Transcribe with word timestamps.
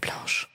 blanche. 0.00 0.48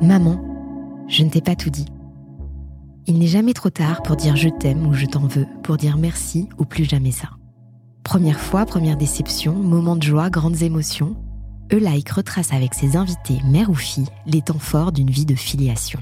Maman, 0.00 0.40
je 1.08 1.22
ne 1.22 1.28
t'ai 1.28 1.42
pas 1.42 1.54
tout 1.54 1.70
dit. 1.70 1.84
Il 3.08 3.18
n'est 3.18 3.26
jamais 3.26 3.54
trop 3.54 3.70
tard 3.70 4.02
pour 4.02 4.16
dire 4.16 4.36
je 4.36 4.50
t'aime 4.50 4.86
ou 4.86 4.92
je 4.92 5.06
t'en 5.06 5.26
veux, 5.26 5.46
pour 5.62 5.78
dire 5.78 5.96
merci 5.96 6.46
ou 6.58 6.66
plus 6.66 6.84
jamais 6.84 7.10
ça. 7.10 7.30
Première 8.04 8.38
fois, 8.38 8.66
première 8.66 8.98
déception, 8.98 9.54
moment 9.54 9.96
de 9.96 10.02
joie, 10.02 10.28
grandes 10.28 10.60
émotions, 10.60 11.16
Eulaïque 11.72 12.10
retrace 12.10 12.52
avec 12.52 12.74
ses 12.74 12.98
invités, 12.98 13.40
mère 13.46 13.70
ou 13.70 13.74
fille, 13.74 14.08
les 14.26 14.42
temps 14.42 14.58
forts 14.58 14.92
d'une 14.92 15.08
vie 15.08 15.24
de 15.24 15.34
filiation. 15.34 16.00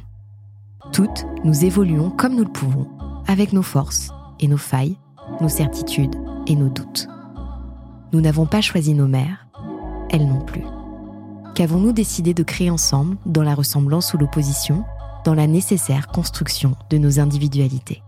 Toutes, 0.92 1.26
nous 1.44 1.64
évoluons 1.64 2.10
comme 2.10 2.34
nous 2.34 2.44
le 2.44 2.50
pouvons, 2.50 2.88
avec 3.28 3.52
nos 3.52 3.62
forces 3.62 4.10
et 4.40 4.48
nos 4.48 4.56
failles, 4.56 4.96
nos 5.40 5.48
certitudes 5.48 6.16
et 6.48 6.56
nos 6.56 6.70
doutes. 6.70 7.06
Nous 8.12 8.20
n'avons 8.20 8.46
pas 8.46 8.60
choisi 8.60 8.94
nos 8.94 9.06
mères, 9.06 9.46
elles 10.10 10.26
non 10.26 10.40
plus. 10.40 10.64
Qu'avons-nous 11.54 11.92
décidé 11.92 12.34
de 12.34 12.42
créer 12.42 12.68
ensemble, 12.68 13.16
dans 13.26 13.44
la 13.44 13.54
ressemblance 13.54 14.12
ou 14.12 14.18
l'opposition, 14.18 14.84
dans 15.26 15.34
la 15.34 15.48
nécessaire 15.48 16.06
construction 16.06 16.76
de 16.88 16.98
nos 16.98 17.18
individualités 17.18 18.00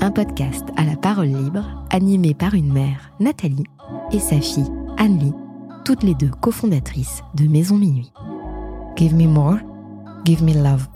Un 0.00 0.10
podcast 0.10 0.64
à 0.76 0.82
la 0.82 0.96
parole 0.96 1.28
libre, 1.28 1.86
animé 1.90 2.34
par 2.34 2.54
une 2.54 2.72
mère, 2.72 3.12
Nathalie, 3.20 3.62
et 4.10 4.18
sa 4.18 4.40
fille, 4.40 4.66
Anne-Lie, 4.98 5.34
toutes 5.84 6.02
les 6.02 6.14
deux 6.14 6.30
cofondatrices 6.40 7.22
de 7.36 7.46
Maison 7.46 7.76
Minuit. 7.76 8.12
Give 8.96 9.14
me 9.14 9.28
more, 9.28 9.58
give 10.24 10.42
me 10.42 10.52
love, 10.52 10.88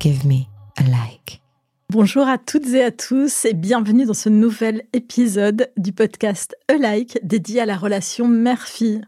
give 0.00 0.26
me 0.26 0.42
a 0.76 0.82
like. 0.82 1.40
Bonjour 1.90 2.26
à 2.26 2.38
toutes 2.38 2.66
et 2.70 2.82
à 2.82 2.90
tous 2.90 3.44
et 3.44 3.54
bienvenue 3.54 4.06
dans 4.06 4.14
ce 4.14 4.28
nouvel 4.28 4.82
épisode 4.92 5.70
du 5.76 5.92
podcast 5.92 6.56
A 6.66 6.76
Like 6.78 7.20
dédié 7.22 7.60
à 7.60 7.66
la 7.66 7.76
relation 7.76 8.26
mère-fille. 8.26 9.02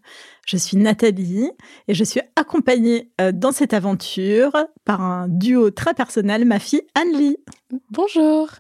Je 0.47 0.56
suis 0.56 0.77
Nathalie 0.77 1.50
et 1.89 1.94
je 1.94 2.05
suis 2.05 2.20
accompagnée 2.36 3.11
euh, 3.20 3.33
dans 3.33 3.50
cette 3.50 3.75
aventure 3.75 4.52
par 4.84 5.00
un 5.00 5.27
duo 5.27 5.72
très 5.72 5.92
personnel, 5.92 6.44
ma 6.44 6.61
fille 6.61 6.83
Anne-Lie. 6.94 7.36
Bonjour. 7.91 8.50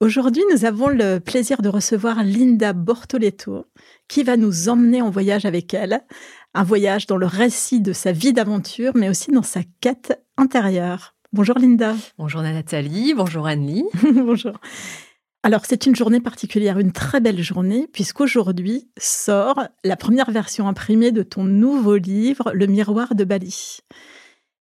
Aujourd'hui, 0.00 0.42
nous 0.52 0.66
avons 0.66 0.88
le 0.88 1.18
plaisir 1.18 1.62
de 1.62 1.70
recevoir 1.70 2.22
Linda 2.22 2.74
Bortoletto 2.74 3.64
qui 4.08 4.24
va 4.24 4.36
nous 4.36 4.68
emmener 4.68 5.00
en 5.00 5.08
voyage 5.08 5.46
avec 5.46 5.72
elle. 5.72 6.02
Un 6.52 6.64
voyage 6.64 7.06
dans 7.06 7.16
le 7.16 7.24
récit 7.24 7.80
de 7.80 7.94
sa 7.94 8.12
vie 8.12 8.34
d'aventure, 8.34 8.92
mais 8.94 9.08
aussi 9.08 9.30
dans 9.30 9.42
sa 9.42 9.60
quête 9.80 10.22
intérieure. 10.36 11.14
Bonjour 11.32 11.58
Linda. 11.58 11.94
Bonjour 12.18 12.42
Nathalie, 12.42 13.14
bonjour 13.14 13.46
Anne-Lie. 13.46 13.86
bonjour. 14.16 14.52
Alors, 15.46 15.64
c'est 15.64 15.86
une 15.86 15.94
journée 15.94 16.18
particulière, 16.18 16.80
une 16.80 16.90
très 16.90 17.20
belle 17.20 17.40
journée, 17.40 17.88
puisqu'aujourd'hui 17.92 18.90
sort 18.98 19.62
la 19.84 19.94
première 19.94 20.32
version 20.32 20.66
imprimée 20.66 21.12
de 21.12 21.22
ton 21.22 21.44
nouveau 21.44 21.98
livre, 21.98 22.50
Le 22.52 22.66
miroir 22.66 23.14
de 23.14 23.22
Bali. 23.22 23.78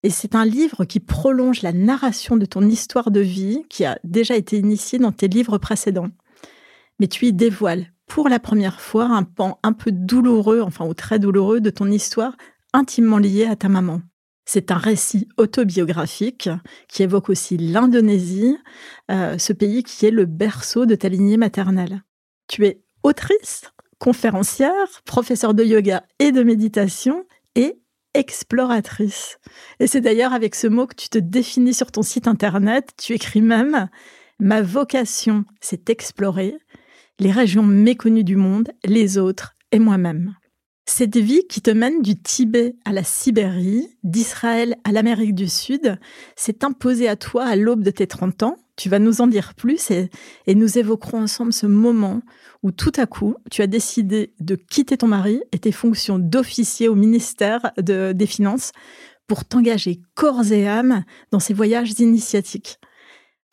Et 0.03 0.09
c'est 0.09 0.35
un 0.35 0.43
livre 0.43 0.83
qui 0.83 0.99
prolonge 0.99 1.61
la 1.61 1.71
narration 1.71 2.35
de 2.35 2.43
ton 2.45 2.67
histoire 2.67 3.11
de 3.11 3.21
vie 3.21 3.63
qui 3.69 3.85
a 3.85 3.97
déjà 4.03 4.35
été 4.35 4.57
initiée 4.57 4.99
dans 4.99 5.13
tes 5.13 5.29
livres 5.29 5.57
précédents. 5.57 6.09
Mais 6.99 7.07
tu 7.07 7.27
y 7.27 7.31
dévoiles 7.31 7.85
pour 8.05 8.27
la 8.27 8.39
première 8.39 8.81
fois 8.81 9.05
un 9.05 9.23
pan 9.23 9.59
un 9.63 9.71
peu 9.71 9.93
douloureux, 9.93 10.59
enfin 10.59 10.85
ou 10.85 10.93
très 10.93 11.17
douloureux, 11.17 11.61
de 11.61 11.69
ton 11.69 11.89
histoire 11.89 12.35
intimement 12.73 13.19
liée 13.19 13.45
à 13.45 13.55
ta 13.55 13.69
maman. 13.69 14.01
C'est 14.45 14.71
un 14.71 14.77
récit 14.77 15.27
autobiographique 15.37 16.49
qui 16.89 17.03
évoque 17.03 17.29
aussi 17.29 17.57
l'Indonésie, 17.57 18.57
euh, 19.09 19.37
ce 19.37 19.53
pays 19.53 19.83
qui 19.83 20.05
est 20.05 20.11
le 20.11 20.25
berceau 20.25 20.85
de 20.85 20.95
ta 20.95 21.09
lignée 21.09 21.37
maternelle. 21.37 22.03
Tu 22.47 22.65
es 22.65 22.83
autrice, 23.03 23.63
conférencière, 23.99 25.01
professeure 25.05 25.53
de 25.53 25.63
yoga 25.63 26.03
et 26.19 26.31
de 26.31 26.43
méditation 26.43 27.25
et 27.55 27.79
exploratrice. 28.13 29.39
Et 29.79 29.87
c'est 29.87 30.01
d'ailleurs 30.01 30.33
avec 30.33 30.55
ce 30.55 30.67
mot 30.67 30.87
que 30.87 30.95
tu 30.95 31.09
te 31.09 31.17
définis 31.17 31.73
sur 31.73 31.91
ton 31.91 32.01
site 32.01 32.27
internet. 32.27 32.91
Tu 33.01 33.13
écris 33.13 33.41
même 33.41 33.89
Ma 34.39 34.61
vocation, 34.61 35.45
c'est 35.61 35.89
explorer 35.89 36.57
les 37.19 37.31
régions 37.31 37.63
méconnues 37.63 38.23
du 38.23 38.35
monde, 38.35 38.71
les 38.83 39.17
autres 39.17 39.55
et 39.71 39.79
moi-même. 39.79 40.35
Cette 40.85 41.15
vie 41.15 41.47
qui 41.47 41.61
te 41.61 41.71
mène 41.71 42.01
du 42.01 42.21
Tibet 42.21 42.75
à 42.83 42.91
la 42.91 43.03
Sibérie, 43.03 43.87
d'Israël 44.03 44.75
à 44.83 44.91
l'Amérique 44.91 45.33
du 45.33 45.47
Sud, 45.47 45.97
s'est 46.35 46.65
imposée 46.65 47.07
à 47.07 47.15
toi 47.15 47.45
à 47.45 47.55
l'aube 47.55 47.83
de 47.83 47.91
tes 47.91 48.05
30 48.05 48.43
ans. 48.43 48.57
Tu 48.75 48.89
vas 48.89 48.99
nous 48.99 49.21
en 49.21 49.27
dire 49.27 49.53
plus 49.55 49.91
et, 49.91 50.09
nous 50.47 50.77
évoquerons 50.77 51.21
ensemble 51.21 51.53
ce 51.53 51.67
moment 51.67 52.21
où 52.63 52.71
tout 52.71 52.91
à 52.97 53.05
coup, 53.05 53.35
tu 53.49 53.61
as 53.61 53.67
décidé 53.67 54.33
de 54.41 54.55
quitter 54.55 54.97
ton 54.97 55.07
mari 55.07 55.41
et 55.53 55.59
tes 55.59 55.71
fonctions 55.71 56.19
d'officier 56.19 56.89
au 56.89 56.95
ministère 56.95 57.71
des 57.77 58.27
Finances 58.27 58.71
pour 59.25 59.45
t'engager 59.45 60.01
corps 60.15 60.51
et 60.51 60.67
âme 60.67 61.05
dans 61.31 61.39
ces 61.39 61.53
voyages 61.53 61.97
initiatiques. 61.99 62.77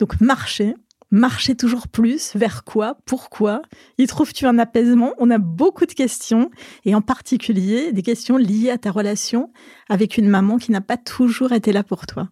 Donc 0.00 0.20
marcher, 0.20 0.74
marcher 1.10 1.54
toujours 1.54 1.88
plus 1.88 2.34
Vers 2.36 2.64
quoi 2.64 2.98
Pourquoi 3.06 3.62
Y 3.98 4.06
trouves-tu 4.06 4.46
un 4.46 4.58
apaisement? 4.58 5.12
On 5.18 5.30
a 5.30 5.38
beaucoup 5.38 5.86
de 5.86 5.92
questions, 5.92 6.50
et 6.84 6.94
en 6.94 7.02
particulier 7.02 7.92
des 7.92 8.02
questions 8.02 8.36
liées 8.36 8.70
à 8.70 8.78
ta 8.78 8.90
relation 8.90 9.52
avec 9.88 10.18
une 10.18 10.28
maman 10.28 10.58
qui 10.58 10.72
n'a 10.72 10.80
pas 10.80 10.96
toujours 10.96 11.52
été 11.52 11.72
là 11.72 11.82
pour 11.82 12.06
toi. 12.06 12.28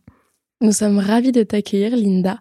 Nous 0.60 0.72
sommes 0.72 0.98
ravis 0.98 1.30
de 1.30 1.44
t'accueillir, 1.44 1.94
Linda. 1.94 2.40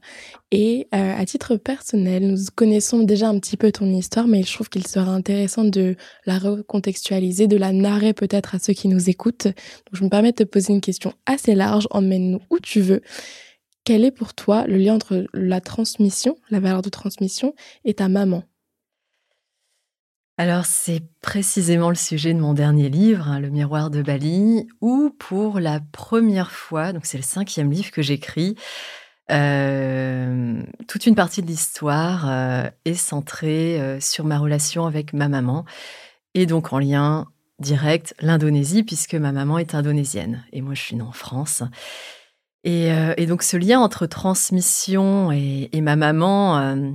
Et 0.49 0.87
euh, 0.95 1.13
à 1.15 1.23
titre 1.25 1.55
personnel, 1.55 2.27
nous 2.27 2.37
connaissons 2.55 3.03
déjà 3.03 3.29
un 3.29 3.37
petit 3.37 3.57
peu 3.57 3.71
ton 3.71 3.85
histoire, 3.93 4.27
mais 4.27 4.41
je 4.41 4.51
trouve 4.51 4.69
qu'il 4.69 4.87
serait 4.87 5.11
intéressant 5.11 5.65
de 5.65 5.95
la 6.25 6.39
recontextualiser, 6.39 7.45
de 7.45 7.57
la 7.57 7.71
narrer 7.71 8.13
peut-être 8.13 8.55
à 8.55 8.59
ceux 8.59 8.73
qui 8.73 8.87
nous 8.87 9.07
écoutent. 9.07 9.45
Donc 9.45 9.93
je 9.93 10.03
me 10.03 10.09
permets 10.09 10.31
de 10.31 10.37
te 10.37 10.43
poser 10.43 10.73
une 10.73 10.81
question 10.81 11.13
assez 11.27 11.53
large. 11.53 11.87
Emmène-nous 11.91 12.39
où 12.49 12.59
tu 12.59 12.81
veux. 12.81 13.03
Quel 13.87 14.03
est 14.03 14.11
pour 14.11 14.33
toi 14.33 14.67
le 14.67 14.75
lien 14.75 14.95
entre 14.95 15.27
la 15.31 15.61
transmission, 15.61 16.35
la 16.49 16.59
valeur 16.59 16.81
de 16.81 16.89
transmission, 16.89 17.53
et 17.85 17.93
ta 17.93 18.09
maman? 18.09 18.43
Alors 20.37 20.65
c'est 20.65 21.03
précisément 21.21 21.87
le 21.87 21.95
sujet 21.95 22.33
de 22.33 22.39
mon 22.41 22.53
dernier 22.53 22.89
livre, 22.89 23.39
Le 23.39 23.49
miroir 23.49 23.89
de 23.89 24.01
Bali, 24.01 24.67
où 24.81 25.15
pour 25.17 25.61
la 25.61 25.79
première 25.93 26.51
fois, 26.51 26.91
donc 26.91 27.05
c'est 27.05 27.15
le 27.15 27.23
cinquième 27.23 27.71
livre 27.71 27.91
que 27.91 28.01
j'écris, 28.01 28.55
euh, 29.31 30.61
toute 30.89 31.05
une 31.05 31.15
partie 31.15 31.41
de 31.41 31.47
l'histoire 31.47 32.29
euh, 32.29 32.69
est 32.83 32.93
centrée 32.93 33.79
euh, 33.79 34.01
sur 34.01 34.25
ma 34.25 34.37
relation 34.37 34.85
avec 34.85 35.13
ma 35.13 35.29
maman, 35.29 35.63
et 36.33 36.45
donc 36.45 36.73
en 36.73 36.79
lien 36.79 37.27
direct 37.59 38.15
l'Indonésie, 38.19 38.83
puisque 38.83 39.15
ma 39.15 39.31
maman 39.31 39.59
est 39.59 39.75
indonésienne, 39.75 40.43
et 40.51 40.61
moi 40.61 40.73
je 40.73 40.81
suis 40.81 40.97
née 40.97 41.03
en 41.03 41.13
France. 41.13 41.63
Euh, 42.67 43.13
et, 43.17 43.25
donc 43.25 43.43
ce 43.43 43.57
lien 43.57 43.79
entre 43.79 44.05
transmission 44.05 45.31
et, 45.31 45.69
ma 45.81 45.95
maman, 45.95 46.57
euh, 46.59 46.91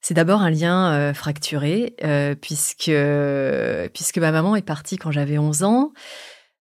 c'est 0.00 0.14
d'abord 0.14 0.42
un 0.42 0.50
lien 0.50 0.92
euh, 0.92 1.14
fracturé, 1.14 1.96
puisque, 2.40 2.92
puisque 3.92 4.18
ma 4.18 4.32
maman 4.32 4.56
est 4.56 4.62
partie 4.62 4.96
quand 4.96 5.10
j'avais 5.10 5.38
11 5.38 5.64
ans. 5.64 5.92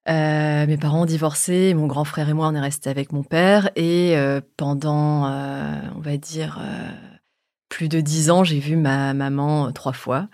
mes 0.07 0.77
parents 0.77 1.03
ont 1.03 1.05
divorcé, 1.05 1.73
mon 1.75 1.87
grand 1.87 2.05
frère 2.05 2.29
et 2.29 2.33
moi, 2.33 2.47
on 2.47 2.55
est 2.55 2.59
restés 2.59 2.89
avec 2.89 3.11
mon 3.11 3.23
père. 3.23 3.69
Et 3.75 4.15
pendant, 4.57 5.25
on 5.27 6.01
va 6.01 6.17
dire, 6.17 6.59
plus 7.69 7.89
de 7.89 8.01
10 8.01 8.31
ans, 8.31 8.43
j'ai 8.43 8.59
vu 8.59 8.75
ma 8.75 9.13
maman 9.13 9.71
trois 9.71 9.93
fois. 9.93 10.27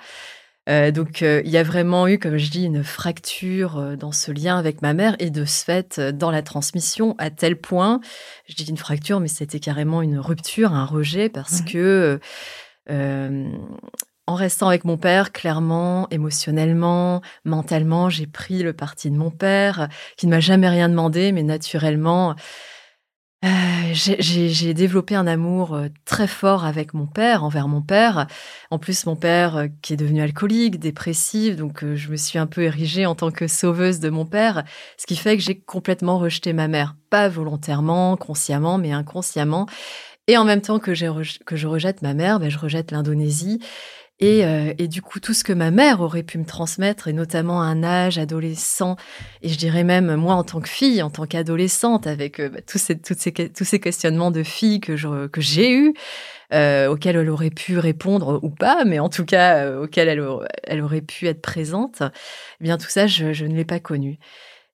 Euh, 0.69 0.91
donc 0.91 1.23
euh, 1.23 1.41
il 1.43 1.51
y 1.51 1.57
a 1.57 1.63
vraiment 1.63 2.07
eu, 2.07 2.19
comme 2.19 2.37
je 2.37 2.51
dis, 2.51 2.65
une 2.65 2.83
fracture 2.83 3.77
euh, 3.77 3.95
dans 3.95 4.11
ce 4.11 4.31
lien 4.31 4.59
avec 4.59 4.81
ma 4.81 4.93
mère 4.93 5.15
et 5.19 5.31
de 5.31 5.43
ce 5.43 5.63
fait 5.63 5.99
dans 5.99 6.29
la 6.29 6.43
transmission 6.43 7.15
à 7.17 7.31
tel 7.31 7.55
point, 7.55 7.99
je 8.47 8.55
dis 8.55 8.65
une 8.69 8.77
fracture, 8.77 9.19
mais 9.19 9.27
c'était 9.27 9.59
carrément 9.59 10.01
une 10.01 10.19
rupture, 10.19 10.73
un 10.73 10.85
rejet 10.85 11.29
parce 11.29 11.61
que 11.61 12.19
en 14.27 14.35
restant 14.35 14.67
avec 14.67 14.85
mon 14.85 14.97
père, 14.97 15.31
clairement, 15.31 16.07
émotionnellement, 16.09 17.21
mentalement, 17.43 18.09
j'ai 18.09 18.27
pris 18.27 18.63
le 18.63 18.71
parti 18.71 19.09
de 19.09 19.17
mon 19.17 19.31
père, 19.31 19.89
qui 20.15 20.25
ne 20.27 20.31
m'a 20.31 20.39
jamais 20.39 20.69
rien 20.69 20.87
demandé, 20.89 21.31
mais 21.31 21.43
naturellement, 21.43 22.35
j'ai 23.43 24.73
développé 24.73 25.15
un 25.15 25.27
amour 25.27 25.79
très 26.05 26.27
fort 26.27 26.63
avec 26.63 26.93
mon 26.93 27.07
père, 27.07 27.43
envers 27.43 27.67
mon 27.67 27.81
père. 27.81 28.27
En 28.69 28.77
plus, 28.77 29.05
mon 29.05 29.15
père 29.15 29.67
qui 29.81 29.93
est 29.93 29.97
devenu 29.97 30.21
alcoolique, 30.21 30.79
dépressif, 30.79 31.55
donc 31.55 31.83
je 31.83 32.09
me 32.09 32.15
suis 32.15 32.39
un 32.39 32.47
peu 32.47 32.61
érigée 32.63 33.05
en 33.05 33.15
tant 33.15 33.31
que 33.31 33.47
sauveuse 33.47 33.99
de 33.99 34.09
mon 34.09 34.25
père, 34.25 34.63
ce 34.97 35.05
qui 35.05 35.15
fait 35.15 35.37
que 35.37 35.43
j'ai 35.43 35.59
complètement 35.59 36.19
rejeté 36.19 36.53
ma 36.53 36.67
mère, 36.67 36.95
pas 37.09 37.29
volontairement, 37.29 38.15
consciemment, 38.15 38.77
mais 38.77 38.91
inconsciemment. 38.91 39.67
Et 40.27 40.37
en 40.37 40.45
même 40.45 40.61
temps 40.61 40.79
que, 40.79 40.91
que 41.43 41.55
je 41.55 41.67
rejette 41.67 42.01
ma 42.01 42.13
mère, 42.13 42.39
ben, 42.39 42.49
je 42.49 42.57
rejette 42.57 42.91
l'Indonésie. 42.91 43.59
Et, 44.21 44.45
euh, 44.45 44.73
et, 44.77 44.87
du 44.87 45.01
coup, 45.01 45.19
tout 45.19 45.33
ce 45.33 45.43
que 45.43 45.51
ma 45.51 45.71
mère 45.71 45.99
aurait 46.01 46.21
pu 46.21 46.37
me 46.37 46.45
transmettre, 46.45 47.07
et 47.07 47.13
notamment 47.13 47.61
un 47.63 47.83
âge 47.83 48.19
adolescent, 48.19 48.95
et 49.41 49.49
je 49.49 49.57
dirais 49.57 49.83
même 49.83 50.15
moi 50.15 50.35
en 50.35 50.43
tant 50.43 50.61
que 50.61 50.69
fille, 50.69 51.01
en 51.01 51.09
tant 51.09 51.25
qu'adolescente, 51.25 52.05
avec 52.05 52.39
euh, 52.39 52.49
bah, 52.49 52.59
tous, 52.61 52.77
ces, 52.77 52.99
toutes 52.99 53.17
ces, 53.17 53.31
tous 53.31 53.65
ces 53.65 53.79
questionnements 53.79 54.29
de 54.29 54.43
fille 54.43 54.79
que, 54.79 54.95
je, 54.95 55.25
que 55.25 55.41
j'ai 55.41 55.71
eus, 55.71 55.95
euh, 56.53 56.87
auxquels 56.87 57.15
elle 57.15 57.29
aurait 57.29 57.49
pu 57.49 57.79
répondre 57.79 58.39
ou 58.43 58.49
pas, 58.49 58.83
mais 58.85 58.99
en 58.99 59.09
tout 59.09 59.25
cas 59.25 59.65
euh, 59.65 59.83
auxquels 59.83 60.07
elle, 60.07 60.23
elle, 60.65 60.81
aurait 60.81 61.01
pu 61.01 61.27
être 61.27 61.41
présente, 61.41 62.03
eh 62.03 62.63
bien 62.63 62.77
tout 62.77 62.89
ça, 62.89 63.07
je, 63.07 63.33
je 63.33 63.45
ne 63.45 63.55
l'ai 63.55 63.65
pas 63.65 63.79
connu. 63.79 64.19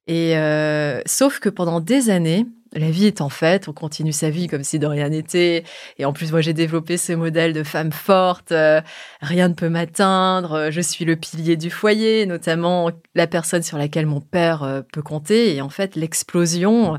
Et 0.08 0.38
euh, 0.38 1.02
sauf 1.06 1.40
que 1.40 1.50
pendant 1.50 1.80
des 1.82 2.10
années, 2.10 2.46
la 2.74 2.92
vie 2.92 3.06
est 3.06 3.22
en 3.22 3.30
fait, 3.30 3.68
on 3.68 3.74
continue 3.74 4.12
sa 4.12 4.30
vie 4.30 4.48
comme 4.48 4.64
si 4.64 4.80
de 4.80 4.86
rien 4.86 5.10
n'était. 5.10 5.64
Et 5.98 6.06
en 6.06 6.14
plus, 6.14 6.32
moi, 6.32 6.42
j'ai 6.42 6.54
développé 6.54 6.98
ce 6.98 7.14
modèle 7.14 7.54
de 7.54 7.64
femme 7.64 7.92
forte. 7.92 8.52
Euh, 8.52 8.82
rien 9.22 9.50
ne 9.50 9.54
peut 9.54 9.70
m'atteindre. 9.70 10.54
Euh, 10.54 10.72
je 10.72 10.82
suis 10.82 11.06
le 11.06 11.16
pilier 11.16 11.56
du 11.56 11.70
foyer, 11.70 12.26
notamment 12.26 12.92
la 13.16 13.28
personne 13.28 13.64
sur 13.64 13.78
laquelle 13.78 14.06
mon 14.06 14.22
père 14.22 14.64
euh, 14.64 14.82
peut 14.94 15.02
compter. 15.02 15.56
Et 15.56 15.62
en 15.62 15.70
fait, 15.70 15.96
l'explosion 15.96 16.98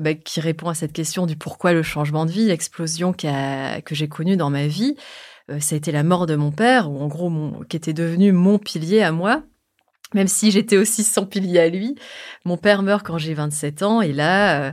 bah, 0.00 0.14
qui 0.14 0.40
répond 0.40 0.68
à 0.68 0.74
cette 0.74 0.92
question 0.92 1.26
du 1.26 1.36
pourquoi 1.36 1.72
le 1.72 1.82
changement 1.82 2.26
de 2.26 2.30
vie, 2.30 2.46
l'explosion 2.46 3.12
que 3.12 3.94
j'ai 3.94 4.08
connue 4.08 4.36
dans 4.36 4.50
ma 4.50 4.66
vie, 4.66 4.96
ça 5.58 5.74
a 5.74 5.78
été 5.78 5.90
la 5.90 6.04
mort 6.04 6.26
de 6.26 6.36
mon 6.36 6.52
père, 6.52 6.90
ou 6.90 7.00
en 7.00 7.08
gros, 7.08 7.28
mon, 7.28 7.64
qui 7.64 7.76
était 7.76 7.92
devenu 7.92 8.30
mon 8.30 8.58
pilier 8.58 9.02
à 9.02 9.10
moi 9.10 9.42
même 10.14 10.28
si 10.28 10.50
j'étais 10.50 10.76
aussi 10.76 11.04
sans 11.04 11.26
pilier 11.26 11.60
à 11.60 11.68
lui. 11.68 11.94
Mon 12.44 12.56
père 12.56 12.82
meurt 12.82 13.04
quand 13.06 13.18
j'ai 13.18 13.34
27 13.34 13.82
ans 13.82 14.00
et 14.00 14.12
là, 14.12 14.72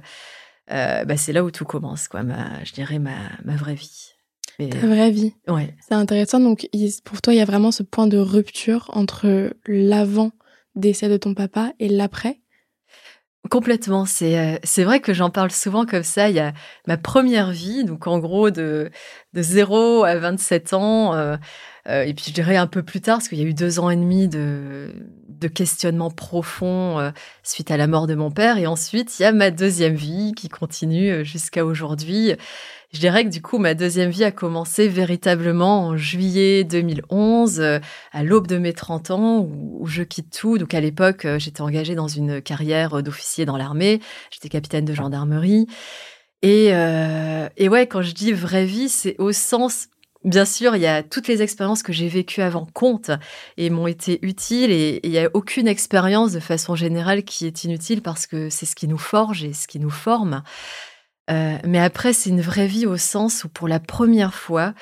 euh, 0.71 1.05
bah, 1.05 1.17
c'est 1.17 1.33
là 1.33 1.43
où 1.43 1.51
tout 1.51 1.65
commence, 1.65 2.07
quoi. 2.07 2.23
Ma, 2.23 2.63
je 2.63 2.73
dirais 2.73 2.99
ma, 2.99 3.17
ma 3.43 3.55
vraie 3.55 3.75
vie. 3.75 4.13
Ta 4.57 4.87
vraie 4.87 5.11
vie. 5.11 5.33
Ouais. 5.47 5.75
C'est 5.87 5.93
intéressant. 5.93 6.39
Donc, 6.39 6.67
pour 7.03 7.21
toi, 7.21 7.33
il 7.33 7.37
y 7.37 7.41
a 7.41 7.45
vraiment 7.45 7.71
ce 7.71 7.83
point 7.83 8.07
de 8.07 8.17
rupture 8.17 8.89
entre 8.93 9.53
l'avant 9.67 10.31
décès 10.75 11.09
de 11.09 11.17
ton 11.17 11.33
papa 11.33 11.73
et 11.79 11.89
l'après? 11.89 12.39
Complètement. 13.49 14.05
C'est 14.05 14.37
euh, 14.37 14.57
c'est 14.63 14.83
vrai 14.83 14.99
que 14.99 15.13
j'en 15.13 15.29
parle 15.29 15.51
souvent 15.51 15.85
comme 15.85 16.03
ça. 16.03 16.29
Il 16.29 16.35
y 16.35 16.39
a 16.39 16.53
ma 16.85 16.97
première 16.97 17.51
vie, 17.51 17.85
donc 17.85 18.07
en 18.07 18.19
gros 18.19 18.49
de, 18.49 18.89
de 19.33 19.41
0 19.41 20.03
à 20.03 20.15
27 20.15 20.73
ans. 20.73 21.13
Euh, 21.13 21.37
euh, 21.89 22.03
et 22.03 22.13
puis 22.13 22.25
je 22.27 22.33
dirais 22.33 22.57
un 22.57 22.67
peu 22.67 22.83
plus 22.83 23.01
tard, 23.01 23.17
parce 23.17 23.29
qu'il 23.29 23.37
y 23.37 23.43
a 23.43 23.45
eu 23.45 23.53
deux 23.53 23.79
ans 23.79 23.89
et 23.89 23.95
demi 23.95 24.27
de, 24.27 24.93
de 25.29 25.47
questionnement 25.47 26.11
profond 26.11 26.99
euh, 26.99 27.11
suite 27.43 27.71
à 27.71 27.77
la 27.77 27.87
mort 27.87 28.07
de 28.07 28.15
mon 28.15 28.29
père. 28.29 28.57
Et 28.57 28.67
ensuite, 28.67 29.19
il 29.19 29.23
y 29.23 29.25
a 29.25 29.31
ma 29.31 29.51
deuxième 29.51 29.95
vie 29.95 30.33
qui 30.35 30.49
continue 30.49 31.09
euh, 31.09 31.23
jusqu'à 31.23 31.65
aujourd'hui. 31.65 32.33
Je 32.93 32.99
dirais 32.99 33.25
que 33.25 33.29
du 33.29 33.41
coup, 33.41 33.57
ma 33.57 33.73
deuxième 33.73 34.09
vie 34.09 34.23
a 34.23 34.31
commencé 34.31 34.87
véritablement 34.87 35.87
en 35.87 35.97
juillet 35.97 36.63
2011, 36.63 37.61
à 38.13 38.23
l'aube 38.23 38.47
de 38.47 38.57
mes 38.57 38.71
30 38.71 39.11
ans, 39.11 39.39
où, 39.39 39.85
je 39.87 40.03
quitte 40.03 40.37
tout. 40.37 40.57
Donc 40.57 40.73
à 40.73 40.79
l'époque, 40.79 41.27
j'étais 41.37 41.61
engagée 41.61 41.95
dans 41.95 42.07
une 42.07 42.41
carrière 42.41 43.03
d'officier 43.03 43.45
dans 43.45 43.57
l'armée. 43.57 43.99
J'étais 44.31 44.47
capitaine 44.47 44.85
de 44.85 44.93
gendarmerie. 44.93 45.67
Et, 46.43 46.67
et 47.57 47.67
ouais, 47.67 47.87
quand 47.87 48.01
je 48.01 48.13
dis 48.13 48.31
vraie 48.31 48.65
vie, 48.65 48.87
c'est 48.87 49.17
au 49.19 49.33
sens 49.33 49.89
Bien 50.27 50.43
sûr, 50.43 50.75
il 50.75 50.81
y 50.81 50.87
a 50.87 51.03
toutes 51.03 51.29
les 51.29 51.41
expériences 51.41 51.83
que 51.83 51.93
j'ai 51.93 52.09
vécues 52.09 52.41
avant 52.41 52.65
compte 52.65 53.11
et 53.55 53.69
m'ont 53.69 53.87
été 53.87 54.19
utiles 54.23 54.71
et 54.71 54.99
il 55.03 55.11
n'y 55.11 55.19
a 55.19 55.29
aucune 55.33 55.69
expérience 55.69 56.33
de 56.33 56.41
façon 56.41 56.75
générale 56.75 57.23
qui 57.23 57.45
est 57.45 57.63
inutile 57.63 58.01
parce 58.01 58.27
que 58.27 58.49
c'est 58.49 58.65
ce 58.65 58.75
qui 58.75 58.89
nous 58.89 58.97
forge 58.97 59.45
et 59.45 59.53
ce 59.53 59.69
qui 59.69 59.79
nous 59.79 59.89
forme. 59.89 60.43
Euh, 61.29 61.57
mais 61.63 61.79
après, 61.79 62.11
c'est 62.11 62.29
une 62.29 62.41
vraie 62.41 62.67
vie 62.67 62.85
au 62.85 62.97
sens 62.97 63.45
où 63.45 63.47
pour 63.47 63.69
la 63.69 63.79
première 63.79 64.33
fois, 64.33 64.73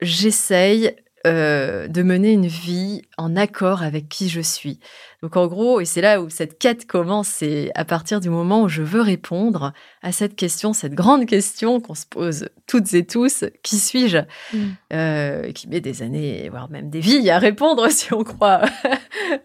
j'essaye 0.00 0.94
euh, 1.26 1.88
de 1.88 2.02
mener 2.02 2.32
une 2.32 2.46
vie 2.46 3.00
en 3.16 3.34
accord 3.34 3.82
avec 3.82 4.10
qui 4.10 4.28
je 4.28 4.42
suis. 4.42 4.78
Donc 5.22 5.38
en 5.38 5.46
gros, 5.46 5.80
et 5.80 5.86
c'est 5.86 6.02
là 6.02 6.20
où 6.20 6.28
cette 6.28 6.58
quête 6.58 6.86
commence, 6.86 7.28
c'est 7.28 7.70
à 7.74 7.86
partir 7.86 8.20
du 8.20 8.28
moment 8.28 8.64
où 8.64 8.68
je 8.68 8.82
veux 8.82 9.00
répondre 9.00 9.72
à 10.02 10.12
cette 10.12 10.36
question, 10.36 10.74
cette 10.74 10.92
grande 10.92 11.24
question 11.24 11.80
qu'on 11.80 11.94
se 11.94 12.04
pose 12.04 12.50
toutes 12.66 12.92
et 12.92 13.06
tous, 13.06 13.44
qui 13.62 13.78
suis-je? 13.78 14.18
Mm. 14.52 14.58
euh, 14.92 15.52
Qui 15.52 15.68
met 15.68 15.80
des 15.80 16.02
années, 16.02 16.46
voire 16.50 16.70
même 16.70 16.90
des 16.90 17.00
vies 17.00 17.30
à 17.30 17.38
répondre 17.38 17.88
si 17.90 18.12
on 18.12 18.22
croit 18.22 18.60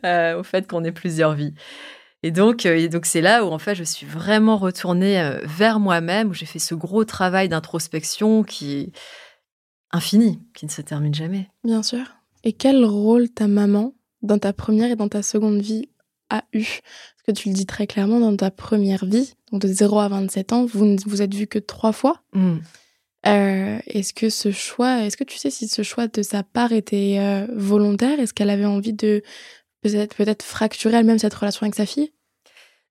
euh, 0.06 0.38
au 0.38 0.44
fait 0.44 0.68
qu'on 0.68 0.84
ait 0.84 0.92
plusieurs 0.92 1.34
vies. 1.34 1.54
Et 2.24 2.32
donc, 2.32 2.66
et 2.66 2.90
donc 2.90 3.06
c'est 3.06 3.22
là 3.22 3.46
où 3.46 3.52
en 3.52 3.60
fait 3.60 3.76
je 3.76 3.86
suis 3.86 4.06
vraiment 4.06 4.58
retournée 4.58 5.38
vers 5.44 5.80
moi-même, 5.80 6.32
où 6.32 6.34
j'ai 6.34 6.46
fait 6.46 6.60
ce 6.60 6.76
gros 6.76 7.06
travail 7.06 7.48
d'introspection 7.48 8.44
qui 8.44 8.92
infini, 9.92 10.40
qui 10.54 10.66
ne 10.66 10.72
se 10.72 10.82
termine 10.82 11.14
jamais. 11.14 11.50
Bien 11.64 11.84
sûr. 11.84 12.06
Et 12.44 12.54
quel 12.54 12.86
rôle 12.86 13.30
ta 13.30 13.48
maman, 13.48 13.94
dans 14.22 14.40
ta 14.40 14.54
première 14.54 14.92
et 14.92 14.96
dans 14.96 15.10
ta 15.10 15.24
seconde 15.24 15.62
vie, 15.62 15.90
a 16.30 16.44
eu? 16.54 16.64
Parce 16.64 17.24
que 17.28 17.32
tu 17.32 17.50
le 17.50 17.56
dis 17.56 17.66
très 17.66 17.88
clairement, 17.88 18.20
dans 18.20 18.36
ta 18.36 18.52
première 18.52 19.06
vie, 19.06 19.34
donc 19.52 19.62
de 19.62 19.68
0 19.68 20.00
à 20.00 20.08
27 20.08 20.54
ans, 20.54 20.66
vous 20.66 20.86
ne 20.86 20.98
vous 21.06 21.22
êtes 21.22 21.34
vu 21.34 21.48
que 21.48 21.60
trois 21.60 21.92
fois. 21.92 22.22
Mm. 22.34 22.58
Euh, 23.28 23.80
est-ce 23.86 24.14
que 24.14 24.30
ce 24.30 24.52
choix, 24.52 25.04
est-ce 25.04 25.18
que 25.18 25.26
tu 25.26 25.38
sais 25.38 25.50
si 25.50 25.68
ce 25.68 25.84
choix 25.84 26.08
de 26.08 26.22
sa 26.22 26.44
part 26.44 26.72
était 26.72 27.18
euh, 27.20 27.48
volontaire? 27.54 28.20
Est-ce 28.20 28.34
qu'elle 28.34 28.50
avait 28.50 28.66
envie 28.66 28.94
de 28.94 29.22
peut-être 29.82 30.16
peut-être 30.16 30.44
fracturer 30.44 30.98
elle-même 30.98 31.20
cette 31.20 31.34
relation 31.34 31.64
avec 31.64 31.76
sa 31.76 31.86
fille? 31.86 32.12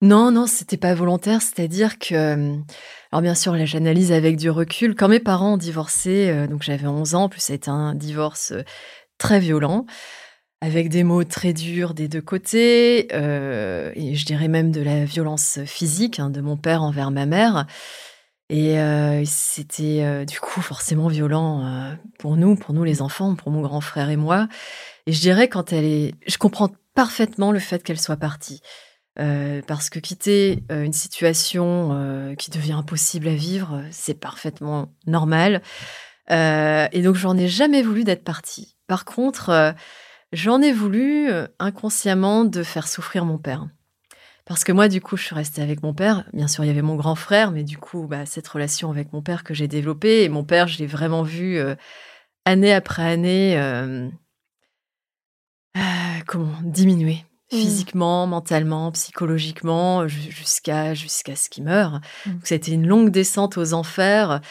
Non, 0.00 0.30
non, 0.30 0.46
c'était 0.46 0.76
pas 0.76 0.94
volontaire. 0.94 1.42
C'est-à-dire 1.42 1.98
que, 1.98 2.14
euh, 2.14 2.56
alors 3.10 3.22
bien 3.22 3.34
sûr, 3.34 3.54
là, 3.56 3.64
j'analyse 3.64 4.12
avec 4.12 4.36
du 4.36 4.48
recul. 4.48 4.94
Quand 4.94 5.08
mes 5.08 5.18
parents 5.18 5.54
ont 5.54 5.56
divorcé, 5.56 6.30
euh, 6.30 6.46
donc 6.46 6.62
j'avais 6.62 6.86
11 6.86 7.14
ans, 7.16 7.28
plus 7.28 7.40
ça 7.40 7.52
a 7.52 7.56
été 7.56 7.70
un 7.70 7.94
divorce 7.94 8.52
euh, 8.52 8.62
très 9.18 9.40
violent, 9.40 9.86
avec 10.60 10.88
des 10.88 11.02
mots 11.02 11.24
très 11.24 11.52
durs 11.52 11.94
des 11.94 12.06
deux 12.08 12.20
côtés, 12.20 13.12
et 13.14 14.14
je 14.14 14.24
dirais 14.24 14.48
même 14.48 14.72
de 14.72 14.80
la 14.80 15.04
violence 15.04 15.60
physique 15.66 16.18
hein, 16.20 16.30
de 16.30 16.40
mon 16.40 16.56
père 16.56 16.82
envers 16.82 17.10
ma 17.10 17.26
mère. 17.26 17.66
Et 18.50 18.76
c'était 19.24 20.24
du 20.26 20.40
coup 20.40 20.60
forcément 20.60 21.08
violent 21.08 21.96
pour 22.18 22.36
nous, 22.36 22.56
pour 22.56 22.74
nous 22.74 22.82
les 22.82 23.02
enfants, 23.02 23.36
pour 23.36 23.52
mon 23.52 23.60
grand 23.60 23.80
frère 23.80 24.10
et 24.10 24.16
moi. 24.16 24.48
Et 25.06 25.12
je 25.12 25.20
dirais 25.20 25.48
quand 25.48 25.72
elle 25.72 25.84
est, 25.84 26.14
je 26.26 26.38
comprends 26.38 26.70
parfaitement 26.94 27.52
le 27.52 27.60
fait 27.60 27.82
qu'elle 27.84 28.00
soit 28.00 28.16
partie. 28.16 28.60
Euh, 29.20 29.62
parce 29.66 29.90
que 29.90 29.98
quitter 29.98 30.62
euh, 30.70 30.84
une 30.84 30.92
situation 30.92 31.90
euh, 31.92 32.34
qui 32.36 32.52
devient 32.52 32.74
impossible 32.74 33.26
à 33.26 33.34
vivre, 33.34 33.82
c'est 33.90 34.14
parfaitement 34.14 34.92
normal. 35.06 35.60
et 36.30 37.02
donc, 37.02 37.16
j'en 37.16 37.36
ai 37.36 37.48
jamais 37.48 37.82
voulu 37.82 38.04
d'être 38.04 38.24
partie. 38.24 38.76
Par 38.86 39.04
contre, 39.04 39.74
j'en 40.32 40.60
ai 40.60 40.72
voulu 40.72 41.30
inconsciemment 41.58 42.44
de 42.44 42.62
faire 42.62 42.86
souffrir 42.86 43.24
mon 43.24 43.38
père. 43.38 43.66
Parce 44.44 44.64
que 44.64 44.72
moi, 44.72 44.88
du 44.88 45.00
coup, 45.00 45.16
je 45.16 45.24
suis 45.24 45.34
restée 45.34 45.62
avec 45.62 45.82
mon 45.82 45.94
père. 45.94 46.24
Bien 46.32 46.48
sûr, 46.48 46.64
il 46.64 46.68
y 46.68 46.70
avait 46.70 46.82
mon 46.82 46.96
grand 46.96 47.14
frère, 47.14 47.50
mais 47.50 47.64
du 47.64 47.78
coup, 47.78 48.06
bah, 48.06 48.26
cette 48.26 48.48
relation 48.48 48.90
avec 48.90 49.12
mon 49.12 49.22
père 49.22 49.42
que 49.42 49.54
j'ai 49.54 49.68
développée, 49.68 50.24
et 50.24 50.28
mon 50.28 50.44
père, 50.44 50.68
je 50.68 50.78
l'ai 50.78 50.86
vraiment 50.86 51.22
vu 51.22 51.58
année 52.44 52.74
après 52.74 53.04
année, 53.04 53.58
comment, 56.26 56.52
diminuer 56.62 57.24
Mmh. 57.50 57.56
physiquement, 57.56 58.26
mentalement, 58.26 58.92
psychologiquement, 58.92 60.06
jusqu'à 60.06 60.92
jusqu'à 60.92 61.34
ce 61.34 61.48
qu'il 61.48 61.64
meure. 61.64 62.00
Mmh. 62.26 62.32
Donc, 62.32 62.46
ça 62.46 62.54
a 62.54 62.56
été 62.56 62.72
une 62.72 62.86
longue 62.86 63.10
descente 63.10 63.56
aux 63.56 63.72
enfers. 63.72 64.42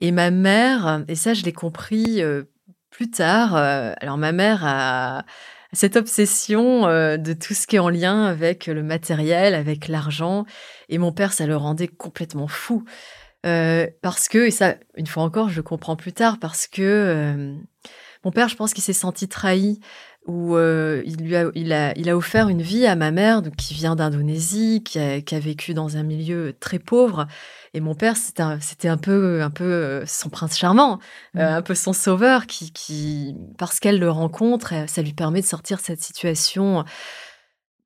Et 0.00 0.12
ma 0.12 0.30
mère, 0.30 1.04
et 1.08 1.14
ça 1.16 1.34
je 1.34 1.42
l'ai 1.42 1.52
compris 1.52 2.22
euh, 2.22 2.44
plus 2.90 3.10
tard, 3.10 3.56
euh, 3.56 3.92
alors 4.00 4.18
ma 4.18 4.30
mère 4.32 4.60
a 4.64 5.24
cette 5.72 5.96
obsession 5.96 6.86
euh, 6.86 7.16
de 7.16 7.32
tout 7.32 7.54
ce 7.54 7.66
qui 7.66 7.76
est 7.76 7.80
en 7.80 7.88
lien 7.88 8.24
avec 8.24 8.66
le 8.66 8.82
matériel, 8.82 9.54
avec 9.54 9.88
l'argent, 9.88 10.44
et 10.88 10.98
mon 10.98 11.12
père, 11.12 11.32
ça 11.32 11.46
le 11.46 11.56
rendait 11.56 11.88
complètement 11.88 12.48
fou. 12.48 12.84
parce 13.42 14.28
que, 14.28 14.46
et 14.46 14.50
ça, 14.50 14.76
une 14.96 15.06
fois 15.06 15.22
encore, 15.22 15.48
je 15.48 15.56
le 15.56 15.62
comprends 15.62 15.96
plus 15.96 16.12
tard, 16.12 16.38
parce 16.38 16.66
que 16.66 17.56
mon 18.24 18.32
père, 18.32 18.48
je 18.48 18.56
pense 18.56 18.74
qu'il 18.74 18.84
s'est 18.84 18.92
senti 18.92 19.28
trahi 19.28 19.80
où 20.26 20.56
euh, 20.56 21.02
il 21.06 21.16
lui 21.24 21.36
a, 21.36 21.50
il 21.54 21.72
a, 21.72 21.96
il 21.96 22.08
a 22.10 22.16
offert 22.16 22.48
une 22.48 22.62
vie 22.62 22.86
à 22.86 22.96
ma 22.96 23.10
mère, 23.10 23.42
donc, 23.42 23.56
qui 23.56 23.74
vient 23.74 23.94
d'Indonésie, 23.94 24.82
qui 24.84 24.98
a, 24.98 25.20
qui 25.20 25.34
a, 25.34 25.38
vécu 25.38 25.72
dans 25.72 25.96
un 25.96 26.02
milieu 26.02 26.54
très 26.58 26.78
pauvre. 26.78 27.26
Et 27.74 27.80
mon 27.80 27.94
père, 27.94 28.16
c'était 28.16 28.88
un, 28.88 28.96
peu, 28.96 29.42
un 29.42 29.50
peu 29.50 29.64
euh, 29.64 30.06
son 30.06 30.28
prince 30.28 30.58
charmant, 30.58 30.98
euh, 31.36 31.40
mmh. 31.40 31.54
un 31.54 31.62
peu 31.62 31.74
son 31.74 31.92
sauveur, 31.92 32.46
qui, 32.46 32.72
qui 32.72 33.36
parce 33.58 33.78
qu'elle 33.78 33.98
le 33.98 34.10
rencontre, 34.10 34.74
ça 34.88 35.02
lui 35.02 35.12
permet 35.12 35.40
de 35.40 35.46
sortir 35.46 35.78
de 35.78 35.82
cette 35.82 36.02
situation 36.02 36.84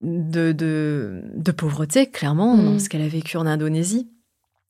de, 0.00 0.52
de, 0.52 1.22
de 1.34 1.52
pauvreté, 1.52 2.10
clairement, 2.10 2.56
dans 2.56 2.72
mmh. 2.72 2.78
ce 2.78 2.88
qu'elle 2.88 3.02
a 3.02 3.08
vécu 3.08 3.36
en 3.36 3.46
Indonésie. 3.46 4.10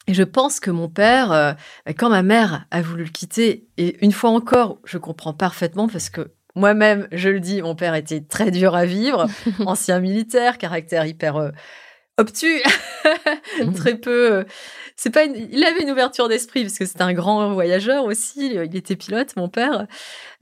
Et 0.07 0.15
je 0.15 0.25
pense 0.25 0.59
que 0.59 0.73
mon 0.73 0.89
père, 0.89 1.57
quand 1.99 2.09
ma 2.09 2.23
mère 2.23 2.67
a 2.73 2.83
voulu 2.83 3.05
le 3.05 3.11
quitter, 3.11 3.69
et 3.77 4.05
une 4.05 4.11
fois 4.11 4.31
encore, 4.31 4.79
je 4.85 4.99
comprends 4.99 5.35
parfaitement 5.35 5.87
parce 5.87 6.11
que 6.11 6.33
moi-même, 6.61 7.09
je 7.11 7.29
le 7.29 7.41
dis, 7.41 7.63
mon 7.63 7.75
père 7.75 7.95
était 7.95 8.21
très 8.21 8.51
dur 8.51 8.75
à 8.77 8.85
vivre, 8.85 9.27
ancien 9.67 9.99
militaire, 9.99 10.59
caractère 10.59 11.07
hyper 11.07 11.53
obtus, 12.21 12.63
très 13.75 13.97
peu. 13.97 14.45
c'est 14.95 15.11
pas, 15.11 15.25
il 15.25 15.65
avait 15.65 15.83
une 15.83 15.91
ouverture 15.91 16.29
d'esprit 16.29 16.63
parce 16.63 16.79
que 16.79 16.85
c'était 16.85 17.03
un 17.03 17.15
grand 17.15 17.53
voyageur 17.53 18.05
aussi. 18.05 18.53
Il 18.55 18.77
était 18.77 18.97
pilote, 18.97 19.35
mon 19.37 19.49
père, 19.49 19.87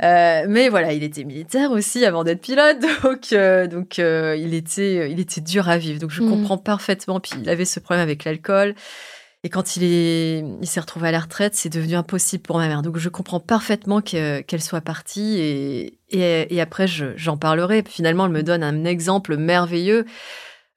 euh, 0.02 0.44
mais 0.48 0.68
voilà, 0.68 0.92
il 0.92 1.02
était 1.02 1.24
militaire 1.24 1.70
aussi 1.70 2.04
avant 2.04 2.24
d'être 2.24 2.40
pilote, 2.40 2.78
donc 3.02 3.32
euh, 3.32 3.66
donc 3.66 3.98
euh, 3.98 4.36
il 4.36 4.54
était 4.54 5.10
il 5.10 5.20
était 5.20 5.40
dur 5.40 5.68
à 5.68 5.78
vivre. 5.78 6.00
Donc 6.00 6.10
je 6.10 6.22
mm. 6.22 6.30
comprends 6.30 6.58
parfaitement. 6.58 7.20
Puis 7.20 7.32
il 7.40 7.48
avait 7.48 7.64
ce 7.64 7.80
problème 7.80 8.02
avec 8.02 8.24
l'alcool. 8.24 8.74
Et 9.44 9.50
quand 9.50 9.76
il 9.76 9.84
est, 9.84 10.38
il 10.60 10.66
s'est 10.66 10.80
retrouvé 10.80 11.08
à 11.08 11.12
la 11.12 11.20
retraite, 11.20 11.54
c'est 11.54 11.68
devenu 11.68 11.94
impossible 11.94 12.42
pour 12.42 12.58
ma 12.58 12.66
mère. 12.66 12.82
Donc 12.82 12.98
je 12.98 13.08
comprends 13.08 13.38
parfaitement 13.38 14.00
qu'elle 14.00 14.62
soit 14.62 14.80
partie 14.80 15.38
et, 15.38 16.00
et, 16.08 16.54
et 16.54 16.60
après 16.60 16.86
j'en 16.88 17.36
parlerai. 17.36 17.84
Finalement, 17.88 18.26
elle 18.26 18.32
me 18.32 18.42
donne 18.42 18.64
un 18.64 18.84
exemple 18.84 19.36
merveilleux 19.36 20.06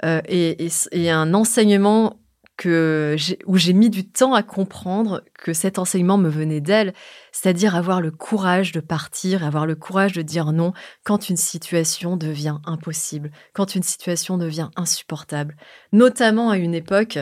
euh, 0.06 0.22
et, 0.28 1.10
un 1.10 1.34
enseignement 1.34 2.18
que 2.58 3.16
où 3.46 3.58
j'ai 3.58 3.74
mis 3.74 3.90
du 3.90 4.08
temps 4.08 4.34
à 4.34 4.44
comprendre 4.44 5.24
que 5.40 5.54
cet 5.54 5.80
enseignement 5.80 6.18
me 6.18 6.30
venait 6.30 6.62
d'elle, 6.62 6.94
c'est-à-dire 7.32 7.76
avoir 7.76 8.02
le 8.02 8.12
courage 8.12 8.72
de 8.72 8.80
partir, 8.80 9.44
avoir 9.44 9.66
le 9.66 9.76
courage 9.76 10.14
de 10.14 10.22
dire 10.22 10.52
non 10.52 10.74
quand 11.04 11.30
une 11.30 11.38
situation 11.38 12.18
devient 12.18 12.58
impossible, 12.66 13.32
quand 13.54 13.76
une 13.76 13.84
situation 13.84 14.38
devient 14.38 14.70
insupportable, 14.76 15.56
notamment 15.92 16.52
à 16.52 16.58
une 16.58 16.76
époque 16.76 17.18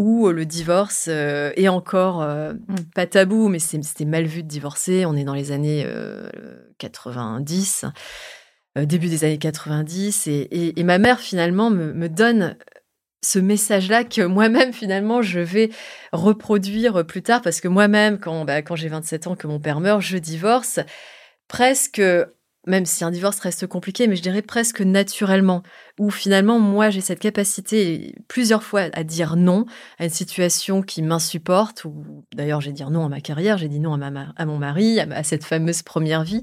où 0.00 0.30
le 0.30 0.46
divorce 0.46 1.08
euh, 1.10 1.52
est 1.56 1.68
encore 1.68 2.22
euh, 2.22 2.54
pas 2.94 3.06
tabou, 3.06 3.48
mais 3.48 3.58
c'était 3.58 4.06
mal 4.06 4.24
vu 4.24 4.42
de 4.42 4.48
divorcer. 4.48 5.04
On 5.04 5.14
est 5.14 5.24
dans 5.24 5.34
les 5.34 5.52
années 5.52 5.86
90. 6.78 7.84
Euh, 8.78 8.86
début 8.86 9.08
des 9.08 9.24
années 9.24 9.36
90. 9.36 10.26
Et, 10.26 10.82
ma 10.84 10.96
mère, 10.96 11.20
finalement, 11.20 11.68
me, 11.68 12.08
donne 12.08 12.56
ce 13.22 13.38
message-là 13.38 14.04
que 14.04 14.22
moi-même, 14.22 14.72
finalement, 14.72 15.20
je 15.20 15.38
vais 15.38 15.68
reproduire 16.12 17.04
plus 17.06 17.20
tard. 17.20 17.42
Parce 17.42 17.60
que 17.60 17.68
moi-même, 17.68 18.18
quand, 18.18 18.46
bah, 18.46 18.62
quand 18.62 18.76
j'ai 18.76 18.88
27 18.88 19.26
ans, 19.26 19.36
que 19.36 19.46
mon 19.46 19.60
père 19.60 19.80
meurt, 19.80 20.00
je 20.00 20.16
divorce 20.16 20.80
presque 21.46 22.00
même 22.66 22.84
si 22.84 23.04
un 23.04 23.10
divorce 23.10 23.40
reste 23.40 23.66
compliqué, 23.66 24.06
mais 24.06 24.16
je 24.16 24.22
dirais 24.22 24.42
presque 24.42 24.80
naturellement, 24.80 25.62
où 25.98 26.10
finalement, 26.10 26.58
moi, 26.58 26.90
j'ai 26.90 27.00
cette 27.00 27.18
capacité 27.18 28.14
plusieurs 28.28 28.62
fois 28.62 28.88
à 28.92 29.04
dire 29.04 29.36
non 29.36 29.64
à 29.98 30.04
une 30.04 30.10
situation 30.10 30.82
qui 30.82 31.02
m'insupporte, 31.02 31.84
ou 31.84 32.24
d'ailleurs, 32.34 32.60
j'ai 32.60 32.72
dit 32.72 32.84
non 32.84 33.06
à 33.06 33.08
ma 33.08 33.20
carrière, 33.20 33.58
j'ai 33.58 33.68
dit 33.68 33.80
non 33.80 33.94
à, 33.94 34.10
ma, 34.10 34.32
à 34.36 34.44
mon 34.46 34.58
mari, 34.58 35.00
à 35.00 35.22
cette 35.22 35.44
fameuse 35.44 35.82
première 35.82 36.22
vie 36.22 36.42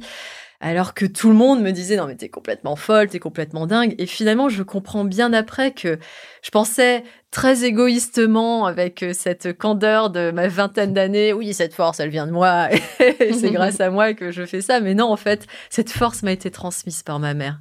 alors 0.60 0.94
que 0.94 1.06
tout 1.06 1.30
le 1.30 1.36
monde 1.36 1.62
me 1.62 1.72
disait 1.72 1.98
non 1.98 2.08
mais 2.08 2.16
t'es 2.16 2.30
complètement 2.30 2.76
folle, 2.76 3.08
t'es 3.08 3.20
complètement 3.20 3.68
dingue. 3.68 3.94
Et 4.00 4.08
finalement, 4.08 4.50
je 4.50 4.64
comprends 4.64 5.06
bien 5.06 5.32
après 5.34 5.72
que 5.72 6.00
je 6.42 6.50
pensais 6.50 7.04
très 7.30 7.64
égoïstement 7.64 8.66
avec 8.66 9.04
euh, 9.04 9.14
cette 9.14 9.56
candeur 9.58 10.10
de 10.10 10.32
ma 10.32 10.48
vingtaine 10.48 10.94
d'années, 10.94 11.34
oui 11.34 11.54
cette 11.54 11.74
force 11.74 12.00
elle 12.00 12.10
vient 12.10 12.26
de 12.26 12.32
moi, 12.32 12.70
et 13.00 13.34
c'est 13.34 13.52
grâce 13.52 13.80
à 13.80 13.92
moi 13.92 14.14
que 14.14 14.32
je 14.32 14.46
fais 14.46 14.62
ça. 14.62 14.80
Mais 14.80 14.96
non 14.96 15.12
en 15.12 15.18
fait, 15.18 15.46
cette 15.70 15.92
force 15.92 16.24
m'a 16.24 16.32
été 16.32 16.50
transmise 16.50 17.04
par 17.04 17.20
ma 17.20 17.34
mère. 17.34 17.60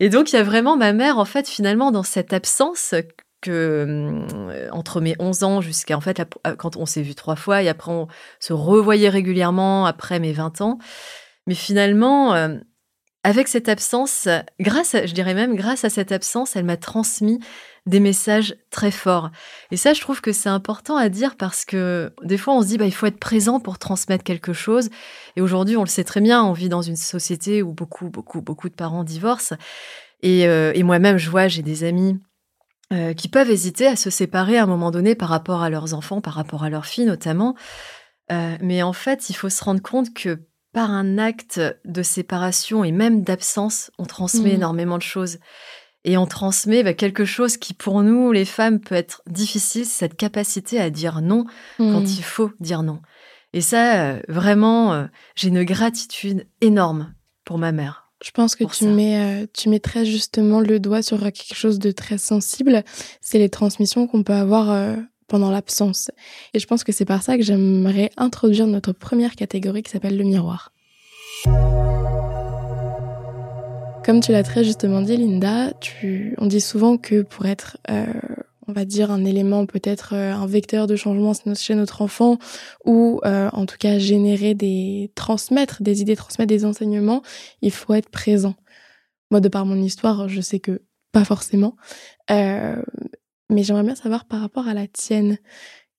Et 0.00 0.08
donc 0.08 0.32
il 0.32 0.36
y 0.36 0.38
a 0.38 0.42
vraiment 0.42 0.76
ma 0.76 0.92
mère 0.92 1.18
en 1.18 1.24
fait 1.24 1.48
finalement 1.48 1.92
dans 1.92 2.02
cette 2.02 2.32
absence 2.32 2.94
que 3.40 3.50
euh, 3.50 4.68
entre 4.70 5.00
mes 5.00 5.14
11 5.18 5.42
ans 5.44 5.60
jusqu'à 5.60 5.96
en 5.96 6.00
fait 6.00 6.22
quand 6.58 6.76
on 6.76 6.86
s'est 6.86 7.02
vu 7.02 7.14
trois 7.14 7.36
fois 7.36 7.62
et 7.62 7.68
après 7.68 7.90
on 7.90 8.06
se 8.38 8.52
revoyait 8.52 9.08
régulièrement 9.08 9.84
après 9.84 10.20
mes 10.20 10.32
20 10.32 10.60
ans 10.60 10.78
mais 11.46 11.54
finalement, 11.54 12.34
euh, 12.34 12.56
avec 13.24 13.48
cette 13.48 13.68
absence, 13.68 14.28
grâce, 14.60 14.96
je 15.04 15.12
dirais 15.12 15.34
même, 15.34 15.54
grâce 15.54 15.84
à 15.84 15.90
cette 15.90 16.12
absence, 16.12 16.56
elle 16.56 16.64
m'a 16.64 16.76
transmis 16.76 17.40
des 17.86 18.00
messages 18.00 18.56
très 18.70 18.92
forts. 18.92 19.30
Et 19.70 19.76
ça, 19.76 19.92
je 19.92 20.00
trouve 20.00 20.20
que 20.20 20.32
c'est 20.32 20.48
important 20.48 20.96
à 20.96 21.08
dire 21.08 21.36
parce 21.36 21.64
que 21.64 22.12
des 22.22 22.38
fois, 22.38 22.54
on 22.54 22.62
se 22.62 22.68
dit, 22.68 22.78
bah, 22.78 22.86
il 22.86 22.94
faut 22.94 23.06
être 23.06 23.18
présent 23.18 23.58
pour 23.58 23.78
transmettre 23.78 24.24
quelque 24.24 24.52
chose. 24.52 24.88
Et 25.36 25.40
aujourd'hui, 25.40 25.76
on 25.76 25.82
le 25.82 25.88
sait 25.88 26.04
très 26.04 26.20
bien, 26.20 26.44
on 26.44 26.52
vit 26.52 26.68
dans 26.68 26.82
une 26.82 26.96
société 26.96 27.62
où 27.62 27.72
beaucoup, 27.72 28.08
beaucoup, 28.08 28.40
beaucoup 28.40 28.68
de 28.68 28.74
parents 28.74 29.04
divorcent. 29.04 29.56
Et, 30.22 30.46
euh, 30.46 30.72
moi-même, 30.84 31.16
je 31.18 31.30
vois, 31.30 31.48
j'ai 31.48 31.62
des 31.62 31.82
amis 31.82 32.20
euh, 32.92 33.14
qui 33.14 33.28
peuvent 33.28 33.50
hésiter 33.50 33.86
à 33.88 33.96
se 33.96 34.10
séparer 34.10 34.58
à 34.58 34.64
un 34.64 34.66
moment 34.66 34.92
donné 34.92 35.16
par 35.16 35.28
rapport 35.28 35.62
à 35.62 35.70
leurs 35.70 35.94
enfants, 35.94 36.20
par 36.20 36.34
rapport 36.34 36.62
à 36.62 36.70
leurs 36.70 36.86
filles 36.86 37.06
notamment. 37.06 37.56
mais 38.30 38.82
en 38.82 38.94
fait, 38.94 39.28
il 39.28 39.34
faut 39.34 39.50
se 39.50 39.62
rendre 39.62 39.82
compte 39.82 40.14
que 40.14 40.38
par 40.72 40.90
un 40.90 41.18
acte 41.18 41.60
de 41.84 42.02
séparation 42.02 42.84
et 42.84 42.92
même 42.92 43.22
d'absence, 43.22 43.90
on 43.98 44.04
transmet 44.04 44.52
mmh. 44.52 44.56
énormément 44.56 44.98
de 44.98 45.02
choses. 45.02 45.38
Et 46.04 46.16
on 46.16 46.26
transmet 46.26 46.82
bah, 46.82 46.94
quelque 46.94 47.24
chose 47.24 47.56
qui, 47.56 47.74
pour 47.74 48.02
nous, 48.02 48.32
les 48.32 48.44
femmes, 48.44 48.80
peut 48.80 48.94
être 48.94 49.22
difficile, 49.28 49.86
c'est 49.86 50.06
cette 50.06 50.16
capacité 50.16 50.80
à 50.80 50.90
dire 50.90 51.20
non 51.20 51.44
quand 51.78 52.00
mmh. 52.00 52.06
il 52.06 52.24
faut 52.24 52.50
dire 52.58 52.82
non. 52.82 53.00
Et 53.52 53.60
ça, 53.60 54.02
euh, 54.02 54.20
vraiment, 54.28 54.94
euh, 54.94 55.06
j'ai 55.36 55.48
une 55.48 55.62
gratitude 55.62 56.46
énorme 56.60 57.14
pour 57.44 57.58
ma 57.58 57.70
mère. 57.70 58.10
Je 58.24 58.30
pense 58.30 58.54
que 58.54 58.64
tu 58.64 58.86
mets, 58.86 59.42
euh, 59.42 59.46
tu 59.52 59.68
mets 59.68 59.80
très 59.80 60.06
justement 60.06 60.60
le 60.60 60.78
doigt 60.80 61.02
sur 61.02 61.20
quelque 61.20 61.54
chose 61.54 61.78
de 61.78 61.90
très 61.90 62.18
sensible. 62.18 62.84
C'est 63.20 63.38
les 63.38 63.50
transmissions 63.50 64.06
qu'on 64.06 64.22
peut 64.22 64.32
avoir 64.32 64.96
pendant 65.32 65.50
l'absence. 65.50 66.10
Et 66.52 66.58
je 66.58 66.66
pense 66.66 66.84
que 66.84 66.92
c'est 66.92 67.06
par 67.06 67.22
ça 67.22 67.38
que 67.38 67.42
j'aimerais 67.42 68.10
introduire 68.18 68.66
notre 68.66 68.92
première 68.92 69.34
catégorie 69.34 69.82
qui 69.82 69.90
s'appelle 69.90 70.18
le 70.18 70.24
miroir. 70.24 70.74
Comme 74.04 74.20
tu 74.20 74.30
l'as 74.30 74.42
très 74.42 74.62
justement 74.62 75.00
dit, 75.00 75.16
Linda, 75.16 75.72
tu, 75.80 76.34
on 76.36 76.44
dit 76.44 76.60
souvent 76.60 76.98
que 76.98 77.22
pour 77.22 77.46
être, 77.46 77.78
euh, 77.90 78.04
on 78.68 78.74
va 78.74 78.84
dire, 78.84 79.10
un 79.10 79.24
élément, 79.24 79.64
peut-être 79.64 80.12
euh, 80.14 80.34
un 80.34 80.44
vecteur 80.44 80.86
de 80.86 80.96
changement 80.96 81.32
chez 81.54 81.74
notre 81.74 82.02
enfant, 82.02 82.36
ou 82.84 83.22
euh, 83.24 83.48
en 83.54 83.64
tout 83.64 83.78
cas 83.78 83.98
générer 83.98 84.52
des, 84.52 85.12
transmettre 85.14 85.82
des 85.82 86.02
idées, 86.02 86.14
transmettre 86.14 86.50
des 86.50 86.66
enseignements, 86.66 87.22
il 87.62 87.70
faut 87.70 87.94
être 87.94 88.10
présent. 88.10 88.54
Moi, 89.30 89.40
de 89.40 89.48
par 89.48 89.64
mon 89.64 89.76
histoire, 89.76 90.28
je 90.28 90.42
sais 90.42 90.60
que 90.60 90.82
pas 91.10 91.24
forcément. 91.24 91.74
Mais 93.52 93.62
j'aimerais 93.62 93.84
bien 93.84 93.94
savoir 93.94 94.24
par 94.24 94.40
rapport 94.40 94.68
à 94.68 94.74
la 94.74 94.86
tienne, 94.86 95.38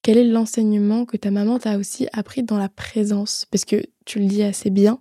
quel 0.01 0.17
est 0.17 0.25
l'enseignement 0.25 1.05
que 1.05 1.15
ta 1.15 1.31
maman 1.31 1.59
t'a 1.59 1.77
aussi 1.77 2.07
appris 2.11 2.43
dans 2.43 2.57
la 2.57 2.67
présence? 2.67 3.45
Parce 3.49 3.63
que 3.63 3.83
tu 4.05 4.19
le 4.19 4.25
dis 4.25 4.43
assez 4.43 4.69
bien, 4.69 4.99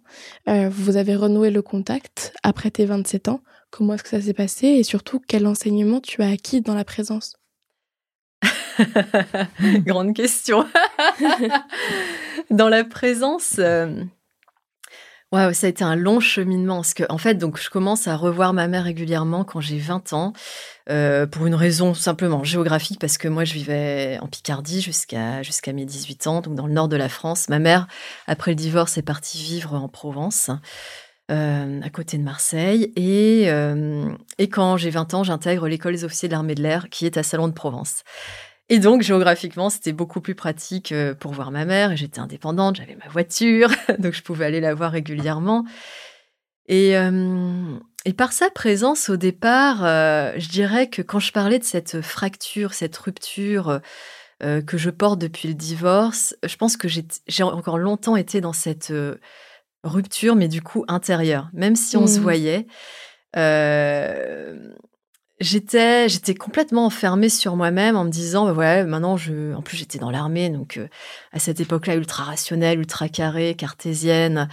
euh, 0.49 0.68
vous 0.68 0.97
avez 0.97 1.16
renoué 1.16 1.50
le 1.50 1.61
contact 1.61 2.32
après 2.42 2.71
tes 2.71 2.85
27 2.85 3.28
ans. 3.28 3.40
Comment 3.71 3.94
est-ce 3.94 4.04
que 4.04 4.11
ça 4.11 4.21
s'est 4.21 4.35
passé 4.35 4.68
Et 4.68 4.85
surtout, 4.85 5.21
quel 5.26 5.47
enseignement 5.47 6.00
tu 6.00 6.23
as 6.23 6.28
acquis 6.28 6.61
dans 6.61 6.75
la 6.75 6.85
présence? 6.85 7.37
Grande 9.87 10.14
question. 10.14 10.66
dans 12.50 12.68
la 12.68 12.85
présence, 12.85 13.56
euh, 13.59 14.04
Ouais, 15.33 15.55
ça 15.55 15.67
a 15.67 15.71
été 15.71 15.83
un 15.83 15.97
long 15.97 16.21
cheminement. 16.21 16.77
Parce 16.77 16.93
que, 16.93 17.05
en 17.09 17.17
fait, 17.17 17.37
donc, 17.37 17.59
je 17.59 17.71
commence 17.71 18.07
à 18.07 18.17
revoir 18.17 18.53
ma 18.53 18.69
mère 18.69 18.85
régulièrement 18.85 19.45
quand 19.45 19.61
j'ai 19.61 19.79
20 19.79 20.12
ans, 20.12 20.35
euh, 20.91 21.27
pour 21.27 21.47
une 21.47 21.55
raison 21.55 21.95
simplement 21.95 22.45
géographique, 22.45 23.01
parce 23.01 23.17
que 23.17 23.29
moi, 23.29 23.45
je 23.45 23.55
vivais 23.55 24.19
en 24.21 24.27
Picardie 24.27 24.83
jusqu'à 24.83 25.43
jusqu'à 25.43 25.73
mes 25.73 25.87
18 25.87 26.27
ans, 26.27 26.41
donc 26.43 26.55
dans 26.55 26.67
le 26.67 26.75
nord 26.75 26.89
de 26.89 26.97
la 26.97 27.09
France. 27.09 27.49
Ma 27.49 27.59
mère, 27.59 27.87
après 28.27 28.51
le 28.51 28.57
divorce, 28.57 28.99
est 28.99 29.03
partie 29.03 29.39
vivre 29.39 29.75
en 29.75 29.89
Provence. 29.89 30.51
Euh, 31.31 31.81
à 31.83 31.89
côté 31.89 32.19
de 32.19 32.23
Marseille. 32.25 32.93
Et, 32.97 33.45
euh, 33.47 34.11
et 34.39 34.49
quand 34.49 34.77
j'ai 34.77 34.91
20 34.91 35.15
ans, 35.15 35.23
j'intègre 35.25 35.67
l'école 35.67 35.95
des 35.95 36.05
officiers 36.05 36.29
de 36.29 36.33
l'armée 36.35 36.55
de 36.55 36.62
l'air 36.62 36.91
qui 36.91 37.07
est 37.07 37.17
à 37.17 37.23
Salon 37.23 37.49
de 37.49 37.55
Provence. 37.55 38.03
Et 38.69 38.78
donc, 38.78 39.02
géographiquement, 39.02 39.71
c'était 39.71 39.92
beaucoup 39.92 40.21
plus 40.21 40.35
pratique 40.35 40.92
euh, 40.92 41.14
pour 41.14 41.33
voir 41.33 41.50
ma 41.50 41.64
mère. 41.64 41.97
J'étais 41.97 42.21
indépendante, 42.21 42.76
j'avais 42.76 42.97
ma 42.97 43.09
voiture, 43.09 43.71
donc 43.99 44.14
je 44.14 44.23
pouvais 44.23 44.45
aller 44.45 44.61
la 44.61 44.75
voir 44.75 44.92
régulièrement. 44.92 45.64
Et, 46.66 46.97
euh, 46.97 47.76
et 48.04 48.12
par 48.12 48.33
sa 48.33 48.50
présence 48.50 49.09
au 49.11 49.16
départ, 49.16 49.85
euh, 49.85 50.33
je 50.37 50.49
dirais 50.49 50.88
que 50.88 51.02
quand 51.02 51.19
je 51.19 51.33
parlais 51.33 51.59
de 51.59 51.64
cette 51.64 52.00
fracture, 52.00 52.75
cette 52.75 52.97
rupture 52.97 53.81
que 54.66 54.76
je 54.76 54.90
porte 54.90 55.21
depuis 55.21 55.47
le 55.47 55.54
divorce, 55.54 56.35
je 56.42 56.57
pense 56.57 56.76
que 56.76 56.88
j'ai 56.88 57.42
encore 57.45 57.78
longtemps 57.78 58.16
été 58.16 58.40
dans 58.40 58.52
cette 58.52 58.92
rupture, 59.85 60.35
mais 60.35 60.49
du 60.49 60.62
coup 60.62 60.85
intérieure, 60.88 61.49
même 61.52 61.76
si 61.76 61.97
on 61.97 62.09
se 62.09 62.19
mmh. 62.19 62.23
voyait 62.23 62.66
j'étais 65.43 66.09
j'étais 66.09 66.35
complètement 66.35 66.87
enfermée 66.87 67.29
sur 67.29 67.57
moi-même 67.57 67.97
en 67.97 68.05
me 68.05 68.11
disant 68.11 68.47
bah 68.47 68.53
ouais 68.53 68.85
maintenant 68.85 69.17
je 69.17 69.55
en 69.55 69.63
plus 69.63 69.77
j'étais 69.77 69.99
dans 69.99 70.11
l'armée 70.11 70.49
donc 70.49 70.77
euh, 70.77 70.89
à 71.33 71.39
cette 71.39 71.61
époque-là 71.61 71.97
ultra 71.97 72.25
rationnelle 72.25 72.79
ultra 72.79 73.09
carrée 73.09 73.55
cartésienne 73.55 74.49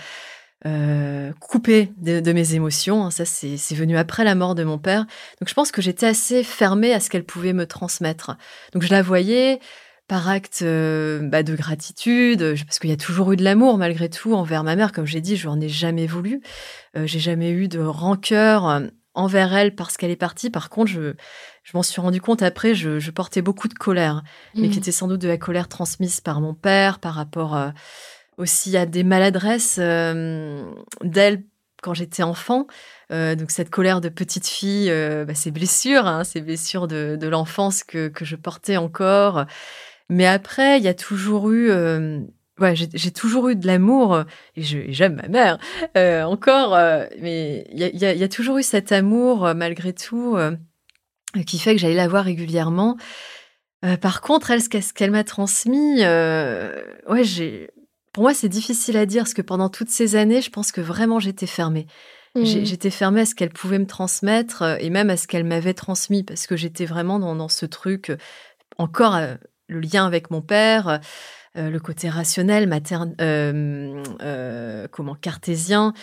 euh, 0.65 1.31
coupée 1.39 1.91
de, 1.98 2.34
mes 2.34 2.55
émotions 2.55 3.05
hein, 3.05 3.12
ça 3.12 3.24
c'est 3.24 3.55
c'est 3.58 3.75
venu 3.75 3.98
après 3.98 4.24
la 4.24 4.36
mort 4.36 4.55
de 4.55 4.63
mon 4.63 4.77
père 4.77 5.05
donc 5.39 5.48
je 5.48 5.53
pense 5.53 5.72
que 5.72 5.81
j'étais 5.81 6.08
assez 6.08 6.43
fermée 6.43 6.93
à 6.93 7.00
ce 7.00 7.10
qu'elle 7.10 7.24
pouvait 7.24 7.53
me 7.53 7.65
transmettre 7.65 8.36
donc 8.74 8.84
je 8.84 8.89
la 8.89 9.01
voyais 9.01 9.60
par 10.08 10.27
acte 10.27 10.63
bah, 10.63 11.43
de 11.43 11.55
gratitude, 11.55 12.55
parce 12.65 12.79
qu'il 12.79 12.89
y 12.89 12.93
a 12.93 12.98
toujours 12.98 13.31
eu 13.31 13.36
de 13.36 13.43
l'amour 13.43 13.77
malgré 13.77 14.10
tout 14.10 14.34
envers 14.34 14.63
ma 14.63 14.75
mère. 14.75 14.91
Comme 14.91 15.05
j'ai 15.05 15.22
dit, 15.22 15.38
je 15.38 15.48
n'en 15.48 15.62
ai 15.62 15.69
jamais 15.69 16.08
voulu. 16.08 16.41
j'ai 16.96 17.19
jamais 17.19 17.51
eu 17.51 17.67
de 17.67 17.77
rancœur 17.77 18.89
envers 19.19 19.53
elle 19.53 19.75
parce 19.75 19.97
qu'elle 19.97 20.11
est 20.11 20.15
partie. 20.15 20.49
Par 20.49 20.69
contre, 20.69 20.89
je, 20.91 21.13
je 21.63 21.71
m'en 21.77 21.83
suis 21.83 22.01
rendu 22.01 22.21
compte 22.21 22.41
après, 22.41 22.73
je, 22.73 23.11
portais 23.11 23.41
beaucoup 23.41 23.67
de 23.67 23.73
colère, 23.73 24.23
mais 24.55 24.69
qui 24.69 24.77
mmh. 24.77 24.81
était 24.81 24.91
sans 24.91 25.07
doute 25.07 25.21
de 25.21 25.27
la 25.27 25.38
colère 25.38 25.67
transmise 25.67 26.21
par 26.21 26.41
mon 26.41 26.53
père, 26.53 26.99
par 26.99 27.13
rapport 27.13 27.55
euh, 27.55 27.69
aussi 28.38 28.75
à 28.77 28.85
des 28.85 29.03
maladresses 29.03 29.77
euh, 29.79 30.63
d'elle 31.03 31.43
quand 31.81 31.93
j'étais 31.93 32.23
enfant. 32.23 32.67
Euh, 33.11 33.35
donc 33.35 33.51
cette 33.51 33.69
colère 33.69 34.01
de 34.01 34.09
petite 34.09 34.47
fille, 34.47 34.91
bah, 35.25 35.35
ces 35.35 35.51
blessures, 35.51 36.07
hein, 36.07 36.23
ces 36.23 36.41
blessures 36.41 36.88
de, 36.88 37.27
l'enfance 37.27 37.83
que, 37.83 38.07
que, 38.07 38.25
je 38.25 38.35
portais 38.35 38.77
encore. 38.77 39.45
Mais 40.09 40.25
après, 40.25 40.77
il 40.77 40.83
y 40.83 40.88
a 40.88 40.93
toujours 40.93 41.51
eu 41.51 41.71
ouais, 42.59 42.75
j'ai 42.75 43.11
toujours 43.11 43.49
eu 43.49 43.55
de 43.55 43.65
l'amour 43.67 44.23
et 44.55 44.61
j'aime 44.63 45.15
ma 45.15 45.27
mère 45.27 45.57
euh, 45.97 46.23
encore, 46.23 46.75
euh, 46.75 47.05
mais 47.21 47.65
il 47.71 47.79
y 47.79 48.05
a, 48.05 48.13
y 48.13 48.23
a, 48.23 48.27
toujours 48.27 48.57
eu 48.57 48.63
cet 48.63 48.91
amour 48.91 49.45
euh, 49.45 49.53
malgré 49.53 49.93
tout 49.93 50.37
qui 51.45 51.59
fait 51.59 51.75
que 51.75 51.81
j'allais 51.81 51.95
la 51.95 52.07
voir 52.07 52.25
régulièrement. 52.25 52.97
par 54.01 54.21
contre, 54.21 54.51
elle, 54.51 54.61
ce 54.61 54.93
qu'elle 54.93 55.11
m'a 55.11 55.23
transmis, 55.23 56.01
ouais, 56.01 57.23
j'ai, 57.23 57.69
pour 58.13 58.23
moi, 58.23 58.33
c'est 58.33 58.49
difficile 58.49 58.97
à 58.97 59.05
dire 59.05 59.23
parce 59.23 59.33
que 59.33 59.41
pendant 59.41 59.69
toutes 59.69 59.89
ces 59.89 60.15
années, 60.15 60.41
je 60.41 60.49
pense 60.49 60.71
que 60.71 60.81
vraiment 60.81 61.19
j'étais 61.19 61.47
fermée. 61.47 61.85
Mmh. 62.35 62.45
J'étais 62.45 62.91
fermée 62.91 63.21
à 63.21 63.25
ce 63.25 63.33
qu'elle 63.33 63.49
pouvait 63.49 63.79
me 63.79 63.87
transmettre 63.87 64.77
et 64.79 64.89
même 64.89 65.09
à 65.09 65.17
ce 65.17 65.27
qu'elle 65.27 65.43
m'avait 65.43 65.73
transmis 65.73 66.23
parce 66.23 66.45
que 66.45 66.55
j'étais 66.55 66.85
vraiment 66.85 67.19
dans, 67.19 67.35
dans, 67.35 67.47
ce 67.47 67.65
truc, 67.65 68.11
encore 68.77 69.19
le 69.67 69.79
lien 69.79 70.05
avec 70.05 70.31
mon 70.31 70.41
père. 70.41 70.99
Euh, 71.57 71.69
le 71.69 71.79
côté 71.79 72.09
rationnel, 72.09 72.67
materne, 72.67 73.15
euh, 73.21 74.03
euh, 74.21 74.87
comment 74.91 75.15
cartésien, 75.15 75.93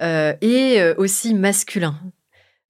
et 0.00 0.80
aussi 0.96 1.34
masculin. 1.34 1.98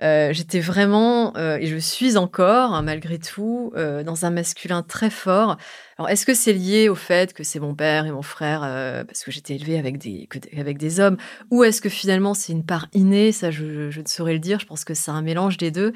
j'étais 0.00 0.60
vraiment, 0.60 1.36
et 1.36 1.66
je 1.66 1.76
suis 1.76 2.16
encore, 2.16 2.72
hein, 2.72 2.80
malgré 2.80 3.18
tout, 3.18 3.70
dans 3.76 4.24
un 4.24 4.30
masculin 4.30 4.82
très 4.82 5.10
fort. 5.10 5.58
Alors, 5.98 6.08
est-ce 6.08 6.24
que 6.24 6.32
c'est 6.32 6.54
lié 6.54 6.88
au 6.88 6.94
fait 6.94 7.34
que 7.34 7.44
c'est 7.44 7.60
mon 7.60 7.74
père 7.74 8.06
et 8.06 8.12
mon 8.12 8.22
frère, 8.22 8.60
parce 9.06 9.24
que 9.24 9.30
j'étais 9.30 9.56
élevée 9.56 9.78
avec 9.78 9.98
des, 9.98 10.26
avec 10.56 10.78
des 10.78 11.00
hommes, 11.00 11.18
ou 11.50 11.64
est-ce 11.64 11.82
que 11.82 11.90
finalement 11.90 12.32
c'est 12.32 12.54
une 12.54 12.64
part 12.64 12.88
innée? 12.94 13.30
Ça, 13.30 13.50
je, 13.50 13.90
je, 13.90 14.00
ne 14.00 14.06
saurais 14.06 14.32
le 14.32 14.38
dire. 14.38 14.58
Je 14.58 14.66
pense 14.66 14.84
que 14.84 14.94
c'est 14.94 15.10
un 15.10 15.20
mélange 15.20 15.58
des 15.58 15.70
deux. 15.70 15.92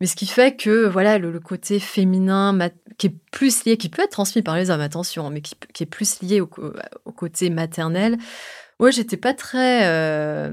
Mais 0.00 0.06
ce 0.06 0.16
qui 0.16 0.26
fait 0.26 0.56
que 0.56 0.86
voilà 0.86 1.18
le, 1.18 1.40
côté 1.40 1.78
féminin 1.80 2.56
qui 2.98 3.08
est 3.08 3.14
plus 3.32 3.64
lié, 3.64 3.76
qui 3.76 3.88
peut 3.88 4.02
être 4.02 4.10
transmis 4.10 4.42
par 4.42 4.56
les 4.56 4.70
hommes, 4.70 4.80
attention, 4.80 5.30
mais 5.30 5.40
qui, 5.40 5.54
est 5.82 5.86
plus 5.86 6.20
lié 6.22 6.40
au, 6.40 6.46
côté 6.46 7.50
maternel. 7.50 8.18
Moi, 8.78 8.90
j'étais 8.90 9.16
pas 9.16 9.32
très 9.32 9.86
euh, 9.86 10.50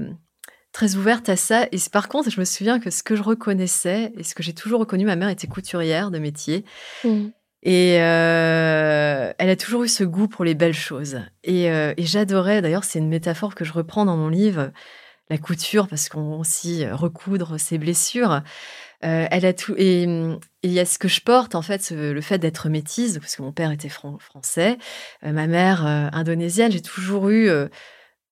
très 0.72 0.96
ouverte 0.96 1.28
à 1.28 1.36
ça. 1.36 1.66
Et 1.72 1.78
par 1.92 2.08
contre, 2.08 2.30
je 2.30 2.40
me 2.40 2.44
souviens 2.44 2.80
que 2.80 2.90
ce 2.90 3.02
que 3.02 3.16
je 3.16 3.22
reconnaissais 3.22 4.12
et 4.16 4.22
ce 4.22 4.34
que 4.34 4.42
j'ai 4.42 4.54
toujours 4.54 4.80
reconnu, 4.80 5.04
ma 5.04 5.16
mère 5.16 5.28
était 5.28 5.46
couturière 5.46 6.10
de 6.10 6.18
métier. 6.18 6.64
Mmh. 7.04 7.28
Et 7.62 7.96
euh, 8.00 9.32
elle 9.38 9.48
a 9.48 9.56
toujours 9.56 9.84
eu 9.84 9.88
ce 9.88 10.04
goût 10.04 10.28
pour 10.28 10.44
les 10.44 10.54
belles 10.54 10.74
choses. 10.74 11.20
Et, 11.44 11.70
euh, 11.70 11.94
et 11.96 12.04
j'adorais, 12.04 12.60
d'ailleurs, 12.60 12.84
c'est 12.84 12.98
une 12.98 13.08
métaphore 13.08 13.54
que 13.54 13.64
je 13.64 13.72
reprends 13.72 14.04
dans 14.04 14.18
mon 14.18 14.28
livre, 14.28 14.70
la 15.30 15.38
couture, 15.38 15.88
parce 15.88 16.10
qu'on 16.10 16.38
aussi 16.38 16.86
recoudre 16.86 17.58
ses 17.58 17.78
blessures. 17.78 18.42
Euh, 19.04 19.26
elle 19.30 19.44
a 19.44 19.52
tout 19.52 19.74
et 19.76 20.04
il 20.04 20.72
y 20.72 20.80
a 20.80 20.86
ce 20.86 20.98
que 20.98 21.08
je 21.08 21.20
porte 21.20 21.54
en 21.54 21.62
fait, 21.62 21.90
le 21.90 22.20
fait 22.20 22.38
d'être 22.38 22.68
métisse, 22.68 23.18
parce 23.18 23.36
que 23.36 23.42
mon 23.42 23.52
père 23.52 23.70
était 23.70 23.90
français, 23.90 24.78
euh, 25.24 25.32
ma 25.32 25.46
mère 25.46 25.86
euh, 25.86 26.08
indonésienne. 26.12 26.72
J'ai 26.72 26.80
toujours 26.80 27.28
eu, 27.28 27.50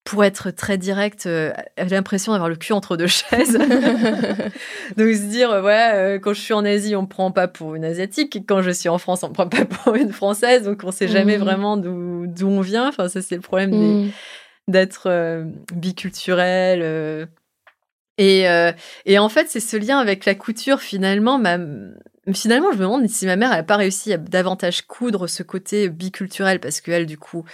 pour 0.04 0.24
être 0.24 0.50
très 0.50 0.78
direct, 0.78 1.28
l'impression 1.76 2.32
d'avoir 2.32 2.48
le 2.48 2.56
cul 2.56 2.72
entre 2.72 2.96
deux 2.96 3.06
chaises. 3.08 3.52
Donc 4.96 5.14
se 5.14 5.28
dire 5.28 5.50
ouais, 5.62 6.18
quand 6.22 6.32
je 6.32 6.40
suis 6.40 6.54
en 6.54 6.64
Asie, 6.64 6.96
on 6.96 7.02
me 7.02 7.06
prend 7.06 7.30
pas 7.32 7.48
pour 7.48 7.74
une 7.74 7.84
asiatique, 7.84 8.34
et 8.36 8.44
quand 8.44 8.62
je 8.62 8.70
suis 8.70 8.88
en 8.88 8.98
France, 8.98 9.22
on 9.24 9.28
me 9.28 9.34
prend 9.34 9.48
pas 9.48 9.64
pour 9.84 9.94
une 9.94 10.12
française. 10.12 10.62
Donc 10.62 10.82
on 10.84 10.90
sait 10.90 11.08
jamais 11.08 11.36
mmh. 11.36 11.42
vraiment 11.42 11.76
d'où 11.76 12.46
on 12.46 12.60
vient. 12.62 12.88
Enfin 12.88 13.08
ça 13.08 13.20
c'est 13.20 13.34
le 13.34 13.42
problème 13.42 13.72
mmh. 13.72 14.10
d'être 14.68 15.44
biculturel 15.74 17.28
euh, 18.20 18.72
et, 19.04 19.18
en 19.18 19.28
fait, 19.28 19.48
c'est 19.48 19.60
ce 19.60 19.76
lien 19.76 19.98
avec 19.98 20.24
la 20.24 20.34
couture, 20.34 20.80
finalement, 20.80 21.40
finalement, 22.32 22.72
je 22.72 22.76
me 22.76 22.82
demande 22.82 23.08
si 23.08 23.26
ma 23.26 23.36
mère 23.36 23.50
n'a 23.50 23.62
pas 23.62 23.76
réussi 23.76 24.12
à 24.12 24.18
davantage 24.18 24.82
coudre 24.82 25.26
ce 25.26 25.42
côté 25.42 25.88
biculturel, 25.88 26.60
parce 26.60 26.80
qu'elle, 26.80 27.06
du 27.06 27.18
coup, 27.18 27.44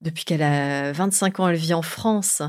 depuis 0.00 0.24
qu'elle 0.24 0.42
a 0.42 0.92
25 0.92 1.40
ans, 1.40 1.48
elle 1.48 1.56
vit 1.56 1.74
en 1.74 1.82
France. 1.82 2.42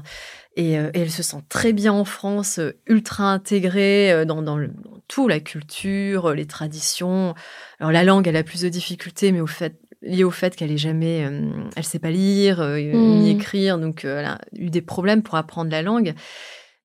Et, 0.58 0.78
euh, 0.78 0.90
elle 0.94 1.12
se 1.12 1.24
sent 1.24 1.44
très 1.50 1.74
bien 1.74 1.94
en 1.94 2.06
France, 2.06 2.60
euh, 2.60 2.78
ultra 2.88 3.26
intégrée 3.32 4.26
dans, 4.26 4.42
dans, 4.42 4.60
tout, 5.08 5.28
la 5.28 5.40
culture, 5.40 6.34
les 6.34 6.48
traditions. 6.48 7.36
Alors 7.80 7.92
la 7.92 8.04
langue, 8.04 8.28
elle 8.28 8.38
a 8.38 8.44
plus 8.44 8.62
de 8.62 8.70
difficultés, 8.70 9.32
mais 9.32 9.42
au 9.42 9.48
fait, 9.48 9.76
lié 10.02 10.24
au 10.24 10.32
fait 10.32 10.56
qu'elle 10.56 10.72
est 10.72 10.78
jamais, 10.78 11.30
elle 11.76 11.84
sait 11.84 12.00
pas 12.00 12.10
lire 12.10 12.64
ni 12.64 13.34
mmh. 13.34 13.38
écrire, 13.38 13.78
donc 13.78 14.06
elle 14.06 14.26
a 14.26 14.40
eu 14.54 14.70
des 14.70 14.82
problèmes 14.82 15.24
pour 15.24 15.36
apprendre 15.36 15.70
la 15.70 15.82
langue. 15.82 16.16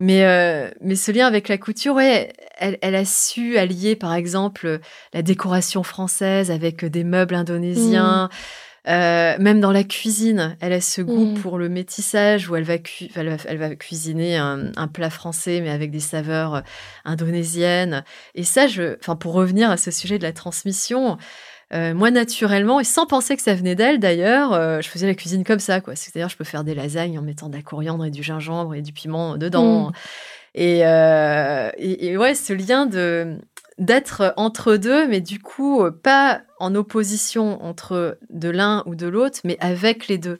Mais, 0.00 0.24
euh, 0.24 0.70
mais 0.80 0.96
ce 0.96 1.12
lien 1.12 1.26
avec 1.26 1.48
la 1.48 1.58
couture, 1.58 1.94
ouais, 1.94 2.32
elle, 2.56 2.78
elle, 2.80 2.94
a 2.94 3.04
su 3.04 3.58
allier, 3.58 3.96
par 3.96 4.14
exemple, 4.14 4.80
la 5.12 5.20
décoration 5.20 5.82
française 5.82 6.50
avec 6.50 6.86
des 6.86 7.04
meubles 7.04 7.34
indonésiens. 7.34 8.28
Mmh. 8.32 8.36
Euh, 8.88 9.36
même 9.38 9.60
dans 9.60 9.72
la 9.72 9.84
cuisine, 9.84 10.56
elle 10.60 10.72
a 10.72 10.80
ce 10.80 11.02
goût 11.02 11.26
mmh. 11.26 11.40
pour 11.40 11.58
le 11.58 11.68
métissage 11.68 12.48
où 12.48 12.56
elle 12.56 12.64
va, 12.64 12.76
elle 13.14 13.58
va, 13.58 13.76
cuisiner 13.76 14.38
un, 14.38 14.72
un, 14.74 14.88
plat 14.88 15.10
français 15.10 15.60
mais 15.60 15.68
avec 15.68 15.90
des 15.90 16.00
saveurs 16.00 16.62
indonésiennes. 17.04 18.02
Et 18.34 18.42
ça, 18.42 18.68
je, 18.68 18.96
enfin, 18.98 19.16
pour 19.16 19.34
revenir 19.34 19.70
à 19.70 19.76
ce 19.76 19.90
sujet 19.90 20.16
de 20.16 20.22
la 20.22 20.32
transmission, 20.32 21.18
euh, 21.72 21.94
moi, 21.94 22.10
naturellement, 22.10 22.80
et 22.80 22.84
sans 22.84 23.06
penser 23.06 23.36
que 23.36 23.42
ça 23.42 23.54
venait 23.54 23.76
d'elle 23.76 24.00
d'ailleurs, 24.00 24.52
euh, 24.52 24.80
je 24.80 24.88
faisais 24.88 25.06
la 25.06 25.14
cuisine 25.14 25.44
comme 25.44 25.60
ça. 25.60 25.80
quoi. 25.80 25.94
C'est-à-dire, 25.94 26.28
je 26.28 26.36
peux 26.36 26.44
faire 26.44 26.64
des 26.64 26.74
lasagnes 26.74 27.18
en 27.18 27.22
mettant 27.22 27.48
de 27.48 27.56
la 27.56 27.62
coriandre 27.62 28.04
et 28.04 28.10
du 28.10 28.22
gingembre 28.22 28.74
et 28.74 28.82
du 28.82 28.92
piment 28.92 29.36
dedans. 29.36 29.88
Mmh. 29.88 29.92
Euh, 30.58 31.70
et, 31.78 32.06
et, 32.08 32.16
ouais, 32.16 32.34
ce 32.34 32.52
lien 32.52 32.86
de 32.86 33.38
d'être 33.78 34.34
entre 34.36 34.76
deux, 34.76 35.08
mais 35.08 35.22
du 35.22 35.38
coup, 35.38 35.82
pas 36.02 36.42
en 36.58 36.74
opposition 36.74 37.64
entre 37.64 38.18
de 38.28 38.50
l'un 38.50 38.82
ou 38.84 38.94
de 38.94 39.06
l'autre, 39.06 39.40
mais 39.44 39.56
avec 39.60 40.06
les 40.08 40.18
deux. 40.18 40.38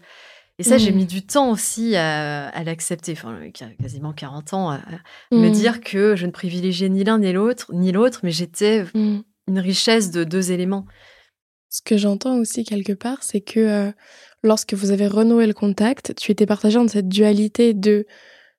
Et 0.58 0.62
ça, 0.62 0.76
j'ai 0.76 0.92
mmh. 0.92 0.96
mis 0.96 1.06
du 1.06 1.22
temps 1.24 1.50
aussi 1.50 1.96
à, 1.96 2.62
l'accepter, 2.64 3.12
enfin, 3.12 3.34
quasiment 3.80 4.12
40 4.12 4.52
ans, 4.52 4.70
à, 4.72 4.80
me 5.32 5.48
mmh. 5.48 5.52
dire 5.52 5.80
que 5.80 6.16
je 6.16 6.26
ne 6.26 6.32
privilégiais 6.32 6.90
ni 6.90 7.02
l'un 7.02 7.18
ni 7.18 7.32
l'autre, 7.32 7.70
ni 7.72 7.92
l'autre, 7.92 8.20
mais 8.24 8.30
j'étais 8.30 8.84
une 8.94 9.58
richesse 9.58 10.10
de 10.10 10.22
deux 10.22 10.52
éléments. 10.52 10.84
Ce 11.70 11.82
que 11.82 11.96
j'entends 11.96 12.36
aussi 12.38 12.64
quelque 12.64 12.92
part, 12.92 13.22
c'est 13.22 13.40
que 13.40 13.60
euh, 13.60 13.92
lorsque 14.42 14.74
vous 14.74 14.90
avez 14.90 15.06
renoué 15.06 15.46
le 15.46 15.54
contact, 15.54 16.14
tu 16.16 16.32
étais 16.32 16.44
partagé 16.44 16.78
dans 16.78 16.88
cette 16.88 17.08
dualité 17.08 17.74
de 17.74 18.06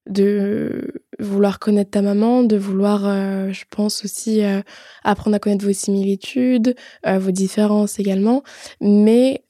de 0.08 1.04
vouloir 1.20 1.60
connaître 1.60 1.92
ta 1.92 2.02
maman, 2.02 2.42
de 2.42 2.58
vouloir, 2.58 3.06
euh, 3.06 3.52
je 3.52 3.66
pense 3.70 4.04
aussi, 4.04 4.44
euh, 4.44 4.62
apprendre 5.04 5.36
à 5.36 5.40
connaître 5.40 5.64
vos 5.64 5.74
similitudes, 5.74 6.76
vos 7.06 7.30
différences 7.30 8.00
également, 8.00 8.42
mais 8.80 9.44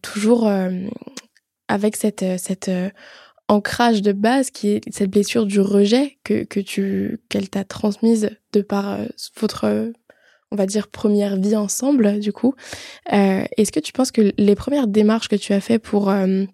toujours 0.00 0.50
avec 1.68 1.96
cette, 1.96 2.24
cette 2.38 2.70
ancrage 3.48 4.00
de 4.00 4.12
base 4.12 4.50
qui 4.50 4.68
est 4.70 4.80
cette 4.90 5.10
blessure 5.10 5.44
du 5.44 5.60
rejet 5.60 6.18
que, 6.24 6.44
que 6.44 6.60
tu 6.60 7.20
qu'elle 7.28 7.50
t'a 7.50 7.64
transmise 7.64 8.30
de 8.54 8.62
par 8.62 9.00
votre 9.38 9.92
on 10.50 10.56
va 10.56 10.66
dire, 10.66 10.88
première 10.88 11.36
vie 11.36 11.56
ensemble, 11.56 12.20
du 12.20 12.32
coup. 12.32 12.54
Euh, 13.12 13.44
est-ce 13.56 13.72
que 13.72 13.80
tu 13.80 13.92
penses 13.92 14.10
que 14.10 14.32
les 14.36 14.54
premières 14.54 14.86
démarches 14.86 15.28
que 15.28 15.36
tu 15.36 15.52
as 15.52 15.60
fait 15.60 15.78
pour, 15.78 16.10
euh, 16.10 16.44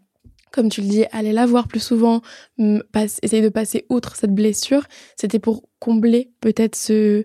comme 0.52 0.68
tu 0.68 0.80
le 0.80 0.88
dis, 0.88 1.04
aller 1.12 1.32
la 1.32 1.46
voir 1.46 1.68
plus 1.68 1.80
souvent, 1.80 2.22
essayer 2.58 3.42
de 3.42 3.48
passer 3.48 3.86
outre 3.88 4.16
cette 4.16 4.34
blessure, 4.34 4.84
c'était 5.16 5.38
pour 5.38 5.64
combler 5.78 6.32
peut-être 6.40 6.76
ce, 6.76 7.24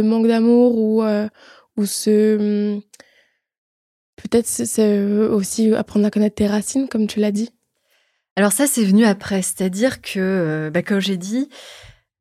manque 0.00 0.26
d'amour 0.26 0.78
ou, 0.78 1.02
euh, 1.02 1.28
ou 1.76 1.86
ce... 1.86 2.78
Peut-être 4.16 5.28
aussi 5.30 5.74
apprendre 5.74 6.06
à 6.06 6.10
connaître 6.10 6.36
tes 6.36 6.46
racines, 6.46 6.88
comme 6.88 7.06
tu 7.06 7.20
l'as 7.20 7.32
dit? 7.32 7.50
Alors 8.34 8.50
ça, 8.50 8.66
c'est 8.66 8.84
venu 8.84 9.04
après. 9.04 9.42
C'est-à-dire 9.42 10.00
que, 10.00 10.70
bah, 10.72 10.82
comme 10.82 11.00
j'ai 11.00 11.18
dit, 11.18 11.48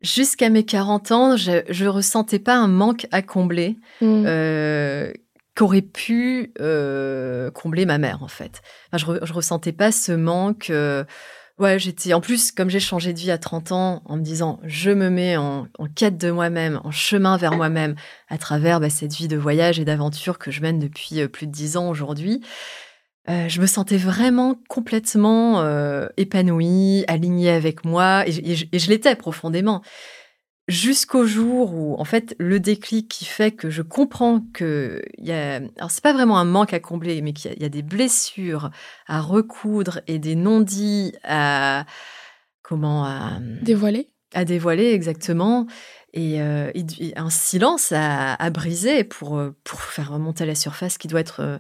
Jusqu'à 0.06 0.50
mes 0.50 0.63
40 0.63 1.12
ans, 1.12 1.36
je, 1.36 1.84
ne 1.84 1.88
ressentais 1.88 2.38
pas 2.38 2.56
un 2.56 2.68
manque 2.68 3.08
à 3.12 3.24
combler 3.24 3.80
mmh. 4.02 4.24
euh, 4.28 5.12
qu'aurait 5.56 5.82
pu 5.82 6.54
euh, 6.62 7.50
combler 7.50 7.88
ma 7.88 7.98
mère, 7.98 8.22
en 8.22 8.28
fait. 8.28 8.62
je, 8.94 9.04
ne 9.04 9.34
ressentais 9.34 9.72
pas 9.72 9.91
ce 9.91 10.12
manque. 10.12 10.70
Euh, 10.70 11.04
Ouais, 11.58 11.80
j'étais. 11.80 12.13
En 12.13 12.20
plus, 12.20 12.52
comme 12.52 12.70
j'ai 12.70 12.82
changé 12.82 13.13
de 13.13 13.18
vie 13.18 13.32
à 13.32 13.38
30 13.38 13.72
ans, 13.72 14.02
en 14.04 14.18
me 14.18 14.22
disant, 14.22 14.60
je 14.65 14.91
me 14.91 15.10
mets 15.10 15.38
en, 15.38 15.70
quête 15.96 16.18
de 16.18 16.30
moi-même, 16.30 16.82
en 16.84 16.91
chemin 16.91 17.38
vers 17.38 17.56
moi-même, 17.56 17.96
à 18.28 18.38
travers 18.38 18.82
bah, 18.82 18.89
cette 18.89 19.13
vie 19.13 19.30
de 19.30 19.38
voyage 19.38 19.80
et 19.80 19.86
d'aventure 19.86 20.38
que 20.38 20.52
je 20.52 20.62
mène 20.62 20.80
depuis 20.80 21.26
plus 21.30 21.48
de 21.48 21.54
10 21.54 21.78
ans 21.78 21.89
aujourd'hui. 21.89 22.41
Euh, 23.28 23.50
je 23.50 23.60
me 23.60 23.66
sentais 23.66 23.98
vraiment 23.98 24.56
complètement 24.70 25.62
euh, 25.62 26.08
épanouie, 26.18 27.04
alignée 27.08 27.50
avec 27.50 27.84
moi, 27.84 28.24
et, 28.28 28.56
je 28.56 28.90
l'étais 28.90 29.16
profondément. 29.16 29.82
Jusqu'au 30.68 31.26
jour 31.26 31.74
où, 31.76 31.96
en 32.00 32.06
fait, 32.06 32.36
le 32.40 32.60
déclic 32.60 33.08
qui 33.08 33.26
fait 33.26 33.52
que 33.52 33.70
je 33.70 33.84
comprends 33.84 34.42
que 34.54 35.02
il 35.18 35.26
y 35.26 35.32
a, 35.32 35.58
alors 35.78 35.92
c'est 35.92 36.04
pas 36.04 36.14
vraiment 36.14 36.40
un 36.40 36.46
manque 36.46 36.74
à 36.74 36.80
combler, 36.80 37.22
mais 37.22 37.34
qu'il 37.34 37.54
y, 37.60 37.66
a 37.66 37.70
des 37.70 37.84
blessures 37.84 38.72
à 39.08 39.22
recoudre 39.22 40.02
et 40.08 40.18
des 40.18 40.36
non-dits 40.36 41.14
à 41.24 41.86
comment 42.64 43.06
à 43.06 43.40
dévoiler, 43.62 44.10
à 44.34 44.44
dévoiler 44.44 44.92
exactement, 44.92 45.68
et, 46.14 46.42
euh, 46.42 46.72
un 47.16 47.30
silence 47.30 47.92
à, 47.92 48.34
à, 48.34 48.50
briser 48.50 49.04
pour 49.04 49.40
pour 49.64 49.82
faire 49.82 50.14
remonter 50.14 50.46
à 50.46 50.48
la 50.48 50.56
surface 50.56 50.98
qui 50.98 51.08
doit 51.08 51.20
être 51.20 51.60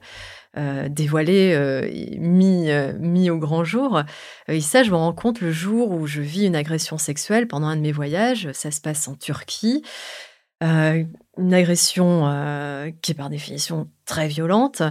euh, 0.57 0.87
dévoilé, 0.87 1.53
euh, 1.53 1.85
mis, 2.17 2.71
euh, 2.71 2.93
mis 2.97 3.29
au 3.29 3.37
grand 3.37 3.65
jour. 3.65 4.01
et 4.47 4.61
ça, 4.61 4.83
je 4.83 4.91
me 4.91 4.95
rends 4.95 5.11
compte 5.11 5.41
le 5.41 5.51
jour 5.51 5.91
où 5.91 6.07
je 6.07 6.21
vis 6.21 6.45
une 6.45 6.55
agression 6.55 6.97
sexuelle 6.97 7.47
pendant 7.47 7.67
un 7.67 7.75
de 7.75 7.81
mes 7.81 7.91
voyages. 7.91 8.49
Ça 8.53 8.71
se 8.71 8.79
passe 8.79 9.07
en 9.09 9.15
Turquie. 9.15 9.83
une 10.61 11.53
agression 11.53 12.21
qui 13.01 13.11
est 13.11 13.15
par 13.15 13.29
définition 13.29 13.89
très 14.05 14.27
violente. 14.27 14.81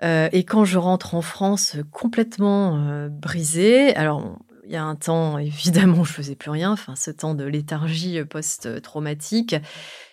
et 0.00 0.44
quand 0.44 0.64
je 0.64 0.78
rentre 0.78 1.14
en 1.14 1.22
France 1.22 1.76
complètement 1.90 3.08
brisée, 3.10 3.94
alors 3.94 4.38
il 4.64 4.72
y 4.72 4.76
a 4.76 4.84
un 4.84 4.96
temps, 4.96 5.38
évidemment, 5.38 6.04
je 6.04 6.12
faisais 6.12 6.36
plus 6.36 6.50
rien, 6.50 6.72
enfin, 6.72 6.96
ce 6.96 7.10
temps 7.10 7.34
de 7.34 7.44
léthargie 7.44 8.24
post-traumatique. 8.24 9.56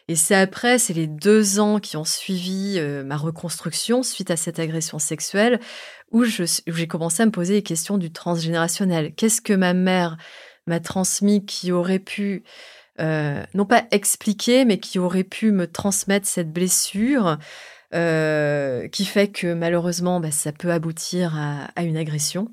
Et 0.10 0.16
c'est 0.16 0.34
après, 0.34 0.80
c'est 0.80 0.94
les 0.94 1.06
deux 1.06 1.60
ans 1.60 1.80
qui 1.80 1.96
ont 1.96 2.04
suivi 2.04 2.78
euh, 2.78 3.04
ma 3.04 3.16
reconstruction 3.16 4.02
suite 4.02 4.32
à 4.32 4.38
cette 4.38 4.58
agression 4.58 4.98
sexuelle, 4.98 5.60
où 6.12 6.24
j'ai 6.24 6.88
commencé 6.88 7.22
à 7.22 7.28
me 7.28 7.32
poser 7.32 7.54
les 7.54 7.62
questions 7.62 8.00
du 8.00 8.12
transgénérationnel. 8.12 9.14
Qu'est-ce 9.14 9.40
que 9.40 9.54
ma 9.54 9.76
mère 9.76 10.18
m'a 10.66 10.80
transmis 10.80 11.46
qui 11.46 11.72
aurait 11.72 12.00
pu, 12.00 12.44
euh, 13.00 13.44
non 13.54 13.66
pas 13.66 13.84
expliquer, 13.92 14.66
mais 14.66 14.80
qui 14.80 14.98
aurait 14.98 15.24
pu 15.24 15.52
me 15.52 15.68
transmettre 15.68 16.26
cette 16.26 16.52
blessure 16.52 17.38
euh, 17.94 18.88
qui 18.88 19.06
fait 19.06 19.28
que 19.28 19.54
malheureusement, 19.54 20.20
bah, 20.20 20.32
ça 20.32 20.52
peut 20.52 20.72
aboutir 20.72 21.38
à, 21.38 21.84
une 21.84 21.98
agression. 21.98 22.48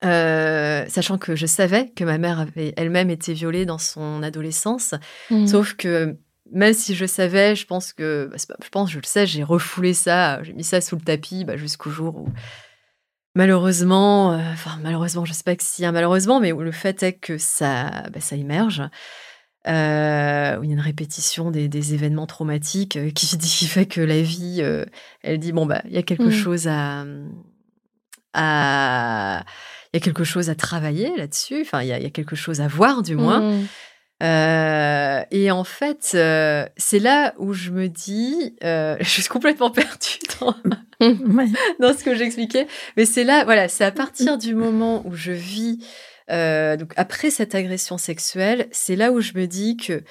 sachant 0.00 1.18
que 1.18 1.36
je 1.36 1.44
savais 1.44 1.90
que 1.90 2.04
ma 2.04 2.16
mère 2.16 2.40
avait 2.40 2.72
elle-même 2.78 3.10
été 3.10 3.34
violée 3.34 3.66
dans 3.66 3.76
son 3.76 4.22
adolescence, 4.22 4.94
mmh. 5.28 5.46
sauf 5.46 5.74
que 5.74 6.16
même 6.52 6.74
si 6.74 6.94
je 6.94 7.06
savais, 7.06 7.54
je 7.54 7.66
pense 7.66 7.92
que, 7.92 8.28
bah, 8.30 8.36
je 8.62 8.68
pense, 8.68 8.90
je 8.90 8.98
le 8.98 9.04
sais, 9.04 9.26
j'ai 9.26 9.42
refoulé 9.42 9.94
ça, 9.94 10.42
j'ai 10.42 10.52
mis 10.52 10.64
ça 10.64 10.80
sous 10.80 10.96
le 10.96 11.02
tapis 11.02 11.44
bah, 11.44 11.56
jusqu'au 11.56 11.90
jour 11.90 12.16
où, 12.16 12.28
malheureusement, 13.34 14.32
euh, 14.32 14.52
enfin 14.52 14.78
malheureusement, 14.82 15.24
je 15.24 15.32
sais 15.32 15.44
pas 15.44 15.56
que 15.56 15.64
si 15.64 15.84
un 15.84 15.92
malheureusement, 15.92 16.40
mais 16.40 16.52
où 16.52 16.60
le 16.60 16.72
fait 16.72 17.02
est 17.02 17.14
que 17.14 17.38
ça, 17.38 18.04
bah, 18.12 18.20
ça 18.20 18.36
émerge, 18.36 18.82
euh, 19.68 20.58
où 20.58 20.64
il 20.64 20.70
y 20.70 20.72
a 20.72 20.74
une 20.74 20.80
répétition 20.80 21.50
des, 21.50 21.94
événements 21.94 22.26
traumatiques 22.26 22.96
euh, 22.96 23.10
qui, 23.10 23.26
qui, 23.38 23.66
fait 23.66 23.86
que 23.86 24.00
la 24.00 24.22
vie, 24.22 24.62
elle 25.22 25.38
dit 25.38 25.52
bon 25.52 25.66
bah 25.66 25.82
il 25.84 25.92
y 25.92 25.98
a 25.98 26.02
quelque 26.02 26.24
mmh. 26.24 26.30
chose 26.30 26.66
à, 26.66 27.04
à 28.32 29.44
il 29.92 29.96
y 29.96 29.98
a 29.98 30.00
quelque 30.00 30.24
chose 30.24 30.50
à 30.50 30.54
travailler 30.54 31.16
là-dessus. 31.16 31.62
Enfin, 31.62 31.82
il 31.82 31.88
y, 31.88 31.92
a, 31.92 32.10
quelque 32.10 32.36
chose 32.36 32.60
à 32.60 32.68
voir, 32.68 33.02
du 33.02 33.16
moins. 33.16 33.40
Mmh. 33.40 33.66
Euh, 34.22 35.22
et 35.30 35.50
en 35.50 35.64
fait, 35.64 36.12
euh, 36.14 36.66
c'est 36.76 36.98
là 36.98 37.34
où 37.38 37.52
je 37.52 37.70
me 37.70 37.88
dis, 37.88 38.56
euh, 38.64 38.96
je 39.00 39.08
suis 39.08 39.24
complètement 39.24 39.70
perdue 39.70 40.18
dans, 40.40 40.54
dans 41.80 41.96
ce 41.96 42.04
que 42.04 42.14
j'expliquais, 42.14 42.66
mais 42.96 43.06
c'est 43.06 43.24
là, 43.24 43.44
voilà, 43.44 43.68
c'est 43.68 43.84
à 43.84 43.92
partir 43.92 44.36
du 44.36 44.54
moment 44.54 45.02
où 45.06 45.14
je 45.14 45.32
vis, 45.32 45.78
donc 46.28 46.92
après 46.96 47.30
cette 47.30 47.54
agression 47.54 47.98
sexuelle, 47.98 48.68
c'est 48.70 48.94
là 48.94 49.10
où 49.10 49.20
je 49.20 49.32
me 49.34 49.46
dis 49.46 49.76
que 49.76 50.04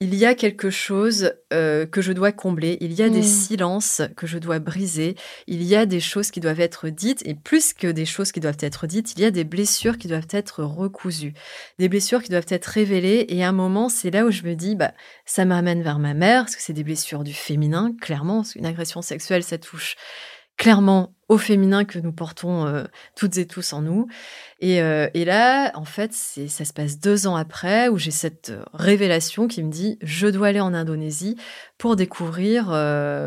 il 0.00 0.14
y 0.14 0.26
a 0.26 0.34
quelque 0.34 0.68
chose 0.68 1.32
euh, 1.54 1.86
que 1.86 2.02
je 2.02 2.12
dois 2.12 2.30
combler, 2.30 2.76
il 2.82 2.92
y 2.92 3.02
a 3.02 3.08
des 3.08 3.20
mmh. 3.20 3.22
silences 3.22 4.02
que 4.14 4.26
je 4.26 4.36
dois 4.36 4.58
briser, 4.58 5.16
il 5.46 5.62
y 5.62 5.74
a 5.74 5.86
des 5.86 6.00
choses 6.00 6.30
qui 6.30 6.40
doivent 6.40 6.60
être 6.60 6.90
dites, 6.90 7.26
et 7.26 7.34
plus 7.34 7.72
que 7.72 7.86
des 7.86 8.04
choses 8.04 8.30
qui 8.30 8.40
doivent 8.40 8.58
être 8.60 8.86
dites, 8.86 9.14
il 9.16 9.20
y 9.20 9.24
a 9.24 9.30
des 9.30 9.44
blessures 9.44 9.96
qui 9.96 10.08
doivent 10.08 10.28
être 10.30 10.62
recousues, 10.62 11.32
des 11.78 11.88
blessures 11.88 12.22
qui 12.22 12.28
doivent 12.28 12.44
être 12.48 12.66
révélées, 12.66 13.24
et 13.30 13.42
à 13.42 13.48
un 13.48 13.52
moment, 13.52 13.88
c'est 13.88 14.10
là 14.10 14.26
où 14.26 14.30
je 14.30 14.42
me 14.42 14.54
dis, 14.54 14.76
bah, 14.76 14.92
ça 15.24 15.46
m'amène 15.46 15.82
vers 15.82 15.98
ma 15.98 16.12
mère, 16.12 16.42
parce 16.42 16.56
que 16.56 16.62
c'est 16.62 16.74
des 16.74 16.84
blessures 16.84 17.24
du 17.24 17.32
féminin, 17.32 17.94
clairement, 17.98 18.42
une 18.54 18.66
agression 18.66 19.00
sexuelle, 19.00 19.44
ça 19.44 19.56
touche 19.56 19.96
clairement 20.56 21.12
au 21.28 21.38
féminin 21.38 21.84
que 21.84 21.98
nous 21.98 22.12
portons 22.12 22.66
euh, 22.66 22.84
toutes 23.16 23.36
et 23.36 23.46
tous 23.46 23.72
en 23.72 23.82
nous. 23.82 24.06
Et, 24.60 24.80
euh, 24.80 25.08
et 25.12 25.24
là, 25.24 25.72
en 25.74 25.84
fait, 25.84 26.12
ça 26.12 26.64
se 26.64 26.72
passe 26.72 27.00
deux 27.00 27.26
ans 27.26 27.34
après 27.34 27.88
où 27.88 27.98
j'ai 27.98 28.12
cette 28.12 28.50
euh, 28.50 28.62
révélation 28.72 29.48
qui 29.48 29.62
me 29.62 29.70
dit 29.70 29.98
je 30.02 30.28
dois 30.28 30.48
aller 30.48 30.60
en 30.60 30.72
Indonésie 30.72 31.36
pour 31.78 31.96
découvrir 31.96 32.66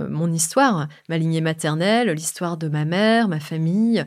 mon 0.10 0.32
histoire, 0.32 0.88
ma 1.08 1.18
lignée 1.18 1.42
maternelle, 1.42 2.10
l'histoire 2.12 2.58
de 2.58 2.68
ma 2.68 2.86
mère, 2.86 3.28
ma 3.28 3.40
famille. 3.40 4.06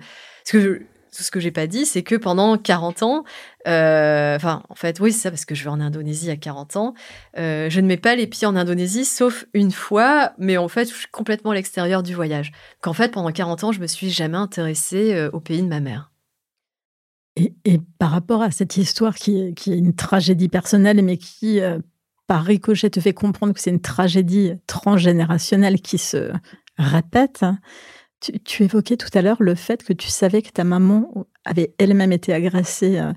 Tout 1.15 1.23
ce 1.23 1.31
que 1.31 1.41
j'ai 1.41 1.51
pas 1.51 1.67
dit, 1.67 1.85
c'est 1.85 2.03
que 2.03 2.15
pendant 2.15 2.57
40 2.57 3.03
ans, 3.03 3.25
euh, 3.69 4.35
enfin, 4.35 4.63
en 4.69 4.75
fait, 4.75 4.99
oui, 4.99 5.13
c'est 5.13 5.21
ça, 5.21 5.31
parce 5.31 5.45
que 5.45 5.55
je 5.55 5.63
vais 5.63 5.71
en 5.71 5.81
Indonésie 5.81 6.31
à 6.31 6.37
40 6.37 6.77
ans, 6.77 6.95
euh, 7.39 7.69
je 7.69 7.81
ne 7.81 7.87
mets 7.87 7.99
pas 7.99 8.17
les 8.17 8.27
pieds 8.27 8.47
en 8.47 8.57
Indonésie, 8.57 9.05
sauf 9.05 9.45
une 9.53 9.73
fois, 9.73 10.33
mais 10.39 10.57
en 10.57 10.69
fait, 10.69 10.89
je 10.89 10.95
suis 10.95 11.11
complètement 11.13 11.51
à 11.51 11.55
l'extérieur 11.55 12.03
du 12.03 12.15
voyage. 12.15 12.53
Qu'en 12.81 12.95
fait, 12.95 13.13
pendant 13.13 13.31
40 13.31 13.65
ans, 13.65 13.73
je 13.73 13.81
me 13.81 13.87
suis 13.87 14.11
jamais 14.11 14.39
intéressée 14.39 15.13
euh, 15.13 15.31
au 15.33 15.41
pays 15.41 15.63
de 15.63 15.69
ma 15.69 15.81
mère. 15.81 16.11
Et, 17.37 17.53
par 17.99 18.11
rapport 18.11 18.43
à 18.43 18.51
cette 18.51 18.77
histoire 18.77 19.15
qui, 19.15 19.55
qui, 19.55 19.73
est 19.73 19.79
une 19.79 19.95
tragédie 19.95 20.49
personnelle, 20.49 21.03
mais 21.03 21.17
qui, 21.17 21.61
par 22.27 22.45
ricochet, 22.45 22.91
te 22.91 23.01
fait 23.01 23.15
comprendre 23.15 23.55
que 23.55 23.61
c'est 23.61 23.71
une 23.71 23.81
tragédie 23.81 24.53
transgénérationnelle 24.67 25.81
qui 25.81 25.97
se 25.97 26.31
répète, 26.77 27.43
tu, 28.45 28.63
évoquais 28.63 28.97
tout 28.97 29.09
à 29.15 29.23
l'heure 29.23 29.43
le 29.43 29.55
fait 29.55 29.83
que 29.83 29.93
tu 29.93 30.09
savais 30.09 30.43
que 30.43 30.51
ta 30.51 30.65
maman 30.65 31.27
avait 31.45 31.75
elle-même 31.79 32.13
été 32.13 32.33
agressée 32.33 32.99
euh, 32.99 33.13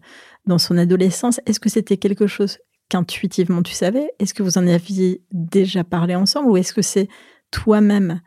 dans 0.46 0.58
son 0.58 0.78
adolescence. 0.78 1.39
Est-ce 1.46 1.60
que 1.60 1.70
c'était 1.70 1.98
quelque 1.98 2.28
chose 2.28 2.58
qu'intuitivement 2.89 3.62
tu 3.62 3.74
savais? 3.74 4.10
Est-ce 4.20 4.34
que 4.34 4.44
vous 4.44 4.58
en 4.58 4.68
aviez 4.68 5.22
déjà 5.32 5.84
parlé 5.84 6.15
ensemble? 6.15 6.50
Ou 6.50 6.58
est-ce 6.58 6.74
que 6.74 6.82
c'est 6.82 7.08
toi-même 7.52 8.22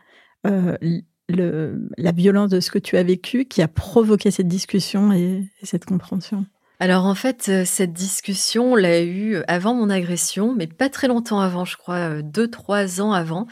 euh, 0.47 0.77
la 1.29 2.13
violence 2.13 2.51
de 2.51 2.61
ce 2.61 2.71
que 2.71 2.79
tu 2.79 2.97
as 2.97 3.03
vécu 3.03 3.45
qui 3.45 3.61
a 3.61 3.69
provoqué 3.69 4.31
cette 4.31 4.49
discussion 4.49 5.13
et, 5.13 5.45
cette 5.63 5.85
compréhension? 5.85 6.47
Alors 6.81 7.07
en 7.07 7.17
fait, 7.17 7.47
euh, 7.49 7.65
cette 7.65 7.93
discussion, 7.93 8.73
on 8.73 8.77
l'a 8.77 9.03
eue 9.03 9.43
avant 9.49 9.75
mon 9.75 9.91
agression, 9.91 10.55
mais 10.57 10.69
pas 10.69 10.89
très 10.89 11.09
longtemps 11.09 11.41
avant, 11.41 11.65
je 11.65 11.77
crois, 11.77 12.23
deux, 12.23 12.49
trois 12.49 13.01
ans 13.01 13.13
avant. 13.13 13.49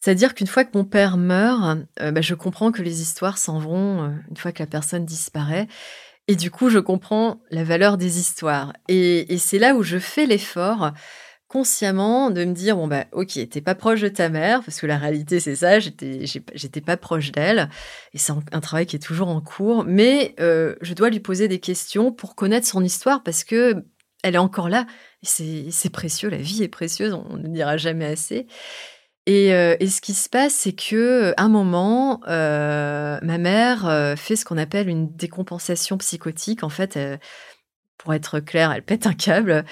C'est-à-dire 0.00 0.34
qu'une 0.34 0.46
fois 0.46 0.64
que 0.64 0.76
mon 0.76 0.84
père 0.84 1.16
meurt, 1.16 1.78
euh, 2.00 2.12
bah, 2.12 2.20
je 2.20 2.34
comprends 2.34 2.70
que 2.70 2.82
les 2.82 3.02
histoires 3.02 3.38
s'en 3.38 3.58
vont 3.58 4.04
euh, 4.04 4.08
une 4.30 4.36
fois 4.36 4.52
que 4.52 4.62
la 4.62 4.66
personne 4.66 5.04
disparaît. 5.04 5.66
Et 6.28 6.36
du 6.36 6.50
coup, 6.50 6.68
je 6.68 6.78
comprends 6.78 7.40
la 7.50 7.64
valeur 7.64 7.96
des 7.96 8.18
histoires. 8.18 8.74
Et, 8.88 9.38
c'est 9.38 9.58
là 9.58 9.74
où 9.74 9.82
je 9.82 9.98
fais 9.98 10.26
l'effort 10.26 10.92
consciemment 11.48 12.30
de 12.30 12.44
me 12.44 12.52
dire 12.52 12.76
bon 12.76 12.86
bah 12.86 13.06
ok 13.12 13.48
t'es 13.48 13.62
pas 13.62 13.74
proche 13.74 14.02
de 14.02 14.08
ta 14.08 14.28
mère 14.28 14.62
parce 14.62 14.78
que 14.78 14.86
la 14.86 14.98
réalité 14.98 15.40
c'est 15.40 15.56
ça 15.56 15.80
j'étais 15.80 16.26
j'étais 16.26 16.82
pas 16.82 16.98
proche 16.98 17.32
d'elle 17.32 17.70
et 18.12 18.18
c'est 18.18 18.34
un, 18.52 18.60
travail 18.60 18.84
qui 18.84 18.96
est 18.96 18.98
toujours 18.98 19.28
en 19.28 19.40
cours 19.40 19.84
mais 19.84 20.34
euh, 20.40 20.74
je 20.82 20.92
dois 20.92 21.08
lui 21.08 21.20
poser 21.20 21.48
des 21.48 21.58
questions 21.58 22.12
pour 22.12 22.34
connaître 22.34 22.66
son 22.66 22.84
histoire 22.84 23.22
parce 23.22 23.44
que 23.44 23.82
elle 24.22 24.34
est 24.34 24.36
encore 24.36 24.68
là 24.68 24.84
c'est 25.22 25.90
précieux 25.90 26.28
la 26.28 26.36
vie 26.36 26.62
est 26.64 26.68
précieuse 26.68 27.14
on 27.14 27.38
ne 27.38 27.48
dira 27.48 27.78
jamais 27.78 28.04
assez 28.04 28.46
euh, 29.28 29.76
et, 29.80 29.88
ce 29.88 30.00
qui 30.00 30.14
se 30.14 30.28
passe, 30.28 30.54
c'est 30.54 30.72
que 30.72 31.34
un 31.36 31.48
moment, 31.48 32.20
euh, 32.28 33.18
ma 33.22 33.38
mère 33.38 33.86
euh, 33.86 34.16
fait 34.16 34.36
ce 34.36 34.44
qu'on 34.44 34.58
appelle 34.58 34.88
une 34.88 35.14
décompensation 35.14 35.98
psychotique. 35.98 36.64
En 36.64 36.68
fait, 36.68 36.98
pour 37.98 38.14
être 38.14 38.40
clair, 38.40 38.72
elle 38.72 38.82
pète 38.82 39.06
un 39.06 39.14
câble. 39.14 39.64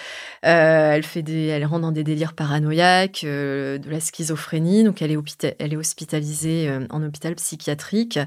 elle 0.43 1.03
fait 1.05 1.23
des, 1.23 1.47
elle 1.47 1.65
rentre 1.65 1.83
dans 1.83 1.93
des 1.93 2.05
délires 2.05 2.35
paranoïaques, 2.35 3.23
de 3.25 3.81
la 3.89 4.01
schizophrénie. 4.01 4.85
Donc, 4.85 5.01
elle 5.03 5.13
est, 5.13 5.57
elle 5.59 5.73
est 5.73 5.77
hospitalisée 5.77 6.71
en 6.91 7.03
hôpital 7.03 7.35
psychiatrique. 7.37 8.19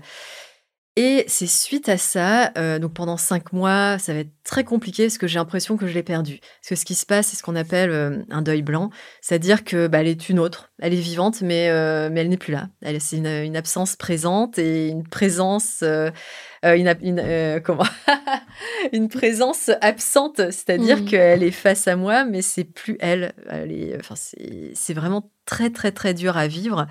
Et 0.96 1.24
c'est 1.28 1.48
suite 1.48 1.88
à 1.88 1.98
ça, 1.98 2.52
euh, 2.58 2.78
donc 2.78 2.94
pendant 2.94 3.16
cinq 3.16 3.54
mois, 3.54 3.98
ça 4.00 4.14
va 4.14 4.20
être 4.20 4.34
très 4.44 4.64
compliqué 4.64 5.06
parce 5.06 5.18
que 5.18 5.28
j'ai 5.28 5.40
l'impression 5.40 5.78
que 5.78 5.88
je 5.88 5.94
l'ai 5.94 6.04
perdu. 6.04 6.40
Parce 6.42 6.70
que 6.70 6.76
ce 6.76 6.84
qui 6.84 6.96
se 6.96 7.06
passe, 7.06 7.28
c'est 7.28 7.38
ce 7.38 7.44
qu'on 7.44 7.56
appelle 7.56 7.92
euh, 7.92 8.18
un 8.30 8.42
deuil 8.42 8.64
blanc, 8.64 8.90
c'est-à-dire 9.22 9.64
que 9.64 9.88
bah, 9.88 10.02
elle 10.02 10.08
est 10.08 10.30
une 10.30 10.40
autre, 10.40 10.72
elle 10.80 10.94
est 10.94 11.00
vivante, 11.00 11.42
mais 11.42 11.70
euh, 11.70 12.10
mais 12.12 12.22
elle 12.22 12.30
n'est 12.30 12.38
plus 12.38 12.52
là. 12.52 12.70
Elle 12.82 13.00
c'est 13.00 13.18
une, 13.18 13.28
une, 13.28 13.56
absence 13.56 13.96
présente 13.96 14.58
et 14.58 14.88
une 14.88 15.08
présence, 15.08 15.84
une, 16.64 16.96
une 17.02 17.62
comment, 17.64 17.86
une 18.92 19.08
présence 19.08 19.70
absente, 19.82 20.52
c'est-à-dire 20.52 20.98
mmh. 20.98 21.06
qu'elle 21.06 21.44
est 21.44 21.52
face 21.52 21.88
à 21.88 21.96
moi, 21.96 22.26
mais 22.26 22.42
c'est 22.42 22.66
plus 22.66 22.98
elle. 23.00 23.34
elle 23.50 23.72
est, 23.72 23.96
enfin 23.98 24.16
c'est 24.74 24.94
vraiment 24.94 25.32
très 25.46 25.70
très 25.70 25.92
très 25.92 26.14
dur 26.14 26.36
à 26.36 26.48
vivre. 26.48 26.88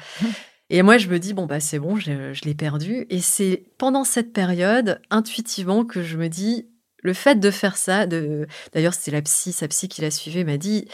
Et 0.70 0.82
moi, 0.82 0.98
je 0.98 1.08
me 1.08 1.18
dis, 1.18 1.34
bon, 1.34 1.46
bah, 1.46 1.60
c'est 1.60 1.78
bon, 1.78 1.96
je, 1.96 2.32
je 2.32 2.44
l'ai 2.44 2.54
perdu. 2.54 3.06
Et 3.10 3.20
c'est 3.20 3.64
pendant 3.78 4.04
cette 4.04 4.32
période, 4.32 5.00
intuitivement, 5.10 5.84
que 5.84 6.02
je 6.02 6.16
me 6.16 6.28
dis, 6.28 6.68
le 7.02 7.12
fait 7.12 7.36
de 7.36 7.50
faire 7.50 7.76
ça, 7.76 8.06
d'ailleurs, 8.06 8.94
c'était 8.94 9.12
la 9.12 9.22
psy, 9.22 9.52
sa 9.52 9.68
psy 9.68 9.88
qui 9.88 10.02
l'a 10.02 10.10
suivi, 10.10 10.44
m'a 10.44 10.56
dit, 10.56 10.88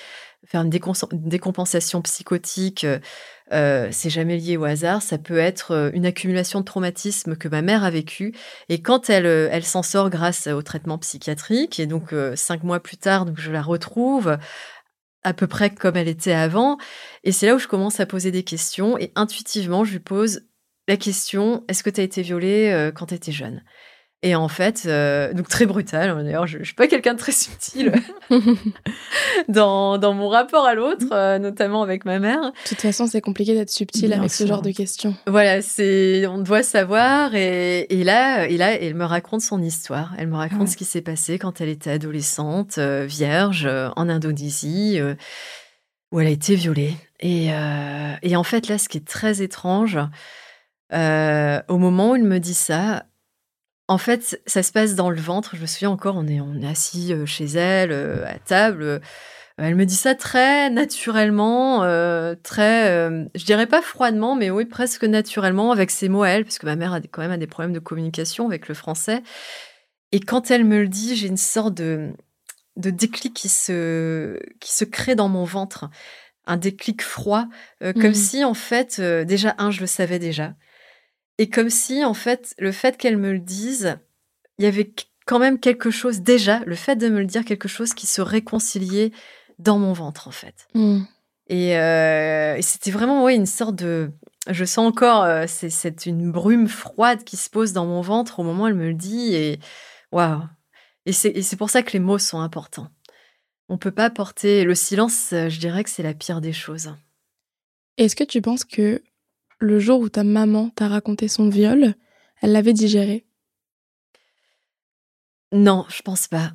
faire 0.47 0.63
une, 0.63 0.71
décompensation 0.71 2.03
psychotique, 2.03 2.87
euh, 3.53 3.89
c'est 3.91 4.11
jamais 4.11 4.37
lié 4.37 4.57
au 4.57 4.65
hasard, 4.65 5.03
ça 5.03 5.19
peut 5.19 5.39
être 5.39 5.73
euh, 5.73 5.91
une 5.93 6.07
accumulation 6.07 6.61
de 6.61 6.65
traumatismes 6.65 7.37
que 7.37 7.49
ma 7.49 7.63
mère 7.63 7.85
a 7.85 7.91
vécu. 7.91 8.35
Et 8.69 8.81
quand 8.81 9.11
elle, 9.11 9.27
euh, 9.27 9.49
elle 9.51 9.65
s'en 9.65 9.83
sort 9.83 10.11
grâce 10.11 10.47
au 10.47 10.63
traitement 10.63 10.99
psychiatrique, 10.99 11.81
et 11.81 11.87
donc 11.87 12.13
euh, 12.13 12.37
cinq 12.37 12.63
mois 12.63 12.81
plus 12.81 12.97
tard, 12.97 13.25
donc 13.27 13.39
je 13.39 13.51
la 13.51 13.63
retrouve 13.63 14.37
à 15.25 15.35
peu 15.35 15.47
près 15.47 15.75
comme 15.75 15.97
elle 15.97 16.09
était 16.09 16.33
avant. 16.33 16.79
Et 17.25 17.33
c'est 17.33 17.47
là 17.47 17.57
où 17.57 17.59
je 17.59 17.69
commence 17.69 18.01
à 18.01 18.07
poser 18.07 18.31
des 18.31 18.45
questions 18.45 18.99
et 18.99 19.13
intuitivement, 19.17 19.85
je 19.85 19.93
lui 19.93 20.01
pose 20.01 20.47
la 20.87 20.97
question, 20.97 21.65
est-ce 21.69 21.83
que 21.83 21.91
tu 21.91 22.01
as 22.01 22.05
été 22.05 22.23
violée 22.23 22.71
euh, 22.71 22.93
quand 22.93 23.07
tu 23.07 23.15
étais 23.15 23.33
jeune? 23.33 23.65
Et 24.25 24.35
en 24.35 24.49
fait, 24.49 24.85
euh, 24.87 25.35
donc 25.35 25.49
très 25.49 25.67
brutal. 25.67 26.09
Hein, 26.09 26.25
d'ailleurs, 26.25 26.47
je, 26.47 26.57
ne 26.57 26.65
suis 26.65 26.75
pas 26.75 26.87
quelqu'un 26.87 27.13
de 27.13 27.19
très 27.19 27.31
subtil 27.31 27.93
dans, 29.49 29.99
dans, 29.99 30.15
mon 30.15 30.31
rapport 30.31 30.65
à 30.65 30.75
l'autre, 30.75 31.05
euh, 31.13 31.39
notamment 31.39 31.83
avec 31.83 32.07
ma 32.07 32.19
mère. 32.19 32.41
De 32.41 32.69
toute 32.71 32.81
façon, 32.81 33.07
c'est 33.07 33.21
compliqué 33.21 33.53
d'être 33.53 33.69
subtil 33.69 34.15
avec 34.15 34.31
ce 34.31 34.47
genre 34.47 34.63
de 34.63 34.71
questions. 34.71 35.15
Voilà, 35.27 35.61
c'est 35.61 36.27
on 36.27 36.39
doit 36.39 36.63
savoir. 36.63 37.35
Et, 37.35 37.81
et, 37.91 38.03
là, 38.03 38.49
et 38.49 38.57
là, 38.57 38.73
elle 38.73 38.95
me 38.95 39.05
raconte 39.05 39.43
son 39.43 39.61
histoire. 39.61 40.15
Elle 40.17 40.29
me 40.29 40.37
raconte 40.37 40.69
ce 40.69 40.79
qui 40.79 40.87
s'est 40.87 41.03
passé 41.03 41.39
quand 41.39 41.61
elle 41.61 41.69
était 41.69 41.91
adolescente, 41.91 42.79
euh, 42.79 43.05
vierge, 43.05 43.69
en 43.95 44.09
Indonésie, 44.09 45.01
où 46.13 46.21
elle 46.21 46.29
a 46.29 46.31
été 46.31 46.55
violée. 46.55 46.95
Et, 47.21 47.49
et, 48.23 48.37
en 48.37 48.43
fait, 48.43 48.69
là, 48.69 48.79
ce 48.79 48.89
qui 48.89 48.97
est 48.97 49.07
très 49.07 49.43
étrange, 49.43 49.99
au 50.91 51.79
moment 51.79 52.13
où 52.13 52.17
il 52.17 52.25
me 52.25 52.39
dit 52.39 52.55
ça, 52.55 53.05
en 53.89 53.99
fait, 53.99 54.41
ça 54.47 54.63
se 54.63 54.73
passe 54.73 54.95
dans 54.95 55.11
le 55.11 55.21
ventre. 55.21 55.57
Je 55.57 55.61
me 55.61 55.67
souviens 55.67 55.91
encore, 55.91 56.17
on 56.17 56.27
est, 56.27 56.41
on 56.41 56.61
est 56.61 56.67
assis 56.67 57.13
euh, 57.13 57.27
chez 57.27 57.45
elle, 57.45 57.93
euh, 57.93 58.27
à 58.27 58.39
table. 58.39 58.83
Euh, 58.83 58.99
elle 59.59 59.75
me 59.77 59.85
dit 59.87 59.95
ça 59.95 60.15
très 60.17 60.69
naturellement, 60.69 61.83
très, 62.43 62.89
je 63.37 63.45
dirais 63.45 63.69
pas 63.69 63.83
froidement, 63.83 64.35
mais 64.35 64.51
oui, 64.51 64.65
presque 64.65 65.05
naturellement, 65.05 65.71
avec 65.71 65.93
ses 65.93 66.09
mots 66.09 66.25
à 66.25 66.31
elle, 66.31 66.45
parce 66.45 66.59
que 66.59 66.67
ma 66.67 66.75
mère 66.75 66.93
a 66.93 67.01
quand 67.01 67.23
même 67.23 67.31
a 67.31 67.37
des 67.37 67.47
problèmes 67.47 67.73
de 67.73 67.79
communication 67.79 68.49
avec 68.49 68.67
le 68.67 68.75
français. 68.75 69.23
Et 70.11 70.19
quand 70.19 70.51
elle 70.51 70.65
me 70.65 70.81
le 70.81 70.89
dit, 70.89 71.15
j'ai 71.15 71.29
une 71.29 71.37
sorte 71.37 71.73
de, 71.75 72.11
de 72.75 72.91
déclic 72.91 73.33
qui 73.33 73.49
se, 73.49 74.41
qui 74.59 74.73
se 74.73 74.85
crée 74.85 75.15
dans 75.15 75.29
mon 75.29 75.45
ventre. 75.45 75.89
Un 76.47 76.57
déclic 76.57 77.01
froid, 77.01 77.47
comme 77.81 78.09
mmh. 78.09 78.15
si, 78.15 78.45
en 78.45 78.55
fait, 78.55 79.01
déjà, 79.01 79.55
un, 79.59 79.71
je 79.71 79.83
le 79.83 79.87
savais 79.87 80.19
déjà. 80.19 80.55
Et 81.39 81.49
comme 81.49 81.71
si, 81.71 82.05
en 82.05 82.15
fait, 82.15 82.55
le 82.59 82.73
fait 82.73 82.97
qu'elle 82.97 83.17
me 83.17 83.33
le 83.33 83.41
dise, 83.41 83.99
il 84.59 84.65
y 84.65 84.69
avait 84.69 84.93
quand 85.27 85.39
même 85.39 85.59
quelque 85.59 85.91
chose, 85.91 86.21
déjà, 86.21 86.61
le 86.67 86.75
fait 86.75 86.97
de 86.97 87.09
me 87.09 87.21
le 87.21 87.27
dire, 87.27 87.45
quelque 87.45 87.69
chose 87.69 87.95
qui 87.95 88.07
se 88.07 88.21
réconciliait 88.21 89.13
dans 89.59 89.79
mon 89.79 89.93
ventre, 89.93 90.29
en 90.29 90.33
fait. 90.33 90.69
Mmh. 90.75 91.03
Euh, 91.51 92.55
et, 92.55 92.63
c'était 92.63 92.91
vraiment, 92.91 93.25
ouais, 93.25 93.35
une 93.35 93.47
sorte 93.47 93.75
de. 93.77 94.13
Je 94.49 94.65
sens 94.65 94.87
encore, 94.87 95.25
euh, 95.25 95.47
c'est 95.49 96.07
une 96.07 96.31
brume 96.31 96.69
froide 96.69 97.25
qui 97.25 97.37
se 97.37 97.49
pose 97.49 97.73
dans 97.73 97.87
mon 97.87 98.03
ventre 98.03 98.41
au 98.41 98.43
moment 98.43 98.65
où 98.65 98.67
elle 98.67 98.75
me 98.75 98.89
le 98.89 98.95
dit. 98.95 99.35
Et 99.35 99.59
waouh! 100.13 100.43
Et 101.07 101.13
c'est 101.13 101.57
pour 101.57 101.71
ça 101.71 101.83
que 101.83 101.93
les 101.93 101.99
mots 101.99 102.19
sont 102.19 102.41
importants. 102.41 102.89
On 103.69 103.79
peut 103.79 103.91
pas 103.91 104.11
porter 104.11 104.65
le 104.65 104.75
silence, 104.75 105.29
je 105.31 105.59
dirais 105.59 105.85
que 105.85 105.91
c'est 105.91 106.03
la 106.03 106.15
pire 106.15 106.41
des 106.41 106.53
choses. 106.53 106.95
Est-ce 107.97 108.17
que 108.17 108.25
tu 108.25 108.41
penses 108.41 108.65
que 108.65 109.03
le 109.65 109.79
jour 109.79 110.01
où 110.01 110.09
ta 110.09 110.25
maman 110.25 110.71
t'a 110.71 110.89
raconté 110.89 111.29
son 111.29 111.49
viol, 111.49 111.95
elle 112.43 112.53
l'avait 112.53 112.73
digéré 112.73 113.27
Non, 115.53 115.85
je 115.89 116.03
pense 116.03 116.29
pas. 116.29 116.53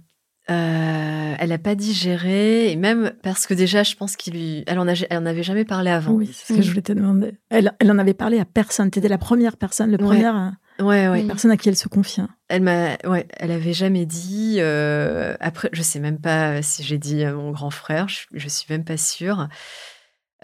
Euh, 0.49 1.35
elle 1.37 1.49
n'a 1.49 1.57
pas 1.59 1.75
digéré, 1.75 2.71
et 2.71 2.75
même 2.75 3.13
parce 3.21 3.45
que 3.45 3.53
déjà, 3.53 3.83
je 3.83 3.95
pense 3.95 4.15
qu'il 4.15 4.33
lui, 4.33 4.63
elle 4.65 4.79
en, 4.79 4.87
avait 4.87 5.43
jamais 5.43 5.63
parlé 5.63 5.91
avant. 5.91 6.13
Oui, 6.13 6.31
c'est 6.33 6.53
ce 6.53 6.57
que 6.57 6.63
je 6.63 6.69
voulais 6.69 6.81
te 6.81 6.91
demander. 6.91 7.37
Elle, 7.49 7.71
elle 7.79 7.91
en 7.91 7.99
avait 7.99 8.15
parlé 8.15 8.39
à 8.39 8.45
personne. 8.45 8.89
Tu 8.89 8.97
étais 8.97 9.09
la 9.09 9.19
première 9.19 9.57
personne, 9.57 9.91
le 9.91 9.97
ouais. 9.97 10.03
première 10.03 10.53
ouais, 10.79 11.23
personne 11.27 11.51
à 11.51 11.57
qui 11.57 11.69
elle 11.69 11.75
se 11.75 11.87
confie. 11.87 12.21
Elle 12.47 12.63
m'a, 12.63 12.97
ouais, 13.05 13.27
elle 13.37 13.51
avait 13.51 13.73
jamais 13.73 14.07
dit. 14.07 14.55
Euh, 14.57 15.35
après, 15.39 15.69
je 15.71 15.83
sais 15.83 15.99
même 15.99 16.19
pas 16.19 16.63
si 16.63 16.81
j'ai 16.81 16.97
dit 16.97 17.23
à 17.23 17.33
mon 17.33 17.51
grand 17.51 17.69
frère. 17.69 18.07
Je, 18.09 18.21
je 18.33 18.47
suis 18.47 18.65
même 18.71 18.83
pas 18.83 18.97
sûre. 18.97 19.49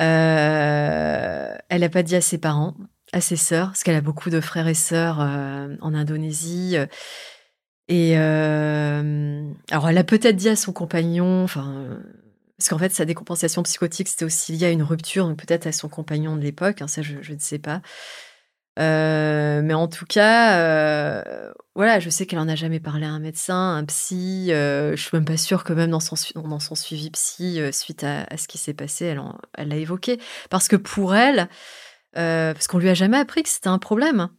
Euh, 0.01 1.55
elle 1.69 1.81
n'a 1.81 1.89
pas 1.89 2.03
dit 2.03 2.15
à 2.15 2.21
ses 2.21 2.37
parents, 2.37 2.75
à 3.13 3.21
ses 3.21 3.35
sœurs, 3.37 3.67
parce 3.67 3.83
qu'elle 3.83 3.95
a 3.95 4.01
beaucoup 4.01 4.29
de 4.29 4.41
frères 4.41 4.67
et 4.67 4.73
sœurs 4.73 5.19
euh, 5.21 5.75
en 5.81 5.93
Indonésie. 5.93 6.75
Et 7.87 8.17
euh, 8.17 9.43
alors, 9.71 9.89
elle 9.89 9.97
a 9.97 10.03
peut-être 10.03 10.35
dit 10.35 10.49
à 10.49 10.55
son 10.55 10.73
compagnon, 10.73 11.43
enfin, 11.43 11.99
parce 12.57 12.69
qu'en 12.69 12.77
fait, 12.77 12.91
sa 12.93 13.05
décompensation 13.05 13.63
psychotique, 13.63 14.07
c'était 14.07 14.25
aussi 14.25 14.53
lié 14.53 14.65
à 14.67 14.71
une 14.71 14.83
rupture, 14.83 15.27
donc 15.27 15.37
peut-être 15.37 15.67
à 15.67 15.71
son 15.71 15.89
compagnon 15.89 16.35
de 16.35 16.41
l'époque, 16.41 16.81
hein, 16.81 16.87
ça, 16.87 17.01
je, 17.01 17.15
ne 17.17 17.39
sais 17.39 17.59
pas. 17.59 17.81
Euh, 18.77 19.61
mais 19.63 19.73
en 19.73 19.87
tout 19.87 20.05
cas, 20.05 20.57
euh, 20.59 21.51
voilà, 21.75 21.99
je 21.99 22.09
sais 22.09 22.25
qu'elle 22.25 22.39
en 22.39 22.47
a 22.49 22.55
jamais 22.55 22.79
parlé 22.79 23.05
à 23.05 23.09
un 23.09 23.19
médecin, 23.19 23.75
un 23.75 23.85
psy. 23.85 24.47
Euh, 24.51 24.95
je 24.95 25.01
suis 25.01 25.15
même 25.15 25.25
pas 25.25 25.37
sûre 25.37 25.63
que 25.63 25.73
même 25.73 25.91
dans 25.91 25.99
son, 25.99 26.15
son 26.15 26.75
suivi 26.75 27.09
psy, 27.11 27.59
euh, 27.59 27.71
suite 27.71 28.03
à, 28.03 28.23
à, 28.23 28.37
ce 28.37 28.47
qui 28.47 28.57
s'est 28.57 28.73
passé, 28.73 29.05
elle, 29.05 29.21
elle 29.57 29.69
l'a 29.69 29.77
évoqué. 29.77 30.19
Parce 30.49 30.67
que 30.67 30.75
pour 30.75 31.15
elle, 31.15 31.49
euh, 32.17 32.53
parce 32.53 32.67
qu'on 32.67 32.77
lui 32.77 32.89
a 32.89 32.93
jamais 32.93 33.17
appris 33.17 33.43
que 33.43 33.49
c'était 33.49 33.67
un 33.67 33.79
problème. 33.79 34.29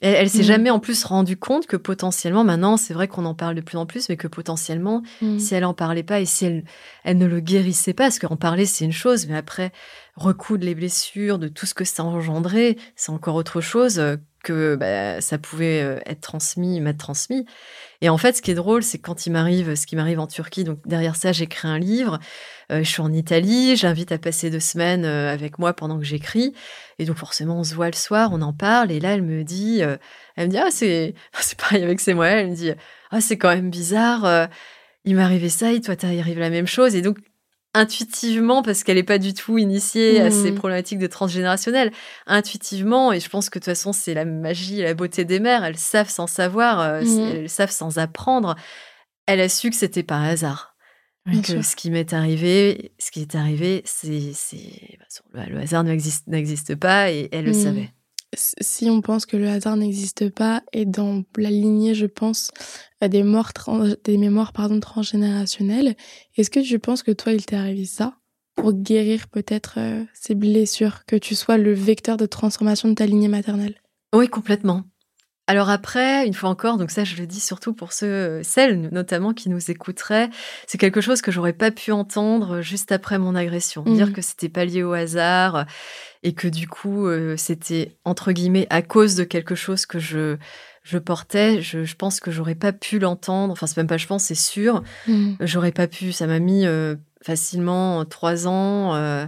Elle, 0.00 0.14
elle 0.14 0.30
s'est 0.30 0.40
mmh. 0.40 0.42
jamais 0.42 0.70
en 0.70 0.78
plus 0.78 1.04
rendue 1.04 1.36
compte 1.36 1.66
que 1.66 1.76
potentiellement, 1.76 2.44
maintenant, 2.44 2.76
c'est 2.76 2.94
vrai 2.94 3.08
qu'on 3.08 3.24
en 3.24 3.34
parle 3.34 3.56
de 3.56 3.60
plus 3.60 3.76
en 3.76 3.86
plus, 3.86 4.08
mais 4.08 4.16
que 4.16 4.28
potentiellement, 4.28 5.02
mmh. 5.22 5.38
si 5.38 5.54
elle 5.54 5.64
en 5.64 5.74
parlait 5.74 6.02
pas 6.02 6.20
et 6.20 6.26
si 6.26 6.44
elle, 6.44 6.64
elle 7.04 7.18
ne 7.18 7.26
le 7.26 7.40
guérissait 7.40 7.94
pas, 7.94 8.04
parce 8.04 8.18
qu'en 8.18 8.36
parler, 8.36 8.66
c'est 8.66 8.84
une 8.84 8.92
chose, 8.92 9.26
mais 9.26 9.36
après, 9.36 9.72
recoudre 10.14 10.64
les 10.64 10.74
blessures, 10.74 11.38
de 11.38 11.48
tout 11.48 11.66
ce 11.66 11.74
que 11.74 11.84
ça 11.84 12.02
a 12.02 12.06
engendré, 12.06 12.78
c'est 12.96 13.10
encore 13.10 13.34
autre 13.34 13.60
chose 13.60 13.98
euh, 13.98 14.16
que 14.42 14.76
bah, 14.76 15.20
ça 15.20 15.38
pouvait 15.38 15.82
euh, 15.82 15.98
être 16.06 16.20
transmis, 16.20 16.80
m'être 16.80 16.98
transmis. 16.98 17.46
Et 18.00 18.08
en 18.08 18.18
fait, 18.18 18.36
ce 18.36 18.42
qui 18.42 18.50
est 18.50 18.54
drôle, 18.54 18.82
c'est 18.82 18.98
quand 18.98 19.26
il 19.26 19.30
m'arrive, 19.30 19.74
ce 19.74 19.86
qui 19.86 19.96
m'arrive 19.96 20.20
en 20.20 20.26
Turquie, 20.26 20.64
donc 20.64 20.78
derrière 20.86 21.16
ça, 21.16 21.32
j'écris 21.32 21.68
un 21.68 21.78
livre, 21.78 22.18
euh, 22.70 22.82
je 22.82 22.88
suis 22.88 23.00
en 23.00 23.12
Italie, 23.12 23.76
j'invite 23.76 24.12
à 24.12 24.18
passer 24.18 24.50
deux 24.50 24.60
semaines 24.60 25.04
avec 25.04 25.58
moi 25.58 25.72
pendant 25.72 25.98
que 25.98 26.04
j'écris, 26.04 26.54
et 26.98 27.04
donc 27.04 27.16
forcément, 27.16 27.58
on 27.58 27.64
se 27.64 27.74
voit 27.74 27.90
le 27.90 27.96
soir, 27.96 28.30
on 28.32 28.42
en 28.42 28.52
parle, 28.52 28.92
et 28.92 29.00
là, 29.00 29.14
elle 29.14 29.22
me 29.22 29.42
dit, 29.42 29.80
elle 30.36 30.46
me 30.46 30.50
dit, 30.50 30.58
ah, 30.58 30.70
c'est, 30.70 31.14
c'est 31.40 31.58
pareil 31.58 31.82
avec 31.82 32.00
ses 32.00 32.14
mots, 32.14 32.22
elle 32.22 32.50
me 32.50 32.54
dit, 32.54 32.70
ah, 33.10 33.20
c'est 33.20 33.36
quand 33.36 33.48
même 33.48 33.70
bizarre, 33.70 34.48
il 35.04 35.16
m'est 35.16 35.22
arrivé 35.22 35.48
ça, 35.48 35.72
et 35.72 35.80
toi, 35.80 35.96
t'arrives 35.96 36.38
la 36.38 36.50
même 36.50 36.66
chose, 36.66 36.94
et 36.94 37.02
donc, 37.02 37.18
intuitivement, 37.74 38.62
parce 38.62 38.82
qu'elle 38.82 38.96
n'est 38.96 39.02
pas 39.02 39.18
du 39.18 39.34
tout 39.34 39.58
initiée 39.58 40.20
à 40.20 40.30
ces 40.30 40.52
mmh. 40.52 40.54
problématiques 40.54 40.98
de 40.98 41.06
transgénérationnel, 41.06 41.92
intuitivement, 42.26 43.12
et 43.12 43.20
je 43.20 43.28
pense 43.28 43.50
que 43.50 43.58
de 43.58 43.64
toute 43.64 43.72
façon, 43.72 43.92
c'est 43.92 44.14
la 44.14 44.24
magie, 44.24 44.82
la 44.82 44.94
beauté 44.94 45.24
des 45.24 45.40
mères, 45.40 45.64
elles 45.64 45.76
savent 45.76 46.08
sans 46.08 46.26
savoir, 46.26 46.80
euh, 46.80 47.02
mmh. 47.02 47.18
elles 47.18 47.48
savent 47.48 47.70
sans 47.70 47.98
apprendre, 47.98 48.56
elle 49.26 49.40
a 49.40 49.48
su 49.48 49.70
que 49.70 49.76
c'était 49.76 50.02
par 50.02 50.22
hasard. 50.22 50.74
que 51.42 51.60
ce 51.60 51.76
qui 51.76 51.90
m'est 51.90 52.14
arrivé, 52.14 52.92
ce 52.98 53.10
qui 53.10 53.20
est 53.20 53.34
arrivé, 53.34 53.82
c'est, 53.84 54.32
bah, 55.34 55.44
le 55.46 55.58
hasard 55.58 55.84
n'existe 55.84 56.74
pas 56.76 57.10
et 57.10 57.28
elle 57.32 57.44
le 57.44 57.50
mmh. 57.50 57.64
savait 57.64 57.92
si 58.34 58.90
on 58.90 59.00
pense 59.00 59.26
que 59.26 59.36
le 59.36 59.48
hasard 59.48 59.76
n'existe 59.76 60.28
pas 60.30 60.62
et 60.72 60.84
dans 60.84 61.24
la 61.36 61.50
lignée, 61.50 61.94
je 61.94 62.06
pense, 62.06 62.50
des, 63.00 63.22
morts 63.22 63.52
des 64.04 64.18
mémoires 64.18 64.52
pardon, 64.52 64.80
transgénérationnelles, 64.80 65.96
est-ce 66.36 66.50
que 66.50 66.60
tu 66.60 66.78
penses 66.78 67.02
que 67.02 67.12
toi, 67.12 67.32
il 67.32 67.44
t'est 67.46 67.56
arrivé 67.56 67.84
ça 67.84 68.18
pour 68.54 68.72
guérir 68.72 69.28
peut-être 69.28 69.74
euh, 69.78 70.04
ces 70.14 70.34
blessures, 70.34 71.04
que 71.06 71.16
tu 71.16 71.34
sois 71.36 71.58
le 71.58 71.72
vecteur 71.72 72.16
de 72.16 72.26
transformation 72.26 72.88
de 72.88 72.94
ta 72.94 73.06
lignée 73.06 73.28
maternelle? 73.28 73.80
Oui, 74.12 74.28
complètement. 74.28 74.82
Alors 75.48 75.70
après, 75.70 76.26
une 76.26 76.34
fois 76.34 76.50
encore, 76.50 76.76
donc 76.76 76.90
ça 76.90 77.04
je 77.04 77.16
le 77.16 77.26
dis 77.26 77.40
surtout 77.40 77.72
pour 77.72 77.94
ceux, 77.94 78.42
celles 78.44 78.90
notamment 78.92 79.32
qui 79.32 79.48
nous 79.48 79.70
écouteraient, 79.70 80.28
c'est 80.66 80.76
quelque 80.76 81.00
chose 81.00 81.22
que 81.22 81.32
j'aurais 81.32 81.54
pas 81.54 81.70
pu 81.70 81.90
entendre 81.90 82.60
juste 82.60 82.92
après 82.92 83.18
mon 83.18 83.34
agression, 83.34 83.82
dire 83.82 84.08
mmh. 84.08 84.12
que 84.12 84.22
c'était 84.22 84.50
pas 84.50 84.66
lié 84.66 84.82
au 84.82 84.92
hasard 84.92 85.64
et 86.22 86.34
que 86.34 86.48
du 86.48 86.68
coup 86.68 87.06
euh, 87.06 87.36
c'était 87.38 87.96
entre 88.04 88.32
guillemets 88.32 88.66
à 88.68 88.82
cause 88.82 89.14
de 89.14 89.24
quelque 89.24 89.54
chose 89.54 89.86
que 89.86 89.98
je 89.98 90.36
je 90.82 90.96
portais, 90.96 91.60
je, 91.60 91.94
pense 91.94 92.18
que 92.18 92.30
j'aurais 92.30 92.54
pas 92.54 92.72
pu 92.72 92.98
l'entendre. 92.98 93.52
Enfin, 93.52 93.66
c'est 93.66 93.76
même 93.76 93.86
pas, 93.86 93.98
je 93.98 94.06
pense, 94.06 94.24
c'est 94.24 94.34
sûr. 94.34 94.82
Mm. 95.06 95.34
J'aurais 95.40 95.72
pas 95.72 95.86
pu. 95.86 96.12
Ça 96.12 96.26
m'a 96.26 96.38
mis 96.38 96.64
euh, 96.64 96.96
facilement 97.22 98.06
trois 98.06 98.46
ans 98.46 98.94
euh, 98.94 99.26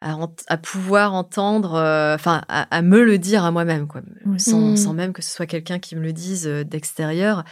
à, 0.00 0.56
pouvoir 0.58 1.14
entendre, 1.14 1.74
euh, 1.74 2.14
enfin, 2.14 2.42
à, 2.48 2.82
me 2.82 3.02
le 3.02 3.18
dire 3.18 3.44
à 3.44 3.50
moi-même, 3.50 3.88
quoi, 3.88 4.02
mm. 4.24 4.38
sans, 4.38 4.92
même 4.92 5.12
que 5.12 5.22
ce 5.22 5.30
soit 5.30 5.46
quelqu'un 5.46 5.78
qui 5.78 5.96
me 5.96 6.02
le 6.02 6.12
dise 6.12 6.46
d'extérieur. 6.46 7.44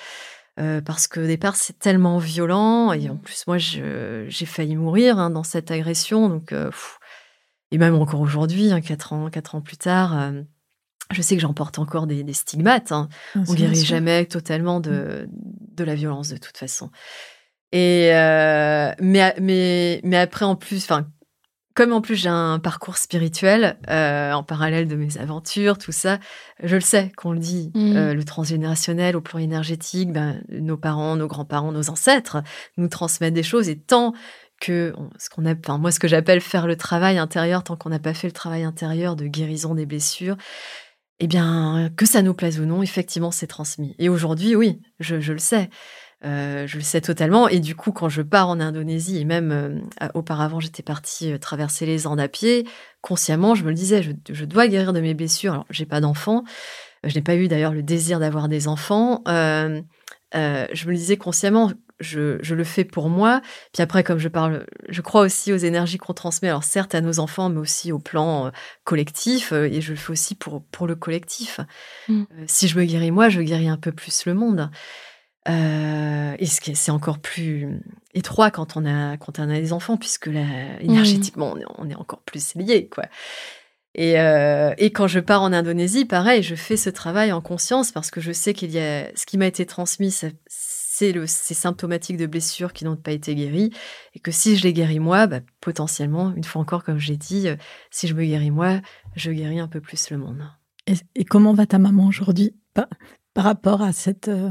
parce 0.57 1.07
que 1.09 1.21
au 1.21 1.27
départ, 1.27 1.57
c'est 1.57 1.79
tellement 1.79 2.19
violent. 2.19 2.93
Et 2.93 3.09
en 3.09 3.17
plus, 3.17 3.47
moi, 3.47 3.59
j'ai 3.59 4.47
failli 4.47 4.77
mourir 4.77 5.19
hein, 5.19 5.31
dans 5.31 5.43
cette 5.43 5.71
agression. 5.71 6.29
Donc, 6.29 6.55
et 7.71 7.79
même 7.79 7.95
encore 7.95 8.21
aujourd'hui, 8.21 8.71
hein, 8.71 8.81
quatre, 8.81 9.13
ans, 9.13 9.31
quatre 9.31 9.55
ans 9.55 9.61
plus 9.61 9.79
tard 9.79 10.33
je 11.11 11.23
sais 11.23 11.37
que 11.37 11.43
j'emporte 11.43 11.79
encore 11.79 12.07
des, 12.07 12.33
stigmates. 12.33 12.93
Hein. 12.93 13.09
On 13.35 13.41
ne 13.41 13.57
guérit 13.57 13.85
jamais 13.85 14.27
totalement 14.27 14.81
de, 14.81 15.29
mmh. 15.29 15.75
de, 15.77 15.85
la 15.85 15.95
violence 15.95 16.29
de 16.29 16.37
toute 16.37 16.57
façon. 16.57 16.91
Et 17.73 18.11
euh, 18.13 18.93
mais, 19.01 19.35
mais, 19.41 20.01
mais 20.05 20.17
après, 20.17 20.45
en 20.45 20.57
plus, 20.57 20.85
enfin, 20.85 21.07
comme 21.75 21.93
en 21.93 22.01
plus 22.01 22.15
j'ai 22.15 22.29
un 22.29 22.59
parcours 22.59 22.97
spirituel 22.97 23.77
euh, 23.91 24.33
en 24.33 24.43
parallèle 24.43 24.87
de 24.87 24.97
mes 24.97 25.19
aventures, 25.19 25.77
tout 25.77 25.93
ça, 25.93 26.19
je 26.63 26.77
le 26.77 26.81
sais 26.81 27.13
qu'on 27.17 27.33
le 27.33 27.39
dit, 27.39 27.73
mmh. 27.75 27.97
euh, 27.97 28.15
le 28.15 28.25
transgénérationnel 28.25 29.17
au 29.17 29.21
plan 29.21 29.39
énergétique, 29.41 30.13
ben, 30.13 30.43
nos 30.49 30.77
parents, 30.77 31.17
nos 31.17 31.27
grands-parents, 31.27 31.73
nos 31.73 31.91
ancêtres 31.91 32.43
nous 32.77 32.89
transmettent 32.89 33.35
des 33.35 33.43
choses 33.43 33.69
et 33.69 33.79
tant 33.79 34.15
que 34.61 34.95
ce 35.19 35.29
qu'on 35.29 35.47
a, 35.47 35.55
enfin, 35.55 35.79
moi 35.79 35.91
ce 35.91 35.99
que 35.99 36.09
j'appelle 36.09 36.41
faire 36.41 36.67
le 36.67 36.77
travail 36.77 37.19
intérieur, 37.19 37.65
tant 37.65 37.77
qu'on 37.77 37.91
n'a 37.91 37.99
pas 37.99 38.15
fait 38.15 38.29
le 38.29 38.33
travail 38.33 38.63
intérieur 38.63 39.17
de 39.17 39.27
guérison 39.27 39.75
des 39.75 39.85
blessures, 39.85 40.37
eh 41.21 41.27
bien, 41.27 41.91
que 41.97 42.07
ça 42.07 42.23
nous 42.23 42.35
plaise 42.35 42.59
ou 42.59 42.65
non, 42.65 42.83
effectivement, 42.83 43.31
c'est 43.31 43.47
transmis. 43.47 43.95
Et 43.99 44.09
aujourd'hui, 44.09 44.57
oui, 44.57 44.81
je, 44.99 45.15
le 45.15 45.39
sais. 45.39 45.71
Euh, 46.25 46.67
je 46.67 46.77
le 46.77 46.83
sais 46.83 47.01
totalement. 47.01 47.49
Et 47.49 47.61
du 47.61 47.75
coup, 47.77 47.93
quand 47.93 48.09
je 48.09 48.23
pars 48.23 48.49
en 48.49 48.61
Indonésie, 48.61 49.19
et 49.19 49.25
même 49.25 49.53
euh, 49.53 50.09
auparavant, 50.15 50.61
j'étais 50.61 50.83
partie 50.83 51.33
euh, 51.33 51.39
traverser 51.39 51.85
les 51.87 52.07
Andes 52.07 52.21
à 52.21 52.29
pied, 52.29 52.67
consciemment, 53.03 53.55
je 53.55 53.65
me 53.65 53.69
le 53.69 53.75
disais, 53.75 54.03
je, 54.03 54.45
dois 54.45 54.67
guérir 54.67 54.93
de 54.93 55.01
mes 55.01 55.15
blessures. 55.15 55.53
Alors, 55.53 55.67
j'ai 55.71 55.87
pas 55.87 56.01
d'enfants. 56.01 56.45
Je 57.03 57.15
n'ai 57.15 57.23
pas 57.23 57.37
eu 57.37 57.49
d'ailleurs 57.49 57.73
le 57.73 57.83
désir 57.83 58.21
d'avoir 58.21 58.49
des 58.49 58.69
enfants. 58.69 59.23
je 59.27 59.83
me 60.33 60.91
le 60.91 60.97
disais 60.97 61.19
consciemment, 61.19 61.71
je, 62.01 62.55
le 62.55 62.65
fais 62.65 62.85
pour 62.85 63.11
moi. 63.11 63.43
Puis 63.75 63.83
après, 63.83 64.03
comme 64.03 64.19
je 64.19 64.29
parle, 64.29 64.65
je 64.89 65.03
crois 65.03 65.21
aussi 65.21 65.53
aux 65.53 65.59
énergies 65.59 65.99
qu'on 65.99 66.15
transmet, 66.15 66.49
alors 66.49 66.65
certes 66.65 66.95
à 66.95 67.03
nos 67.03 67.19
enfants, 67.19 67.51
mais 67.51 67.61
aussi 67.61 67.93
au 67.93 67.99
plan 67.99 68.51
collectif, 68.85 69.53
et 69.53 69.83
je 69.83 69.91
le 69.91 69.99
fais 69.99 70.13
aussi 70.13 70.35
pour, 70.35 70.65
pour 70.65 70.87
le 70.87 70.97
collectif. 70.97 71.61
Mm. 72.09 72.23
Euh, 72.23 72.45
si 72.47 72.69
je 72.69 72.79
me 72.79 72.85
guéris 72.85 73.11
moi, 73.11 73.29
je 73.29 73.43
guéris 73.43 73.69
un 73.69 73.77
peu 73.77 73.93
plus 73.93 74.25
le 74.25 74.33
monde. 74.33 74.71
Et 75.47 76.47
c'est 76.47 76.91
encore 76.91 77.19
plus 77.19 77.81
étroit 78.15 78.51
quand 78.51 78.77
on 78.77 78.87
a 78.87 79.17
quand 79.17 79.39
on 79.39 79.49
a 79.49 79.61
des 79.61 79.73
enfants, 79.73 79.97
puisque 79.97 80.27
là, 80.27 80.45
énergétiquement, 80.81 81.55
on, 81.79 81.89
est, 81.89 81.95
encore 81.95 82.23
plus 82.23 82.55
liés, 82.55 82.89
quoi. 82.89 83.05
Et, 83.95 84.15
et, 84.79 84.91
quand 84.91 85.07
je 85.07 85.21
pars 85.21 85.43
en 85.43 85.53
Indonésie, 85.53 86.05
pareil, 86.05 86.43
je 86.43 86.55
fais 86.55 86.77
ce 86.77 86.91
travail 86.91 87.31
en 87.31 87.41
conscience 87.41 87.93
parce 87.93 88.11
que 88.11 88.21
je 88.21 88.33
sais 88.33 88.53
qu'il 88.53 88.73
y 88.73 88.79
a 88.81 89.07
ce 89.15 89.25
qui 89.27 89.39
m'a 89.39 89.47
été 89.47 89.67
transmis, 89.67 90.11
c'est 90.97 91.55
symptomatique 91.55 92.17
de 92.17 92.27
blessures 92.27 92.73
qui 92.73 92.85
n'ont 92.85 92.97
pas 92.97 93.13
été 93.13 93.35
guéries 93.35 93.71
et 94.15 94.21
que 94.21 94.31
si 94.31 94.57
je 94.57 94.63
les 94.63 94.73
guéris 94.73 95.01
moi, 95.01 95.27
bah, 95.27 95.41
potentiellement, 95.61 96.33
une 96.35 96.45
fois 96.45 96.63
encore, 96.63 96.85
comme 96.85 96.99
j'ai 96.99 97.17
dit, 97.17 97.49
euh, 97.49 97.57
si 97.91 98.07
je 98.07 98.15
me 98.15 98.25
guéris 98.25 98.51
moi, 98.51 98.81
je 99.17 99.31
guéris 99.31 99.61
un 99.61 99.69
peu 99.69 99.81
plus 99.81 100.11
le 100.11 100.19
monde. 100.19 100.43
Et, 100.87 101.25
comment 101.25 101.55
va 101.55 101.67
ta 101.67 101.79
maman 101.79 102.07
aujourd'hui 102.07 102.55
par, 102.75 102.87
rapport 103.37 103.83
à 103.83 103.93
cette 103.93 104.29
euh, 104.29 104.51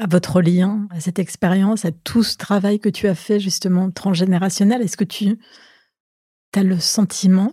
à 0.00 0.06
votre 0.06 0.40
lien, 0.40 0.86
à 0.90 1.00
cette 1.00 1.18
expérience, 1.18 1.84
à 1.84 1.90
tout 1.92 2.22
ce 2.22 2.36
travail 2.36 2.78
que 2.78 2.88
tu 2.88 3.08
as 3.08 3.14
fait 3.14 3.40
justement 3.40 3.90
transgénérationnel? 3.90 4.82
Est-ce 4.82 4.96
que 4.96 5.04
tu 5.04 5.38
as 6.54 6.62
le 6.62 6.78
sentiment 6.78 7.52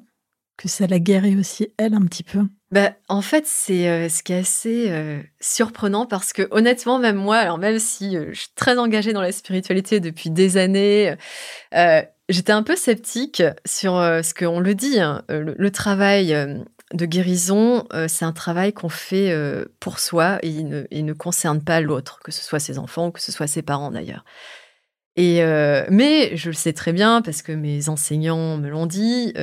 que 0.57 0.67
ça 0.67 0.87
l'a 0.87 0.99
guéri 0.99 1.37
aussi 1.37 1.67
elle 1.77 1.93
un 1.93 2.05
petit 2.05 2.23
peu? 2.23 2.41
Bah, 2.71 2.91
en 3.07 3.21
fait, 3.21 3.45
c'est 3.45 3.87
euh, 3.87 4.09
ce 4.09 4.23
qui 4.23 4.33
est 4.33 4.39
assez 4.39 4.87
euh, 4.89 5.21
surprenant 5.39 6.05
parce 6.05 6.33
que 6.33 6.47
honnêtement, 6.51 6.99
même 6.99 7.15
moi, 7.15 7.37
alors 7.37 7.57
même 7.57 7.79
si 7.79 8.17
euh, 8.17 8.29
je 8.33 8.41
suis 8.41 8.53
très 8.55 8.77
engagée 8.77 9.13
dans 9.13 9.21
la 9.21 9.31
spiritualité 9.31 9.99
depuis 9.99 10.29
des 10.29 10.57
années, 10.57 11.15
j'étais 12.27 12.51
un 12.51 12.63
peu 12.63 12.75
sceptique 12.75 13.43
sur 13.65 13.93
ce 13.93 14.33
qu'on 14.33 14.59
le 14.59 14.75
dit. 14.75 14.99
Hein, 14.99 15.23
le, 15.29 15.69
travail 15.69 16.35
de 16.93 17.05
guérison, 17.05 17.87
c'est 18.07 18.25
un 18.25 18.31
travail 18.31 18.71
qu'on 18.71 18.89
fait 18.89 19.35
pour 19.79 19.99
soi 19.99 20.37
et 20.43 20.49
il 20.49 21.05
ne, 21.05 21.13
concerne 21.13 21.61
pas 21.61 21.81
l'autre, 21.81 22.19
que 22.23 22.31
ce 22.31 22.43
soit 22.43 22.59
ses 22.59 22.77
enfants 22.77 23.07
ou 23.07 23.11
que 23.11 23.21
ce 23.21 23.31
soit 23.31 23.47
ses 23.47 23.63
parents 23.63 23.89
d'ailleurs. 23.89 24.23
Et 25.15 25.41
mais 25.89 26.37
je 26.37 26.49
le 26.49 26.55
sais 26.55 26.73
très 26.73 26.93
bien 26.93 27.23
parce 27.23 27.41
que 27.41 27.51
mes 27.51 27.89
enseignants 27.89 28.57
me 28.57 28.69
l'ont 28.69 28.85
dit 28.85 29.33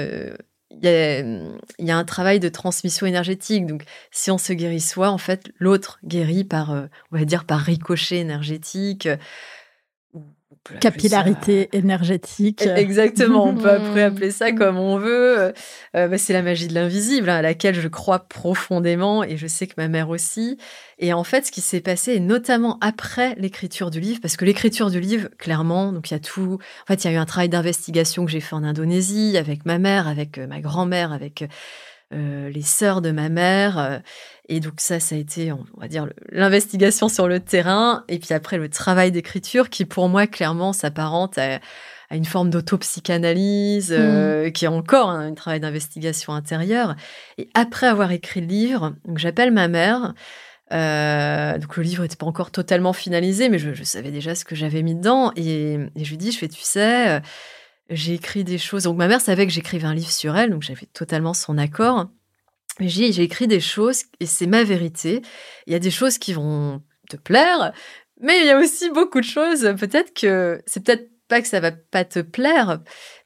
il 0.81 1.87
y, 1.87 1.91
a, 1.91 1.97
un 1.97 2.05
travail 2.05 2.41
de 2.41 2.49
transmission 2.49 3.07
énergétique. 3.07 3.67
Donc, 3.67 3.85
si 4.11 4.31
on 4.31 4.39
se 4.39 4.53
guérit 4.53 4.81
soi, 4.81 5.11
en 5.11 5.19
fait, 5.19 5.51
l'autre 5.59 5.99
guérit 6.05 6.45
par, 6.45 6.73
euh, 6.73 6.87
on 7.11 7.19
va 7.19 7.25
dire, 7.25 7.45
par 7.45 7.61
ricochet 7.61 8.19
énergétique. 8.19 9.09
Capillarité 10.81 11.69
énergétique. 11.73 12.63
E-, 12.63 12.77
exactement, 12.77 13.47
on 13.47 13.55
peut 13.55 13.71
après 13.71 14.03
appeler 14.03 14.31
ça 14.31 14.53
comme 14.53 14.79
on 14.79 14.97
veut. 14.97 15.53
Euh, 15.97 16.09
bah, 16.09 16.19
c'est 16.19 16.33
la 16.33 16.43
magie 16.43 16.69
de 16.69 16.75
l'invisible 16.75 17.29
hein, 17.29 17.37
à 17.37 17.43
laquelle 17.43 17.75
je 17.75 17.89
crois 17.89 18.21
profondément 18.21 19.25
et 19.25 19.37
je 19.37 19.47
sais 19.47 19.67
que 19.67 19.75
ma 19.77 19.89
mère 19.89 20.09
aussi. 20.09 20.59
Et 20.99 21.13
en 21.13 21.25
fait, 21.25 21.47
ce 21.47 21.53
qui 21.53 21.61
s'est 21.61 21.81
passé, 21.81 22.21
notamment 22.21 22.79
après 22.81 23.35
l'écriture 23.37 23.91
du 23.91 23.99
livre, 23.99 24.21
parce 24.21 24.37
que 24.37 24.45
l'écriture 24.45 24.91
du 24.91 25.01
livre, 25.01 25.29
clairement, 25.37 25.93
donc 25.93 26.11
il 26.11 26.15
y 26.15 26.17
a 26.17 26.21
tout. 26.21 26.59
En 26.85 26.87
fait, 26.87 27.03
il 27.03 27.11
y 27.11 27.11
a 27.11 27.15
eu 27.15 27.21
un 27.21 27.27
travail 27.27 27.49
d'investigation 27.49 28.25
que 28.25 28.31
j'ai 28.31 28.41
fait 28.41 28.55
en 28.55 28.63
Indonésie 28.63 29.37
avec 29.37 29.67
ma 29.67 29.79
mère, 29.79 30.07
avec 30.07 30.39
euh, 30.39 30.47
ma 30.47 30.61
grand-mère, 30.61 31.13
avec 31.13 31.45
euh, 32.13 32.51
les 32.51 32.63
sœurs 32.63 33.01
de 33.01 33.11
ma 33.11 33.29
mère. 33.29 33.79
Euh, 33.79 33.99
et 34.49 34.61
donc 34.61 34.75
ça, 34.79 35.01
ça 35.01 35.15
a 35.15 35.19
été, 35.19 35.53
on 35.53 35.65
va 35.79 35.89
dire, 35.89 36.09
l'investigation 36.31 37.09
sur 37.09 37.29
le 37.29 37.41
terrain. 37.41 38.05
Et 38.09 38.19
puis 38.19 38.35
après, 38.35 38.59
le 38.59 38.69
travail 38.69 39.13
d'écriture 39.13 39.71
qui, 39.71 39.85
pour 39.85 40.09
moi, 40.09 40.27
clairement, 40.27 40.73
s'apparente 40.73 41.39
à, 41.39 41.61
une 42.11 42.27
forme 42.27 42.51
d'autopsychanalyse, 42.51 43.95
euh, 43.97 44.49
mmh. 44.49 44.53
qui 44.53 44.67
est 44.67 44.69
encore 44.69 45.09
un, 45.09 45.33
travail 45.33 45.61
d'investigation 45.61 46.35
intérieure. 46.35 46.95
Et 47.39 47.49
après 47.55 47.87
avoir 47.87 48.13
écrit 48.13 48.43
le 48.43 48.49
livre, 48.49 48.95
j'appelle 49.17 49.51
ma 49.51 49.69
mère. 49.69 50.13
donc 50.71 51.77
le 51.77 51.83
livre 51.83 52.03
n'était 52.03 52.17
pas 52.17 52.27
encore 52.27 52.51
totalement 52.51 52.93
finalisé, 52.93 53.49
mais 53.49 53.59
je, 53.59 53.83
savais 53.83 54.11
déjà 54.11 54.35
ce 54.35 54.45
que 54.45 54.55
j'avais 54.55 54.83
mis 54.83 54.95
dedans. 54.95 55.33
Et, 55.37 55.79
et, 55.97 56.05
je 56.05 56.11
lui 56.11 56.19
dis, 56.19 56.33
je 56.33 56.39
fais, 56.39 56.49
tu 56.49 56.61
sais, 56.61 57.23
j'ai 57.95 58.15
écrit 58.15 58.45
des 58.45 58.59
choses. 58.59 58.85
Donc 58.85 58.97
ma 58.97 59.09
mère 59.09 59.21
savait 59.21 59.47
que 59.47 59.53
j'écrivais 59.53 59.87
un 59.87 59.95
livre 59.95 60.11
sur 60.11 60.37
elle, 60.37 60.51
donc 60.51 60.63
j'avais 60.63 60.87
totalement 60.87 61.35
son 61.35 61.59
accord. 61.59 62.09
Mais 62.81 62.89
j'ai, 62.89 63.13
j'ai 63.13 63.23
écrit 63.23 63.47
des 63.47 63.61
choses 63.61 64.05
et 64.21 64.27
c'est 64.27 64.47
ma 64.47 64.65
vérité. 64.65 65.23
Il 65.67 65.73
y 65.73 65.77
a 65.77 65.79
des 65.79 65.91
choses 65.91 66.19
qui 66.19 66.33
vont 66.33 66.83
te 67.09 67.17
plaire, 67.17 67.73
mais 68.21 68.41
il 68.41 68.47
y 68.47 68.51
a 68.51 68.59
aussi 68.59 68.91
beaucoup 68.91 69.21
de 69.21 69.27
choses. 69.27 69.75
Peut-être 69.79 70.15
que 70.15 70.63
c'est 70.67 70.83
peut-être 70.83 71.11
pas 71.29 71.43
que 71.43 71.49
ça 71.49 71.61
va 71.61 71.73
pas 71.73 72.05
te 72.05 72.21
plaire, 72.21 72.81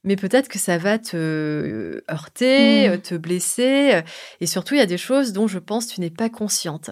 mais 0.04 0.16
peut-être 0.16 0.48
que 0.48 0.58
ça 0.58 0.78
va 0.78 0.98
te 0.98 2.02
heurter, 2.10 2.88
mmh. 2.88 3.00
te 3.02 3.14
blesser. 3.14 4.02
Et 4.40 4.46
surtout, 4.46 4.74
il 4.74 4.78
y 4.78 4.82
a 4.82 4.86
des 4.86 4.98
choses 4.98 5.32
dont 5.32 5.46
je 5.46 5.58
pense 5.58 5.86
tu 5.86 6.00
n'es 6.00 6.10
pas 6.10 6.28
consciente. 6.28 6.90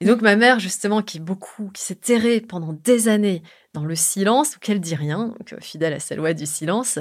Et 0.00 0.04
donc 0.04 0.22
ma 0.22 0.36
mère, 0.36 0.60
justement, 0.60 1.02
qui 1.02 1.18
est 1.18 1.20
beaucoup, 1.20 1.70
qui 1.74 1.82
s'est 1.82 1.96
terrée 1.96 2.40
pendant 2.40 2.72
des 2.72 3.08
années 3.08 3.42
dans 3.78 3.86
le 3.86 3.96
silence, 3.96 4.56
ou 4.56 4.58
qu'elle 4.58 4.80
dit 4.80 4.94
rien, 4.94 5.34
donc, 5.38 5.52
euh, 5.52 5.60
fidèle 5.60 5.92
à 5.92 6.00
sa 6.00 6.14
loi 6.14 6.34
du 6.34 6.46
silence. 6.46 6.98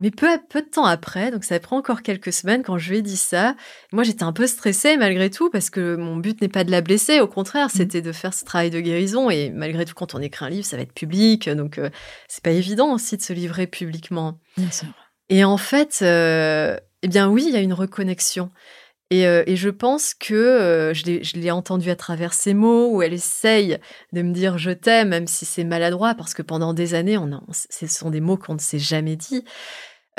Mais 0.00 0.10
peu, 0.10 0.26
peu 0.50 0.60
de 0.60 0.68
temps 0.68 0.84
après, 0.84 1.30
donc 1.30 1.44
ça 1.44 1.58
prend 1.60 1.76
encore 1.76 2.02
quelques 2.02 2.32
semaines, 2.32 2.62
quand 2.62 2.78
je 2.78 2.90
lui 2.90 2.98
ai 2.98 3.02
dit 3.02 3.16
ça, 3.16 3.54
moi 3.92 4.02
j'étais 4.02 4.24
un 4.24 4.32
peu 4.32 4.46
stressée 4.46 4.96
malgré 4.96 5.30
tout, 5.30 5.50
parce 5.50 5.70
que 5.70 5.94
mon 5.94 6.16
but 6.16 6.40
n'est 6.42 6.48
pas 6.48 6.64
de 6.64 6.70
la 6.70 6.80
blesser, 6.80 7.20
au 7.20 7.28
contraire, 7.28 7.66
mmh. 7.66 7.76
c'était 7.76 8.02
de 8.02 8.12
faire 8.12 8.34
ce 8.34 8.44
travail 8.44 8.70
de 8.70 8.80
guérison. 8.80 9.30
Et 9.30 9.50
malgré 9.50 9.84
tout, 9.84 9.94
quand 9.94 10.14
on 10.14 10.20
écrit 10.20 10.44
un 10.44 10.50
livre, 10.50 10.66
ça 10.66 10.76
va 10.76 10.82
être 10.82 10.92
public, 10.92 11.48
donc 11.48 11.78
euh, 11.78 11.90
c'est 12.28 12.42
pas 12.42 12.50
évident 12.50 12.92
aussi 12.92 13.16
de 13.16 13.22
se 13.22 13.32
livrer 13.32 13.66
publiquement. 13.66 14.40
Bien 14.56 14.70
sûr. 14.70 14.88
Et 15.28 15.44
en 15.44 15.56
fait, 15.56 16.00
euh, 16.02 16.76
eh 17.02 17.08
bien 17.08 17.28
oui, 17.28 17.44
il 17.46 17.54
y 17.54 17.56
a 17.56 17.60
une 17.60 17.72
reconnexion. 17.72 18.50
Euh, 19.22 19.44
et, 19.46 19.56
je 19.56 19.68
pense 19.68 20.14
que 20.14 20.34
euh, 20.34 20.94
je 20.94 21.38
l'ai 21.38 21.50
entendu 21.50 21.90
à 21.90 21.96
travers 21.96 22.32
ces 22.32 22.54
mots 22.54 22.90
où 22.90 23.02
elle 23.02 23.12
essaye 23.12 23.78
de 24.12 24.22
me 24.22 24.32
dire 24.32 24.58
je 24.58 24.70
t'aime, 24.70 25.10
même 25.10 25.26
si 25.26 25.44
c'est 25.44 25.64
maladroit, 25.64 26.14
parce 26.14 26.34
que 26.34 26.42
pendant 26.42 26.74
des 26.74 26.94
années, 26.94 27.18
on, 27.18 27.40
ce 27.52 27.86
sont 27.86 28.10
des 28.10 28.20
mots 28.20 28.36
qu'on 28.36 28.54
ne 28.54 28.60
s'est 28.60 28.78
jamais 28.78 29.16
dit. 29.16 29.44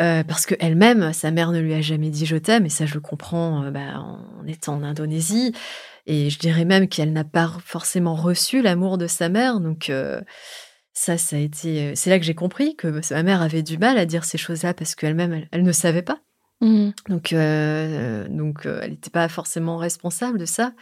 Euh, 0.02 0.24
parce 0.24 0.46
qu'elle-même, 0.46 1.14
sa 1.14 1.32
mère 1.32 1.52
ne 1.52 1.60
lui 1.60 1.74
a 1.74 1.82
jamais 1.82 2.10
dit 2.10 2.26
je 2.26 2.36
t'aime, 2.36 2.66
et 2.66 2.70
ça 2.70 2.86
je 2.86 2.96
le 2.96 3.00
comprends 3.00 3.72
bah, 3.72 4.00
en 4.00 4.46
étant 4.46 4.76
en 4.76 4.84
Indonésie. 4.84 5.54
Et 6.06 6.30
je 6.30 6.38
dirais 6.38 6.66
même 6.66 6.88
qu'elle 6.88 7.14
n'a 7.14 7.24
pas 7.24 7.52
forcément 7.66 8.16
reçu 8.16 8.62
l'amour 8.62 8.98
de 8.98 9.08
sa 9.08 9.30
mère. 9.30 9.60
Donc 9.60 9.92
ça, 10.94 11.18
ça 11.18 11.36
a 11.38 11.40
été. 11.40 11.96
C'est 11.96 12.10
là 12.10 12.20
que 12.20 12.26
j'ai 12.26 12.36
compris 12.36 12.76
que 12.76 12.88
ma 12.88 13.24
mère 13.24 13.42
avait 13.42 13.64
du 13.64 13.78
mal 13.78 13.98
à 13.98 14.06
dire 14.06 14.26
ces 14.26 14.38
choses-là 14.38 14.74
parce 14.74 14.96
qu'elle-même, 14.96 15.46
elle 15.52 15.64
ne 15.64 15.72
savait 15.72 16.04
pas. 16.04 16.20
Mmh. 16.62 16.90
Donc, 17.10 17.34
euh, 17.34 18.28
donc 18.30 18.66
euh, 18.66 18.80
elle 18.82 18.92
n'était 18.92 19.10
pas 19.10 19.28
forcément 19.28 19.78
responsable 19.78 20.40
de 20.40 20.46
ça. 20.46 20.74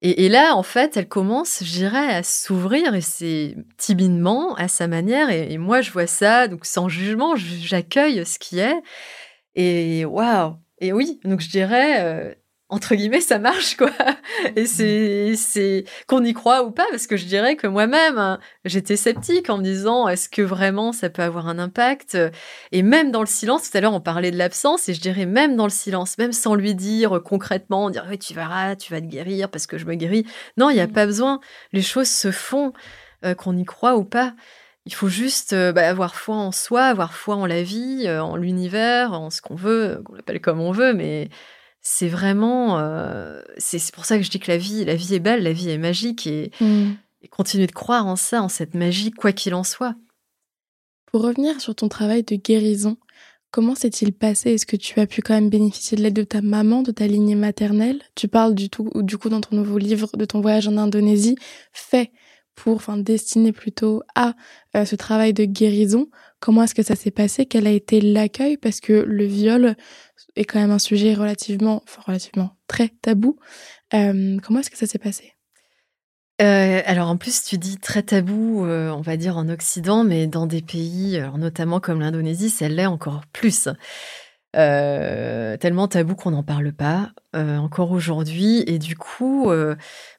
Et, 0.00 0.28
là, 0.28 0.54
en 0.54 0.62
fait, 0.62 0.96
elle 0.96 1.08
commence, 1.08 1.64
je 1.64 1.72
dirais, 1.72 2.14
à 2.14 2.22
s'ouvrir 2.22 2.94
et 2.94 3.00
c'est 3.00 3.56
timidement, 3.78 4.54
à 4.54 4.68
sa 4.68 4.86
manière. 4.86 5.28
Et, 5.30 5.58
moi, 5.58 5.80
je 5.80 5.90
vois 5.90 6.06
ça, 6.06 6.46
donc 6.46 6.66
sans 6.66 6.88
jugement, 6.88 7.34
j'accueille 7.34 8.24
ce 8.24 8.38
qui 8.38 8.60
est. 8.60 8.80
Et 9.56 10.04
waouh! 10.04 10.54
Et 10.80 10.92
oui, 10.92 11.18
donc 11.24 11.40
je 11.40 11.48
dirais, 11.50 11.96
euh, 12.04 12.34
entre 12.68 12.94
guillemets, 12.94 13.20
ça 13.20 13.38
marche, 13.38 13.76
quoi. 13.76 13.90
Et 14.56 14.66
c'est, 14.66 15.34
c'est 15.36 15.84
qu'on 16.06 16.22
y 16.24 16.32
croit 16.34 16.64
ou 16.64 16.70
pas, 16.70 16.86
parce 16.90 17.06
que 17.06 17.16
je 17.16 17.24
dirais 17.24 17.56
que 17.56 17.66
moi-même, 17.66 18.18
hein, 18.18 18.38
j'étais 18.64 18.96
sceptique 18.96 19.50
en 19.50 19.58
me 19.58 19.62
disant, 19.62 20.08
est-ce 20.08 20.28
que 20.28 20.42
vraiment 20.42 20.92
ça 20.92 21.10
peut 21.10 21.22
avoir 21.22 21.48
un 21.48 21.58
impact? 21.58 22.18
Et 22.72 22.82
même 22.82 23.10
dans 23.10 23.20
le 23.20 23.26
silence, 23.26 23.70
tout 23.70 23.76
à 23.76 23.80
l'heure, 23.80 23.94
on 23.94 24.00
parlait 24.00 24.30
de 24.30 24.38
l'absence, 24.38 24.88
et 24.88 24.94
je 24.94 25.00
dirais 25.00 25.26
même 25.26 25.56
dans 25.56 25.64
le 25.64 25.70
silence, 25.70 26.18
même 26.18 26.32
sans 26.32 26.54
lui 26.54 26.74
dire 26.74 27.20
concrètement, 27.24 27.90
dire, 27.90 28.06
oui, 28.08 28.18
tu 28.18 28.34
verras, 28.34 28.76
tu 28.76 28.92
vas 28.92 29.00
te 29.00 29.06
guérir 29.06 29.50
parce 29.50 29.66
que 29.66 29.78
je 29.78 29.86
me 29.86 29.94
guéris. 29.94 30.26
Non, 30.56 30.70
il 30.70 30.74
n'y 30.74 30.80
a 30.80 30.86
mmh. 30.86 30.92
pas 30.92 31.06
besoin. 31.06 31.40
Les 31.72 31.82
choses 31.82 32.08
se 32.08 32.30
font, 32.30 32.72
euh, 33.24 33.34
qu'on 33.34 33.56
y 33.56 33.64
croit 33.64 33.96
ou 33.96 34.04
pas. 34.04 34.34
Il 34.86 34.94
faut 34.94 35.08
juste 35.08 35.52
euh, 35.52 35.72
bah, 35.72 35.88
avoir 35.88 36.14
foi 36.14 36.36
en 36.36 36.52
soi, 36.52 36.84
avoir 36.84 37.14
foi 37.14 37.34
en 37.34 37.46
la 37.46 37.64
vie, 37.64 38.04
euh, 38.06 38.22
en 38.22 38.36
l'univers, 38.36 39.12
en 39.12 39.28
ce 39.30 39.42
qu'on 39.42 39.56
veut, 39.56 40.00
qu'on 40.04 40.14
l'appelle 40.14 40.40
comme 40.40 40.60
on 40.60 40.70
veut, 40.70 40.94
mais 40.94 41.28
c'est 41.80 42.08
vraiment. 42.08 42.78
Euh, 42.78 43.40
c'est 43.56 43.92
pour 43.92 44.04
ça 44.04 44.16
que 44.18 44.22
je 44.22 44.30
dis 44.30 44.40
que 44.40 44.50
la 44.50 44.58
vie, 44.58 44.84
la 44.84 44.94
vie 44.94 45.14
est 45.14 45.20
belle, 45.20 45.42
la 45.42 45.52
vie 45.52 45.70
est 45.70 45.78
magique 45.78 46.26
et, 46.26 46.50
mmh. 46.60 46.92
continuer 47.30 47.66
de 47.66 47.72
croire 47.72 48.06
en 48.06 48.16
ça, 48.16 48.42
en 48.42 48.48
cette 48.48 48.74
magie, 48.74 49.10
quoi 49.10 49.32
qu'il 49.32 49.54
en 49.54 49.64
soit. 49.64 49.94
Pour 51.06 51.22
revenir 51.22 51.60
sur 51.60 51.74
ton 51.74 51.88
travail 51.88 52.22
de 52.22 52.36
guérison, 52.36 52.98
comment 53.50 53.74
s'est-il 53.74 54.12
passé? 54.12 54.52
Est-ce 54.52 54.66
que 54.66 54.76
tu 54.76 55.00
as 55.00 55.06
pu 55.06 55.22
quand 55.22 55.34
même 55.34 55.48
bénéficier 55.48 55.96
de 55.96 56.02
l'aide 56.02 56.14
de 56.14 56.24
ta 56.24 56.42
maman, 56.42 56.82
de 56.82 56.90
ta 56.90 57.06
lignée 57.06 57.34
maternelle? 57.34 58.02
Tu 58.14 58.28
parles 58.28 58.54
du, 58.54 58.68
tout, 58.68 58.90
du 58.96 59.16
coup 59.16 59.30
dans 59.30 59.40
ton 59.40 59.56
nouveau 59.56 59.78
livre 59.78 60.10
de 60.14 60.24
ton 60.24 60.40
voyage 60.40 60.68
en 60.68 60.76
Indonésie, 60.76 61.36
fait 61.72 62.12
pour, 62.58 62.76
enfin 62.76 62.96
destiné 62.96 63.52
plutôt 63.52 64.02
à 64.16 64.34
euh, 64.76 64.84
ce 64.84 64.96
travail 64.96 65.32
de 65.32 65.44
guérison. 65.44 66.08
Comment 66.40 66.64
est-ce 66.64 66.74
que 66.74 66.82
ça 66.82 66.96
s'est 66.96 67.12
passé? 67.12 67.46
Quel 67.46 67.66
a 67.66 67.70
été 67.70 68.00
l'accueil? 68.00 68.56
Parce 68.56 68.80
que 68.80 68.92
le 68.92 69.24
viol, 69.24 69.76
est 70.36 70.44
quand 70.44 70.60
même 70.60 70.70
un 70.70 70.78
sujet 70.78 71.14
relativement, 71.14 71.82
enfin 71.84 72.02
relativement 72.06 72.56
très 72.66 72.88
tabou. 72.88 73.38
Comment 73.90 74.60
est-ce 74.60 74.70
que 74.70 74.76
ça 74.76 74.86
s'est 74.86 74.98
passé? 74.98 75.34
Euh, 76.40 76.82
alors 76.84 77.08
en 77.08 77.16
plus, 77.16 77.42
tu 77.42 77.58
dis 77.58 77.78
très 77.78 78.02
tabou, 78.02 78.64
euh, 78.64 78.90
on 78.90 79.00
va 79.00 79.16
dire 79.16 79.36
en 79.36 79.48
Occident, 79.48 80.04
mais 80.04 80.28
dans 80.28 80.46
des 80.46 80.62
pays, 80.62 81.20
notamment 81.36 81.80
comme 81.80 82.00
l'Indonésie, 82.00 82.50
ça 82.50 82.68
l'est 82.68 82.86
encore 82.86 83.22
plus. 83.32 83.68
Tellement 84.52 85.88
tabou 85.88 86.14
qu'on 86.14 86.30
n'en 86.30 86.42
parle 86.42 86.72
pas 86.72 87.10
encore 87.34 87.92
aujourd'hui. 87.92 88.64
Et 88.66 88.78
du 88.78 88.96
coup, 88.96 89.50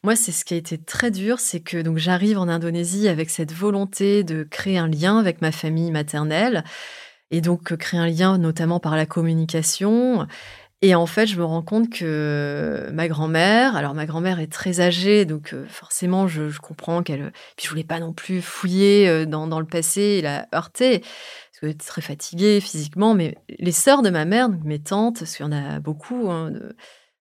moi, 0.03 0.15
c'est 0.15 0.31
ce 0.31 0.45
qui 0.45 0.53
a 0.53 0.57
été 0.57 0.77
très 0.77 1.11
dur, 1.11 1.39
c'est 1.39 1.59
que 1.59 1.81
donc 1.81 1.97
j'arrive 1.97 2.37
en 2.37 2.47
Indonésie 2.47 3.07
avec 3.07 3.29
cette 3.29 3.53
volonté 3.53 4.23
de 4.23 4.43
créer 4.43 4.77
un 4.77 4.87
lien 4.87 5.17
avec 5.17 5.41
ma 5.41 5.51
famille 5.51 5.91
maternelle 5.91 6.63
et 7.31 7.41
donc 7.41 7.75
créer 7.75 7.99
un 7.99 8.07
lien 8.07 8.37
notamment 8.37 8.79
par 8.79 8.95
la 8.95 9.05
communication. 9.05 10.27
Et 10.81 10.95
en 10.95 11.05
fait, 11.05 11.27
je 11.27 11.37
me 11.37 11.43
rends 11.43 11.61
compte 11.61 11.89
que 11.89 12.89
ma 12.93 13.09
grand-mère, 13.09 13.75
alors 13.75 13.93
ma 13.93 14.05
grand-mère 14.05 14.39
est 14.39 14.51
très 14.51 14.79
âgée, 14.79 15.25
donc 15.25 15.53
forcément, 15.67 16.29
je, 16.29 16.57
comprends 16.57 17.03
qu'elle. 17.03 17.33
Puis 17.57 17.65
je 17.65 17.69
voulais 17.69 17.83
pas 17.83 17.99
non 17.99 18.13
plus 18.13 18.41
fouiller 18.41 19.25
dans, 19.25 19.45
dans 19.47 19.59
le 19.59 19.65
passé 19.65 20.01
et 20.01 20.21
la 20.21 20.47
heurter, 20.55 21.03
était 21.67 21.85
très 21.85 22.01
fatiguée 22.01 22.61
physiquement. 22.61 23.13
Mais 23.13 23.37
les 23.57 23.71
sœurs 23.71 24.01
de 24.01 24.09
ma 24.09 24.25
mère, 24.25 24.49
donc 24.49 24.63
mes 24.63 24.79
tantes, 24.79 25.19
parce 25.19 25.35
qu'il 25.35 25.45
y 25.45 25.49
en 25.49 25.51
a 25.51 25.79
beaucoup 25.79 26.29
hein, 26.29 26.51
de 26.51 26.75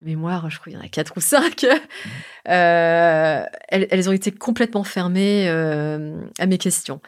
mémoire, 0.02 0.48
je 0.50 0.58
crois 0.58 0.70
qu'il 0.70 0.80
y 0.80 0.82
en 0.82 0.84
a 0.84 0.88
quatre 0.88 1.16
ou 1.16 1.20
cinq, 1.20 1.64
euh, 2.48 3.44
elles, 3.68 3.86
elles, 3.90 4.08
ont 4.08 4.12
été 4.12 4.32
complètement 4.32 4.84
fermées 4.84 5.48
à 5.48 6.46
mes 6.46 6.58
questions. 6.58 7.00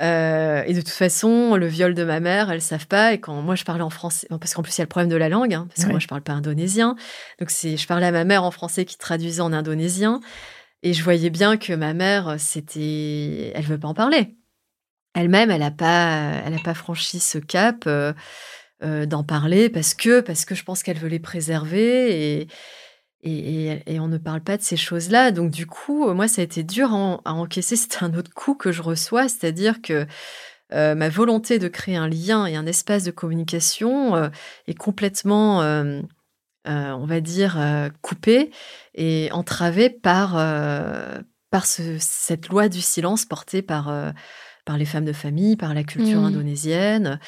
Euh, 0.00 0.62
et 0.64 0.74
de 0.74 0.80
toute 0.80 0.90
façon, 0.90 1.56
le 1.56 1.66
viol 1.66 1.94
de 1.94 2.04
ma 2.04 2.20
mère, 2.20 2.50
elles 2.50 2.62
savent 2.62 2.86
pas. 2.86 3.14
Et 3.14 3.20
quand 3.20 3.40
moi 3.42 3.54
je 3.54 3.64
parlais 3.64 3.82
en 3.82 3.90
français, 3.90 4.28
parce 4.28 4.54
qu'en 4.54 4.62
plus 4.62 4.76
il 4.76 4.80
y 4.80 4.82
a 4.82 4.84
le 4.84 4.88
problème 4.88 5.10
de 5.10 5.16
la 5.16 5.28
langue, 5.28 5.54
hein, 5.54 5.66
parce 5.68 5.86
que 5.86 5.90
moi 5.90 5.98
je 5.98 6.06
parle 6.06 6.22
pas 6.22 6.32
indonésien. 6.32 6.96
Donc 7.40 7.50
c'est, 7.50 7.76
je 7.76 7.86
parlais 7.86 8.06
à 8.06 8.12
ma 8.12 8.24
mère 8.24 8.44
en 8.44 8.50
français 8.50 8.84
qui 8.84 8.96
traduisait 8.96 9.40
en 9.40 9.52
indonésien, 9.52 10.20
et 10.82 10.92
je 10.92 11.02
voyais 11.02 11.30
bien 11.30 11.56
que 11.56 11.72
ma 11.72 11.94
mère, 11.94 12.36
c'était, 12.38 13.52
elle 13.54 13.64
veut 13.64 13.78
pas 13.78 13.88
en 13.88 13.94
parler. 13.94 14.37
Elle-même, 15.14 15.50
elle 15.50 15.62
a 15.62 15.70
pas, 15.70 16.42
elle 16.44 16.60
pas 16.62 16.74
franchi 16.74 17.18
ce 17.18 17.38
cap 17.38 17.84
euh, 17.86 18.12
euh, 18.82 19.06
d'en 19.06 19.24
parler 19.24 19.68
parce 19.68 19.94
que, 19.94 20.20
parce 20.20 20.44
que 20.44 20.54
je 20.54 20.64
pense 20.64 20.82
qu'elle 20.82 20.98
veut 20.98 21.08
les 21.08 21.18
préserver 21.18 22.40
et 22.40 22.48
et, 23.24 23.98
on 23.98 24.06
ne 24.06 24.16
parle 24.16 24.40
pas 24.40 24.56
de 24.56 24.62
ces 24.62 24.76
choses-là. 24.76 25.32
Donc, 25.32 25.50
du 25.50 25.66
coup, 25.66 26.12
moi, 26.14 26.28
ça 26.28 26.40
a 26.40 26.44
été 26.44 26.62
dur 26.62 26.94
à, 27.24 27.34
encaisser. 27.34 27.74
C'est 27.76 28.02
un 28.02 28.14
autre 28.14 28.32
coup 28.32 28.54
que 28.54 28.70
je 28.70 28.80
reçois, 28.80 29.28
c'est-à-dire 29.28 29.82
que 29.82 30.06
euh, 30.72 30.94
ma 30.94 31.08
volonté 31.08 31.58
de 31.58 31.68
créer 31.68 31.96
un 31.96 32.08
lien 32.08 32.46
et 32.46 32.56
un 32.56 32.66
espace 32.66 33.04
de 33.04 33.10
communication 33.10 34.14
euh, 34.16 34.28
est 34.66 34.74
complètement, 34.74 35.62
euh, 35.62 36.02
on 36.66 37.06
va 37.06 37.20
dire, 37.20 37.58
coupée 38.02 38.50
et 38.94 39.30
entravée 39.32 39.88
par, 39.88 40.34
par 41.50 41.64
cette 41.66 42.48
loi 42.48 42.68
du 42.68 42.82
silence 42.82 43.24
portée 43.24 43.62
par, 43.62 44.12
par 44.68 44.76
les 44.76 44.84
femmes 44.84 45.06
de 45.06 45.14
famille, 45.14 45.56
par 45.56 45.72
la 45.72 45.82
culture 45.82 46.20
mmh. 46.20 46.26
indonésienne. 46.26 47.20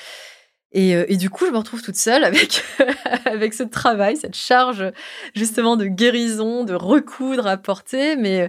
Euh, 0.76 1.06
et, 1.08 1.16
du 1.16 1.30
coup, 1.30 1.46
je 1.46 1.50
me 1.50 1.56
retrouve 1.56 1.80
toute 1.80 1.96
seule 1.96 2.22
avec, 2.22 2.62
avec 3.24 3.54
ce 3.54 3.62
travail, 3.62 4.18
cette 4.18 4.36
charge 4.36 4.92
justement 5.34 5.78
de 5.78 5.86
guérison, 5.86 6.64
de 6.64 6.74
recoudre 6.74 7.46
à 7.46 7.56
porter. 7.56 8.16
Mais, 8.16 8.42
euh, 8.42 8.48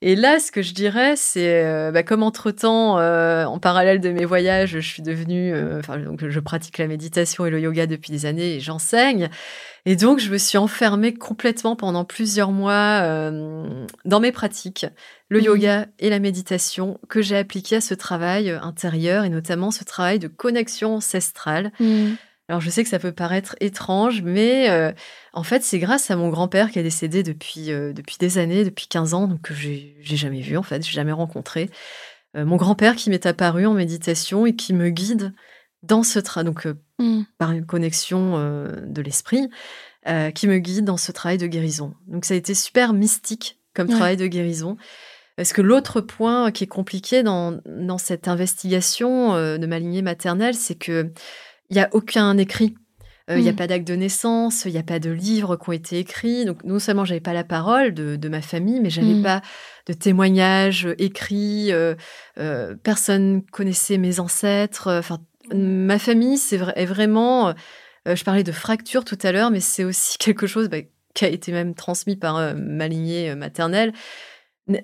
et 0.00 0.16
là, 0.16 0.40
ce 0.40 0.50
que 0.50 0.62
je 0.62 0.72
dirais, 0.72 1.16
c'est 1.16 1.62
euh, 1.62 1.92
bah, 1.92 2.02
comme 2.02 2.22
entre-temps, 2.22 2.96
en 2.96 3.58
parallèle 3.58 4.00
de 4.00 4.08
mes 4.10 4.24
voyages, 4.24 4.70
je 4.70 4.80
suis 4.80 5.02
devenue, 5.02 5.54
enfin, 5.78 5.98
donc 5.98 6.26
je 6.26 6.40
pratique 6.40 6.78
la 6.78 6.86
méditation 6.86 7.44
et 7.44 7.50
le 7.50 7.60
yoga 7.60 7.86
depuis 7.86 8.10
des 8.10 8.24
années 8.24 8.54
et 8.54 8.60
j'enseigne. 8.60 9.28
Et 9.86 9.96
donc, 9.96 10.18
je 10.18 10.30
me 10.30 10.38
suis 10.38 10.58
enfermée 10.58 11.14
complètement 11.14 11.76
pendant 11.76 12.04
plusieurs 12.04 12.52
mois 12.52 13.00
euh, 13.02 13.86
dans 14.04 14.20
mes 14.20 14.32
pratiques, 14.32 14.86
le 15.28 15.40
mmh. 15.40 15.44
yoga 15.44 15.86
et 15.98 16.10
la 16.10 16.18
méditation, 16.18 16.98
que 17.08 17.22
j'ai 17.22 17.36
appliqué 17.36 17.76
à 17.76 17.80
ce 17.80 17.94
travail 17.94 18.50
euh, 18.50 18.60
intérieur 18.60 19.24
et 19.24 19.30
notamment 19.30 19.70
ce 19.70 19.84
travail 19.84 20.18
de 20.18 20.28
connexion 20.28 20.96
ancestrale. 20.96 21.72
Mmh. 21.80 22.10
Alors, 22.48 22.60
je 22.60 22.68
sais 22.68 22.82
que 22.82 22.90
ça 22.90 22.98
peut 22.98 23.12
paraître 23.12 23.54
étrange, 23.60 24.22
mais 24.22 24.68
euh, 24.70 24.92
en 25.32 25.44
fait, 25.44 25.62
c'est 25.62 25.78
grâce 25.78 26.10
à 26.10 26.16
mon 26.16 26.28
grand-père 26.28 26.70
qui 26.70 26.78
est 26.78 26.82
décédé 26.82 27.22
depuis, 27.22 27.66
depuis 27.68 28.16
des 28.18 28.38
années, 28.38 28.64
depuis 28.64 28.88
15 28.88 29.14
ans, 29.14 29.28
donc 29.28 29.42
que 29.42 29.54
j'ai 29.54 29.96
jamais 30.02 30.40
vu, 30.40 30.56
en 30.56 30.64
fait, 30.64 30.84
j'ai 30.84 30.92
jamais 30.92 31.12
rencontré. 31.12 31.70
mon 32.34 32.56
grand-père 32.56 32.96
qui 32.96 33.08
m'est 33.08 33.24
apparu 33.24 33.66
en 33.66 33.74
méditation 33.74 34.46
et 34.46 34.56
qui 34.56 34.74
me 34.74 34.90
guide 34.90 35.32
dans 35.84 36.02
ce 36.02 36.18
travail, 36.18 36.46
donc 36.46 36.66
mmh. 37.00 37.22
par 37.38 37.52
une 37.52 37.66
connexion 37.66 38.34
euh, 38.36 38.80
de 38.86 39.02
l'esprit, 39.02 39.48
euh, 40.08 40.30
qui 40.30 40.46
me 40.46 40.58
guide 40.58 40.84
dans 40.84 40.96
ce 40.96 41.12
travail 41.12 41.38
de 41.38 41.46
guérison. 41.46 41.94
Donc 42.06 42.24
ça 42.24 42.34
a 42.34 42.36
été 42.36 42.54
super 42.54 42.92
mystique 42.92 43.58
comme 43.74 43.88
travail 43.88 44.16
de 44.16 44.26
guérison. 44.26 44.76
Parce 45.36 45.52
que 45.52 45.62
l'autre 45.62 46.00
point 46.00 46.50
qui 46.50 46.64
est 46.64 46.68
compliqué 46.68 47.22
dans, 47.22 47.60
dans 47.64 47.98
cette 47.98 48.28
investigation 48.28 49.34
de 49.34 49.66
ma 49.66 49.78
lignée 49.78 50.02
maternelle, 50.02 50.54
c'est 50.54 50.74
que 50.74 51.12
il 51.70 51.74
n'y 51.74 51.80
a 51.80 51.88
aucun 51.92 52.36
écrit. 52.36 52.74
Il 53.28 53.42
n'y 53.42 53.48
a 53.48 53.52
mmh. 53.52 53.56
pas 53.56 53.66
d'acte 53.68 53.86
de 53.86 53.94
naissance, 53.94 54.64
il 54.64 54.72
n'y 54.72 54.78
a 54.78 54.82
pas 54.82 54.98
de 54.98 55.10
livres 55.10 55.56
qui 55.56 55.68
ont 55.68 55.72
été 55.72 55.98
écrits. 55.98 56.44
Donc, 56.44 56.64
non 56.64 56.80
seulement 56.80 57.04
j'avais 57.04 57.20
pas 57.20 57.32
la 57.32 57.44
parole 57.44 57.94
de, 57.94 58.16
de 58.16 58.28
ma 58.28 58.42
famille, 58.42 58.80
mais 58.80 58.90
j'avais 58.90 59.14
mmh. 59.14 59.22
pas 59.22 59.40
de 59.86 59.92
témoignages 59.92 60.88
écrits. 60.98 61.70
Euh, 61.72 61.94
personne 62.82 63.42
connaissait 63.52 63.98
mes 63.98 64.18
ancêtres. 64.18 64.90
Enfin, 64.98 65.20
ma 65.54 65.98
famille, 65.98 66.38
c'est 66.38 66.60
est 66.76 66.86
vraiment. 66.86 67.54
Euh, 68.08 68.16
je 68.16 68.24
parlais 68.24 68.42
de 68.42 68.52
fracture 68.52 69.04
tout 69.04 69.18
à 69.22 69.32
l'heure, 69.32 69.50
mais 69.50 69.60
c'est 69.60 69.84
aussi 69.84 70.18
quelque 70.18 70.46
chose 70.46 70.68
bah, 70.68 70.78
qui 71.14 71.24
a 71.24 71.28
été 71.28 71.52
même 71.52 71.74
transmis 71.74 72.16
par 72.16 72.36
euh, 72.36 72.54
ma 72.56 72.88
lignée 72.88 73.30
euh, 73.30 73.36
maternelle. 73.36 73.92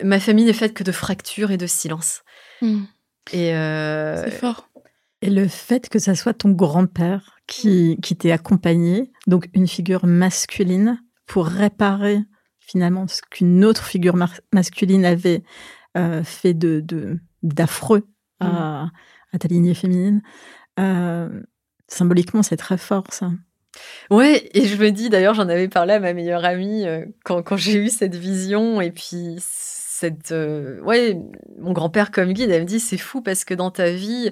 Ma 0.02 0.18
famille 0.18 0.44
n'est 0.44 0.52
faite 0.52 0.74
que 0.74 0.82
de 0.82 0.92
fractures 0.92 1.52
et 1.52 1.56
de 1.56 1.66
silence. 1.66 2.22
Hmm. 2.60 2.84
Et 3.32 3.50
c'est 3.50 4.30
fort. 4.30 4.68
Et 5.22 5.30
le 5.30 5.46
fait 5.46 5.88
que 5.88 5.98
ça 5.98 6.14
soit 6.14 6.34
ton 6.34 6.50
grand-père 6.50 7.38
qui, 7.46 7.96
qui 8.02 8.16
t'ait 8.16 8.32
accompagné, 8.32 9.12
donc 9.26 9.48
une 9.54 9.68
figure 9.68 10.06
masculine, 10.06 11.00
pour 11.26 11.46
réparer 11.46 12.20
finalement 12.58 13.06
ce 13.06 13.20
qu'une 13.30 13.64
autre 13.64 13.84
figure 13.84 14.16
masculine 14.52 15.04
avait 15.04 15.44
fait 16.24 16.54
de 16.54 17.20
d'affreux 17.44 18.08
à, 18.40 18.46
hmm. 18.46 18.90
à, 19.32 19.38
ta 19.38 19.48
lignée 19.48 19.74
féminine, 19.74 20.22
euh, 20.78 21.28
symboliquement, 21.88 22.42
c'est 22.42 22.56
très 22.56 22.78
fort, 22.78 23.04
ça. 23.10 23.30
Ouais, 24.10 24.48
et 24.54 24.66
je 24.66 24.76
me 24.76 24.90
dis, 24.90 25.10
d'ailleurs, 25.10 25.34
j'en 25.34 25.48
avais 25.48 25.68
parlé 25.68 25.94
à 25.94 26.00
ma 26.00 26.14
meilleure 26.14 26.44
amie 26.44 26.86
euh, 26.86 27.04
quand, 27.24 27.42
quand 27.42 27.56
j'ai 27.56 27.74
eu 27.74 27.88
cette 27.88 28.14
vision, 28.14 28.80
et 28.80 28.90
puis 28.90 29.36
cette. 29.38 30.32
Euh, 30.32 30.80
ouais, 30.80 31.16
mon 31.58 31.72
grand-père 31.72 32.10
comme 32.10 32.32
guide, 32.32 32.50
elle 32.50 32.62
me 32.62 32.66
dit, 32.66 32.80
c'est 32.80 32.98
fou 32.98 33.20
parce 33.20 33.44
que 33.44 33.54
dans 33.54 33.70
ta 33.70 33.90
vie, 33.90 34.30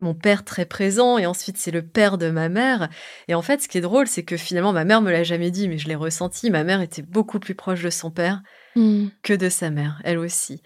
mon 0.00 0.14
père 0.14 0.44
très 0.44 0.66
présent 0.66 1.18
et 1.18 1.26
ensuite 1.26 1.56
c'est 1.56 1.70
le 1.70 1.82
père 1.82 2.18
de 2.18 2.30
ma 2.30 2.48
mère. 2.48 2.88
Et 3.28 3.34
en 3.34 3.42
fait, 3.42 3.62
ce 3.62 3.68
qui 3.68 3.78
est 3.78 3.80
drôle, 3.80 4.06
c'est 4.06 4.22
que 4.24 4.36
finalement, 4.36 4.72
ma 4.72 4.84
mère 4.84 5.00
me 5.00 5.10
l'a 5.10 5.22
jamais 5.22 5.50
dit, 5.50 5.68
mais 5.68 5.78
je 5.78 5.88
l'ai 5.88 5.94
ressenti. 5.94 6.50
Ma 6.50 6.64
mère 6.64 6.80
était 6.80 7.02
beaucoup 7.02 7.38
plus 7.38 7.54
proche 7.54 7.82
de 7.82 7.90
son 7.90 8.10
père 8.10 8.42
Hmm. 8.76 9.06
que 9.22 9.32
de 9.32 9.48
sa 9.48 9.70
mère, 9.70 10.00
elle 10.02 10.18
aussi. 10.18 10.60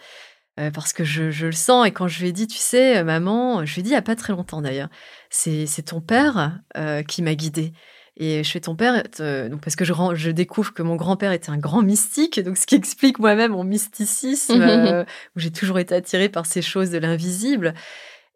Euh, 0.58 0.70
parce 0.70 0.92
que 0.92 1.04
je, 1.04 1.30
je 1.30 1.46
le 1.46 1.52
sens 1.52 1.86
et 1.86 1.92
quand 1.92 2.08
je 2.08 2.20
lui 2.20 2.28
ai 2.28 2.32
dit, 2.32 2.46
tu 2.46 2.58
sais, 2.58 2.98
euh, 2.98 3.04
maman, 3.04 3.64
je 3.64 3.74
lui 3.74 3.80
ai 3.80 3.82
dit 3.84 3.90
il 3.90 3.94
y 3.94 3.96
a 3.96 4.02
pas 4.02 4.16
très 4.16 4.32
longtemps 4.32 4.60
d'ailleurs, 4.60 4.88
c'est 5.30 5.66
ton 5.84 6.00
père 6.00 6.60
euh, 6.76 7.02
qui 7.02 7.22
m'a 7.22 7.34
guidée. 7.34 7.72
Et 8.20 8.42
je 8.42 8.50
fais 8.50 8.60
ton 8.60 8.74
père, 8.74 9.04
euh, 9.20 9.48
donc 9.48 9.60
parce 9.60 9.76
que 9.76 9.84
je, 9.84 9.92
je 10.14 10.30
découvre 10.32 10.74
que 10.74 10.82
mon 10.82 10.96
grand-père 10.96 11.30
était 11.30 11.50
un 11.50 11.56
grand 11.56 11.82
mystique, 11.82 12.40
donc 12.40 12.56
ce 12.56 12.66
qui 12.66 12.74
explique 12.74 13.20
moi-même 13.20 13.52
mon 13.52 13.62
mysticisme, 13.62 14.60
euh, 14.60 15.04
où 15.36 15.38
j'ai 15.38 15.52
toujours 15.52 15.78
été 15.78 15.94
attirée 15.94 16.28
par 16.28 16.44
ces 16.44 16.60
choses 16.60 16.90
de 16.90 16.98
l'invisible. 16.98 17.74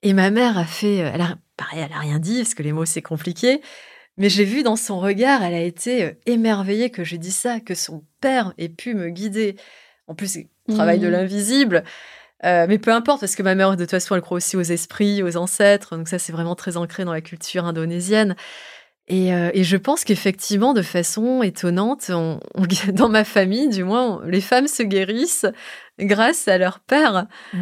Et 0.02 0.12
ma 0.12 0.30
mère 0.30 0.56
a 0.56 0.64
fait, 0.64 0.98
elle 0.98 1.20
a, 1.20 1.36
pareil, 1.56 1.80
elle 1.80 1.92
a 1.92 1.98
rien 1.98 2.20
dit 2.20 2.38
parce 2.38 2.54
que 2.54 2.62
les 2.62 2.72
mots 2.72 2.84
c'est 2.84 3.02
compliqué, 3.02 3.60
mais 4.16 4.28
j'ai 4.28 4.44
vu 4.44 4.62
dans 4.62 4.76
son 4.76 5.00
regard, 5.00 5.42
elle 5.42 5.54
a 5.54 5.62
été 5.62 6.16
émerveillée 6.26 6.90
que 6.90 7.02
j'ai 7.02 7.18
dit 7.18 7.32
ça, 7.32 7.58
que 7.58 7.74
son 7.74 8.04
père 8.20 8.54
ait 8.58 8.68
pu 8.68 8.94
me 8.94 9.08
guider. 9.08 9.56
En 10.12 10.14
plus, 10.14 10.26
c'est 10.28 10.48
le 10.68 10.74
travail 10.74 10.98
de 10.98 11.06
Mhm. 11.06 11.12
l'invisible. 11.12 11.84
Euh, 12.44 12.66
mais 12.68 12.78
peu 12.78 12.92
importe, 12.92 13.20
parce 13.20 13.34
que 13.34 13.42
ma 13.42 13.54
mère, 13.54 13.70
de 13.76 13.76
toute 13.84 13.90
façon, 13.90 14.14
elle 14.14 14.20
croit 14.20 14.36
aussi 14.36 14.56
aux 14.56 14.62
esprits, 14.62 15.22
aux 15.22 15.36
ancêtres. 15.38 15.96
Donc 15.96 16.06
ça, 16.08 16.18
c'est 16.18 16.32
vraiment 16.32 16.54
très 16.54 16.76
ancré 16.76 17.04
dans 17.04 17.12
la 17.12 17.20
culture 17.22 17.64
indonésienne. 17.64 18.36
Et, 19.08 19.32
euh, 19.34 19.50
et 19.54 19.64
je 19.64 19.76
pense 19.76 20.04
qu'effectivement, 20.04 20.74
de 20.74 20.82
façon 20.82 21.42
étonnante, 21.42 22.10
on- 22.10 22.40
on- 22.54 22.66
dans 22.92 23.08
ma 23.08 23.24
famille, 23.24 23.68
du 23.68 23.84
moins, 23.84 24.18
on- 24.18 24.20
les 24.26 24.40
femmes 24.40 24.68
se 24.68 24.82
guérissent 24.82 25.46
grâce 25.98 26.46
à 26.46 26.58
leur 26.58 26.80
père. 26.80 27.26
Ouais. 27.54 27.60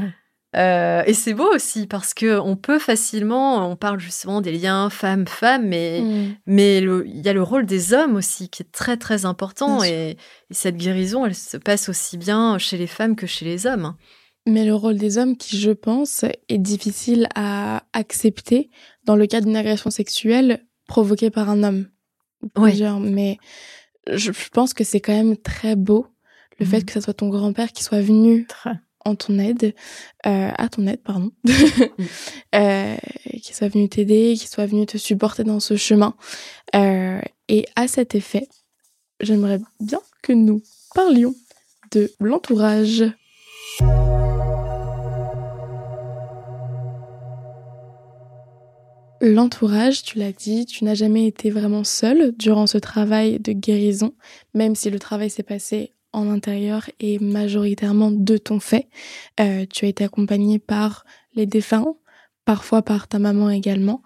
Euh, 0.56 1.04
et 1.06 1.14
c'est 1.14 1.32
beau 1.34 1.48
aussi 1.54 1.86
parce 1.86 2.12
que 2.12 2.38
on 2.40 2.56
peut 2.56 2.80
facilement, 2.80 3.70
on 3.70 3.76
parle 3.76 4.00
justement 4.00 4.40
des 4.40 4.50
liens 4.50 4.90
femmes-femmes, 4.90 5.68
mais 5.68 6.02
mais 6.46 6.80
le- 6.80 7.06
il 7.06 7.20
y 7.24 7.28
a 7.28 7.32
le 7.32 7.42
rôle 7.42 7.66
des 7.66 7.92
hommes 7.94 8.16
aussi 8.16 8.48
qui 8.48 8.62
est 8.64 8.72
très 8.72 8.96
très 8.96 9.24
important 9.26 9.84
et, 9.84 10.16
et 10.50 10.54
cette 10.54 10.76
guérison, 10.76 11.24
elle 11.24 11.36
se 11.36 11.56
passe 11.56 11.88
aussi 11.88 12.16
bien 12.18 12.58
chez 12.58 12.76
les 12.76 12.88
femmes 12.88 13.14
que 13.14 13.28
chez 13.28 13.44
les 13.44 13.66
hommes. 13.66 13.94
Mais 14.46 14.64
le 14.64 14.74
rôle 14.74 14.96
des 14.96 15.18
hommes, 15.18 15.36
qui 15.36 15.56
je 15.56 15.70
pense, 15.70 16.24
est 16.48 16.58
difficile 16.58 17.28
à 17.36 17.84
accepter 17.92 18.70
dans 19.04 19.14
le 19.14 19.26
cas 19.26 19.40
d'une 19.40 19.54
agression 19.54 19.90
sexuelle 19.90 20.66
provoquée 20.88 21.30
par 21.30 21.48
un 21.48 21.62
homme. 21.62 21.86
Ou 22.42 22.62
Ouais. 22.62 22.70
Plusieurs. 22.70 22.98
Mais 22.98 23.36
je 24.10 24.32
pense 24.52 24.74
que 24.74 24.82
c'est 24.82 24.98
quand 25.00 25.12
même 25.12 25.36
très 25.36 25.76
beau 25.76 26.06
le 26.58 26.66
fait 26.66 26.78
Mhm. 26.78 26.84
que 26.86 26.92
ce 26.94 27.00
soit 27.02 27.14
ton 27.14 27.28
grand-père 27.28 27.70
qui 27.70 27.84
soit 27.84 28.00
venu 28.00 28.46
Très. 28.48 28.74
En 29.04 29.14
ton 29.14 29.38
aide, 29.38 29.74
euh, 30.26 30.50
à 30.56 30.68
ton 30.68 30.86
aide, 30.86 31.02
pardon, 31.02 31.30
euh, 32.54 32.96
qui 33.42 33.54
soit 33.54 33.68
venu 33.68 33.88
t'aider, 33.88 34.34
qui 34.38 34.48
soit 34.48 34.66
venu 34.66 34.86
te 34.86 34.98
supporter 34.98 35.44
dans 35.44 35.60
ce 35.60 35.76
chemin. 35.76 36.14
Euh, 36.74 37.20
et 37.48 37.66
à 37.76 37.88
cet 37.88 38.14
effet, 38.14 38.48
j'aimerais 39.20 39.60
bien 39.80 40.00
que 40.22 40.32
nous 40.32 40.62
parlions 40.94 41.34
de 41.92 42.10
l'entourage. 42.20 43.04
L'entourage, 49.22 50.02
tu 50.02 50.18
l'as 50.18 50.32
dit, 50.32 50.64
tu 50.64 50.84
n'as 50.84 50.94
jamais 50.94 51.26
été 51.26 51.50
vraiment 51.50 51.84
seule 51.84 52.32
durant 52.38 52.66
ce 52.66 52.78
travail 52.78 53.38
de 53.38 53.52
guérison, 53.52 54.14
même 54.54 54.74
si 54.74 54.88
le 54.88 54.98
travail 54.98 55.28
s'est 55.28 55.42
passé 55.42 55.92
en 56.12 56.30
intérieur 56.30 56.90
et 56.98 57.18
majoritairement 57.18 58.10
de 58.10 58.36
ton 58.36 58.60
fait. 58.60 58.88
Euh, 59.38 59.66
tu 59.66 59.84
as 59.84 59.88
été 59.88 60.04
accompagnée 60.04 60.58
par 60.58 61.04
les 61.34 61.46
défunts, 61.46 61.94
parfois 62.44 62.82
par 62.82 63.08
ta 63.08 63.18
maman 63.18 63.50
également. 63.50 64.02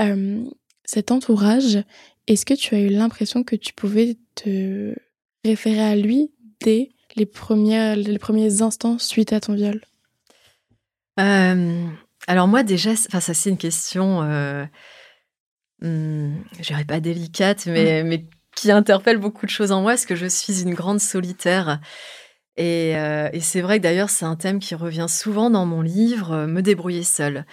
Euh, 0.00 0.44
cet 0.84 1.10
entourage, 1.10 1.78
est-ce 2.26 2.44
que 2.44 2.54
tu 2.54 2.74
as 2.74 2.80
eu 2.80 2.88
l'impression 2.88 3.44
que 3.44 3.56
tu 3.56 3.72
pouvais 3.72 4.16
te 4.34 4.94
référer 5.44 5.82
à 5.82 5.96
lui 5.96 6.32
dès 6.60 6.90
les, 7.16 7.26
premières, 7.26 7.96
les 7.96 8.18
premiers 8.18 8.62
instants 8.62 8.98
suite 8.98 9.32
à 9.32 9.40
ton 9.40 9.54
viol? 9.54 9.80
Euh, 11.20 11.86
alors 12.26 12.48
moi 12.48 12.64
déjà, 12.64 12.96
ça 12.96 13.20
c'est 13.20 13.50
une 13.50 13.58
question, 13.58 14.18
hum, 15.82 16.44
je 16.58 16.62
dirais 16.62 16.84
pas 16.84 16.98
délicate, 16.98 17.66
mais, 17.66 18.02
mais 18.02 18.24
qui 18.56 18.70
interpelle 18.70 19.18
beaucoup 19.18 19.46
de 19.46 19.50
choses 19.50 19.72
en 19.72 19.82
moi, 19.82 19.92
parce 19.92 20.06
que 20.06 20.14
je 20.16 20.26
suis 20.26 20.62
une 20.62 20.74
grande 20.74 21.00
solitaire? 21.00 21.80
Et, 22.56 22.96
euh, 22.96 23.28
et 23.32 23.40
c'est 23.40 23.60
vrai 23.60 23.78
que 23.78 23.82
d'ailleurs 23.82 24.10
c'est 24.10 24.24
un 24.26 24.36
thème 24.36 24.60
qui 24.60 24.76
revient 24.76 25.06
souvent 25.08 25.50
dans 25.50 25.66
mon 25.66 25.82
livre, 25.82 26.32
euh, 26.32 26.46
me 26.46 26.62
débrouiller 26.62 27.02
seule. 27.02 27.46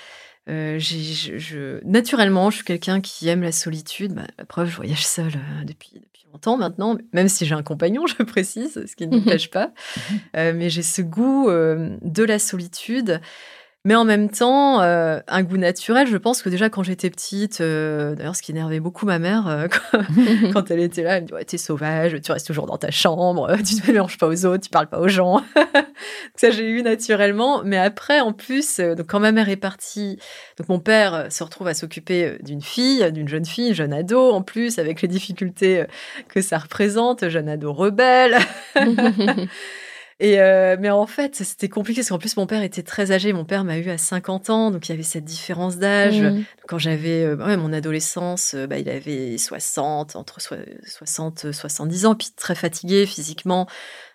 Euh, 0.50 0.78
j'ai- 0.80 1.02
je, 1.02 1.38
je- 1.38 1.84
naturellement, 1.86 2.50
je 2.52 2.58
suis 2.58 2.66
quelqu'un 2.66 3.02
qui 3.02 3.28
aime 3.28 3.42
la 3.44 3.52
solitude. 3.52 4.14
Bah, 4.14 4.28
la 4.38 4.46
preuve, 4.46 4.70
je 4.70 4.76
voyage 4.76 5.06
seule 5.06 5.34
depuis, 5.66 5.94
depuis 5.96 6.26
longtemps 6.32 6.58
maintenant, 6.58 6.98
même 7.14 7.30
si 7.30 7.46
j'ai 7.46 7.56
un 7.56 7.64
compagnon, 7.64 8.06
je 8.08 8.22
précise, 8.24 8.84
ce 8.86 8.96
qui 8.96 9.08
ne 9.08 9.12
Mhm. 9.18 9.20
m'empêche 9.24 9.50
pas. 9.50 9.72
Euh, 10.36 10.54
mais 10.56 10.70
j'ai 10.70 10.84
ce 10.84 11.02
goût 11.02 11.50
de 11.50 12.24
la 12.24 12.38
solitude. 12.40 13.22
Mais 13.84 13.96
en 13.96 14.06
même 14.06 14.30
temps, 14.30 14.80
euh, 14.82 15.20
un 15.28 15.42
goût 15.42 15.58
naturel. 15.58 16.06
Je 16.06 16.18
pense 16.18 16.44
que 16.44 16.50
déjà 16.50 16.70
quand 16.70 16.84
j'étais 16.84 17.10
petite, 17.10 17.62
euh, 17.62 18.14
d'ailleurs, 18.14 18.36
ce 18.36 18.44
qui 18.44 18.52
énervait 18.52 18.80
beaucoup 18.80 19.08
ma 19.08 19.18
mère 19.18 19.48
euh, 19.48 19.68
quand, 19.68 20.04
quand 20.54 20.70
elle 20.70 20.82
était 20.82 21.02
là, 21.02 21.18
elle 21.18 21.24
me 21.24 21.28
dit 21.28 21.34
ouais, 21.34 21.46
t'es 21.46 21.58
sauvage, 21.58 22.16
tu 22.22 22.32
restes 22.32 22.46
toujours 22.46 22.68
dans 22.68 22.78
ta 22.78 22.92
chambre, 22.92 23.52
tu 23.58 23.82
te 23.82 23.88
mélanges 23.88 24.20
pas 24.20 24.28
aux 24.28 24.46
autres, 24.46 24.64
tu 24.64 24.70
parles 24.70 24.88
pas 24.88 25.00
aux 25.00 25.08
gens. 25.08 25.44
ça 26.36 26.52
j'ai 26.52 26.70
eu 26.70 26.84
naturellement. 26.84 27.64
Mais 27.64 27.78
après, 27.78 28.20
en 28.20 28.34
plus, 28.34 28.80
donc 28.80 29.08
quand 29.08 29.20
ma 29.20 29.32
mère 29.32 29.50
est 29.50 29.58
partie, 29.58 30.20
donc 30.60 30.70
mon 30.70 30.80
père 30.80 31.32
se 31.32 31.44
retrouve 31.44 31.68
à 31.68 31.74
s'occuper 31.74 32.38
d'une 32.44 32.62
fille, 32.62 33.12
d'une 33.12 33.28
jeune 33.28 33.46
fille, 33.46 33.74
jeune 33.74 33.94
ado, 33.94 34.32
en 34.32 34.44
plus 34.44 34.78
avec 34.78 35.02
les 35.02 35.08
difficultés 35.08 35.86
que 36.28 36.42
ça 36.42 36.60
représente, 36.60 37.30
jeune 37.30 37.50
ado 37.50 37.74
rebelle. 37.74 38.38
Et 40.24 40.40
euh, 40.40 40.78
mais 40.80 40.92
en 40.92 41.08
fait, 41.08 41.36
c'était 41.38 41.68
compliqué 41.68 42.02
parce 42.02 42.10
qu'en 42.10 42.20
plus 42.20 42.38
mon 42.38 42.46
père 42.46 42.62
était 42.62 42.84
très 42.84 43.12
âgé. 43.12 43.34
Mon 43.34 43.44
père 43.44 43.64
m'a 43.64 43.80
eu 43.80 43.90
à 43.90 43.98
50 43.98 44.52
ans, 44.52 44.70
donc 44.70 44.88
il 44.88 44.92
y 44.92 44.94
avait 44.94 45.02
cette 45.02 45.26
différence 45.26 45.78
d'âge. 45.78 46.22
Mm. 46.22 46.44
Quand 46.68 46.78
j'avais 46.78 47.24
euh, 47.24 47.36
ouais, 47.36 47.58
mon 47.58 47.74
adolescence, 47.74 48.54
euh, 48.54 48.68
bah, 48.68 48.78
il 48.78 48.88
avait 48.88 49.40
60, 49.40 50.16
entre 50.16 50.40
soi- 50.40 50.58
60 50.86 51.46
et 51.46 51.54
70 51.54 52.06
ans, 52.06 52.14
puis 52.14 52.30
très 52.38 52.54
fatigué 52.54 53.08
physiquement, 53.08 53.68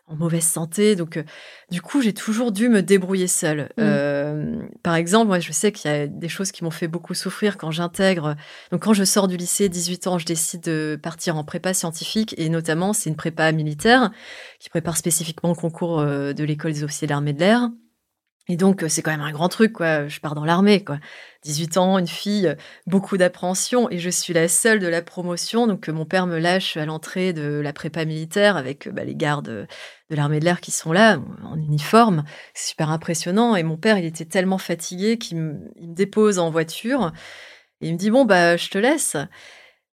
en 0.09 0.15
mauvaise 0.15 0.45
santé. 0.45 0.95
Donc, 0.97 1.17
euh, 1.17 1.25
du 1.71 1.83
coup, 1.83 2.01
j'ai 2.01 2.15
toujours 2.15 2.53
dû 2.53 2.69
me 2.69 2.83
débrouiller 2.83 3.27
seule. 3.27 3.63
Mm. 3.77 3.81
Euh, 3.81 4.63
par 4.83 4.95
exemple, 4.95 5.27
moi, 5.27 5.41
je 5.41 5.53
sais 5.53 5.73
qu'il 5.73 5.91
y 5.91 5.95
a 5.95 6.07
des 6.07 6.29
choses 6.29 6.53
qui 6.53 6.65
m'ont 6.65 6.71
fait 6.71 6.89
beaucoup 6.89 7.15
souffrir 7.15 7.57
quand 7.57 7.71
j'intègre. 7.71 8.37
Donc, 8.71 8.83
quand 8.83 8.95
je 8.95 9.05
sors 9.05 9.29
du 9.29 9.37
lycée, 9.37 9.69
18 9.69 10.07
ans, 10.07 10.19
je 10.19 10.27
décide 10.27 10.63
de 10.63 10.99
partir 11.01 11.37
en 11.37 11.45
prépa 11.45 11.75
scientifique, 11.75 12.35
et 12.39 12.49
notamment, 12.49 12.93
c'est 12.93 13.11
une 13.11 13.17
prépa 13.17 13.51
militaire 13.53 14.11
qui 14.61 14.71
prépare 14.71 14.97
spécifiquement 14.97 15.51
le 15.51 15.57
concours 15.57 16.01
euh, 16.01 16.33
de 16.33 16.45
l'école 16.45 16.73
des 16.73 16.85
officiers 16.85 17.09
d'armée 17.09 17.33
de 17.33 17.41
l'air. 17.41 17.69
Et 18.49 18.57
donc, 18.57 18.83
euh, 18.85 18.89
c'est 18.89 19.03
quand 19.03 19.11
même 19.11 19.21
un 19.21 19.33
grand 19.33 19.49
truc, 19.49 19.73
quoi. 19.73 20.07
Je 20.07 20.21
pars 20.21 20.35
dans 20.35 20.45
l'armée, 20.45 20.85
quoi. 20.85 20.99
18 21.43 21.77
ans, 21.79 21.99
une 21.99 22.07
fille, 22.07 22.55
beaucoup 22.87 23.17
d'appréhension, 23.17 23.91
et 23.91 23.99
je 23.99 24.11
suis 24.11 24.33
la 24.33 24.49
seule 24.49 24.79
de 24.79 24.87
la 24.87 25.03
promotion. 25.03 25.67
Donc, 25.67 25.89
euh, 25.89 25.93
mon 25.93 26.05
père 26.05 26.27
me 26.27 26.39
lâche 26.39 26.77
à 26.77 26.87
l'entrée 26.87 27.33
de 27.33 27.61
la 27.61 27.73
prépa 27.73 28.05
militaire 28.05 28.57
avec 28.57 28.87
euh, 28.87 28.93
bah, 28.93 29.05
les 29.05 29.17
gardes 29.17 29.67
de 30.11 30.15
l'armée 30.17 30.39
de 30.39 30.45
l'air 30.45 30.61
qui 30.61 30.71
sont 30.71 30.93
là, 30.93 31.21
en 31.45 31.57
uniforme. 31.57 32.25
C'est 32.55 32.69
super 32.71 32.91
impressionnant. 32.91 33.57
Et 33.57 33.65
mon 33.65 33.77
père, 33.77 33.99
il 33.99 34.05
était 34.05 34.25
tellement 34.25 34.59
fatigué 34.59 35.19
qu'il 35.19 35.39
me, 35.39 35.53
me 35.81 35.95
dépose 35.95 36.39
en 36.39 36.51
voiture. 36.51 37.13
Et 37.81 37.89
il 37.89 37.95
me 37.95 37.99
dit, 37.99 38.11
bon, 38.11 38.25
bah, 38.25 38.57
je 38.57 38.69
te 38.71 38.79
laisse. 38.79 39.17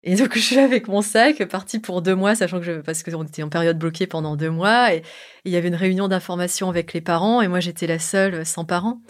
Et 0.05 0.17
donc, 0.17 0.33
je 0.35 0.41
suis 0.41 0.59
avec 0.59 0.89
mon 0.89 1.03
sac, 1.03 1.45
parti 1.47 1.79
pour 1.79 2.03
deux 2.03 2.15
mois, 2.15 2.35
sachant 2.35 2.59
que 2.59 2.65
je, 2.65 2.73
parce 2.81 3.03
qu'on 3.03 3.23
était 3.25 3.43
en 3.43 3.49
période 3.49 3.79
bloquée 3.79 4.07
pendant 4.07 4.37
deux 4.37 4.51
mois. 4.51 4.95
Et, 4.95 5.03
il 5.45 5.53
y 5.53 5.57
avait 5.57 5.69
une 5.69 5.75
réunion 5.75 6.09
d'information 6.09 6.69
avec 6.69 6.93
les 6.93 7.01
parents 7.01 7.43
et 7.43 7.49
moi 7.49 7.59
j'étais 7.61 7.87
la 7.89 7.99
seule 7.99 8.47
sans 8.47 8.65
parents. 8.65 9.01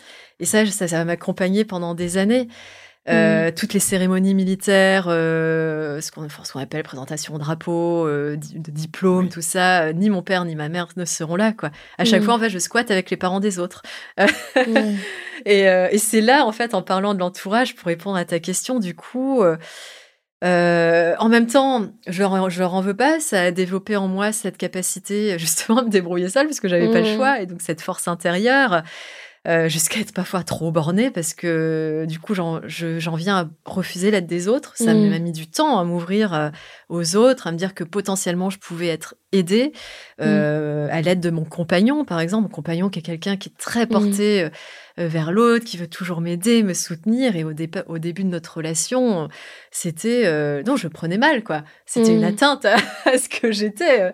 Et 0.40 0.44
ça, 0.46 0.64
ça, 0.66 0.88
ça 0.88 1.04
m'a 1.04 1.12
accompagnée 1.12 1.64
pendant 1.64 1.94
des 1.94 2.16
années. 2.18 2.48
Euh, 3.08 3.50
Toutes 3.50 3.74
les 3.74 3.80
cérémonies 3.80 4.32
militaires, 4.32 5.06
euh, 5.08 6.00
ce 6.00 6.12
qu'on 6.12 6.28
appelle 6.60 6.84
présentation 6.84 7.34
de 7.34 7.40
drapeau, 7.40 8.06
euh, 8.06 8.36
di- 8.36 8.60
de 8.60 8.70
diplôme, 8.70 9.28
tout 9.28 9.42
ça, 9.42 9.92
ni 9.92 10.08
mon 10.08 10.22
père 10.22 10.44
ni 10.44 10.54
ma 10.54 10.68
mère 10.68 10.86
ne 10.96 11.04
seront 11.04 11.34
là. 11.34 11.52
quoi. 11.52 11.70
À 11.98 12.04
chaque 12.04 12.20
Mhm. 12.20 12.26
fois, 12.26 12.34
en 12.34 12.38
fait, 12.38 12.48
je 12.50 12.60
squatte 12.60 12.92
avec 12.92 13.10
les 13.10 13.16
parents 13.16 13.40
des 13.40 13.58
autres. 13.58 13.82
Ouais. 14.18 14.26
Et, 15.44 15.62
et 15.64 15.98
c'est 15.98 16.20
là, 16.20 16.46
en 16.46 16.52
fait, 16.52 16.72
en 16.72 16.82
parlant 16.82 17.14
de 17.14 17.18
l'entourage, 17.18 17.74
pour 17.74 17.88
répondre 17.88 18.16
à 18.16 18.24
ta 18.24 18.38
question, 18.38 18.78
du 18.78 18.94
coup, 18.94 19.42
euh, 20.42 21.14
en 21.18 21.28
même 21.28 21.46
temps, 21.46 21.86
je 22.08 22.20
leur, 22.20 22.50
je 22.50 22.58
leur 22.58 22.74
en 22.74 22.80
veux 22.80 22.94
pas, 22.96 23.20
ça 23.20 23.42
a 23.42 23.50
développé 23.50 23.96
en 23.96 24.08
moi 24.08 24.32
cette 24.32 24.58
capacité 24.58 25.38
justement 25.38 25.78
à 25.78 25.82
me 25.84 25.88
débrouiller 25.90 26.28
seule 26.28 26.46
parce 26.46 26.60
que 26.60 26.68
j'avais 26.68 26.90
pas 26.90 27.00
le 27.00 27.08
Mhm. 27.10 27.16
choix 27.16 27.40
et 27.40 27.46
donc 27.46 27.60
cette 27.60 27.80
force 27.80 28.08
intérieure. 28.08 28.82
euh, 29.48 29.68
jusqu'à 29.68 29.98
être 29.98 30.12
parfois 30.14 30.44
trop 30.44 30.70
bornée 30.70 31.10
parce 31.10 31.34
que 31.34 32.06
du 32.08 32.20
coup 32.20 32.32
j'en 32.32 32.60
viens 33.16 33.38
à 33.38 33.48
refuser 33.64 34.12
l'aide 34.12 34.28
des 34.28 34.46
autres. 34.46 34.74
Ça 34.76 34.94
Mm. 34.94 35.08
m'a 35.10 35.18
mis 35.18 35.32
du 35.32 35.48
temps 35.50 35.80
à 35.80 35.84
m'ouvrir 35.84 36.32
euh, 36.32 36.50
aux 36.88 37.16
autres, 37.16 37.48
à 37.48 37.50
me 37.50 37.56
dire 37.56 37.74
que 37.74 37.82
potentiellement 37.82 38.50
je 38.50 38.58
pouvais 38.60 38.86
être 38.86 39.16
aidée 39.32 39.72
euh, 40.20 40.86
à 40.92 41.00
l'aide 41.02 41.18
de 41.18 41.30
mon 41.30 41.44
compagnon, 41.44 42.04
par 42.04 42.20
exemple, 42.20 42.44
mon 42.44 42.48
compagnon 42.54 42.88
qui 42.88 43.00
est 43.00 43.02
quelqu'un 43.02 43.36
qui 43.36 43.48
est 43.48 43.58
très 43.58 43.88
porté 43.88 44.48
vers 44.98 45.32
l'autre, 45.32 45.64
qui 45.64 45.76
veut 45.76 45.86
toujours 45.88 46.20
m'aider, 46.20 46.62
me 46.62 46.74
soutenir. 46.74 47.34
Et 47.36 47.44
au, 47.44 47.52
au 47.88 47.98
début 47.98 48.24
de 48.24 48.28
notre 48.28 48.56
relation, 48.58 49.28
c'était 49.70 50.22
euh, 50.26 50.62
non, 50.66 50.76
je 50.76 50.88
prenais 50.88 51.18
mal 51.18 51.42
quoi. 51.44 51.62
C'était 51.86 52.12
Mm. 52.12 52.16
une 52.16 52.24
atteinte 52.24 52.64
à, 52.64 52.76
à 53.06 53.18
ce 53.18 53.28
que 53.28 53.52
j'étais. 53.52 54.00
euh, 54.02 54.10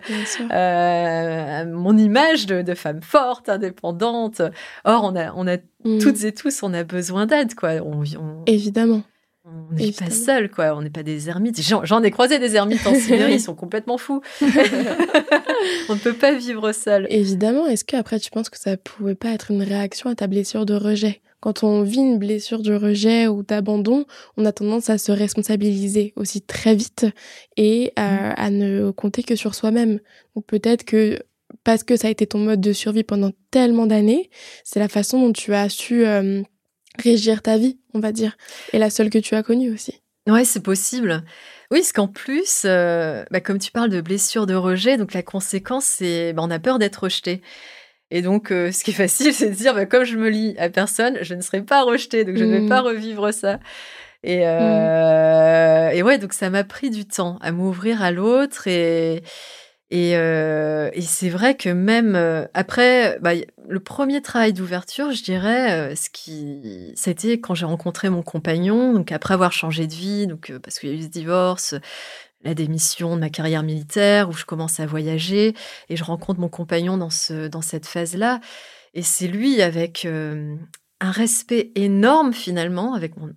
euh, 0.51 1.65
mon 1.65 1.97
image 1.97 2.45
de, 2.45 2.61
de 2.61 2.73
femme 2.75 3.01
forte, 3.01 3.49
indépendante. 3.49 4.41
Or, 4.85 5.03
on 5.03 5.15
a, 5.15 5.33
on 5.35 5.47
a 5.47 5.57
Mm. 5.85 5.99
toutes 5.99 6.25
et 6.25 6.33
tous, 6.33 6.61
on 6.61 6.73
a 6.73 6.83
besoin 6.83 7.25
d'aide, 7.25 7.55
quoi. 7.55 7.75
On 7.85 8.01
vit- 8.01 8.17
on- 8.17 8.43
Évidemment. 8.47 9.01
On 9.49 9.73
n'est 9.73 9.91
pas 9.91 10.09
seul, 10.09 10.49
quoi. 10.49 10.75
On 10.75 10.81
n'est 10.81 10.89
pas 10.89 11.03
des 11.03 11.29
ermites. 11.29 11.61
J'en 11.61 12.03
ai 12.03 12.11
croisé 12.11 12.39
des 12.39 12.55
ermites 12.55 12.85
en 12.85 12.93
Sibérie, 12.93 13.33
ils 13.33 13.41
sont 13.41 13.55
complètement 13.55 13.97
fous. 13.97 14.21
on 14.41 14.45
ne 15.95 15.99
peut 15.99 16.13
pas 16.13 16.33
vivre 16.33 16.71
seul. 16.71 17.07
Évidemment, 17.09 17.67
est-ce 17.67 17.83
que 17.83 17.95
après 17.95 18.19
tu 18.19 18.31
penses 18.31 18.49
que 18.49 18.59
ça 18.59 18.77
pouvait 18.77 19.15
pas 19.15 19.29
être 19.29 19.51
une 19.51 19.63
réaction 19.63 20.09
à 20.09 20.15
ta 20.15 20.27
blessure 20.27 20.65
de 20.65 20.73
rejet? 20.73 21.21
Quand 21.39 21.63
on 21.63 21.83
vit 21.83 21.99
une 21.99 22.19
blessure 22.19 22.61
de 22.61 22.73
rejet 22.73 23.27
ou 23.27 23.43
d'abandon, 23.43 24.05
on 24.35 24.45
a 24.45 24.51
tendance 24.51 24.89
à 24.89 24.97
se 24.97 25.11
responsabiliser 25.11 26.11
aussi 26.17 26.41
très 26.41 26.75
vite 26.75 27.05
et 27.55 27.93
à, 27.95 28.31
à 28.31 28.49
ne 28.49 28.91
compter 28.91 29.23
que 29.23 29.35
sur 29.35 29.55
soi-même. 29.55 29.99
Donc 30.35 30.45
peut-être 30.45 30.83
que 30.83 31.19
parce 31.63 31.83
que 31.83 31.95
ça 31.95 32.07
a 32.07 32.11
été 32.11 32.27
ton 32.27 32.39
mode 32.39 32.61
de 32.61 32.73
survie 32.73 33.03
pendant 33.03 33.31
tellement 33.51 33.87
d'années, 33.87 34.29
c'est 34.63 34.79
la 34.79 34.87
façon 34.89 35.19
dont 35.21 35.33
tu 35.33 35.53
as 35.53 35.69
su 35.69 36.05
euh, 36.05 36.43
régir 37.01 37.41
ta 37.41 37.57
vie, 37.57 37.77
on 37.93 37.99
va 37.99 38.11
dire, 38.11 38.37
et 38.73 38.79
la 38.79 38.89
seule 38.89 39.09
que 39.09 39.17
tu 39.19 39.35
as 39.35 39.43
connue 39.43 39.73
aussi. 39.73 40.01
Ouais, 40.27 40.45
c'est 40.45 40.61
possible. 40.61 41.23
Oui, 41.71 41.79
parce 41.79 41.91
qu'en 41.91 42.07
plus, 42.07 42.63
euh, 42.65 43.23
bah, 43.31 43.41
comme 43.41 43.57
tu 43.59 43.71
parles 43.71 43.89
de 43.89 44.01
blessure 44.01 44.45
de 44.45 44.53
rejet, 44.55 44.97
donc 44.97 45.13
la 45.13 45.23
conséquence, 45.23 45.85
c'est 45.85 46.33
bah, 46.33 46.41
on 46.45 46.51
a 46.51 46.59
peur 46.59 46.77
d'être 46.79 47.03
rejeté. 47.03 47.41
Et 48.11 48.21
donc, 48.21 48.51
euh, 48.51 48.71
ce 48.71 48.83
qui 48.83 48.91
est 48.91 48.93
facile, 48.93 49.33
c'est 49.35 49.49
de 49.49 49.55
dire, 49.55 49.73
bah, 49.73 49.85
comme 49.85 50.03
je 50.03 50.17
me 50.17 50.29
lie 50.29 50.55
à 50.57 50.69
personne, 50.69 51.17
je 51.21 51.33
ne 51.35 51.41
serai 51.41 51.61
pas 51.61 51.83
rejetée, 51.83 52.25
donc 52.25 52.37
je 52.37 52.43
ne 52.43 52.51
vais 52.51 52.61
Mm. 52.61 52.69
pas 52.69 52.81
revivre 52.81 53.33
ça. 53.33 53.59
Et, 54.23 54.41
euh, 54.47 55.89
et 55.91 56.03
ouais, 56.03 56.17
donc 56.17 56.33
ça 56.33 56.49
m'a 56.49 56.63
pris 56.63 56.89
du 56.89 57.05
temps 57.05 57.37
à 57.41 57.51
m'ouvrir 57.51 58.01
à 58.03 58.11
l'autre 58.11 58.67
et 58.67 59.23
et, 59.91 60.15
euh, 60.15 60.89
et 60.93 61.01
c'est 61.01 61.29
vrai 61.29 61.55
que 61.55 61.69
même 61.69 62.15
euh, 62.15 62.45
après, 62.53 63.17
bah, 63.21 63.31
le 63.69 63.79
premier 63.79 64.21
travail 64.21 64.53
d'ouverture, 64.53 65.11
je 65.11 65.23
dirais, 65.23 65.91
euh, 65.91 65.95
ce 65.95 66.09
qui, 66.09 66.93
été 67.07 67.39
quand 67.39 67.55
j'ai 67.55 67.65
rencontré 67.65 68.09
mon 68.09 68.21
compagnon, 68.21 68.93
donc 68.93 69.11
après 69.11 69.33
avoir 69.33 69.51
changé 69.51 69.87
de 69.87 69.93
vie, 69.93 70.27
donc 70.27 70.51
euh, 70.51 70.59
parce 70.59 70.79
qu'il 70.79 70.89
y 70.89 70.91
a 70.91 70.95
eu 70.95 71.03
ce 71.03 71.07
divorce, 71.07 71.75
la 72.43 72.53
démission 72.53 73.15
de 73.15 73.21
ma 73.21 73.29
carrière 73.29 73.63
militaire, 73.63 74.29
où 74.29 74.33
je 74.33 74.45
commence 74.45 74.79
à 74.79 74.85
voyager 74.85 75.55
et 75.89 75.95
je 75.95 76.03
rencontre 76.03 76.39
mon 76.39 76.49
compagnon 76.49 76.97
dans 76.97 77.09
ce 77.09 77.47
dans 77.47 77.61
cette 77.61 77.85
phase-là, 77.85 78.41
et 78.93 79.01
c'est 79.01 79.27
lui 79.27 79.61
avec 79.61 80.05
euh, 80.05 80.55
un 80.99 81.11
respect 81.11 81.71
énorme 81.75 82.33
finalement, 82.33 82.93
avec 82.93 83.17
mon 83.17 83.31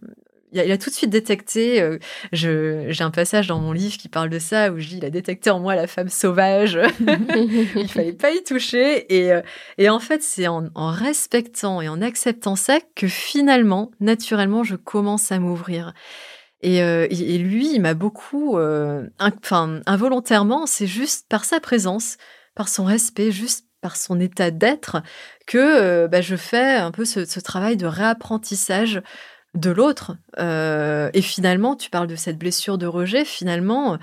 il 0.52 0.72
a, 0.72 0.78
tout 0.78 0.90
de 0.90 0.94
suite 0.94 1.10
détecté. 1.10 1.80
euh, 1.80 1.98
J'ai 2.32 3.02
un 3.02 3.10
passage 3.10 3.46
dans 3.46 3.58
mon 3.58 3.72
livre 3.72 3.96
qui 3.96 4.08
parle 4.08 4.28
de 4.28 4.38
ça 4.38 4.70
où 4.70 4.78
je 4.78 4.88
dis 4.88 4.96
il 4.98 5.04
a 5.04 5.10
détecté 5.10 5.50
en 5.50 5.60
moi 5.60 5.74
la 5.74 5.86
femme 5.86 6.08
sauvage. 6.08 6.78
il 7.76 7.88
fallait 7.88 8.12
pas 8.12 8.30
y 8.30 8.42
toucher. 8.44 9.14
Et, 9.14 9.32
euh, 9.32 9.90
en 9.90 10.00
fait, 10.00 10.22
c'est 10.22 10.46
en, 10.48 10.70
respectant 10.74 11.80
et 11.80 11.88
en 11.88 12.02
acceptant 12.02 12.56
ça 12.56 12.78
que 12.94 13.08
finalement, 13.08 13.90
naturellement, 14.00 14.62
je 14.62 14.76
commence 14.76 15.32
à 15.32 15.38
m'ouvrir. 15.38 15.94
Et, 16.60 16.82
euh, 16.82 17.06
lui, 17.08 17.74
il 17.74 17.80
m'a 17.80 17.94
beaucoup, 17.94 18.58
involontairement, 19.18 20.66
c'est 20.66 20.86
juste 20.86 21.26
par 21.28 21.44
sa 21.44 21.60
présence, 21.60 22.18
par 22.54 22.68
son 22.68 22.84
respect, 22.84 23.32
juste 23.32 23.66
par 23.80 23.96
son 23.96 24.20
état 24.20 24.52
d'être, 24.52 25.02
que 25.46 26.06
bah, 26.06 26.20
je 26.20 26.36
fais 26.36 26.76
un 26.76 26.92
peu 26.92 27.04
ce 27.04 27.40
travail 27.40 27.76
de 27.76 27.86
réapprentissage 27.86 29.02
de 29.54 29.70
l'autre. 29.70 30.16
Euh, 30.38 31.10
et 31.14 31.22
finalement, 31.22 31.76
tu 31.76 31.90
parles 31.90 32.06
de 32.06 32.16
cette 32.16 32.38
blessure 32.38 32.78
de 32.78 32.86
rejet, 32.86 33.24
finalement, 33.24 33.98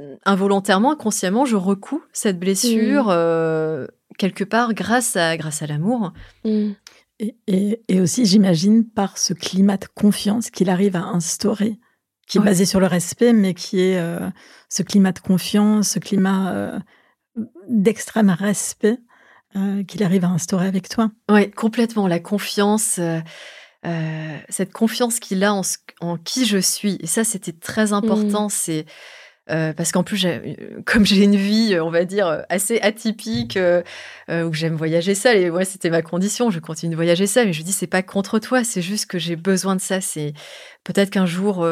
euh, 0.00 0.16
involontairement, 0.24 0.92
inconsciemment, 0.92 1.44
je 1.44 1.56
recouds 1.56 2.02
cette 2.12 2.38
blessure 2.38 3.06
euh, 3.10 3.86
quelque 4.18 4.44
part 4.44 4.74
grâce 4.74 5.16
à, 5.16 5.36
grâce 5.36 5.62
à 5.62 5.66
l'amour. 5.66 6.12
Mm. 6.44 6.70
Et, 7.18 7.36
et- 7.46 7.82
et 7.88 8.00
aussi, 8.00 8.26
j'imagine, 8.26 8.86
par 8.88 9.16
ce 9.16 9.32
climat 9.32 9.78
de 9.78 9.86
confiance 9.94 10.50
qu'il 10.50 10.68
arrive 10.68 10.96
à 10.96 11.02
instaurer, 11.04 11.78
qui 12.28 12.36
est 12.38 12.40
Ouais. 12.40 12.46
basé 12.48 12.66
sur 12.66 12.78
le 12.80 12.86
respect, 12.86 13.32
mais 13.32 13.54
qui 13.54 13.80
est 13.80 13.98
euh, 13.98 14.28
ce 14.68 14.82
climat 14.82 15.12
de 15.12 15.18
confiance, 15.20 15.90
ce 15.90 15.98
climat 15.98 16.52
euh, 16.52 16.78
d'extrême 17.68 18.30
respect 18.30 18.98
euh, 19.56 19.82
qu'il 19.84 20.02
arrive 20.02 20.24
à 20.24 20.28
instaurer 20.28 20.66
avec 20.66 20.88
toi. 20.90 21.10
Oui, 21.30 21.50
complètement. 21.50 22.06
La 22.06 22.20
confiance, 22.20 22.98
euh, 23.86 24.36
cette 24.48 24.72
confiance 24.72 25.20
qu'il 25.20 25.42
a 25.44 25.54
en, 25.54 25.62
ce- 25.62 25.76
en 26.00 26.16
qui 26.16 26.44
je 26.46 26.58
suis. 26.58 26.98
Et 27.00 27.06
ça, 27.06 27.22
c'était 27.24 27.52
très 27.52 27.92
important. 27.92 28.48
C'est 28.48 28.84
euh, 29.48 29.72
parce 29.72 29.92
qu'en 29.92 30.02
plus, 30.02 30.24
euh, 30.26 30.40
comme 30.86 31.06
j'ai 31.06 31.22
une 31.22 31.36
vie, 31.36 31.78
on 31.80 31.90
va 31.90 32.04
dire, 32.04 32.44
assez 32.48 32.80
atypique, 32.80 33.56
euh, 33.56 33.82
où 34.28 34.52
j'aime 34.52 34.74
voyager 34.74 35.14
seule, 35.14 35.36
et 35.36 35.50
ouais, 35.50 35.64
c'était 35.64 35.88
ma 35.90 36.02
condition, 36.02 36.50
je 36.50 36.58
continue 36.58 36.90
de 36.90 36.96
voyager 36.96 37.28
seule, 37.28 37.46
mais 37.46 37.52
je 37.52 37.62
dis, 37.62 37.72
c'est 37.72 37.86
pas 37.86 38.02
contre 38.02 38.40
toi, 38.40 38.64
c'est 38.64 38.82
juste 38.82 39.06
que 39.06 39.18
j'ai 39.20 39.36
besoin 39.36 39.76
de 39.76 39.80
ça. 39.80 40.00
C'est 40.00 40.32
peut-être 40.82 41.10
qu'un 41.10 41.26
jour, 41.26 41.64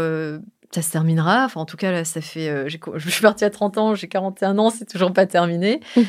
ça 0.73 0.83
se 0.83 0.91
terminera. 0.93 1.45
Enfin, 1.47 1.61
en 1.63 1.67
tout 1.67 1.77
cas, 1.77 1.91
là, 1.91 2.05
ça 2.05 2.21
fait. 2.21 2.69
je 2.97 3.09
suis 3.11 3.23
partie 3.23 3.45
à 3.45 3.51
30 3.51 3.77
ans, 3.77 3.95
j'ai 3.97 4.07
41 4.07 4.57
ans, 4.59 4.71
c'est 4.71 4.89
toujours 4.89 5.13
pas 5.13 5.27
terminé. 5.27 5.81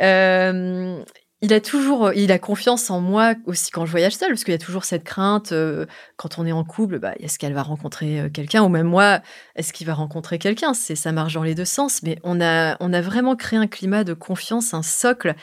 Euh, 0.00 1.04
il 1.44 1.52
a 1.52 1.60
toujours, 1.60 2.12
il 2.14 2.32
a 2.32 2.38
confiance 2.38 2.90
en 2.90 3.00
moi 3.00 3.34
aussi 3.46 3.70
quand 3.70 3.86
je 3.86 3.90
voyage 3.90 4.14
seule, 4.16 4.30
parce 4.30 4.44
qu'il 4.44 4.52
y 4.52 4.54
a 4.54 4.58
toujours 4.58 4.84
cette 4.84 5.04
crainte 5.04 5.52
euh, 5.52 5.86
quand 6.16 6.38
on 6.38 6.46
est 6.46 6.52
en 6.52 6.64
couple, 6.64 6.98
bah, 6.98 7.12
est-ce 7.20 7.38
qu'elle 7.38 7.52
va 7.52 7.62
rencontrer 7.62 8.20
euh, 8.20 8.28
quelqu'un, 8.28 8.62
ou 8.62 8.68
même 8.68 8.86
moi, 8.86 9.20
est-ce 9.56 9.72
qu'il 9.72 9.86
va 9.86 9.94
rencontrer 9.94 10.38
quelqu'un? 10.38 10.74
C'est 10.74 10.96
ça 10.96 11.12
marche 11.12 11.34
dans 11.34 11.42
les 11.42 11.54
deux 11.54 11.64
sens, 11.64 12.02
mais 12.02 12.18
on 12.24 12.40
a, 12.40 12.76
on 12.80 12.92
a 12.92 13.00
vraiment 13.00 13.36
créé 13.36 13.58
un 13.58 13.66
climat 13.66 14.04
de 14.04 14.14
confiance, 14.14 14.74
un 14.74 14.82
socle. 14.82 15.34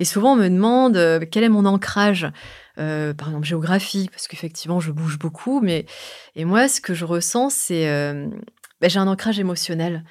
Et 0.00 0.04
souvent 0.04 0.32
on 0.32 0.36
me 0.36 0.48
demande 0.48 0.96
euh, 0.96 1.20
quel 1.30 1.42
est 1.44 1.48
mon 1.48 1.64
ancrage, 1.66 2.30
euh, 2.78 3.12
par 3.14 3.28
exemple 3.28 3.46
géographique, 3.46 4.10
parce 4.10 4.28
qu'effectivement 4.28 4.80
je 4.80 4.92
bouge 4.92 5.18
beaucoup, 5.18 5.60
mais 5.60 5.84
et 6.36 6.44
moi 6.44 6.68
ce 6.68 6.80
que 6.80 6.94
je 6.94 7.04
ressens 7.04 7.50
c'est, 7.50 7.88
euh, 7.88 8.28
bah, 8.80 8.88
j'ai 8.88 8.98
un 9.00 9.08
ancrage 9.08 9.38
émotionnel. 9.40 10.04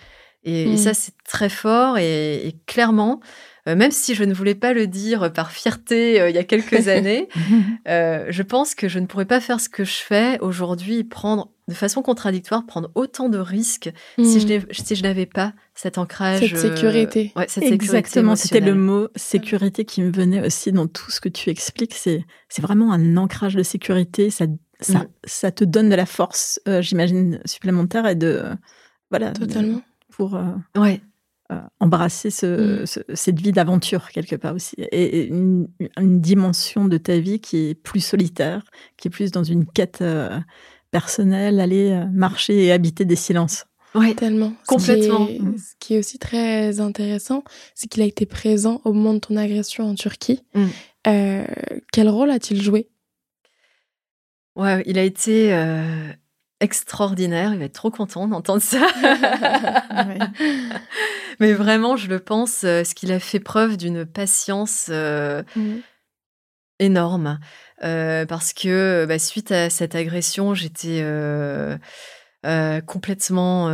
Et, 0.44 0.64
et 0.64 0.74
Mm. 0.74 0.78
ça, 0.78 0.94
c'est 0.94 1.14
très 1.28 1.50
fort 1.50 1.98
et, 1.98 2.48
et 2.48 2.56
clairement, 2.68 3.20
euh, 3.20 3.57
même 3.76 3.92
si 3.92 4.16
je 4.16 4.24
ne 4.24 4.34
voulais 4.34 4.56
pas 4.56 4.74
le 4.74 4.88
dire 4.88 5.32
par 5.34 5.52
fierté 5.52 6.22
euh, 6.22 6.30
il 6.30 6.36
y 6.36 6.40
a 6.40 6.44
quelques 6.44 6.88
années, 6.88 7.28
euh, 7.88 8.26
je 8.30 8.44
pense 8.44 8.76
que 8.76 8.88
je 8.88 9.00
ne 9.00 9.06
pourrais 9.06 9.26
pas 9.26 9.40
faire 9.42 9.60
ce 9.60 9.70
que 9.70 9.84
je 9.84 9.96
fais 9.96 10.40
aujourd'hui, 10.42 11.04
prendre 11.04 11.52
de 11.68 11.74
façon 11.74 12.02
contradictoire, 12.02 12.66
prendre 12.66 12.90
autant 12.96 13.28
de 13.28 13.38
risques 13.38 13.92
si 14.18 14.40
je 14.40 14.48
Mm. 14.58 14.62
si 14.72 14.96
je 14.96 15.04
n'avais 15.04 15.26
pas 15.26 15.54
cet 15.76 15.98
ancrage. 15.98 16.40
Cette 16.40 16.54
euh, 16.54 16.76
sécurité. 16.76 17.34
ouais, 17.36 17.46
cette 17.50 17.64
Exactement, 17.66 18.36
c'était 18.38 18.62
le 18.62 18.74
mot 18.76 19.10
sécurité 19.18 19.84
qui 19.84 20.02
me 20.02 20.10
venait 20.12 20.46
aussi 20.46 20.72
dans 20.72 20.88
tout 20.88 21.12
ce 21.12 21.20
que 21.20 21.28
tu 21.30 21.50
expliques. 21.50 21.94
C'est 21.94 22.24
vraiment 22.62 22.94
un 22.94 23.18
ancrage 23.18 23.56
de 23.56 23.64
sécurité. 23.64 24.30
Ça, 24.30 24.46
ça, 24.80 25.00
Mm. 25.00 25.08
ça 25.26 25.52
te 25.52 25.64
donne 25.66 25.90
de 25.90 25.96
la 25.96 26.06
force, 26.06 26.62
euh, 26.70 26.82
j'imagine, 26.82 27.42
supplémentaire 27.46 28.08
et 28.08 28.16
de 28.16 28.44
voilà 29.10 29.32
Totalement. 29.32 29.82
pour 30.12 30.36
euh, 30.36 30.46
Ouais, 30.78 31.02
euh, 31.04 31.08
embrasser 31.80 32.30
ce, 32.30 32.82
Mm. 32.82 32.86
ce- 32.86 33.00
cette 33.14 33.40
vie 33.42 33.52
d'aventure 33.52 34.10
quelque 34.10 34.36
part 34.36 34.54
aussi 34.56 34.76
et, 34.78 35.20
et 35.20 35.28
une, 35.28 35.68
une 35.98 36.20
dimension 36.20 36.86
de 36.86 36.98
ta 36.98 37.18
vie 37.20 37.40
qui 37.40 37.70
est 37.70 37.76
plus 37.76 38.02
solitaire, 38.02 38.64
qui 38.98 39.08
est 39.08 39.12
plus 39.12 39.32
dans 39.32 39.44
une 39.44 39.66
quête 39.66 40.00
euh, 40.02 40.38
personnelle, 40.92 41.60
aller 41.60 41.92
euh, 41.92 42.06
marcher 42.12 42.66
et 42.66 42.72
habiter 42.72 43.06
des 43.06 43.16
silences. 43.16 43.66
ouais, 43.96 44.14
Tellement. 44.14 44.54
Complètement. 44.68 45.26
Ce 45.28 45.32
qui, 45.32 45.36
est, 45.36 45.40
Mm. 45.40 45.58
ce 45.58 45.74
qui 45.80 45.94
est 45.96 46.00
aussi 46.00 46.20
très 46.20 46.80
intéressant, 46.80 47.44
c'est 47.76 47.88
qu'il 47.88 48.02
a 48.04 48.06
été 48.06 48.26
présent 48.26 48.82
au 48.86 48.94
moment 48.94 49.14
de 49.14 49.20
ton 49.20 49.38
agression 49.38 49.86
en 49.90 49.96
Turquie. 49.96 50.44
Mm. 50.54 50.66
Euh, 51.08 51.46
quel 51.94 52.10
rôle 52.10 52.30
a-t-il 52.30 52.62
joué? 52.62 52.90
Ouais, 54.56 54.84
il 54.88 54.98
a 54.98 55.04
été 55.04 55.54
euh, 55.54 56.12
extraordinaire. 56.60 57.54
Il 57.54 57.60
va 57.60 57.66
être 57.66 57.74
trop 57.74 57.92
content 57.92 58.28
d'entendre 58.28 58.62
ça. 58.62 58.88
Mais 61.40 61.54
vraiment, 61.54 61.96
je 61.96 62.08
le 62.08 62.20
pense, 62.20 62.64
euh, 62.64 62.84
ce 62.84 62.96
qu'il 62.96 63.12
a 63.12 63.20
fait 63.20 63.40
preuve 63.40 63.78
d'une 63.78 64.06
patience 64.06 64.88
euh, 64.90 65.44
énorme. 66.80 67.40
Euh, 67.84 68.26
parce 68.26 68.54
que 68.54 69.06
bah, 69.08 69.20
suite 69.20 69.52
à 69.52 69.70
cette 69.70 69.96
agression, 69.96 70.54
j'étais 70.54 71.02
euh, 71.04 71.78
complètement. 72.86 73.70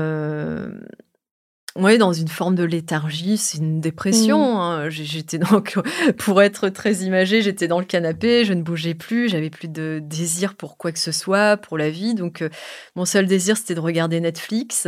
Oui, 1.76 1.98
dans 1.98 2.14
une 2.14 2.28
forme 2.28 2.54
de 2.54 2.64
léthargie, 2.64 3.38
c'est 3.38 3.58
une 3.58 3.82
dépression. 3.82 4.58
Mmh. 4.58 4.62
Hein. 4.62 4.90
J'étais 4.90 5.40
donc, 5.40 5.80
pour 6.18 6.42
être 6.44 6.70
très 6.70 6.94
imagée, 6.98 7.42
j'étais 7.42 7.68
dans 7.68 7.80
le 7.80 7.86
canapé, 7.86 8.46
je 8.46 8.54
ne 8.54 8.62
bougeais 8.62 8.94
plus, 8.94 9.28
j'avais 9.28 9.50
plus 9.50 9.68
de 9.68 10.00
désir 10.04 10.54
pour 10.54 10.78
quoi 10.78 10.92
que 10.92 11.00
ce 11.00 11.12
soit, 11.12 11.58
pour 11.58 11.80
la 11.80 11.90
vie. 11.90 12.14
Donc, 12.14 12.44
euh, 12.44 12.50
mon 12.96 13.06
seul 13.06 13.26
désir, 13.26 13.58
c'était 13.58 13.74
de 13.74 13.80
regarder 13.80 14.20
Netflix. 14.20 14.88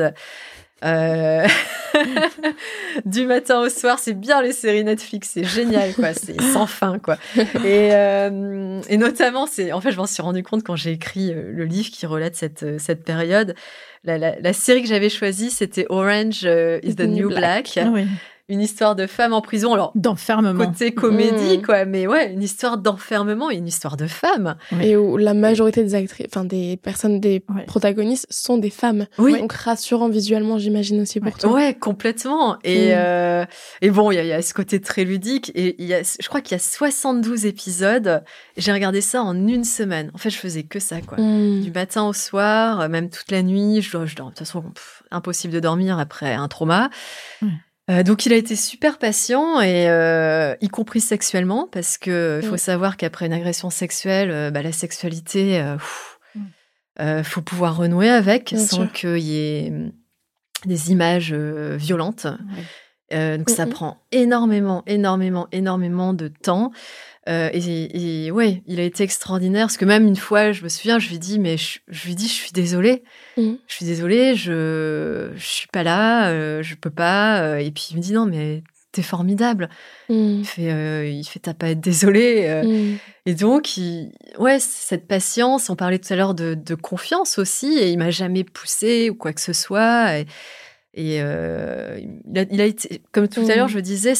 Euh, 0.85 1.47
du 3.05 3.25
matin 3.25 3.61
au 3.61 3.69
soir, 3.69 3.99
c'est 3.99 4.13
bien 4.13 4.41
les 4.41 4.51
séries 4.51 4.83
Netflix, 4.83 5.31
c'est 5.33 5.43
génial, 5.43 5.93
quoi. 5.93 6.13
C'est 6.13 6.39
sans 6.41 6.67
fin, 6.67 6.99
quoi. 6.99 7.17
Et, 7.37 7.89
euh, 7.93 8.81
et 8.87 8.97
notamment, 8.97 9.47
c'est, 9.47 9.71
en 9.71 9.81
fait, 9.81 9.91
je 9.91 9.97
m'en 9.97 10.05
suis 10.05 10.21
rendu 10.21 10.43
compte 10.43 10.63
quand 10.63 10.75
j'ai 10.75 10.91
écrit 10.91 11.33
le 11.33 11.65
livre 11.65 11.89
qui 11.89 12.05
relate 12.05 12.35
cette, 12.35 12.79
cette 12.79 13.03
période 13.03 13.55
la, 14.05 14.53
série 14.53 14.81
que 14.81 14.87
j'avais 14.87 15.09
choisie, 15.09 15.49
c'était 15.49 15.85
Orange 15.89 16.41
euh, 16.45 16.79
is 16.83 16.95
the, 16.95 17.01
New 17.01 17.29
Black. 17.29 17.77
Ah 17.77 17.91
une 18.47 18.61
histoire 18.61 18.95
de 18.95 19.07
femme 19.07 19.33
en 19.33 19.41
prison. 19.41 19.73
Alors, 19.73 19.91
d'enfermement. 19.95 20.65
Côté 20.65 20.93
comédie, 20.93 21.57
mmh. 21.57 21.61
quoi. 21.63 21.85
Mais 21.85 22.05
ouais, 22.05 22.31
une 22.31 22.43
histoire 22.43 22.77
d'enfermement 22.77 23.49
et 23.49 23.55
une 23.55 23.67
histoire 23.67 23.97
de 23.97 24.05
femme. 24.05 24.55
Et 24.81 24.95
où 24.95 25.17
la 25.17 25.33
majorité 25.33 25.83
des 25.83 25.95
actrices, 25.95 26.27
enfin, 26.27 26.45
des 26.45 26.77
personnes, 26.77 27.19
des 27.19 27.41
protagonistes 27.65 28.27
sont 28.29 28.57
des 28.57 28.69
femmes. 28.69 29.07
Oui. 29.17 29.39
Donc, 29.39 29.51
rassurant 29.51 30.09
visuellement, 30.09 30.59
j'imagine 30.59 31.01
aussi 31.01 31.19
pour 31.19 31.35
toi. 31.37 31.51
Ouais, 31.51 31.73
complètement. 31.73 32.57
Et, 32.63 32.89
mmh. 32.89 32.97
euh, 32.97 33.45
et 33.81 33.89
bon, 33.89 34.11
il 34.11 34.23
y, 34.23 34.31
a 34.31 34.41
ce 34.41 34.53
côté 34.53 34.79
très 34.79 35.05
ludique. 35.05 35.51
Et 35.55 35.75
il 35.79 35.87
y 35.87 35.95
a, 35.95 36.01
je 36.03 36.27
crois 36.27 36.41
qu'il 36.41 36.53
y 36.53 36.59
a 36.59 36.63
72 36.63 37.47
épisodes. 37.47 38.23
J'ai 38.57 38.71
regardé 38.71 39.01
ça 39.01 39.23
en 39.23 39.35
une 39.35 39.63
semaine. 39.63 40.11
En 40.13 40.19
fait, 40.19 40.29
je 40.29 40.37
faisais 40.37 40.63
que 40.63 40.79
ça, 40.79 41.01
quoi. 41.01 41.17
Mmh. 41.17 41.61
Du 41.61 41.71
matin 41.71 42.03
au 42.05 42.13
soir, 42.13 42.87
même 42.89 43.09
toute 43.09 43.31
la 43.31 43.41
nuit. 43.41 43.81
Je, 43.81 44.05
je, 44.05 44.15
de 44.15 44.21
toute 44.21 44.37
façon, 44.37 44.63
impossible 45.09 45.53
de 45.53 45.59
dormir 45.59 45.97
après 45.97 46.33
un 46.33 46.47
trauma. 46.47 46.91
Euh, 47.91 48.01
donc 48.01 48.25
il 48.25 48.33
a 48.33 48.35
été 48.35 48.55
super 48.55 48.97
patient 48.97 49.61
et 49.61 49.87
euh, 49.89 50.55
y 50.59 50.69
compris 50.69 51.01
sexuellement 51.01 51.67
parce 51.71 51.99
que 51.99 52.41
faut 52.43 52.57
savoir 52.57 52.97
qu'après 52.97 53.27
une 53.27 53.33
agression 53.33 53.69
sexuelle, 53.69 54.31
euh, 54.31 54.49
bah, 54.49 54.63
la 54.63 54.71
sexualité, 54.71 55.63
il 56.99 57.23
faut 57.23 57.41
pouvoir 57.41 57.77
renouer 57.77 58.09
avec 58.09 58.55
sans 58.57 58.87
qu'il 58.87 59.19
y 59.19 59.37
ait 59.37 59.69
hum, 59.69 59.91
des 60.65 60.91
images 60.91 61.33
violentes. 61.33 62.25
donc 63.11 63.49
ça 63.49 63.67
prend 63.67 64.01
énormément, 64.11 64.83
énormément, 64.87 65.47
énormément 65.51 66.13
de 66.13 66.27
temps. 66.27 66.71
Euh, 67.27 67.49
et, 67.53 68.29
ouais, 68.31 68.61
il 68.67 68.79
a 68.79 68.83
été 68.83 69.03
extraordinaire 69.03 69.65
parce 69.65 69.77
que 69.77 69.85
même 69.85 70.05
une 70.07 70.15
fois, 70.15 70.51
je 70.51 70.63
me 70.63 70.69
souviens, 70.69 70.99
je 70.99 71.09
lui 71.09 71.17
dis 71.17 71.39
mais 71.39 71.57
je, 71.57 71.79
lui 72.05 72.13
dis 72.13 72.27
je 72.27 72.33
suis 72.33 72.51
désolée, 72.51 73.03
mmh. 73.37 73.53
je 73.67 73.73
suis 73.73 73.85
désolée, 73.85 74.35
je 74.35 75.31
je 75.35 75.45
suis 75.45 75.67
pas 75.67 75.81
là, 75.81 76.29
euh, 76.29 76.61
je 76.61 76.75
peux 76.75 76.91
pas. 76.91 77.41
Euh, 77.41 77.57
et 77.57 77.71
puis 77.71 77.87
il 77.91 77.97
me 77.97 78.01
dit 78.01 78.13
non 78.13 78.27
mais 78.27 78.61
t'es 78.91 79.01
formidable. 79.01 79.69
Mmh. 80.09 80.13
Il 80.13 80.45
fait 80.45 81.13
il 81.13 81.23
fait 81.23 81.39
t'as 81.39 81.55
pas 81.55 81.65
à 81.67 81.69
être 81.69 81.81
désolée. 81.81 82.61
Mmh. 82.63 82.97
Et 83.25 83.33
donc 83.33 83.75
il, 83.77 84.11
ouais 84.37 84.59
cette 84.59 85.07
patience. 85.07 85.71
On 85.71 85.75
parlait 85.75 85.97
tout 85.97 86.13
à 86.13 86.15
l'heure 86.15 86.35
de, 86.35 86.53
de, 86.53 86.75
confiance 86.75 87.39
aussi 87.39 87.79
et 87.79 87.89
il 87.89 87.97
m'a 87.97 88.11
jamais 88.11 88.43
poussé 88.43 89.09
ou 89.09 89.15
quoi 89.15 89.33
que 89.33 89.41
ce 89.41 89.53
soit. 89.53 90.19
Et, 90.19 90.27
et 90.93 91.15
il, 91.15 92.37
a, 92.37 92.45
il, 92.51 92.61
a, 92.61 92.65
été 92.65 93.01
comme 93.11 93.27
tout 93.27 93.49
à 93.49 93.55
l'heure 93.55 93.67
je 93.67 93.79
disais 93.79 94.13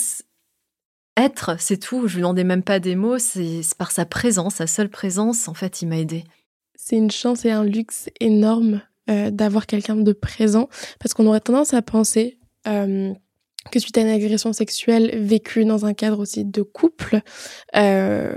être, 1.18 1.56
c'est 1.60 1.78
tout. 1.78 2.08
Je 2.08 2.16
lui 2.16 2.22
demandais 2.22 2.44
même 2.44 2.64
pas 2.64 2.80
des 2.80 2.96
mots. 2.96 3.18
C'est 3.20 3.62
par 3.78 3.92
sa 3.92 4.06
présence, 4.06 4.56
sa 4.56 4.68
seule 4.68 4.90
présence, 4.90 5.48
en 5.48 5.54
fait, 5.54 5.82
il 5.82 5.88
m'a 5.88 5.98
aidé. 5.98 6.24
C'est 6.76 6.98
une 6.98 7.12
chance 7.12 7.46
et 7.46 7.52
un 7.52 7.64
luxe 7.64 8.10
énorme 8.20 8.82
euh, 9.10 9.32
d'avoir 9.32 9.68
quelqu'un 9.68 9.96
de 9.96 10.14
présent, 10.14 10.68
parce 11.00 11.14
qu'on 11.14 11.28
aurait 11.28 11.40
tendance 11.40 11.74
à 11.74 11.82
penser 11.82 12.40
euh, 12.68 13.14
que 13.72 13.80
suite 13.80 13.98
à 13.98 14.02
une 14.02 14.08
agression 14.08 14.52
sexuelle 14.52 15.20
vécue 15.20 15.66
dans 15.66 15.86
un 15.86 15.94
cadre 15.94 16.20
aussi 16.20 16.44
de 16.44 16.62
couple, 16.62 17.22
euh, 17.76 18.34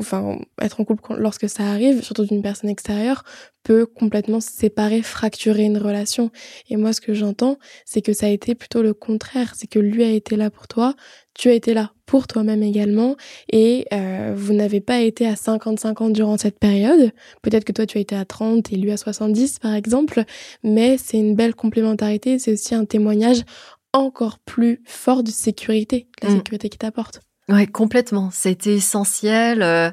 enfin 0.00 0.38
être 0.60 0.80
en 0.80 0.84
couple 0.84 1.14
lorsque 1.18 1.48
ça 1.48 1.64
arrive, 1.64 2.02
surtout 2.02 2.24
d'une 2.24 2.42
personne 2.42 2.70
extérieure, 2.70 3.22
peut 3.62 3.86
complètement 3.86 4.40
séparer, 4.40 5.02
fracturer 5.02 5.64
une 5.64 5.78
relation. 5.78 6.30
Et 6.68 6.76
moi, 6.76 6.92
ce 6.92 7.00
que 7.00 7.14
j'entends, 7.14 7.58
c'est 7.84 8.02
que 8.02 8.12
ça 8.12 8.26
a 8.26 8.30
été 8.30 8.54
plutôt 8.54 8.82
le 8.82 8.94
contraire. 8.94 9.52
C'est 9.54 9.66
que 9.66 9.78
lui 9.78 10.02
a 10.02 10.10
été 10.10 10.36
là 10.36 10.50
pour 10.50 10.66
toi, 10.66 10.94
tu 11.34 11.48
as 11.48 11.52
été 11.52 11.74
là 11.74 11.92
pour 12.06 12.26
toi-même 12.26 12.62
également, 12.64 13.14
et 13.52 13.86
euh, 13.92 14.34
vous 14.36 14.52
n'avez 14.52 14.80
pas 14.80 15.00
été 15.00 15.26
à 15.26 15.34
50-50 15.34 16.12
durant 16.12 16.36
cette 16.36 16.58
période. 16.58 17.12
Peut-être 17.42 17.64
que 17.64 17.72
toi, 17.72 17.86
tu 17.86 17.98
as 17.98 18.00
été 18.00 18.16
à 18.16 18.24
30 18.24 18.72
et 18.72 18.76
lui 18.76 18.90
à 18.90 18.96
70, 18.96 19.60
par 19.60 19.74
exemple, 19.74 20.24
mais 20.64 20.98
c'est 20.98 21.18
une 21.18 21.36
belle 21.36 21.54
complémentarité. 21.54 22.40
C'est 22.40 22.54
aussi 22.54 22.74
un 22.74 22.84
témoignage 22.84 23.44
encore 23.92 24.38
plus 24.40 24.82
fort 24.84 25.22
de 25.22 25.30
sécurité, 25.30 26.08
la 26.22 26.30
mm. 26.30 26.36
sécurité 26.36 26.68
qu'il 26.68 26.78
t'apporte. 26.78 27.20
Ouais, 27.48 27.66
complètement. 27.66 28.30
C'était 28.32 28.74
essentiel. 28.74 29.62
Euh, 29.62 29.90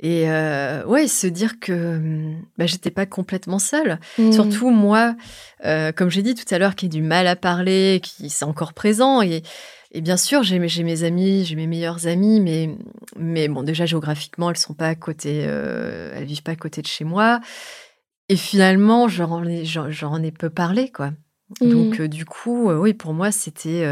et 0.00 0.30
euh, 0.30 0.84
ouais, 0.84 1.08
se 1.08 1.26
dire 1.26 1.58
que 1.58 2.34
bah, 2.56 2.66
j'étais 2.66 2.92
pas 2.92 3.06
complètement 3.06 3.58
seule. 3.58 3.98
Mmh. 4.16 4.32
Surtout 4.32 4.70
moi, 4.70 5.16
euh, 5.64 5.90
comme 5.90 6.08
j'ai 6.08 6.22
dit 6.22 6.34
tout 6.34 6.52
à 6.54 6.58
l'heure, 6.58 6.76
qui 6.76 6.86
ai 6.86 6.88
du 6.88 7.02
mal 7.02 7.26
à 7.26 7.34
parler, 7.34 8.00
qui 8.02 8.30
c'est 8.30 8.44
encore 8.44 8.74
présent. 8.74 9.22
Et, 9.22 9.42
et 9.90 10.00
bien 10.00 10.16
sûr, 10.16 10.44
j'ai 10.44 10.60
mes, 10.60 11.02
amis, 11.02 11.44
j'ai 11.44 11.56
mes 11.56 11.66
meilleures 11.66 12.06
amies, 12.06 12.40
mais, 12.40 12.70
mais 13.16 13.48
bon, 13.48 13.64
déjà 13.64 13.86
géographiquement, 13.86 14.50
elles 14.50 14.56
sont 14.56 14.74
pas 14.74 14.88
à 14.88 14.94
côté, 14.94 15.38
elles 15.38 16.24
vivent 16.24 16.42
pas 16.42 16.52
à 16.52 16.56
côté 16.56 16.80
de 16.80 16.86
chez 16.86 17.04
moi. 17.04 17.40
Et 18.28 18.36
finalement, 18.36 19.08
j'en 19.08 19.44
ai, 19.44 19.64
j'en 19.64 20.22
ai 20.22 20.30
peu 20.30 20.50
parlé, 20.50 20.92
quoi. 20.92 21.10
Mmh. 21.60 21.70
Donc, 21.70 22.02
du 22.02 22.24
coup, 22.24 22.70
oui, 22.70 22.94
pour 22.94 23.14
moi, 23.14 23.32
c'était, 23.32 23.84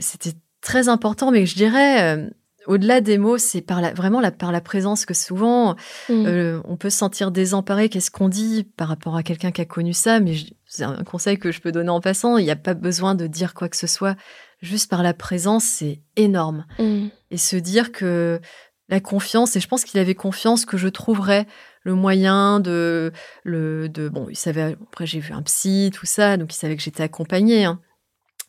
c'était 0.00 0.32
très 0.62 0.88
important, 0.88 1.30
mais 1.30 1.44
je 1.44 1.54
dirais, 1.54 2.16
euh, 2.16 2.30
au-delà 2.66 3.00
des 3.00 3.18
mots, 3.18 3.38
c'est 3.38 3.60
par 3.60 3.80
la, 3.80 3.92
vraiment 3.92 4.20
la, 4.20 4.30
par 4.30 4.52
la 4.52 4.60
présence 4.60 5.04
que 5.04 5.14
souvent 5.14 5.74
mmh. 6.08 6.12
euh, 6.26 6.60
on 6.64 6.76
peut 6.76 6.90
se 6.90 6.96
sentir 6.96 7.30
désemparé. 7.30 7.88
Qu'est-ce 7.88 8.10
qu'on 8.10 8.28
dit 8.28 8.64
par 8.64 8.88
rapport 8.88 9.16
à 9.16 9.22
quelqu'un 9.22 9.50
qui 9.50 9.60
a 9.60 9.64
connu 9.64 9.92
ça? 9.92 10.20
Mais 10.20 10.34
c'est 10.66 10.84
un 10.84 11.04
conseil 11.04 11.38
que 11.38 11.52
je 11.52 11.60
peux 11.60 11.72
donner 11.72 11.90
en 11.90 12.00
passant. 12.00 12.38
Il 12.38 12.44
n'y 12.44 12.50
a 12.50 12.56
pas 12.56 12.74
besoin 12.74 13.14
de 13.14 13.26
dire 13.26 13.54
quoi 13.54 13.68
que 13.68 13.76
ce 13.76 13.86
soit. 13.86 14.16
Juste 14.60 14.88
par 14.88 15.02
la 15.02 15.12
présence, 15.12 15.64
c'est 15.64 16.00
énorme. 16.16 16.64
Mmh. 16.78 17.08
Et 17.30 17.36
se 17.36 17.56
dire 17.56 17.92
que 17.92 18.40
la 18.88 19.00
confiance, 19.00 19.56
et 19.56 19.60
je 19.60 19.68
pense 19.68 19.84
qu'il 19.84 19.98
avait 20.00 20.14
confiance 20.14 20.64
que 20.64 20.76
je 20.76 20.88
trouverais 20.88 21.46
le 21.82 21.94
moyen 21.94 22.60
de 22.60 23.12
le 23.42 23.88
de 23.88 24.08
bon 24.08 24.28
il 24.30 24.36
savait 24.36 24.76
après 24.82 25.04
j'ai 25.04 25.18
vu 25.18 25.32
un 25.32 25.42
psy 25.42 25.90
tout 25.92 26.06
ça 26.06 26.36
donc 26.36 26.54
il 26.54 26.56
savait 26.56 26.76
que 26.76 26.82
j'étais 26.82 27.02
accompagnée 27.02 27.64
hein. 27.64 27.80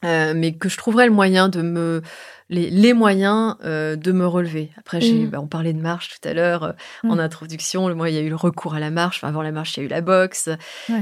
Euh, 0.03 0.33
mais 0.35 0.53
que 0.53 0.69
je 0.69 0.77
trouverais 0.77 1.05
le 1.05 1.11
moyen 1.11 1.49
de 1.49 1.61
me 1.61 2.01
les, 2.49 2.69
les 2.69 2.93
moyens 2.93 3.55
euh, 3.63 3.95
de 3.95 4.11
me 4.11 4.27
relever. 4.27 4.69
Après, 4.77 5.01
j'ai, 5.01 5.13
mmh. 5.13 5.29
bah, 5.29 5.39
on 5.41 5.47
parlait 5.47 5.73
de 5.73 5.81
marche 5.81 6.09
tout 6.09 6.27
à 6.27 6.33
l'heure 6.33 6.63
euh, 6.63 6.71
mmh. 7.03 7.11
en 7.11 7.19
introduction. 7.19 7.95
Moi, 7.95 8.09
il 8.09 8.15
y 8.15 8.19
a 8.19 8.21
eu 8.21 8.29
le 8.29 8.35
recours 8.35 8.75
à 8.75 8.79
la 8.79 8.91
marche. 8.91 9.17
Enfin, 9.17 9.29
avant 9.29 9.41
la 9.41 9.51
marche, 9.51 9.77
il 9.77 9.79
y 9.79 9.83
a 9.83 9.85
eu 9.85 9.89
la 9.89 10.01
boxe. 10.01 10.49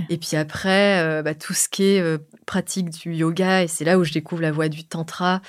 Et 0.10 0.18
puis 0.18 0.38
après, 0.38 1.22
bah, 1.24 1.34
tout 1.34 1.54
ce 1.54 1.68
qui 1.68 1.84
est 1.84 2.18
pratique 2.45 2.89
du 2.89 3.14
yoga. 3.14 3.64
Et 3.64 3.68
c'est 3.68 3.86
là 3.86 3.97
où 3.97 4.04
je 4.04 4.14
découvre 4.14 4.41
la 4.41 4.52
voie 4.52 4.70
du 4.70 4.84
tantra. 4.84 5.41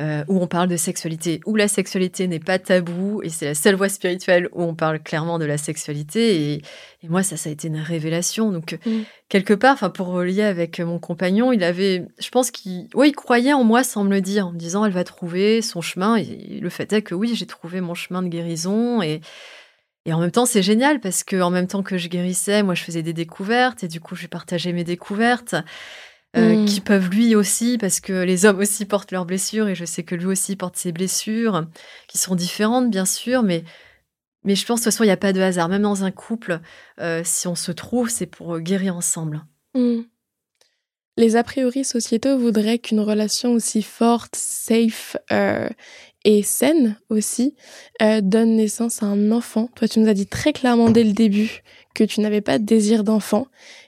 Euh, 0.00 0.24
où 0.28 0.40
on 0.40 0.46
parle 0.46 0.68
de 0.68 0.78
sexualité, 0.78 1.40
où 1.44 1.56
la 1.56 1.68
sexualité 1.68 2.26
n'est 2.26 2.38
pas 2.38 2.58
tabou, 2.58 3.20
et 3.22 3.28
c'est 3.28 3.44
la 3.44 3.54
seule 3.54 3.74
voie 3.74 3.90
spirituelle 3.90 4.48
où 4.52 4.62
on 4.62 4.74
parle 4.74 4.98
clairement 4.98 5.38
de 5.38 5.44
la 5.44 5.58
sexualité. 5.58 6.54
Et, 6.54 6.62
moi, 7.08 7.22
ça, 7.22 7.36
ça 7.36 7.50
a 7.50 7.52
été 7.52 7.68
une 7.68 7.80
révélation. 7.80 8.50
Donc, 8.50 8.78
mm. 8.86 9.00
quelque 9.28 9.52
part, 9.52 9.74
enfin, 9.74 9.90
pour 9.90 10.06
relier 10.06 10.42
avec 10.42 10.80
mon 10.80 10.98
compagnon, 10.98 11.52
il 11.52 11.62
avait, 11.62 12.06
je 12.18 12.30
pense 12.30 12.50
qu'il, 12.50 12.88
ouais, 12.94 13.08
il 13.08 13.14
croyait 13.14 13.52
en 13.52 13.62
moi 13.62 13.84
sans 13.84 14.04
me 14.04 14.10
le 14.10 14.22
dire, 14.22 14.46
en 14.46 14.52
me 14.52 14.58
disant, 14.58 14.86
elle 14.86 14.92
va 14.92 15.04
trouver 15.04 15.60
son 15.60 15.82
chemin. 15.82 16.16
Et 16.16 16.60
le 16.62 16.70
fait 16.70 16.90
est 16.94 17.02
que 17.02 17.14
oui, 17.14 17.34
j'ai 17.34 17.46
trouvé 17.46 17.82
mon 17.82 17.94
chemin 17.94 18.22
de 18.22 18.28
guérison 18.28 19.02
et 19.02 19.20
et 20.06 20.14
en 20.14 20.20
même 20.20 20.30
temps, 20.30 20.46
c'est 20.46 20.62
génial 20.62 20.98
parce 20.98 21.24
que 21.24 21.42
en 21.42 21.50
même 21.50 21.66
temps 21.66 21.82
que 21.82 21.98
je 21.98 22.08
guérissais, 22.08 22.62
moi, 22.62 22.74
je 22.74 22.82
faisais 22.82 23.02
des 23.02 23.12
découvertes 23.12 23.84
et 23.84 23.88
du 23.88 24.00
coup, 24.00 24.16
je 24.16 24.26
partageais 24.28 24.72
mes 24.72 24.82
découvertes. 24.82 25.54
Euh, 26.36 26.62
mm. 26.62 26.66
qui 26.66 26.80
peuvent 26.80 27.10
lui 27.10 27.34
aussi, 27.34 27.76
parce 27.76 27.98
que 27.98 28.12
les 28.12 28.44
hommes 28.44 28.60
aussi 28.60 28.84
portent 28.84 29.10
leurs 29.10 29.26
blessures, 29.26 29.66
et 29.66 29.74
je 29.74 29.84
sais 29.84 30.04
que 30.04 30.14
lui 30.14 30.26
aussi 30.26 30.54
porte 30.54 30.76
ses 30.76 30.92
blessures, 30.92 31.66
qui 32.06 32.18
sont 32.18 32.36
différentes, 32.36 32.88
bien 32.88 33.04
sûr, 33.04 33.42
mais, 33.42 33.64
mais 34.44 34.54
je 34.54 34.64
pense 34.64 34.78
de 34.78 34.84
toute 34.84 34.92
façon, 34.92 35.02
il 35.02 35.08
n'y 35.08 35.12
a 35.12 35.16
pas 35.16 35.32
de 35.32 35.40
hasard. 35.40 35.68
Même 35.68 35.82
dans 35.82 36.04
un 36.04 36.12
couple, 36.12 36.60
euh, 37.00 37.22
si 37.24 37.48
on 37.48 37.56
se 37.56 37.72
trouve, 37.72 38.10
c'est 38.10 38.26
pour 38.26 38.60
guérir 38.60 38.94
ensemble. 38.94 39.44
Mm. 39.74 40.02
Les 41.16 41.34
a 41.34 41.42
priori 41.42 41.84
sociétaux 41.84 42.38
voudraient 42.38 42.78
qu'une 42.78 43.00
relation 43.00 43.52
aussi 43.52 43.82
forte, 43.82 44.36
safe 44.36 45.16
euh, 45.32 45.68
et 46.24 46.42
saine 46.42 46.96
aussi 47.08 47.54
donne 48.00 48.56
naissance 48.56 49.02
à 49.02 49.06
un 49.06 49.30
enfant. 49.32 49.68
Toi, 49.74 49.88
tu 49.88 50.00
nous 50.00 50.08
as 50.08 50.14
dit 50.14 50.26
très 50.26 50.52
clairement 50.52 50.90
dès 50.90 51.04
le 51.04 51.12
début 51.12 51.62
que 51.94 52.04
tu 52.04 52.20
n'avais 52.20 52.40
pas 52.40 52.58
de 52.58 52.64
désir 52.64 53.04
d'enfant. 53.04 53.46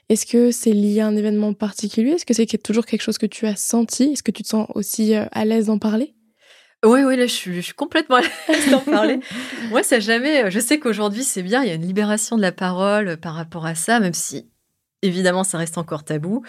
Est-ce 0.09 0.25
que 0.25 0.51
c'est 0.51 0.71
lié 0.71 0.99
à 0.99 1.07
un 1.07 1.15
événement 1.15 1.53
particulier? 1.53 2.11
Est-ce 2.11 2.25
que 2.25 2.33
c'est 2.33 2.45
toujours 2.61 2.85
quelque 2.85 3.01
chose 3.01 3.17
que 3.17 3.25
tu 3.25 3.47
as 3.47 3.55
senti? 3.55 4.11
Est-ce 4.13 4.23
que 4.23 4.31
tu 4.31 4.43
te 4.43 4.47
sens 4.47 4.67
aussi 4.75 5.15
euh, 5.15 5.25
à 5.31 5.45
l'aise 5.45 5.67
d'en 5.67 5.79
parler? 5.79 6.13
Oui, 6.85 7.03
oui, 7.03 7.15
là, 7.15 7.25
je 7.25 7.31
suis, 7.31 7.73
complètement 7.75 8.17
à 8.17 8.21
l'aise 8.49 8.69
d'en 8.69 8.81
parler. 8.81 9.19
Moi, 9.69 9.83
ça 9.83 9.99
jamais. 9.99 10.51
Je 10.51 10.59
sais 10.59 10.79
qu'aujourd'hui, 10.79 11.23
c'est 11.23 11.43
bien. 11.43 11.63
Il 11.63 11.69
y 11.69 11.71
a 11.71 11.75
une 11.75 11.87
libération 11.87 12.35
de 12.35 12.41
la 12.41 12.51
parole 12.51 13.15
par 13.17 13.33
rapport 13.35 13.65
à 13.65 13.75
ça, 13.75 13.99
même 13.99 14.13
si 14.13 14.49
évidemment, 15.01 15.43
ça 15.43 15.57
reste 15.57 15.77
encore 15.77 16.03
tabou. 16.03 16.43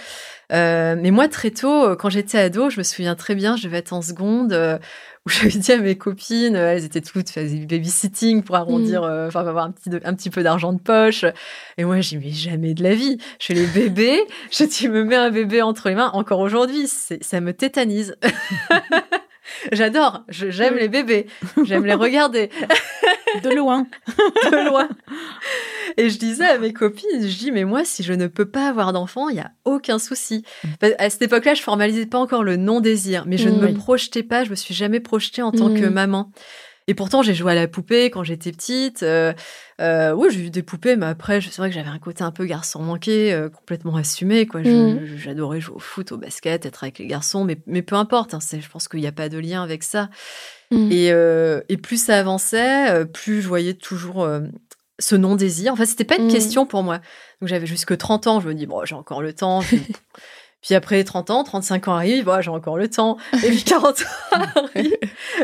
Euh, 0.52 0.94
mais 0.96 1.10
moi, 1.10 1.26
très 1.28 1.50
tôt, 1.50 1.96
quand 1.96 2.08
j'étais 2.08 2.38
ado, 2.38 2.70
je 2.70 2.78
me 2.78 2.84
souviens 2.84 3.16
très 3.16 3.34
bien, 3.34 3.56
je 3.56 3.64
devais 3.64 3.78
être 3.78 3.92
en 3.92 4.02
seconde, 4.02 4.52
euh, 4.52 4.78
où 5.26 5.30
j'avais 5.30 5.58
dit 5.58 5.72
à 5.72 5.78
mes 5.78 5.96
copines, 5.96 6.54
elles 6.54 6.84
étaient 6.84 7.00
toutes, 7.00 7.30
faisaient 7.30 7.56
du 7.56 7.66
babysitting 7.66 8.42
pour 8.42 8.56
arrondir, 8.56 9.02
mm. 9.02 9.04
euh, 9.04 9.28
enfin, 9.28 9.46
avoir 9.46 9.64
un 9.64 9.70
petit, 9.70 9.90
un 10.04 10.14
petit 10.14 10.30
peu 10.30 10.42
d'argent 10.42 10.72
de 10.72 10.80
poche. 10.80 11.24
Et 11.78 11.84
moi, 11.84 12.00
j'y 12.00 12.18
mets 12.18 12.30
jamais 12.30 12.74
de 12.74 12.82
la 12.82 12.94
vie. 12.94 13.18
Je 13.40 13.46
fais 13.46 13.54
les 13.54 13.66
bébés, 13.66 14.22
je 14.50 14.64
tu 14.64 14.88
me 14.88 15.04
mets 15.04 15.16
un 15.16 15.30
bébé 15.30 15.62
entre 15.62 15.88
les 15.88 15.94
mains, 15.94 16.10
encore 16.12 16.40
aujourd'hui, 16.40 16.86
ça 16.88 17.40
me 17.40 17.52
tétanise. 17.52 18.16
J'adore, 19.72 20.24
j'aime 20.28 20.76
les 20.76 20.88
bébés, 20.88 21.26
j'aime 21.64 21.84
les 21.84 21.94
regarder. 21.94 22.50
De 23.42 23.50
loin. 23.50 23.86
de 24.16 24.68
loin. 24.68 24.88
Et 25.96 26.08
je 26.08 26.18
disais 26.18 26.44
à 26.44 26.58
mes 26.58 26.72
copines, 26.72 27.26
je 27.26 27.36
dis, 27.36 27.50
mais 27.50 27.64
moi, 27.64 27.84
si 27.84 28.04
je 28.04 28.12
ne 28.12 28.28
peux 28.28 28.46
pas 28.46 28.68
avoir 28.68 28.92
d'enfant, 28.92 29.28
il 29.28 29.34
n'y 29.34 29.40
a 29.40 29.50
aucun 29.64 29.98
souci. 29.98 30.44
Mm. 30.62 30.68
À 30.98 31.10
cette 31.10 31.22
époque-là, 31.22 31.54
je 31.54 31.62
formalisais 31.62 32.06
pas 32.06 32.18
encore 32.18 32.44
le 32.44 32.56
non-désir, 32.56 33.24
mais 33.26 33.36
je 33.36 33.48
ne 33.48 33.58
me 33.58 33.74
projetais 33.74 34.22
pas, 34.22 34.44
je 34.44 34.50
me 34.50 34.54
suis 34.54 34.74
jamais 34.74 35.00
projetée 35.00 35.42
en 35.42 35.50
tant 35.50 35.74
que 35.74 35.86
mm. 35.86 35.92
maman. 35.92 36.30
Et 36.86 36.94
pourtant, 36.94 37.22
j'ai 37.22 37.34
joué 37.34 37.52
à 37.52 37.54
la 37.54 37.66
poupée 37.66 38.10
quand 38.10 38.24
j'étais 38.24 38.52
petite. 38.52 39.02
Euh, 39.02 39.32
euh, 39.80 40.12
oui, 40.12 40.28
j'ai 40.30 40.40
eu 40.46 40.50
des 40.50 40.62
poupées, 40.62 40.96
mais 40.96 41.06
après, 41.06 41.40
c'est 41.40 41.56
vrai 41.56 41.70
que 41.70 41.74
j'avais 41.74 41.88
un 41.88 41.98
côté 41.98 42.22
un 42.22 42.30
peu 42.30 42.44
garçon 42.44 42.80
manqué, 42.82 43.32
euh, 43.32 43.48
complètement 43.48 43.96
assumé. 43.96 44.46
Quoi. 44.46 44.60
Mm. 44.60 45.16
J'adorais 45.16 45.60
jouer 45.60 45.76
au 45.76 45.78
foot, 45.78 46.12
au 46.12 46.18
basket, 46.18 46.66
être 46.66 46.84
avec 46.84 46.98
les 46.98 47.06
garçons, 47.06 47.44
mais, 47.44 47.56
mais 47.66 47.80
peu 47.80 47.96
importe. 47.96 48.34
Hein, 48.34 48.38
je 48.52 48.68
pense 48.68 48.88
qu'il 48.88 49.00
n'y 49.00 49.06
a 49.06 49.12
pas 49.12 49.30
de 49.30 49.38
lien 49.38 49.62
avec 49.62 49.82
ça. 49.82 50.10
Mm. 50.70 50.92
Et, 50.92 51.12
et, 51.68 51.76
plus 51.78 52.02
ça 52.02 52.18
avançait, 52.18 53.06
plus 53.06 53.40
je 53.40 53.48
voyais 53.48 53.74
toujours 53.74 54.28
ce 54.98 55.16
non-désir. 55.16 55.72
Enfin, 55.72 55.86
c'était 55.86 56.04
pas 56.04 56.16
une 56.16 56.26
mm. 56.26 56.32
question 56.32 56.66
pour 56.66 56.82
moi. 56.82 56.98
Donc 57.40 57.48
j'avais 57.48 57.66
jusque 57.66 57.96
30 57.96 58.26
ans, 58.26 58.40
je 58.40 58.48
me 58.48 58.54
dis, 58.54 58.66
bon, 58.66 58.84
j'ai 58.84 58.94
encore 58.94 59.22
le 59.22 59.32
temps. 59.32 59.62
Puis 60.64 60.74
après 60.74 61.04
30 61.04 61.28
ans, 61.28 61.44
35 61.44 61.88
ans 61.88 61.94
arrivent, 61.94 62.30
j'ai 62.40 62.48
encore 62.48 62.78
le 62.78 62.88
temps. 62.88 63.18
Et 63.34 63.50
puis 63.50 63.64
40 63.64 64.00
ans 64.00 64.38
arrivent, 64.74 64.96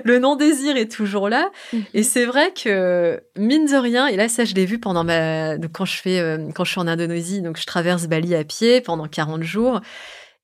le 0.05 0.19
non-désir 0.19 0.79
est 0.79 0.91
toujours 0.91 1.29
là. 1.29 1.51
Mhm. 1.75 1.85
Et 1.93 2.03
c'est 2.03 2.25
vrai 2.25 2.55
que, 2.55 3.23
mine 3.37 3.67
de 3.67 3.77
rien, 3.77 4.07
et 4.07 4.17
là, 4.17 4.31
ça, 4.31 4.47
je 4.47 4.55
l'ai 4.55 4.65
vu 4.65 4.79
pendant 4.79 5.05
ma, 5.05 5.59
quand 5.75 5.85
je 5.85 6.01
fais, 6.01 6.19
euh, 6.21 6.49
quand 6.55 6.65
je 6.65 6.71
suis 6.71 6.81
en 6.81 6.87
Indonésie, 6.87 7.43
donc 7.43 7.59
je 7.59 7.67
traverse 7.67 8.07
Bali 8.07 8.35
à 8.35 8.45
pied 8.45 8.81
pendant 8.81 9.09
40 9.09 9.43
jours. 9.43 9.83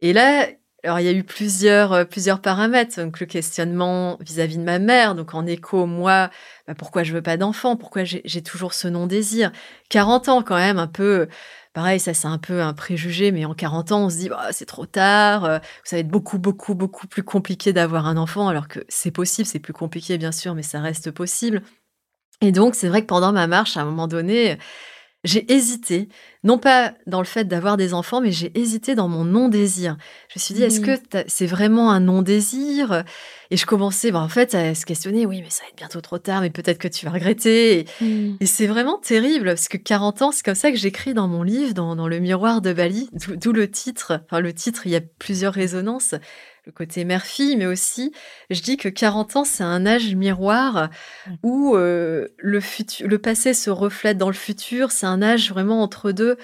Et 0.02 0.12
là, 0.12 0.46
alors, 0.84 1.00
il 1.00 1.06
y 1.06 1.08
a 1.08 1.12
eu 1.12 1.24
plusieurs, 1.24 1.92
euh, 1.94 2.04
plusieurs 2.04 2.40
paramètres. 2.40 3.00
Donc, 3.02 3.18
le 3.18 3.26
questionnement 3.26 4.18
vis-à-vis 4.20 4.58
de 4.58 4.62
ma 4.62 4.78
mère. 4.78 5.14
Donc, 5.14 5.34
en 5.34 5.46
écho, 5.46 5.86
moi, 5.86 6.30
bah, 6.68 6.74
pourquoi 6.76 7.02
je 7.02 7.12
veux 7.12 7.22
pas 7.22 7.36
d'enfant? 7.36 7.76
Pourquoi 7.76 8.04
j'ai 8.04 8.42
toujours 8.42 8.74
ce 8.74 8.86
non-désir? 8.86 9.52
40 9.88 10.28
ans, 10.28 10.42
quand 10.42 10.56
même, 10.56 10.78
un 10.78 10.86
peu, 10.86 11.28
Pareil, 11.76 12.00
ça 12.00 12.14
c'est 12.14 12.26
un 12.26 12.38
peu 12.38 12.62
un 12.62 12.72
préjugé, 12.72 13.32
mais 13.32 13.44
en 13.44 13.52
40 13.52 13.92
ans, 13.92 14.06
on 14.06 14.08
se 14.08 14.16
dit 14.16 14.30
bah, 14.30 14.48
c'est 14.50 14.64
trop 14.64 14.86
tard, 14.86 15.44
euh, 15.44 15.58
ça 15.84 15.96
va 15.96 16.00
être 16.00 16.08
beaucoup, 16.08 16.38
beaucoup, 16.38 16.74
beaucoup 16.74 17.06
plus 17.06 17.22
compliqué 17.22 17.74
d'avoir 17.74 18.06
un 18.06 18.16
enfant, 18.16 18.48
alors 18.48 18.66
que 18.66 18.80
c'est 18.88 19.10
possible, 19.10 19.46
c'est 19.46 19.58
plus 19.58 19.74
compliqué 19.74 20.16
bien 20.16 20.32
sûr, 20.32 20.54
mais 20.54 20.62
ça 20.62 20.80
reste 20.80 21.10
possible. 21.10 21.60
Et 22.40 22.50
donc, 22.50 22.76
c'est 22.76 22.88
vrai 22.88 23.02
que 23.02 23.06
pendant 23.06 23.30
ma 23.30 23.46
marche, 23.46 23.76
à 23.76 23.82
un 23.82 23.84
moment 23.84 24.08
donné, 24.08 24.56
j'ai 25.26 25.52
hésité, 25.52 26.08
non 26.44 26.58
pas 26.58 26.94
dans 27.06 27.18
le 27.18 27.26
fait 27.26 27.44
d'avoir 27.44 27.76
des 27.76 27.92
enfants, 27.92 28.20
mais 28.20 28.30
j'ai 28.30 28.56
hésité 28.58 28.94
dans 28.94 29.08
mon 29.08 29.24
non-désir. 29.24 29.96
Je 30.28 30.38
me 30.38 30.40
suis 30.40 30.54
dit, 30.54 30.62
est-ce 30.62 30.80
que 30.80 30.92
c'est 31.26 31.46
vraiment 31.46 31.90
un 31.90 32.00
non-désir? 32.00 33.04
Et 33.50 33.56
je 33.56 33.66
commençais, 33.66 34.12
bah, 34.12 34.20
en 34.20 34.28
fait, 34.28 34.54
à 34.54 34.74
se 34.74 34.86
questionner, 34.86 35.26
oui, 35.26 35.42
mais 35.42 35.50
ça 35.50 35.64
va 35.64 35.68
être 35.68 35.76
bientôt 35.76 36.00
trop 36.00 36.18
tard, 36.18 36.40
mais 36.40 36.50
peut-être 36.50 36.78
que 36.78 36.88
tu 36.88 37.04
vas 37.06 37.12
regretter. 37.12 37.86
Mmh. 38.00 38.36
Et, 38.40 38.46
c'est 38.46 38.66
vraiment 38.66 38.98
terrible, 38.98 39.46
parce 39.46 39.68
que 39.68 39.76
40 39.76 40.22
ans, 40.22 40.32
c'est 40.32 40.44
comme 40.44 40.54
ça 40.54 40.70
que 40.70 40.78
j'écris 40.78 41.14
dans 41.14 41.28
mon 41.28 41.42
livre, 41.42 41.74
dans, 41.74 41.96
dans, 41.96 42.08
Le 42.08 42.20
miroir 42.20 42.60
de 42.60 42.72
Bali, 42.72 43.10
d'où 43.12 43.52
le 43.52 43.70
titre. 43.70 44.20
Enfin, 44.26 44.40
le 44.40 44.52
titre, 44.52 44.86
il 44.86 44.92
y 44.92 44.96
a 44.96 45.00
plusieurs 45.00 45.52
résonances 45.52 46.14
le 46.66 46.72
côté 46.72 47.04
mère-fille, 47.04 47.56
mais 47.56 47.66
aussi, 47.66 48.12
je 48.50 48.60
dis 48.60 48.76
que 48.76 48.88
40 48.88 49.36
ans, 49.36 49.44
c'est 49.44 49.62
un 49.62 49.86
âge 49.86 50.14
miroir 50.16 50.90
où 51.44 51.76
euh, 51.76 52.26
le, 52.38 52.60
futur, 52.60 53.06
le 53.06 53.18
passé 53.18 53.54
se 53.54 53.70
reflète 53.70 54.18
dans 54.18 54.26
le 54.26 54.34
futur. 54.34 54.90
C'est 54.90 55.06
un 55.06 55.22
âge 55.22 55.50
vraiment 55.50 55.80
entre 55.80 56.10
deux. 56.10 56.36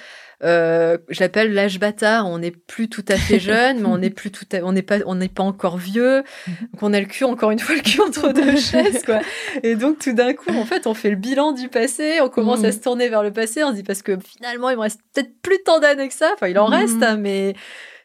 Euh, 0.44 0.98
je 1.08 1.20
l'appelle 1.20 1.52
l'âge 1.52 1.80
bâtard. 1.80 2.28
On 2.28 2.38
n'est 2.38 2.52
plus 2.52 2.88
tout 2.88 3.04
à 3.08 3.16
fait 3.16 3.40
jeune, 3.40 3.80
mais 3.80 3.86
on 3.86 3.98
n'est 3.98 4.10
plus 4.10 4.30
tout, 4.30 4.44
on 4.62 4.72
n'est 4.72 4.82
pas, 4.82 4.98
on 5.06 5.16
n'est 5.16 5.28
pas 5.28 5.42
encore 5.42 5.76
vieux. 5.76 6.22
Donc 6.46 6.82
on 6.82 6.92
a 6.92 7.00
le 7.00 7.06
cul, 7.06 7.24
encore 7.24 7.50
une 7.50 7.58
fois, 7.58 7.74
le 7.74 7.80
cul 7.80 8.00
entre 8.00 8.32
deux 8.32 8.56
chaises, 8.56 9.02
quoi. 9.04 9.18
Et 9.64 9.74
donc 9.74 9.98
tout 9.98 10.12
d'un 10.12 10.34
coup, 10.34 10.50
en 10.50 10.64
fait, 10.64 10.86
on 10.86 10.94
fait 10.94 11.10
le 11.10 11.16
bilan 11.16 11.50
du 11.50 11.68
passé. 11.68 12.20
On 12.20 12.28
commence 12.28 12.62
à 12.62 12.68
mm. 12.68 12.72
se 12.72 12.78
tourner 12.78 13.08
vers 13.08 13.24
le 13.24 13.32
passé. 13.32 13.64
On 13.64 13.70
se 13.70 13.74
dit 13.76 13.82
parce 13.82 14.02
que 14.02 14.16
finalement, 14.20 14.70
il 14.70 14.76
me 14.76 14.82
reste 14.82 15.00
peut-être 15.12 15.32
plus 15.42 15.58
tant 15.64 15.80
d'années 15.80 16.08
que 16.08 16.14
ça. 16.14 16.30
Enfin, 16.34 16.46
il 16.46 16.58
en 16.60 16.66
reste, 16.66 17.02
hein, 17.02 17.16
mais 17.16 17.54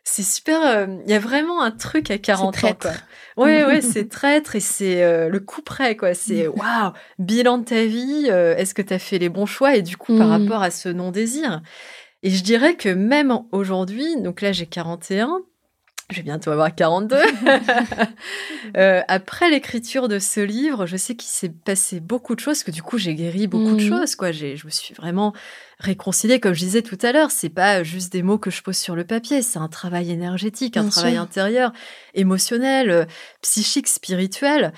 c'est 0.10 0.24
super. 0.24 0.66
Euh, 0.66 0.88
il 1.06 1.12
y 1.12 1.14
a 1.14 1.20
vraiment 1.20 1.62
un 1.62 1.72
truc 1.72 2.12
à 2.12 2.18
40 2.18 2.64
ans. 2.64 2.78
Quoi. 2.80 2.92
Ouais, 3.36 3.66
ouais, 3.66 3.82
c'est 3.82 4.08
traître 4.08 4.56
et 4.56 4.62
c'est 4.62 5.04
euh, 5.04 5.28
le 5.28 5.40
coup 5.42 5.62
près, 5.62 5.98
quoi. 5.98 6.14
C'est 6.14 6.48
mm. 6.48 6.52
waouh, 6.52 6.94
bilan 7.20 7.58
de 7.58 7.66
ta 7.66 7.84
vie. 7.84 8.28
Euh, 8.30 8.56
est-ce 8.56 8.74
que 8.74 8.82
tu 8.82 8.94
as 8.94 9.00
fait 9.00 9.20
les 9.20 9.28
bons 9.28 9.46
choix? 9.46 9.76
Et 9.76 9.82
du 9.82 9.98
coup, 9.98 10.18
par 10.18 10.28
mm. 10.28 10.44
rapport 10.44 10.64
à 10.64 10.72
ce 10.72 10.88
non-désir. 10.88 11.62
Et 12.24 12.30
je 12.30 12.42
dirais 12.42 12.76
que 12.76 12.90
même 12.90 13.38
aujourd'hui, 13.52 14.20
donc 14.22 14.42
là 14.42 14.54
j'ai 14.54 14.66
41, 14.66 15.42
je 16.10 16.18
vais 16.18 16.24
bientôt 16.24 16.52
avoir 16.52 16.74
42. 16.74 17.18
euh, 18.78 19.02
après 19.10 19.50
l'écriture 19.50 20.08
de 20.08 20.20
ce 20.20 20.40
livre, 20.40 20.86
je 20.86 20.96
sais 20.96 21.16
qu'il 21.16 21.30
s'est 21.30 21.50
passé 21.50 22.00
beaucoup 22.00 22.34
de 22.34 22.40
choses, 22.40 22.64
que 22.64 22.72
du 22.72 22.82
coup 22.82 22.98
j'ai 22.98 23.14
guéri 23.14 23.48
beaucoup 23.48 23.76
de 23.76 23.84
mmh. 23.84 23.90
choses. 23.90 24.16
Quoi, 24.16 24.32
je 24.32 24.66
me 24.66 24.72
suis 24.72 24.94
vraiment 24.94 25.34
réconciliée, 25.80 26.40
comme 26.40 26.54
je 26.54 26.60
disais 26.60 26.82
tout 26.82 26.98
à 27.02 27.12
l'heure. 27.12 27.32
C'est 27.32 27.50
pas 27.50 27.84
juste 27.84 28.12
des 28.14 28.24
mots 28.24 28.38
que 28.38 28.50
je 28.50 28.62
pose 28.62 28.78
sur 28.78 28.96
le 28.96 29.04
papier, 29.04 29.42
c'est 29.42 29.60
un 29.60 29.68
travail 29.68 30.10
énergétique, 30.12 30.78
un 30.78 30.88
travail 30.88 31.18
intérieur, 31.18 31.74
émotionnel, 32.14 32.90
euh, 32.90 33.06
psychique, 33.42 33.90
spirituel. 33.90 34.72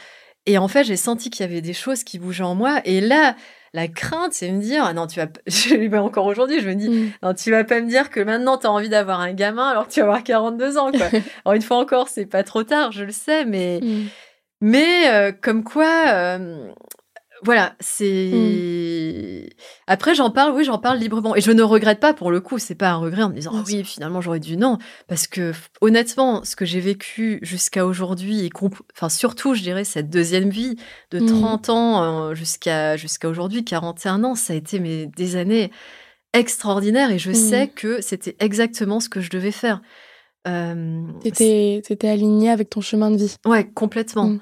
Et 0.48 0.58
en 0.58 0.68
fait, 0.68 0.84
j'ai 0.84 0.96
senti 0.96 1.30
qu'il 1.30 1.46
y 1.46 1.50
avait 1.50 1.62
des 1.62 1.74
choses 1.74 2.04
qui 2.04 2.18
bougeaient 2.18 2.44
en 2.44 2.56
moi. 2.56 2.82
Et 2.86 3.02
là, 3.02 3.36
la 3.74 3.88
crainte, 3.88 4.34
c'est 4.34 4.52
me 4.52 4.62
dire, 4.62 4.84
ah 4.84 4.94
non, 4.94 5.08
tu 5.08 5.20
vas, 5.20 5.28
je 5.48 5.96
encore 5.98 6.26
aujourd'hui, 6.26 6.62
je 6.62 6.68
me 6.68 6.76
dis, 6.76 6.90
mm. 6.90 7.12
non, 7.24 7.34
tu 7.34 7.52
vas 7.52 7.64
pas 7.64 7.82
me 7.82 7.88
dire 7.88 8.10
que 8.10 8.20
maintenant 8.20 8.58
tu 8.58 8.68
as 8.68 8.72
envie 8.72 8.90
d'avoir 8.90 9.20
un 9.20 9.34
gamin 9.34 9.68
alors 9.68 9.88
que 9.88 9.94
tu 9.94 10.00
vas 10.00 10.08
avoir 10.08 10.24
42 10.24 10.78
ans, 10.78 10.92
quoi. 10.92 11.08
alors, 11.46 11.56
une 11.56 11.62
fois 11.62 11.78
encore, 11.78 12.08
c'est 12.10 12.26
pas 12.26 12.44
trop 12.44 12.64
tard, 12.64 12.92
je 12.92 13.04
le 13.04 13.12
sais, 13.12 13.46
mais, 13.46 13.80
mm. 13.82 14.06
mais 14.62 15.10
euh, 15.10 15.32
comme 15.32 15.64
quoi, 15.64 16.06
euh, 16.08 16.72
voilà, 17.44 17.76
c'est. 17.80 18.32
Mmh. 18.34 19.50
Après, 19.88 20.14
j'en 20.14 20.30
parle, 20.30 20.54
oui, 20.54 20.64
j'en 20.64 20.78
parle 20.78 20.98
librement. 20.98 21.36
Et 21.36 21.42
je 21.42 21.52
ne 21.52 21.64
regrette 21.64 22.00
pas 22.00 22.14
pour 22.14 22.32
le 22.32 22.42
coup, 22.42 22.60
c'est 22.60 22.76
pas 22.76 22.90
un 22.90 22.98
regret 22.98 23.24
en 23.24 23.30
me 23.30 23.36
disant, 23.36 23.52
oh 23.54 23.64
oui, 23.66 23.84
finalement, 23.84 24.22
j'aurais 24.22 24.40
dû 24.40 24.58
non. 24.58 24.78
Parce 25.08 25.28
que, 25.28 25.54
honnêtement, 25.82 26.44
ce 26.44 26.56
que 26.56 26.66
j'ai 26.66 26.80
vécu 26.80 27.40
jusqu'à 27.42 27.86
aujourd'hui, 27.86 28.46
et 28.46 28.50
enfin, 28.96 29.10
surtout, 29.10 29.54
je 29.54 29.62
dirais, 29.62 29.86
cette 29.86 30.10
deuxième 30.10 30.50
vie 30.50 30.76
de 31.12 31.20
30 31.20 31.68
mmh. 31.68 31.72
ans 31.72 32.04
euh, 32.04 32.36
jusqu'à 32.36 32.98
jusqu'à 32.98 33.30
aujourd'hui, 33.30 33.64
41 33.64 34.24
ans, 34.24 34.36
ça 34.36 34.54
a 34.54 34.56
été 34.56 34.80
mes, 34.80 35.08
des 35.08 35.36
années 35.36 35.72
extraordinaires 36.34 37.12
et 37.12 37.18
je 37.20 37.32
sais 37.32 37.66
mmh. 37.66 37.70
que 37.76 38.02
c'était 38.02 38.36
exactement 38.40 39.00
ce 39.00 39.10
que 39.10 39.22
je 39.22 39.30
devais 39.30 39.52
faire. 39.52 39.82
Euh, 40.48 41.02
T'étais 41.24 42.08
aligné 42.08 42.50
avec 42.50 42.70
ton 42.70 42.82
chemin 42.82 43.12
de 43.12 43.18
vie. 43.18 43.36
Ouais, 43.46 43.66
complètement. 43.66 44.38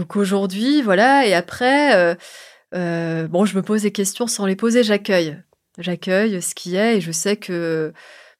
Donc 0.00 0.16
aujourd'hui, 0.16 0.80
voilà, 0.80 1.26
et 1.26 1.34
après, 1.34 1.94
euh, 1.94 2.14
euh, 2.74 3.28
bon, 3.28 3.44
je 3.44 3.54
me 3.54 3.60
pose 3.60 3.82
des 3.82 3.92
questions 3.92 4.26
sans 4.26 4.46
les 4.46 4.56
poser, 4.56 4.82
j'accueille. 4.82 5.36
J'accueille 5.76 6.40
ce 6.40 6.54
qui 6.54 6.76
est 6.76 6.96
et 6.96 7.00
je 7.02 7.12
sais 7.12 7.36
que 7.36 7.92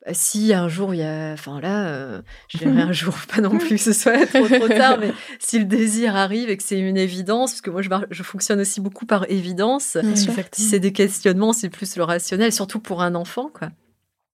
bah, 0.06 0.14
si 0.14 0.54
un 0.54 0.68
jour 0.68 0.94
il 0.94 1.00
y 1.00 1.02
a, 1.02 1.34
enfin 1.34 1.60
là, 1.60 1.86
euh, 1.88 2.22
je 2.48 2.56
dirais 2.56 2.80
un 2.80 2.92
jour, 2.92 3.14
pas 3.34 3.42
non 3.42 3.58
plus 3.58 3.76
que 3.76 3.76
ce 3.76 3.92
soit 3.92 4.26
trop 4.26 4.48
trop 4.48 4.68
tard, 4.68 4.96
mais 5.00 5.12
si 5.38 5.58
le 5.58 5.66
désir 5.66 6.16
arrive 6.16 6.48
et 6.48 6.56
que 6.56 6.62
c'est 6.62 6.78
une 6.78 6.96
évidence, 6.96 7.50
parce 7.50 7.60
que 7.60 7.68
moi 7.68 7.82
je, 7.82 7.90
je 8.10 8.22
fonctionne 8.22 8.60
aussi 8.60 8.80
beaucoup 8.80 9.04
par 9.04 9.30
évidence. 9.30 9.98
si 10.14 10.62
c'est 10.62 10.80
des 10.80 10.94
questionnements, 10.94 11.52
c'est 11.52 11.68
plus 11.68 11.94
le 11.96 12.04
rationnel, 12.04 12.54
surtout 12.54 12.80
pour 12.80 13.02
un 13.02 13.14
enfant, 13.14 13.50
quoi. 13.52 13.68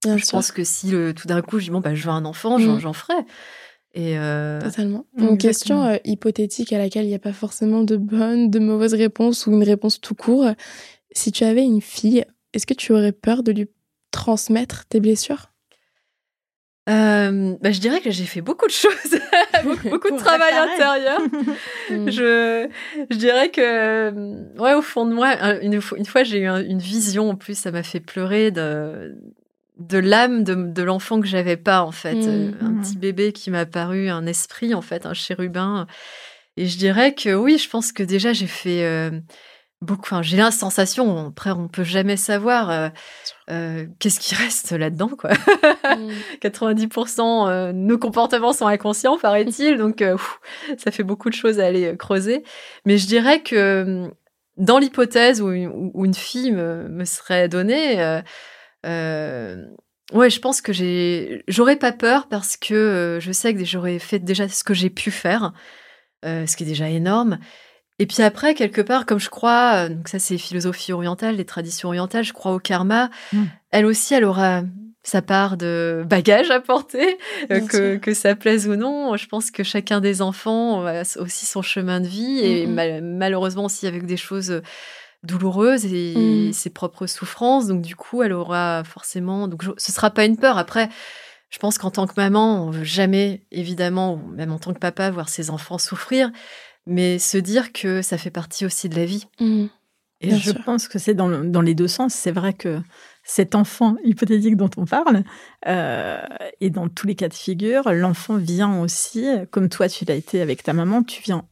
je 0.04 0.30
pense 0.30 0.52
que 0.52 0.62
si 0.62 0.92
le, 0.92 1.12
tout 1.12 1.26
d'un 1.26 1.42
coup 1.42 1.58
je 1.58 1.64
dis 1.64 1.70
bon 1.70 1.80
bah 1.80 1.96
je 1.96 2.04
veux 2.04 2.10
un 2.12 2.24
enfant, 2.24 2.60
j'en 2.60 2.76
mmh. 2.76 2.94
ferai. 2.94 3.14
Et 3.96 4.18
euh, 4.18 4.60
Totalement. 4.60 5.06
Une 5.16 5.38
question 5.38 5.82
euh, 5.82 5.96
hypothétique 6.04 6.70
à 6.74 6.78
laquelle 6.78 7.06
il 7.06 7.08
n'y 7.08 7.14
a 7.14 7.18
pas 7.18 7.32
forcément 7.32 7.82
de 7.82 7.96
bonne, 7.96 8.50
de 8.50 8.58
mauvaise 8.58 8.92
réponse 8.92 9.46
ou 9.46 9.52
une 9.52 9.64
réponse 9.64 10.02
tout 10.02 10.14
court. 10.14 10.50
Si 11.12 11.32
tu 11.32 11.44
avais 11.44 11.64
une 11.64 11.80
fille, 11.80 12.26
est-ce 12.52 12.66
que 12.66 12.74
tu 12.74 12.92
aurais 12.92 13.12
peur 13.12 13.42
de 13.42 13.52
lui 13.52 13.68
transmettre 14.10 14.84
tes 14.86 15.00
blessures? 15.00 15.50
Euh, 16.90 17.56
bah, 17.62 17.72
je 17.72 17.80
dirais 17.80 18.00
que 18.02 18.10
j'ai 18.10 18.26
fait 18.26 18.42
beaucoup 18.42 18.66
de 18.66 18.72
choses, 18.72 18.92
beaucoup, 19.90 20.10
de 20.10 20.18
travail 20.18 20.52
intérieur. 20.52 21.20
Mm. 21.88 22.10
je, 22.10 22.68
je 23.10 23.16
dirais 23.16 23.50
que, 23.50 24.10
ouais, 24.58 24.74
au 24.74 24.82
fond 24.82 25.06
de 25.06 25.14
moi, 25.14 25.36
une, 25.62 25.80
une 25.96 26.04
fois 26.04 26.24
j'ai 26.24 26.40
eu 26.40 26.48
une 26.48 26.80
vision, 26.80 27.30
en 27.30 27.36
plus, 27.36 27.56
ça 27.56 27.70
m'a 27.70 27.84
fait 27.84 28.00
pleurer 28.00 28.50
de, 28.50 29.16
de 29.76 29.98
l'âme 29.98 30.42
de, 30.44 30.82
l'enfant 30.82 31.20
que 31.20 31.26
j'avais 31.26 31.56
pas 31.56 31.82
en 31.82 31.92
fait, 31.92 32.14
mmh, 32.14 32.28
euh, 32.28 32.52
un 32.60 32.70
mmh. 32.70 32.80
petit 32.80 32.96
bébé 32.96 33.32
qui 33.32 33.50
m'a 33.50 33.66
paru 33.66 34.08
un 34.08 34.26
esprit 34.26 34.74
en 34.74 34.82
fait, 34.82 35.06
un 35.06 35.14
chérubin. 35.14 35.86
Et 36.56 36.66
je 36.66 36.78
dirais 36.78 37.14
que 37.14 37.34
oui, 37.34 37.58
je 37.58 37.68
pense 37.68 37.92
que 37.92 38.02
déjà 38.02 38.32
j'ai 38.32 38.46
fait, 38.46 38.84
euh, 38.84 39.10
beaucoup. 39.82 40.02
Enfin, 40.04 40.22
j'ai 40.22 40.38
la 40.38 40.50
sensation. 40.50 41.28
Après, 41.28 41.50
on 41.50 41.68
peut 41.68 41.84
jamais 41.84 42.16
savoir 42.16 42.90
qu'est-ce 43.46 44.20
qui 44.20 44.34
reste 44.34 44.72
là-dedans, 44.72 45.08
quoi. 45.08 45.30
90% 46.42 47.72
nos 47.72 47.98
comportements 47.98 48.54
sont 48.54 48.66
inconscients, 48.66 49.18
paraît-il. 49.18 49.76
Donc, 49.78 50.02
ça 50.78 50.90
fait 50.90 51.02
beaucoup 51.02 51.28
de 51.28 51.34
choses 51.34 51.60
à 51.60 51.66
aller 51.66 51.94
creuser. 51.98 52.42
Mais 52.86 52.96
je 52.96 53.06
dirais 53.06 53.42
que 53.42 54.10
dans 54.56 54.78
l'hypothèse 54.78 55.40
où, 55.42 55.50
une 55.52 56.14
fille 56.14 56.52
me, 56.52 57.04
serait 57.04 57.48
donnée, 57.48 58.00
euh, 58.00 58.18
euh, 58.18 58.22
ouais, 58.86 60.30
je 60.30 60.40
pense 60.40 60.60
que 60.60 60.72
j'ai, 60.72 61.44
j'aurais 61.48 61.76
pas 61.76 61.92
peur 61.92 62.28
parce 62.28 62.56
que 62.56 62.74
euh, 62.74 63.20
je 63.20 63.32
sais 63.32 63.54
que 63.54 63.64
j'aurais 63.64 63.98
fait 63.98 64.18
déjà 64.18 64.48
ce 64.48 64.64
que 64.64 64.74
j'ai 64.74 64.90
pu 64.90 65.10
faire, 65.10 65.52
ce 66.24 66.56
qui 66.56 66.64
est 66.64 66.66
déjà 66.66 66.88
énorme. 66.88 67.38
Et 67.98 68.06
puis 68.06 68.22
après, 68.22 68.54
quelque 68.54 68.82
part, 68.82 69.06
comme 69.06 69.20
je 69.20 69.30
crois, 69.30 69.88
donc 69.88 70.08
ça 70.08 70.18
c'est 70.18 70.36
philosophie 70.38 70.92
orientale, 70.92 71.36
les 71.36 71.46
traditions 71.46 71.88
orientales, 71.88 72.24
je 72.24 72.32
crois 72.32 72.52
au 72.52 72.58
karma. 72.58 73.10
Mmh. 73.32 73.44
Elle 73.70 73.86
aussi, 73.86 74.12
elle 74.12 74.24
aura 74.24 74.62
sa 75.06 75.22
part 75.22 75.56
de 75.56 76.04
bagages 76.04 76.50
à 76.50 76.60
porter, 76.60 77.16
euh, 77.52 77.60
que, 77.60 77.96
que, 77.96 78.12
ça 78.12 78.34
plaise 78.34 78.68
ou 78.68 78.74
non. 78.74 79.16
Je 79.16 79.26
pense 79.28 79.52
que 79.52 79.62
chacun 79.62 80.00
des 80.00 80.20
enfants 80.20 80.84
a 80.84 81.02
aussi 81.20 81.46
son 81.46 81.62
chemin 81.62 82.00
de 82.00 82.08
vie 82.08 82.40
et 82.40 82.66
malheureusement 82.66 83.66
aussi 83.66 83.86
avec 83.86 84.04
des 84.04 84.16
choses 84.16 84.60
douloureuses 85.26 85.84
et 85.86 86.14
mmh. 86.16 86.52
ses 86.52 86.70
propres 86.70 87.06
souffrances. 87.06 87.66
Donc 87.66 87.82
du 87.82 87.96
coup, 87.96 88.22
elle 88.22 88.32
aura 88.32 88.82
forcément. 88.84 89.48
Donc 89.48 89.64
ce 89.76 89.92
sera 89.92 90.10
pas 90.10 90.24
une 90.24 90.36
peur. 90.36 90.56
Après, 90.58 90.88
je 91.50 91.58
pense 91.58 91.78
qu'en 91.78 91.90
tant 91.90 92.06
que 92.06 92.14
maman, 92.16 92.66
on 92.66 92.70
veut 92.70 92.84
jamais, 92.84 93.46
évidemment, 93.50 94.16
même 94.34 94.52
en 94.52 94.58
tant 94.58 94.72
que 94.72 94.78
papa, 94.78 95.10
voir 95.10 95.28
ses 95.28 95.50
enfants 95.50 95.78
souffrir, 95.78 96.30
mais 96.86 97.18
se 97.18 97.38
dire 97.38 97.72
que 97.72 98.02
ça 98.02 98.18
fait 98.18 98.30
partie 98.30 98.64
aussi 98.64 98.88
de 98.88 98.96
la 98.96 99.04
vie. 99.04 99.26
Mmh. 99.40 99.66
Et 100.22 100.34
je 100.34 100.50
pense 100.50 100.88
que 100.88 100.98
c'est 100.98 101.14
dans, 101.14 101.44
dans 101.44 101.60
les 101.60 101.74
deux 101.74 101.88
sens. 101.88 102.14
C'est 102.14 102.32
vrai 102.32 102.54
que 102.54 102.80
cet 103.22 103.54
enfant 103.54 103.96
hypothétique 104.02 104.56
dont 104.56 104.70
on 104.76 104.86
parle, 104.86 105.24
euh, 105.66 106.22
et 106.60 106.70
dans 106.70 106.88
tous 106.88 107.06
les 107.06 107.14
cas 107.14 107.28
de 107.28 107.34
figure, 107.34 107.92
l'enfant 107.92 108.36
vient 108.36 108.80
aussi, 108.80 109.26
comme 109.50 109.68
toi 109.68 109.88
tu 109.88 110.04
l'as 110.04 110.14
été 110.14 110.40
avec 110.40 110.62
ta 110.62 110.72
maman, 110.72 111.02
tu 111.02 111.20
viens 111.22 111.44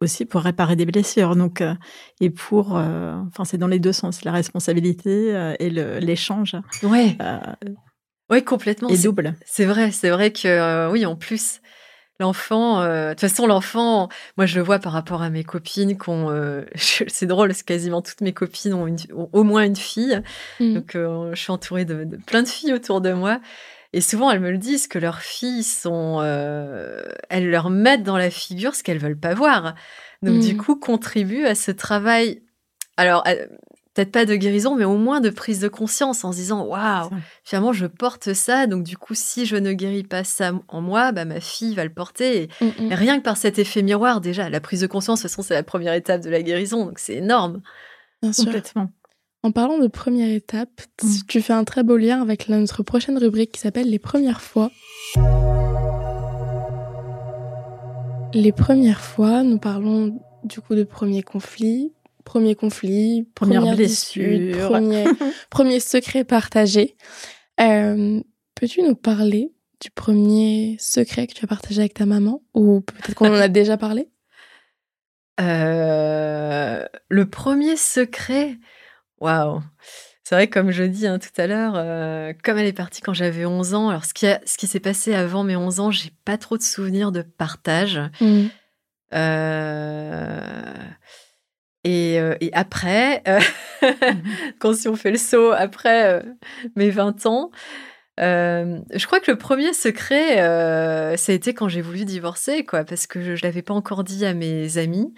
aussi 0.00 0.24
pour 0.24 0.42
réparer 0.42 0.76
des 0.76 0.86
blessures. 0.86 1.36
Donc, 1.36 1.60
euh, 1.60 1.74
et 2.20 2.30
pour, 2.30 2.76
euh, 2.76 3.14
enfin, 3.28 3.44
c'est 3.44 3.58
dans 3.58 3.66
les 3.66 3.78
deux 3.78 3.92
sens, 3.92 4.24
la 4.24 4.32
responsabilité 4.32 5.54
et 5.58 5.70
l'échange. 5.70 6.56
Ouais. 6.82 7.16
ouais, 8.30 8.42
complètement. 8.42 8.88
Et 8.88 8.98
double. 8.98 9.34
C'est 9.44 9.64
vrai, 9.64 9.90
c'est 9.90 10.10
vrai 10.10 10.32
que 10.32 10.90
oui, 10.90 11.06
en 11.06 11.16
plus, 11.16 11.60
L'enfant, 12.20 12.80
euh, 12.80 13.10
de 13.10 13.14
toute 13.14 13.20
façon, 13.20 13.46
l'enfant, 13.46 14.08
moi 14.36 14.44
je 14.44 14.58
le 14.58 14.64
vois 14.64 14.80
par 14.80 14.92
rapport 14.92 15.22
à 15.22 15.30
mes 15.30 15.44
copines 15.44 15.96
euh, 16.08 16.64
c'est 16.74 17.26
drôle, 17.26 17.48
parce 17.48 17.62
que 17.62 17.68
quasiment 17.68 18.02
toutes 18.02 18.22
mes 18.22 18.32
copines 18.32 18.74
ont, 18.74 18.96
au 19.32 19.44
moins 19.44 19.64
une 19.64 19.76
fille. 19.76 20.20
Mmh. 20.58 20.74
Donc 20.74 20.96
euh, 20.96 21.30
je 21.34 21.40
suis 21.40 21.52
entourée 21.52 21.84
de, 21.84 22.18
plein 22.26 22.42
de 22.42 22.48
filles 22.48 22.72
autour 22.72 23.00
de 23.00 23.12
moi. 23.12 23.40
Et 23.92 24.00
souvent, 24.00 24.30
elles 24.30 24.40
me 24.40 24.50
le 24.50 24.58
disent 24.58 24.86
que 24.86 24.98
leurs 24.98 25.20
filles 25.20 25.62
sont, 25.62 26.20
elles 27.30 27.50
leur 27.50 27.70
mettent 27.70 28.02
dans 28.02 28.18
la 28.18 28.30
figure 28.30 28.74
ce 28.74 28.82
qu'elles 28.82 28.98
veulent 28.98 29.18
pas 29.18 29.34
voir. 29.34 29.74
Donc 30.22 30.40
du 30.40 30.54
mmh. 30.54 30.58
coup, 30.58 30.76
contribuent 30.76 31.46
à 31.46 31.54
ce 31.54 31.70
travail. 31.70 32.42
Alors, 32.96 33.24
peut-être 33.98 34.12
pas 34.12 34.24
de 34.24 34.36
guérison, 34.36 34.76
mais 34.76 34.84
au 34.84 34.96
moins 34.96 35.20
de 35.20 35.28
prise 35.28 35.58
de 35.58 35.66
conscience 35.66 36.24
en 36.24 36.30
se 36.30 36.36
disant 36.36 36.64
waouh, 36.64 37.10
finalement 37.42 37.72
je 37.72 37.86
porte 37.86 38.32
ça, 38.32 38.68
donc 38.68 38.84
du 38.84 38.96
coup 38.96 39.14
si 39.14 39.44
je 39.44 39.56
ne 39.56 39.72
guéris 39.72 40.04
pas 40.04 40.22
ça 40.22 40.52
en 40.68 40.80
moi, 40.80 41.10
bah, 41.10 41.24
ma 41.24 41.40
fille 41.40 41.74
va 41.74 41.82
le 41.82 41.92
porter. 41.92 42.42
Et, 42.42 42.48
mm, 42.60 42.86
mm. 42.86 42.92
rien 42.92 43.18
que 43.18 43.24
par 43.24 43.36
cet 43.36 43.58
effet 43.58 43.82
miroir 43.82 44.20
déjà, 44.20 44.48
la 44.50 44.60
prise 44.60 44.82
de 44.82 44.86
conscience, 44.86 45.18
de 45.18 45.22
toute 45.22 45.32
façon 45.32 45.42
c'est 45.42 45.54
la 45.54 45.64
première 45.64 45.94
étape 45.94 46.20
de 46.20 46.30
la 46.30 46.42
guérison, 46.42 46.86
donc 46.86 47.00
c'est 47.00 47.16
énorme. 47.16 47.60
Bien 48.22 48.30
Complètement. 48.32 48.90
En 49.44 49.52
parlant 49.52 49.78
de 49.78 49.86
première 49.86 50.34
étape, 50.34 50.82
mm. 51.02 51.08
tu 51.28 51.40
fais 51.40 51.52
un 51.52 51.64
très 51.64 51.82
beau 51.82 51.96
lien 51.96 52.20
avec 52.20 52.48
notre 52.48 52.82
prochaine 52.82 53.18
rubrique 53.18 53.52
qui 53.52 53.60
s'appelle 53.60 53.88
les 53.88 53.98
premières 53.98 54.40
fois. 54.40 54.70
Les 58.34 58.52
premières 58.52 59.00
fois, 59.00 59.42
nous 59.42 59.58
parlons 59.58 60.20
du 60.44 60.60
coup 60.60 60.74
de 60.74 60.82
premiers 60.82 61.22
conflits, 61.22 61.92
premier 62.24 62.54
conflit, 62.54 63.28
première, 63.34 63.74
blessure, 63.74 64.68
premier, 64.68 65.04
premier 65.50 65.80
secret 65.80 66.24
partagé. 66.24 66.96
Euh, 67.60 68.20
peux-tu 68.54 68.82
nous 68.82 68.96
parler 68.96 69.52
du 69.80 69.90
premier 69.90 70.76
secret 70.80 71.28
que 71.28 71.34
tu 71.34 71.44
as 71.44 71.48
partagé 71.48 71.80
avec 71.80 71.94
ta 71.94 72.06
maman 72.06 72.42
Ou 72.54 72.80
peut-être 72.80 73.14
qu'on 73.14 73.28
en 73.28 73.40
a 73.40 73.48
déjà 73.48 73.76
parlé? 73.76 74.10
Euh, 75.40 76.84
Le 77.08 77.30
premier 77.30 77.76
secret 77.76 78.58
Waouh 79.20 79.62
c'est 80.28 80.34
vrai, 80.34 80.48
comme 80.48 80.70
je 80.70 80.84
dis 80.84 81.06
hein, 81.06 81.18
tout 81.18 81.40
à 81.40 81.46
l'heure, 81.46 81.72
euh, 81.76 82.34
comme 82.44 82.58
elle 82.58 82.66
est 82.66 82.74
partie 82.74 83.00
quand 83.00 83.14
j'avais 83.14 83.46
11 83.46 83.72
ans, 83.72 83.88
alors 83.88 84.04
ce 84.04 84.12
qui, 84.12 84.26
ce 84.44 84.58
qui 84.58 84.66
s'est 84.66 84.78
passé 84.78 85.14
avant 85.14 85.42
mes 85.42 85.56
11 85.56 85.80
ans, 85.80 85.90
j'ai 85.90 86.10
pas 86.26 86.36
trop 86.36 86.58
de 86.58 86.62
souvenirs 86.62 87.12
de 87.12 87.22
partage. 87.22 87.98
Mmh. 88.20 88.48
Euh, 89.14 90.74
euh, 91.86 92.34
et, 92.42 92.52
après, 92.52 93.22
quand 94.58 94.74
si 94.74 94.86
on 94.88 94.96
fait 94.96 95.12
le 95.12 95.16
saut 95.16 95.50
après 95.52 96.22
mes 96.76 96.90
20 96.90 97.24
ans, 97.24 97.50
je 98.18 99.06
crois 99.06 99.20
que 99.20 99.30
le 99.30 99.38
premier 99.38 99.72
secret, 99.72 100.36
ça 101.16 101.32
a 101.32 101.34
été 101.34 101.54
quand 101.54 101.68
j'ai 101.68 101.80
voulu 101.80 102.04
divorcer, 102.04 102.66
quoi, 102.66 102.84
parce 102.84 103.06
que 103.06 103.22
je 103.22 103.30
ne 103.30 103.38
l'avais 103.42 103.62
pas 103.62 103.72
encore 103.72 104.04
dit 104.04 104.26
à 104.26 104.34
mes 104.34 104.76
amis, 104.76 105.14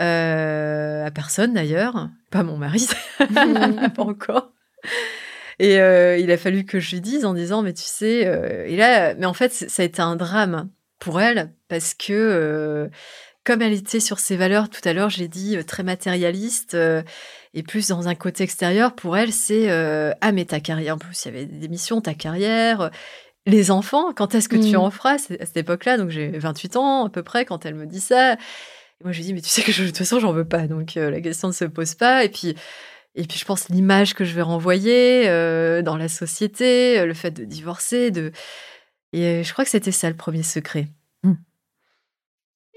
à 0.00 1.10
personne 1.10 1.54
d'ailleurs, 1.54 2.08
pas 2.30 2.42
mon 2.42 2.56
mari, 2.56 2.88
pas 3.18 4.02
encore. 4.02 4.52
Et 5.58 5.74
il 5.74 6.30
a 6.30 6.36
fallu 6.36 6.64
que 6.64 6.80
je 6.80 6.92
lui 6.92 7.00
dise 7.00 7.24
en 7.24 7.34
disant, 7.34 7.62
mais 7.62 7.74
tu 7.74 7.84
sais, 7.84 8.20
et 8.66 8.76
là, 8.76 9.14
mais 9.14 9.26
en 9.26 9.34
fait, 9.34 9.52
ça 9.52 9.82
a 9.82 9.84
été 9.84 10.00
un 10.00 10.16
drame 10.16 10.70
pour 10.98 11.20
elle 11.20 11.52
parce 11.68 11.94
que 11.94 12.90
comme 13.44 13.62
elle 13.62 13.72
était 13.72 14.00
sur 14.00 14.18
ses 14.18 14.36
valeurs, 14.36 14.68
tout 14.68 14.86
à 14.86 14.92
l'heure, 14.92 15.10
j'ai 15.10 15.28
dit 15.28 15.56
euh, 15.56 15.64
très 15.64 15.82
matérialiste 15.82 16.74
euh, 16.74 17.02
et 17.54 17.62
plus 17.62 17.88
dans 17.88 18.06
un 18.06 18.14
côté 18.14 18.44
extérieur, 18.44 18.94
pour 18.94 19.16
elle, 19.16 19.32
c'est 19.32 19.70
euh, 19.70 20.12
Ah, 20.20 20.32
mais 20.32 20.44
ta 20.44 20.60
carrière, 20.60 20.96
en 20.96 20.98
plus, 20.98 21.24
il 21.24 21.28
y 21.28 21.36
avait 21.36 21.46
des 21.46 21.68
missions, 21.68 22.00
ta 22.00 22.14
carrière, 22.14 22.90
les 23.46 23.70
enfants, 23.70 24.12
quand 24.14 24.34
est-ce 24.34 24.48
que 24.48 24.56
tu 24.56 24.76
en 24.76 24.88
mmh. 24.88 24.90
feras 24.90 25.14
à 25.14 25.18
cette 25.18 25.56
époque-là 25.56 25.96
Donc, 25.96 26.10
j'ai 26.10 26.28
28 26.28 26.76
ans 26.76 27.06
à 27.06 27.10
peu 27.10 27.22
près 27.22 27.44
quand 27.46 27.64
elle 27.64 27.74
me 27.74 27.86
dit 27.86 28.00
ça. 28.00 28.36
Et 29.00 29.04
moi, 29.04 29.12
je 29.12 29.18
lui 29.18 29.24
dis 29.24 29.34
Mais 29.34 29.40
tu 29.40 29.48
sais 29.48 29.62
que 29.62 29.70
de 29.70 29.86
toute 29.86 29.98
façon, 29.98 30.20
j'en 30.20 30.32
veux 30.32 30.46
pas. 30.46 30.66
Donc, 30.66 30.94
la 30.94 31.20
question 31.20 31.48
ne 31.48 31.52
se 31.52 31.64
pose 31.64 31.94
pas. 31.94 32.24
Et 32.24 32.28
puis, 32.28 32.54
et 33.14 33.24
puis, 33.24 33.38
je 33.38 33.44
pense 33.44 33.68
l'image 33.68 34.14
que 34.14 34.24
je 34.24 34.34
vais 34.34 34.42
renvoyer 34.42 35.24
dans 35.82 35.96
la 35.96 36.08
société, 36.08 37.04
le 37.04 37.14
fait 37.14 37.30
de 37.30 37.44
divorcer, 37.44 38.10
de. 38.10 38.32
Et 39.12 39.42
je 39.42 39.52
crois 39.52 39.64
que 39.64 39.70
c'était 39.70 39.92
ça 39.92 40.08
le 40.08 40.16
premier 40.16 40.42
secret 40.42 40.88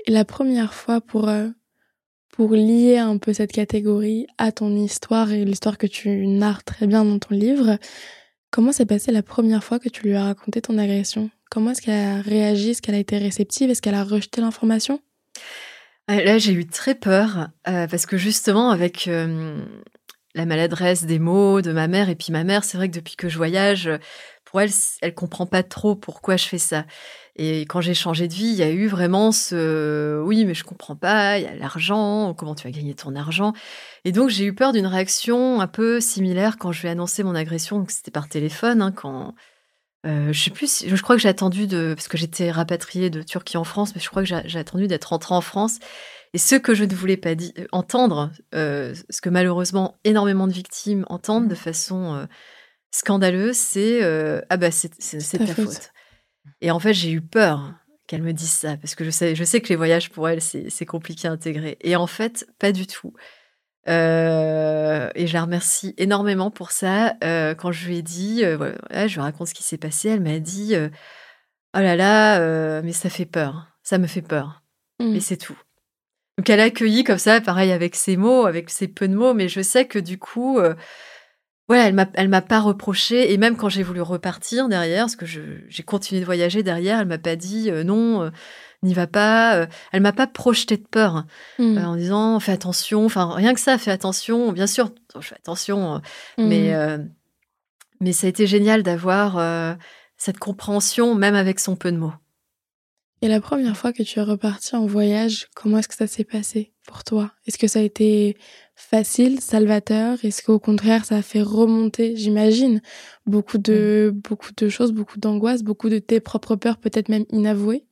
la 0.08 0.26
première 0.26 0.74
fois 0.74 1.02
pour, 1.02 1.30
euh, 1.30 1.50
pour 2.30 2.52
lier 2.54 2.98
un 2.98 3.18
peu 3.18 3.34
cette 3.34 3.52
catégorie 3.52 4.28
à 4.38 4.52
ton 4.52 4.76
histoire 4.76 5.32
et 5.32 5.46
l'histoire 5.46 5.78
que 5.78 5.88
tu 5.88 6.28
narres 6.28 6.64
très 6.64 6.88
bien 6.88 7.06
dans 7.06 7.20
ton 7.20 7.36
livre, 7.36 7.78
comment 8.52 8.72
s'est 8.72 8.86
passé 8.86 9.12
la 9.12 9.24
première 9.24 9.64
fois 9.64 9.80
que 9.80 9.90
tu 9.90 10.04
lui 10.04 10.16
as 10.16 10.26
raconté 10.26 10.62
ton 10.62 10.78
agression? 10.78 11.30
Comment 11.50 11.72
est-ce 11.72 11.82
qu'elle 11.82 12.18
a 12.18 12.22
réagi? 12.22 12.72
Est-ce 12.72 12.82
qu'elle 12.82 12.96
a 12.96 13.00
été 13.00 13.18
réceptive? 13.18 13.70
Est-ce 13.70 13.82
qu'elle 13.82 13.96
a 13.96 14.04
rejeté 14.04 14.42
l'information? 14.42 15.00
Là, 16.08 16.38
j'ai 16.38 16.54
eu 16.54 16.68
très 16.68 16.96
peur 16.96 17.50
euh, 17.68 17.88
parce 17.88 18.06
que 18.06 18.18
justement, 18.18 18.72
avec 18.72 19.10
la 20.36 20.46
maladresse 20.46 21.06
des 21.06 21.20
mots 21.20 21.62
de 21.62 21.72
ma 21.72 21.88
mère, 21.88 22.10
et 22.10 22.16
puis 22.16 22.32
ma 22.32 22.44
mère, 22.44 22.64
c'est 22.64 22.78
vrai 22.78 22.90
que 22.90 22.96
depuis 22.96 23.16
que 23.16 23.30
je 23.30 23.38
voyage, 23.38 23.90
pour 24.54 24.62
elle, 24.62 24.70
elle 25.02 25.16
comprend 25.16 25.46
pas 25.46 25.64
trop 25.64 25.96
pourquoi 25.96 26.38
je 26.38 26.46
fais 26.46 26.58
ça. 26.58 26.86
Et 27.36 27.62
quand 27.62 27.82
j'ai 27.82 27.96
changé 27.96 28.28
de 28.28 28.34
vie, 28.34 28.50
il 28.50 28.56
y 28.56 28.62
a 28.62 28.70
eu 28.70 28.88
vraiment 28.88 29.32
ce 29.32 30.22
oui, 30.24 30.46
mais 30.46 30.54
je 30.54 30.64
comprends 30.64 30.96
pas, 30.96 31.40
il 31.40 31.44
y 31.44 31.48
a 31.48 31.56
l'argent, 31.56 32.36
comment 32.36 32.54
tu 32.54 32.68
vas 32.68 32.72
gagner 32.72 32.94
ton 32.94 33.16
argent? 33.16 33.54
Et 34.06 34.12
donc 34.12 34.30
j'ai 34.30 34.46
eu 34.46 34.54
peur 34.54 34.72
d'une 34.72 34.86
réaction 34.86 35.60
un 35.60 35.68
peu 35.68 36.00
similaire 36.00 36.58
quand 36.60 36.72
je 36.72 36.82
lui 36.82 36.88
ai 36.90 36.92
annoncé 36.92 37.24
mon 37.24 37.34
agression, 37.34 37.84
c'était 37.90 38.12
par 38.12 38.30
téléphone, 38.30 38.84
hein, 38.84 38.92
quand 38.92 39.34
euh, 40.06 40.34
je 40.34 40.44
sais 40.44 40.52
plus, 40.52 40.86
je 40.86 41.02
crois 41.02 41.16
que 41.16 41.22
j'ai 41.22 41.30
attendu 41.30 41.66
de 41.66 41.94
parce 41.94 42.08
que 42.08 42.18
j'étais 42.18 42.52
rapatriée 42.52 43.10
de 43.10 43.22
Turquie 43.22 43.58
en 43.58 43.64
France, 43.64 43.96
mais 43.96 44.02
je 44.02 44.10
crois 44.10 44.24
que 44.24 44.28
j'ai 44.28 44.60
attendu 44.60 44.88
d'être 44.88 45.06
rentrée 45.06 45.36
en 45.36 45.42
France. 45.42 45.80
Et 46.34 46.38
ce 46.38 46.56
que 46.56 46.74
je 46.74 46.84
ne 46.84 46.94
voulais 46.94 47.16
pas 47.18 47.36
dire, 47.36 47.52
entendre, 47.72 48.32
euh, 48.56 48.94
ce 49.10 49.22
que 49.22 49.30
malheureusement 49.30 49.98
énormément 50.04 50.48
de 50.48 50.54
victimes 50.54 51.06
entendent 51.08 51.48
de 51.48 51.56
façon 51.56 52.16
euh, 52.16 52.26
scandaleuse, 52.92 53.56
c'est 53.56 54.02
ah 54.50 54.58
bah 54.58 54.72
c'est 54.72 54.90
ta, 54.90 55.56
faute. 55.56 55.92
Et 56.60 56.72
en 56.72 56.80
fait, 56.80 56.94
j'ai 56.94 57.12
eu 57.12 57.22
peur 57.22 57.74
qu'elle 58.08 58.24
me 58.24 58.34
dise 58.34 58.52
ça, 58.52 58.76
parce 58.76 58.96
que 58.96 59.06
je 59.06 59.10
sais, 59.10 59.36
je 59.36 59.44
sais 59.46 59.62
que 59.62 59.70
les 59.70 59.78
voyages 59.78 60.10
pour 60.10 60.28
elle, 60.28 60.42
c'est 60.42 60.86
compliqué 60.86 61.28
à 61.28 61.32
intégrer. 61.32 61.78
Et 61.82 61.96
en 61.96 62.08
fait, 62.08 62.46
pas 62.60 62.74
du 62.74 62.88
tout. 62.88 63.14
Euh, 63.90 65.10
et 65.16 65.28
je 65.28 65.34
la 65.34 65.42
remercie 65.42 65.94
énormément 65.98 66.52
pour 66.52 66.72
ça. 66.72 67.16
Euh, 67.24 67.54
quand 67.54 67.72
je 67.72 67.88
lui 67.88 67.98
ai 67.98 68.02
dit, 68.02 68.44
euh, 68.44 68.74
je 68.92 69.14
lui 69.14 69.22
raconte 69.22 69.48
ce 69.48 69.54
qui 69.54 69.64
s'est 69.64 69.78
passé, 69.78 70.10
elle 70.10 70.22
m'a 70.22 70.40
dit 70.40 70.76
Oh 71.76 71.80
là 71.80 71.96
là, 71.96 72.82
mais 72.82 72.94
ça 72.94 73.10
fait 73.10 73.26
peur, 73.26 73.68
ça 73.84 73.98
me 73.98 74.08
fait 74.08 74.22
peur. 74.22 74.62
Mais 75.00 75.18
mmh. 75.18 75.22
c'est 75.22 75.38
tout. 75.38 75.58
Donc 76.38 76.50
elle 76.50 76.60
a 76.60 76.64
accueilli 76.64 77.04
comme 77.04 77.18
ça, 77.18 77.42
pareil 77.42 77.72
avec 77.72 77.96
ses 77.96 78.18
mots, 78.18 78.46
avec 78.46 78.70
ses 78.70 78.88
peu 78.88 79.08
de 79.08 79.16
mots, 79.16 79.34
mais 79.34 79.48
je 79.48 79.62
sais 79.62 79.86
que 79.86 80.00
du 80.00 80.18
coup, 80.18 80.60
voilà, 81.68 81.88
elle 81.88 81.94
m'a, 81.94 82.08
elle 82.14 82.30
m'a 82.30 82.42
pas 82.42 82.60
reproché. 82.60 83.34
Et 83.34 83.38
même 83.38 83.58
quand 83.58 83.70
j'ai 83.70 83.84
voulu 83.84 84.02
repartir 84.02 84.70
derrière, 84.70 85.06
parce 85.06 85.16
que 85.16 85.26
j'ai 85.26 85.84
continué 85.84 86.22
de 86.22 86.26
voyager 86.26 86.64
derrière, 86.64 87.00
elle 87.00 87.08
m'a 87.08 87.18
pas 87.18 87.36
dit 87.36 87.70
non, 87.84 88.32
n'y 88.84 88.94
va 88.94 89.08
pas. 89.08 89.56
Euh, 89.56 89.66
elle 89.92 90.02
m'a 90.02 90.14
pas 90.14 90.28
projeté 90.28 90.78
de 90.78 90.86
peur 90.86 91.26
mmh. 91.60 91.78
en 91.78 91.96
disant 91.96 92.40
fais 92.40 92.52
attention. 92.52 93.06
Enfin, 93.06 93.34
rien 93.34 93.54
que 93.54 93.60
ça, 93.60 93.78
fais 93.78 93.92
attention. 93.92 94.52
Bien 94.52 94.68
sûr, 94.68 94.92
je 95.20 95.28
fais 95.28 95.36
attention, 95.36 96.02
mmh. 96.38 96.48
mais 96.48 96.98
mais 98.00 98.12
ça 98.12 98.28
a 98.28 98.30
été 98.30 98.48
génial 98.48 98.84
d'avoir 98.84 99.78
cette 100.18 100.40
compréhension, 100.40 101.16
même 101.16 101.36
avec 101.36 101.60
son 101.60 101.76
peu 101.76 101.92
de 101.92 101.98
mots. 101.98 102.14
Et 103.24 103.30
la 103.30 103.40
première 103.40 103.78
fois 103.78 103.94
que 103.94 104.04
tu 104.04 104.20
es 104.20 104.22
reparti 104.22 104.76
en 104.76 104.86
voyage, 104.86 105.48
comment 105.56 105.78
est-ce 105.78 105.88
que 105.88 105.96
ça 105.96 106.08
s'est 106.08 106.26
passé 106.26 106.74
pour 106.86 107.06
toi? 107.06 107.32
Est-ce 107.48 107.58
que 107.58 107.68
ça 107.70 107.80
a 107.80 107.82
été 107.82 108.36
facile, 108.76 109.40
salvateur? 109.40 110.18
Est-ce 110.26 110.44
qu'au 110.44 110.60
contraire, 110.60 111.06
ça 111.06 111.16
a 111.16 111.22
fait 111.22 111.42
remonter, 111.42 112.18
j'imagine, 112.18 112.82
beaucoup 113.26 113.60
de, 113.60 114.12
mm. 114.14 114.20
beaucoup 114.20 114.52
de 114.58 114.68
choses, 114.68 114.92
beaucoup 114.92 115.20
d'angoisse, 115.20 115.64
beaucoup 115.64 115.88
de 115.88 116.00
tes 116.00 116.20
propres 116.20 116.58
peurs, 116.58 116.76
peut-être 116.76 117.08
même 117.08 117.24
inavouées? 117.30 117.86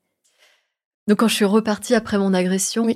Donc, 1.08 1.20
quand 1.20 1.28
je 1.28 1.36
suis 1.36 1.45
repartie 1.45 1.95
après 1.95 2.18
mon 2.18 2.34
agression, 2.34 2.84
oui. 2.84 2.95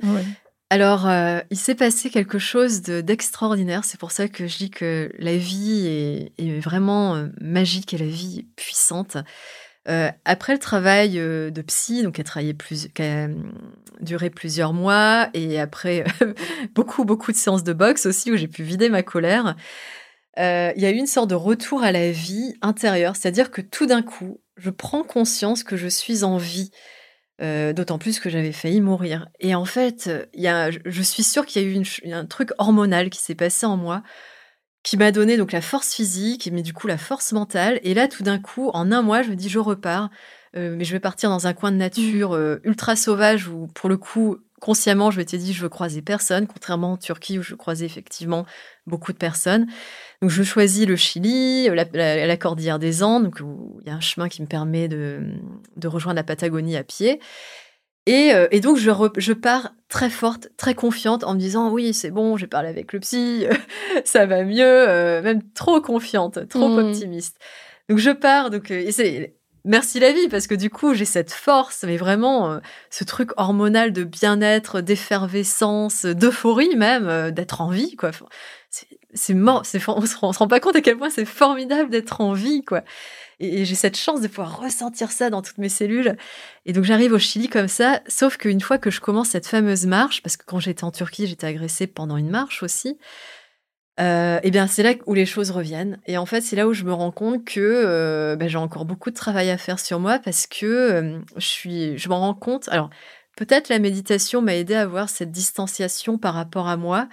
alors 0.70 1.08
euh, 1.08 1.40
il 1.50 1.58
s'est 1.58 1.74
passé 1.74 2.10
quelque 2.10 2.38
chose 2.38 2.82
d'extraordinaire. 2.82 3.84
C'est 3.84 3.98
pour 3.98 4.12
ça 4.12 4.28
que 4.28 4.46
je 4.46 4.56
dis 4.56 4.70
que 4.70 5.12
la 5.18 5.36
vie 5.36 5.86
est, 5.86 6.32
est 6.38 6.60
vraiment 6.60 7.14
euh, 7.14 7.26
magique 7.40 7.94
et 7.94 7.98
la 7.98 8.06
vie 8.06 8.40
est 8.40 8.46
puissante. 8.56 9.16
Euh, 9.88 10.10
après 10.24 10.52
le 10.52 10.58
travail 10.58 11.12
de 11.12 11.62
psy, 11.62 12.02
donc 12.02 12.16
qui 12.16 12.20
a, 12.20 12.24
travaillé 12.24 12.54
plus, 12.54 12.88
qui 12.88 13.02
a 13.02 13.26
hum, 13.26 13.52
duré 14.00 14.30
plusieurs 14.30 14.72
mois, 14.72 15.28
et 15.32 15.60
après 15.60 16.04
beaucoup, 16.74 17.04
beaucoup 17.04 17.30
de 17.30 17.36
séances 17.36 17.62
de 17.62 17.72
boxe 17.72 18.06
aussi, 18.06 18.32
où 18.32 18.36
j'ai 18.36 18.48
pu 18.48 18.64
vider 18.64 18.88
ma 18.88 19.04
colère, 19.04 19.54
euh, 20.38 20.72
il 20.76 20.82
y 20.82 20.86
a 20.86 20.90
eu 20.90 20.96
une 20.96 21.06
sorte 21.06 21.30
de 21.30 21.34
retour 21.34 21.82
à 21.82 21.92
la 21.92 22.10
vie 22.10 22.54
intérieure, 22.60 23.16
c'est-à-dire 23.16 23.50
que 23.50 23.62
tout 23.62 23.86
d'un 23.86 24.02
coup, 24.02 24.40
je 24.56 24.70
prends 24.70 25.02
conscience 25.02 25.64
que 25.64 25.76
je 25.76 25.88
suis 25.88 26.24
en 26.24 26.36
vie. 26.36 26.70
D'autant 27.38 27.98
plus 27.98 28.18
que 28.18 28.30
j'avais 28.30 28.52
failli 28.52 28.80
mourir. 28.80 29.28
Et 29.40 29.54
en 29.54 29.66
fait, 29.66 30.10
y 30.32 30.48
a, 30.48 30.70
je 30.70 31.02
suis 31.02 31.22
sûre 31.22 31.44
qu'il 31.44 31.62
y 31.62 31.66
a 31.66 31.68
eu 31.68 32.12
un 32.12 32.24
truc 32.24 32.50
hormonal 32.56 33.10
qui 33.10 33.20
s'est 33.20 33.34
passé 33.34 33.66
en 33.66 33.76
moi 33.76 34.02
qui 34.86 34.96
m'a 34.96 35.10
donné 35.10 35.36
donc 35.36 35.50
la 35.50 35.60
force 35.60 35.92
physique, 35.94 36.48
mais 36.52 36.62
du 36.62 36.72
coup 36.72 36.86
la 36.86 36.96
force 36.96 37.32
mentale. 37.32 37.80
Et 37.82 37.92
là, 37.92 38.06
tout 38.06 38.22
d'un 38.22 38.38
coup, 38.38 38.70
en 38.72 38.92
un 38.92 39.02
mois, 39.02 39.22
je 39.22 39.30
me 39.30 39.34
dis, 39.34 39.48
je 39.48 39.58
repars, 39.58 40.10
euh, 40.56 40.76
mais 40.78 40.84
je 40.84 40.92
vais 40.92 41.00
partir 41.00 41.28
dans 41.28 41.48
un 41.48 41.54
coin 41.54 41.72
de 41.72 41.76
nature 41.76 42.30
mmh. 42.30 42.34
euh, 42.34 42.58
ultra 42.62 42.94
sauvage 42.94 43.48
où, 43.48 43.66
pour 43.66 43.88
le 43.88 43.96
coup, 43.96 44.38
consciemment, 44.60 45.10
je 45.10 45.18
m'étais 45.18 45.38
dit, 45.38 45.52
je 45.52 45.62
veux 45.62 45.68
croiser 45.68 46.02
personne, 46.02 46.46
contrairement 46.46 46.92
en 46.92 46.96
Turquie 46.96 47.38
où 47.38 47.42
je 47.42 47.54
croisais 47.54 47.86
effectivement 47.86 48.46
beaucoup 48.86 49.12
de 49.12 49.18
personnes. 49.18 49.66
Donc, 50.22 50.30
je 50.30 50.42
choisis 50.42 50.86
le 50.86 50.96
Chili, 50.96 51.68
la, 51.68 51.84
la, 52.26 52.36
cordillère 52.36 52.78
des 52.78 53.02
Andes, 53.02 53.24
donc 53.24 53.40
où 53.40 53.78
il 53.82 53.88
y 53.88 53.90
a 53.90 53.94
un 53.94 54.00
chemin 54.00 54.28
qui 54.28 54.42
me 54.42 54.46
permet 54.46 54.88
de, 54.88 55.20
de 55.76 55.88
rejoindre 55.88 56.16
la 56.16 56.24
Patagonie 56.24 56.76
à 56.76 56.84
pied. 56.84 57.20
Euh, 58.08 58.46
et, 58.50 58.60
donc, 58.60 58.76
je, 58.76 58.90
je, 59.18 59.32
pars 59.32 59.72
très 59.88 60.10
forte, 60.10 60.48
très 60.56 60.74
confiante 60.74 61.24
en 61.24 61.34
me 61.34 61.40
disant 61.40 61.70
oui, 61.70 61.92
c'est 61.92 62.10
bon, 62.10 62.36
j'ai 62.36 62.46
parlé 62.46 62.68
avec 62.68 62.92
le 62.92 63.00
psy, 63.00 63.46
ça 64.04 64.26
va 64.26 64.44
mieux, 64.44 64.64
euh, 64.64 65.22
même 65.22 65.42
trop 65.52 65.80
confiante, 65.80 66.48
trop 66.48 66.68
mmh. 66.68 66.78
optimiste. 66.78 67.38
Donc, 67.88 67.98
je 67.98 68.10
pars. 68.10 68.50
Donc, 68.50 68.70
euh, 68.70 68.90
c'est 68.90 69.35
merci 69.66 70.00
la 70.00 70.12
vie 70.12 70.28
parce 70.28 70.46
que 70.46 70.54
du 70.54 70.70
coup, 70.70 70.94
j'ai 70.94 71.04
cette 71.04 71.32
force, 71.32 71.84
mais 71.86 71.96
vraiment 71.96 72.60
ce 72.90 73.04
truc 73.04 73.30
hormonal 73.36 73.92
de 73.92 74.04
bien-être, 74.04 74.80
d'effervescence, 74.80 76.06
d'euphorie 76.06 76.76
même, 76.76 77.30
d'être 77.32 77.60
en 77.60 77.68
vie, 77.68 77.96
quoi. 77.96 78.10
C'est 79.14 79.34
mort, 79.34 79.60
on 79.60 79.64
se, 79.64 80.16
on 80.22 80.32
se 80.32 80.38
rend 80.38 80.48
pas 80.48 80.60
compte 80.60 80.76
à 80.76 80.80
quel 80.80 80.98
point 80.98 81.10
c'est 81.10 81.24
formidable 81.24 81.90
d'être 81.90 82.20
en 82.20 82.32
vie, 82.32 82.64
quoi. 82.64 82.82
Et, 83.38 83.64
j'ai 83.64 83.74
cette 83.74 83.96
chance 83.96 84.20
de 84.20 84.28
pouvoir 84.28 84.60
ressentir 84.60 85.10
ça 85.10 85.30
dans 85.30 85.42
toutes 85.42 85.58
mes 85.58 85.68
cellules. 85.68 86.16
Et 86.64 86.72
donc 86.72 86.84
j'arrive 86.84 87.12
au 87.12 87.18
Chili 87.18 87.48
comme 87.48 87.68
ça, 87.68 88.00
sauf 88.08 88.36
qu'une 88.36 88.60
fois 88.60 88.78
que 88.78 88.90
je 88.90 89.00
commence 89.00 89.30
cette 89.30 89.46
fameuse 89.46 89.86
marche, 89.86 90.22
parce 90.22 90.36
que 90.36 90.44
quand 90.46 90.58
j'étais 90.58 90.84
en 90.84 90.90
Turquie, 90.90 91.26
j'étais 91.26 91.46
agressée 91.46 91.86
pendant 91.86 92.16
une 92.16 92.30
marche 92.30 92.62
aussi, 92.62 92.98
euh, 93.98 94.38
et 94.42 94.50
bien 94.50 94.66
c'est 94.66 94.82
là 94.82 94.94
où 95.06 95.14
les 95.14 95.26
choses 95.26 95.50
reviennent. 95.50 95.98
Et 96.06 96.18
en 96.18 96.26
fait, 96.26 96.42
c'est 96.42 96.56
là 96.56 96.66
où 96.66 96.72
je 96.72 96.84
me 96.84 96.92
rends 96.92 97.12
compte 97.12 97.44
que 97.44 97.60
euh, 97.60 98.36
ben, 98.36 98.48
j'ai 98.48 98.58
encore 98.58 98.84
beaucoup 98.84 99.10
de 99.10 99.14
travail 99.14 99.50
à 99.50 99.58
faire 99.58 99.78
sur 99.78 100.00
moi 100.00 100.18
parce 100.18 100.46
que 100.46 100.66
euh, 100.66 101.18
je 101.36 101.46
suis, 101.46 101.98
je 101.98 102.08
m'en 102.08 102.20
rends 102.20 102.34
compte. 102.34 102.68
Alors 102.68 102.90
peut-être 103.36 103.68
la 103.68 103.78
méditation 103.78 104.42
m'a 104.42 104.54
aidé 104.54 104.74
à 104.74 104.82
avoir 104.82 105.08
cette 105.08 105.30
distanciation 105.30 106.18
par 106.18 106.34
rapport 106.34 106.68
à 106.68 106.76
moi. 106.76 107.08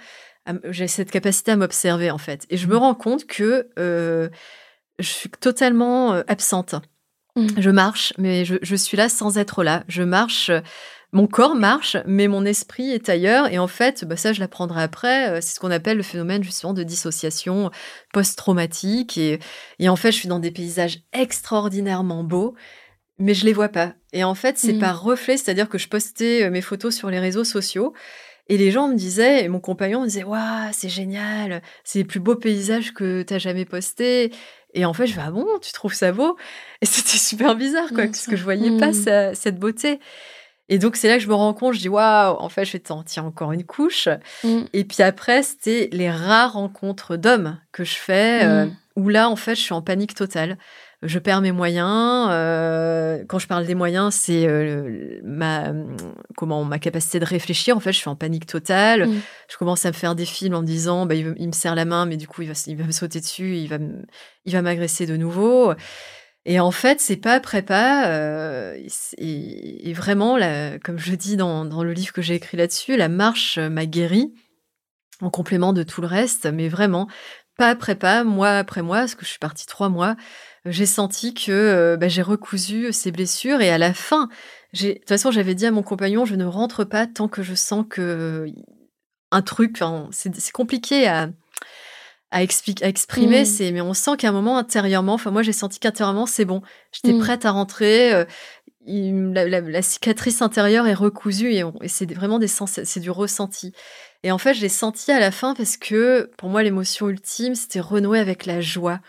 J'ai 0.64 0.88
cette 0.88 1.10
capacité 1.10 1.52
à 1.52 1.56
m'observer 1.56 2.10
en 2.10 2.18
fait, 2.18 2.44
et 2.50 2.58
je 2.58 2.66
me 2.66 2.74
mmh. 2.74 2.78
rends 2.78 2.94
compte 2.94 3.26
que 3.26 3.70
euh, 3.78 4.28
je 4.98 5.08
suis 5.08 5.30
totalement 5.30 6.12
absente. 6.28 6.74
Mmh. 7.34 7.46
Je 7.56 7.70
marche, 7.70 8.12
mais 8.18 8.44
je, 8.44 8.76
suis 8.76 8.98
là 8.98 9.08
sans 9.08 9.38
être 9.38 9.64
là. 9.64 9.84
Je 9.88 10.02
marche, 10.02 10.50
mon 11.14 11.28
corps 11.28 11.54
marche, 11.54 11.96
mais 12.06 12.26
mon 12.26 12.44
esprit 12.44 12.90
est 12.90 13.08
ailleurs. 13.08 13.50
Et 13.50 13.58
en 13.58 13.68
fait, 13.68 14.04
bah 14.04 14.16
ça, 14.16 14.32
je 14.32 14.40
l'apprendrai 14.40 14.82
après. 14.82 15.30
Euh, 15.30 15.38
c'est 15.40 15.54
ce 15.54 15.60
qu'on 15.60 15.70
appelle 15.70 15.96
le 15.96 16.02
phénomène 16.02 16.42
justement 16.42 16.74
de 16.74 16.82
dissociation 16.82 17.70
post-traumatique. 18.12 19.16
Et, 19.16 19.38
et, 19.78 19.88
en 19.88 19.94
fait, 19.94 20.10
je 20.10 20.18
suis 20.18 20.28
dans 20.28 20.40
des 20.40 20.50
paysages 20.50 20.98
extraordinairement 21.12 22.24
beaux, 22.24 22.56
mais 23.18 23.32
je 23.32 23.44
les 23.46 23.52
vois 23.52 23.68
pas. 23.68 23.94
Et 24.12 24.24
en 24.24 24.34
fait, 24.34 24.58
c'est 24.58 24.72
mmh. 24.72 24.80
par 24.80 25.02
reflet, 25.02 25.36
c'est-à-dire 25.36 25.68
que 25.68 25.78
je 25.78 25.86
postais 25.86 26.42
euh, 26.42 26.50
mes 26.50 26.60
photos 26.60 26.92
sur 26.92 27.08
les 27.10 27.20
réseaux 27.20 27.44
sociaux. 27.44 27.94
Et 28.48 28.58
les 28.58 28.72
gens 28.72 28.88
me 28.88 28.96
disaient, 28.96 29.44
et 29.44 29.48
mon 29.48 29.60
compagnon 29.60 30.00
me 30.00 30.06
disait, 30.06 30.24
waouh, 30.24 30.68
c'est 30.72 30.88
génial, 30.88 31.62
c'est 31.84 32.00
les 32.00 32.04
plus 32.04 32.20
beaux 32.20 32.34
paysages 32.34 32.92
que 32.92 33.22
tu 33.22 33.32
as 33.32 33.38
jamais 33.38 33.64
postés. 33.64 34.32
Et 34.74 34.84
en 34.84 34.92
fait, 34.92 35.06
je 35.06 35.14
vais, 35.14 35.22
ah 35.24 35.30
bon, 35.30 35.46
tu 35.62 35.72
trouves 35.72 35.94
ça 35.94 36.10
beau? 36.10 36.36
Et 36.82 36.86
c'était 36.86 37.18
super 37.18 37.54
bizarre, 37.54 37.90
quoi, 37.90 38.04
parce 38.06 38.26
que 38.26 38.34
je 38.34 38.42
voyais 38.42 38.76
pas 38.78 38.90
mmh. 38.90 39.34
cette 39.36 39.60
beauté. 39.60 40.00
Et 40.68 40.78
donc, 40.78 40.96
c'est 40.96 41.08
là 41.08 41.16
que 41.16 41.22
je 41.22 41.28
me 41.28 41.34
rends 41.34 41.52
compte, 41.52 41.74
je 41.74 41.80
dis, 41.80 41.88
waouh, 41.88 42.36
en 42.38 42.48
fait, 42.48 42.64
je 42.64 42.72
vais 42.72 42.78
t'en 42.78 43.02
tirer 43.02 43.26
encore 43.26 43.52
une 43.52 43.64
couche. 43.64 44.08
Mmh. 44.42 44.60
Et 44.72 44.84
puis 44.84 45.02
après, 45.02 45.42
c'était 45.42 45.90
les 45.92 46.10
rares 46.10 46.54
rencontres 46.54 47.16
d'hommes 47.16 47.58
que 47.70 47.84
je 47.84 47.94
fais, 47.94 48.44
euh, 48.44 48.66
mmh. 48.66 48.76
où 48.96 49.08
là, 49.08 49.28
en 49.28 49.36
fait, 49.36 49.54
je 49.54 49.60
suis 49.60 49.74
en 49.74 49.82
panique 49.82 50.14
totale 50.14 50.56
je 51.04 51.18
perds 51.18 51.42
mes 51.42 51.52
moyens. 51.52 52.28
Euh, 52.30 53.24
quand 53.28 53.38
je 53.38 53.46
parle 53.46 53.66
des 53.66 53.74
moyens, 53.74 54.14
c'est 54.14 54.46
euh, 54.46 55.20
ma 55.22 55.72
comment 56.36 56.64
ma 56.64 56.78
capacité 56.78 57.20
de 57.20 57.24
réfléchir. 57.24 57.76
En 57.76 57.80
fait, 57.80 57.92
je 57.92 57.98
suis 57.98 58.08
en 58.08 58.16
panique 58.16 58.46
totale. 58.46 59.06
Mm. 59.06 59.20
Je 59.48 59.56
commence 59.56 59.84
à 59.84 59.88
me 59.88 59.94
faire 59.94 60.14
des 60.14 60.24
films 60.24 60.54
en 60.54 60.62
me 60.62 60.66
disant, 60.66 61.06
bah, 61.06 61.14
il, 61.14 61.46
me 61.46 61.52
serre 61.52 61.74
la 61.74 61.84
main, 61.84 62.06
mais 62.06 62.16
du 62.16 62.26
coup, 62.26 62.42
il 62.42 62.48
va, 62.48 62.54
il 62.66 62.76
va 62.76 62.84
me 62.84 62.92
sauter 62.92 63.20
dessus, 63.20 63.56
il 63.56 63.68
va, 63.68 63.76
il 64.46 64.52
va 64.52 64.62
m'agresser 64.62 65.06
de 65.06 65.16
nouveau. 65.16 65.74
Et 66.46 66.60
en 66.60 66.70
fait, 66.70 67.00
c'est 67.00 67.16
pas 67.16 67.34
après 67.34 67.62
pas. 67.62 68.08
Euh, 68.08 68.78
et, 69.16 69.92
vraiment, 69.94 70.38
comme 70.82 70.98
je 70.98 71.14
dis 71.14 71.36
dans, 71.36 71.64
dans 71.64 71.82
le 71.82 71.92
livre 71.92 72.12
que 72.12 72.22
j'ai 72.22 72.34
écrit 72.34 72.56
là-dessus, 72.56 72.96
la 72.96 73.08
marche 73.08 73.58
m'a 73.58 73.86
guéri 73.86 74.34
en 75.20 75.30
complément 75.30 75.72
de 75.72 75.82
tout 75.82 76.00
le 76.00 76.06
reste, 76.06 76.46
mais 76.46 76.68
vraiment 76.68 77.08
pas 77.56 77.68
après 77.68 77.94
pas, 77.94 78.24
mois 78.24 78.58
après 78.58 78.82
mois, 78.82 78.98
parce 78.98 79.14
que 79.14 79.24
je 79.24 79.30
suis 79.30 79.38
partie 79.38 79.66
trois 79.66 79.88
mois 79.88 80.16
j'ai 80.66 80.86
senti 80.86 81.34
que 81.34 81.52
euh, 81.52 81.96
bah, 81.96 82.08
j'ai 82.08 82.22
recousu 82.22 82.92
ces 82.92 83.12
blessures 83.12 83.60
et 83.60 83.70
à 83.70 83.78
la 83.78 83.92
fin, 83.92 84.28
de 84.72 84.92
toute 84.92 85.08
façon, 85.08 85.30
j'avais 85.30 85.54
dit 85.54 85.66
à 85.66 85.70
mon 85.70 85.82
compagnon, 85.82 86.24
je 86.24 86.34
ne 86.34 86.44
rentre 86.44 86.84
pas 86.84 87.06
tant 87.06 87.28
que 87.28 87.42
je 87.42 87.54
sens 87.54 87.84
que 87.88 88.46
un 89.30 89.42
truc, 89.42 89.80
c'est 90.10 90.52
compliqué 90.52 91.06
à, 91.08 91.28
à, 92.34 92.42
expliquer, 92.42 92.84
à 92.84 92.88
exprimer, 92.88 93.42
mmh. 93.42 93.46
c'est 93.46 93.72
mais 93.72 93.80
on 93.80 93.94
sent 93.94 94.16
qu'à 94.18 94.28
un 94.28 94.32
moment 94.32 94.58
intérieurement, 94.58 95.14
enfin 95.14 95.30
moi 95.30 95.42
j'ai 95.42 95.52
senti 95.52 95.78
qu'intérieurement 95.78 96.26
c'est 96.26 96.44
bon, 96.44 96.62
j'étais 96.92 97.14
mmh. 97.14 97.20
prête 97.20 97.44
à 97.44 97.50
rentrer. 97.52 98.12
Euh, 98.12 98.24
la, 98.86 99.82
cicatrice 99.82 100.42
intérieure 100.42 100.86
est 100.86 100.94
recousue 100.94 101.52
et, 101.52 101.62
et 101.80 101.88
c'est 101.88 102.12
vraiment 102.12 102.38
des 102.38 102.48
sens, 102.48 102.80
c'est 102.84 103.00
du 103.00 103.10
ressenti. 103.10 103.72
Et 104.24 104.30
en 104.30 104.38
fait, 104.38 104.54
je 104.54 104.62
l'ai 104.62 104.68
senti 104.68 105.12
à 105.12 105.20
la 105.20 105.30
fin 105.30 105.54
parce 105.54 105.76
que 105.76 106.30
pour 106.38 106.48
moi, 106.48 106.62
l'émotion 106.62 107.08
ultime, 107.08 107.54
c'était 107.54 107.80
renouer 107.80 108.18
avec 108.18 108.46
la 108.46 108.60
joie. 108.60 109.00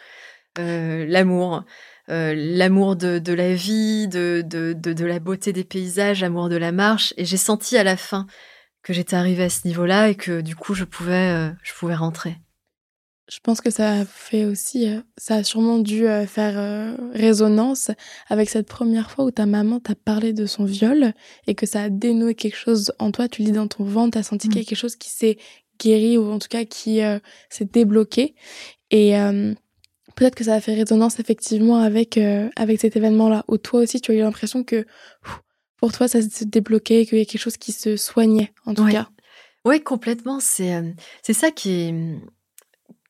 Euh, 0.59 1.05
l'amour. 1.07 1.63
Euh, 2.09 2.33
l'amour 2.35 2.95
de, 2.95 3.17
de, 3.17 3.33
la 3.33 3.55
vie, 3.55 4.07
de, 4.07 4.43
de, 4.45 4.73
de, 4.73 5.05
la 5.05 5.19
beauté 5.19 5.53
des 5.53 5.63
paysages, 5.63 6.21
l'amour 6.21 6.49
de 6.49 6.57
la 6.57 6.71
marche. 6.71 7.13
Et 7.17 7.25
j'ai 7.25 7.37
senti 7.37 7.77
à 7.77 7.83
la 7.83 7.97
fin 7.97 8.27
que 8.83 8.93
j'étais 8.93 9.15
arrivée 9.15 9.45
à 9.45 9.49
ce 9.49 9.65
niveau-là 9.67 10.09
et 10.09 10.15
que 10.15 10.41
du 10.41 10.55
coup, 10.55 10.75
je 10.75 10.83
pouvais, 10.83 11.31
euh, 11.31 11.49
je 11.63 11.73
pouvais 11.73 11.95
rentrer. 11.95 12.37
Je 13.27 13.39
pense 13.41 13.59
que 13.59 13.71
ça 13.71 13.91
a 13.91 14.05
fait 14.05 14.45
aussi, 14.45 14.87
ça 15.17 15.35
a 15.35 15.43
sûrement 15.43 15.79
dû 15.79 16.05
faire 16.27 16.95
résonance 17.13 17.89
avec 18.27 18.49
cette 18.49 18.67
première 18.67 19.09
fois 19.09 19.25
où 19.25 19.31
ta 19.31 19.47
maman 19.47 19.79
t'a 19.79 19.95
parlé 19.95 20.31
de 20.31 20.45
son 20.45 20.63
viol 20.63 21.11
et 21.47 21.55
que 21.55 21.65
ça 21.65 21.81
a 21.81 21.89
dénoué 21.89 22.35
quelque 22.35 22.57
chose 22.57 22.93
en 22.99 23.11
toi. 23.11 23.27
Tu 23.27 23.41
lis 23.41 23.51
dans 23.51 23.67
ton 23.67 23.83
ventre, 23.83 24.11
t'as 24.11 24.23
senti 24.23 24.47
mmh. 24.47 24.51
qu'il 24.51 24.61
y 24.61 24.63
a 24.63 24.67
quelque 24.67 24.77
chose 24.77 24.95
qui 24.95 25.09
s'est 25.09 25.37
guéri 25.79 26.19
ou 26.19 26.31
en 26.31 26.37
tout 26.37 26.49
cas 26.49 26.65
qui 26.65 26.99
s'est 27.49 27.65
débloqué. 27.65 28.35
Et 28.91 29.15
peut-être 30.15 30.35
que 30.35 30.43
ça 30.43 30.55
a 30.55 30.61
fait 30.61 30.73
résonance 30.73 31.19
effectivement 31.19 31.77
avec 31.77 32.17
euh, 32.17 32.49
avec 32.55 32.79
cet 32.79 32.95
événement-là, 32.95 33.45
où 33.47 33.57
toi 33.57 33.81
aussi 33.81 34.01
tu 34.01 34.11
as 34.11 34.15
eu 34.15 34.19
l'impression 34.19 34.63
que 34.63 34.85
pour 35.77 35.91
toi 35.91 36.07
ça 36.07 36.21
se 36.21 36.43
débloquait, 36.45 37.05
qu'il 37.05 37.19
y 37.19 37.21
a 37.21 37.25
quelque 37.25 37.41
chose 37.41 37.57
qui 37.57 37.71
se 37.71 37.97
soignait 37.97 38.53
en 38.65 38.73
tout 38.73 38.87
cas. 38.87 39.09
Oui, 39.65 39.81
complètement. 39.81 40.39
C'est 40.39 40.95
c'est 41.21 41.33
ça 41.33 41.51
qui 41.51 41.71
est, 41.71 41.93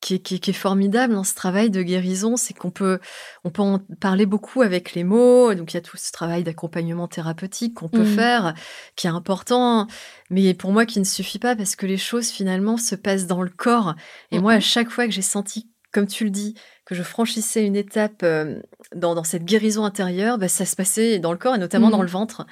qui 0.06 0.36
est, 0.50 0.54
formidable 0.54 1.16
dans 1.16 1.24
ce 1.24 1.34
travail 1.34 1.72
de 1.72 1.82
guérison, 1.82 2.38
c'est 2.38 2.54
qu'on 2.54 2.70
peut, 2.70 3.00
on 3.44 3.50
peut 3.50 3.64
en 3.64 3.80
parler 4.00 4.28
beaucoup 4.28 4.62
avec 4.62 4.94
les 4.94 5.04
mots. 5.04 5.54
Donc, 5.56 5.74
il 5.74 5.78
y 5.78 5.80
a 5.80 5.82
tout 5.82 5.98
ce 5.98 6.12
travail 6.12 6.44
d'accompagnement 6.44 7.08
thérapeutique 7.08 7.74
qu'on 7.74 7.90
peut 7.90 8.04
mmh. 8.04 8.16
faire, 8.16 8.54
qui 8.96 9.08
est 9.08 9.10
important, 9.10 9.88
mais 10.30 10.54
pour 10.54 10.72
moi, 10.72 10.86
qui 10.86 11.00
ne 11.00 11.06
suffit 11.06 11.40
pas 11.40 11.56
parce 11.56 11.76
que 11.76 11.88
les 11.88 11.98
choses, 11.98 12.30
finalement, 12.30 12.78
se 12.78 12.94
passent 12.94 13.26
dans 13.26 13.42
le 13.42 13.50
corps. 13.50 13.96
Et 14.32 14.40
moi, 14.40 14.54
à 14.54 14.58
mmh 14.58 14.62
chaque 14.62 14.90
fois 14.90 15.06
que 15.06 15.12
j'ai 15.12 15.22
senti, 15.24 15.70
comme 15.92 16.08
tu 16.08 16.24
le 16.24 16.30
dis, 16.30 16.56
que 16.86 16.94
je 16.94 17.02
franchissais 17.02 17.66
une 17.66 17.76
étape 17.76 18.22
euh, 18.24 18.62
dans, 18.96 19.24
cette 19.24 19.44
guérison 19.44 19.86
intérieure, 19.86 20.38
bah, 20.38 20.48
ça 20.48 20.66
se 20.66 20.76
passait 20.76 21.18
dans 21.18 21.32
le 21.32 21.38
corps 21.38 21.56
et 21.56 21.60
notamment 21.60 21.90
dans 21.90 22.00
mmh. 22.00 22.04
le 22.04 22.08
ventre 22.08 22.46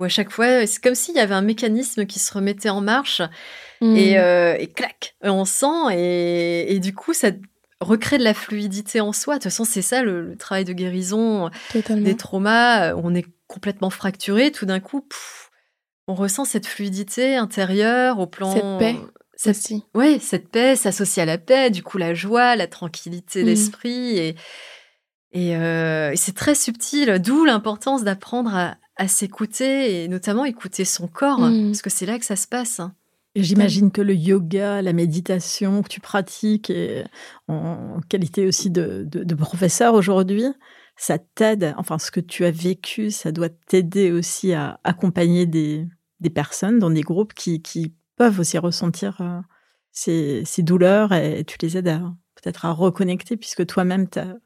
où 0.00 0.04
à 0.04 0.08
chaque 0.08 0.30
fois, 0.30 0.66
c'est 0.66 0.82
comme 0.82 0.94
s'il 0.94 1.14
y 1.14 1.20
avait 1.20 1.34
un 1.34 1.42
mécanisme 1.42 2.06
qui 2.06 2.18
se 2.18 2.32
remettait 2.32 2.70
en 2.70 2.80
marche 2.80 3.22
mmh. 3.80 3.96
euh, 4.16 4.56
et, 4.58 4.66
clac, 4.66 5.16
on 5.22 5.44
sent 5.44 5.94
et, 5.96 6.78
du 6.80 6.94
coup, 6.94 7.14
ça 7.14 7.30
recrée 7.80 8.18
de 8.18 8.24
la 8.24 8.34
fluidité 8.34 9.00
en 9.00 9.12
soi. 9.12 9.34
De 9.34 9.38
toute 9.38 9.44
façon, 9.44 9.64
c'est 9.64 9.82
ça 9.82 10.02
le, 10.02 10.36
travail 10.36 10.64
de 10.64 10.72
guérison 10.72 11.50
des 11.90 12.16
traumas. 12.16 12.94
On 12.94 13.14
est 13.14 13.26
complètement 13.46 13.90
fracturé, 13.90 14.50
tout 14.50 14.66
d'un 14.66 14.80
coup, 14.80 15.06
on 16.08 16.14
ressent 16.14 16.44
cette 16.44 16.66
fluidité 16.66 17.36
intérieure 17.36 18.18
au 18.18 18.26
plan. 18.26 18.52
Cette 18.52 18.78
paix. 18.78 18.96
Cette, 19.36 19.72
oui, 19.94 20.20
cette 20.20 20.48
paix 20.48 20.76
s'associe 20.76 21.22
à 21.22 21.26
la 21.26 21.38
paix, 21.38 21.68
du 21.70 21.82
coup 21.82 21.98
la 21.98 22.14
joie, 22.14 22.54
la 22.54 22.68
tranquillité 22.68 23.42
mmh. 23.42 23.46
d'esprit 23.46 24.18
et, 24.18 24.36
euh, 25.56 26.12
et 26.12 26.16
c'est 26.16 26.36
très 26.36 26.54
subtil, 26.54 27.18
d'où 27.18 27.44
l'importance 27.44 28.04
d'apprendre 28.04 28.54
à, 28.54 28.76
à 28.96 29.08
s'écouter 29.08 30.04
et 30.04 30.08
notamment 30.08 30.44
écouter 30.44 30.84
son 30.84 31.08
corps, 31.08 31.40
mmh. 31.40 31.66
parce 31.66 31.82
que 31.82 31.90
c'est 31.90 32.06
là 32.06 32.18
que 32.18 32.24
ça 32.24 32.36
se 32.36 32.46
passe. 32.46 32.80
J'imagine 33.36 33.90
que 33.90 34.00
le 34.00 34.14
yoga, 34.14 34.80
la 34.80 34.92
méditation 34.92 35.82
que 35.82 35.88
tu 35.88 36.00
pratiques 36.00 36.70
et 36.70 37.04
en 37.48 38.00
qualité 38.08 38.46
aussi 38.46 38.70
de, 38.70 39.34
professeur 39.34 39.94
aujourd'hui, 39.94 40.46
ça 40.96 41.18
t'aide, 41.18 41.74
enfin 41.76 41.98
ce 41.98 42.12
que 42.12 42.20
tu 42.20 42.44
as 42.44 42.52
vécu, 42.52 43.10
ça 43.10 43.32
doit 43.32 43.48
t'aider 43.48 44.12
aussi 44.12 44.52
à 44.52 44.78
accompagner 44.84 45.46
des, 45.46 45.88
personnes 46.32 46.78
dans 46.78 46.90
des 46.90 47.02
groupes 47.02 47.34
qui, 47.34 47.94
peuvent 48.16 48.38
aussi 48.38 48.58
ressentir 48.58 49.20
euh, 49.20 49.40
ces, 49.90 50.44
ces, 50.46 50.62
douleurs 50.62 51.12
et 51.12 51.44
tu 51.44 51.58
les 51.60 51.76
aides 51.76 52.00
peut-être 52.36 52.64
à 52.64 52.70
reconnecter 52.70 53.36
puisque 53.36 53.66
toi-même 53.66 54.08
tu 54.08 54.20
as 54.20 54.36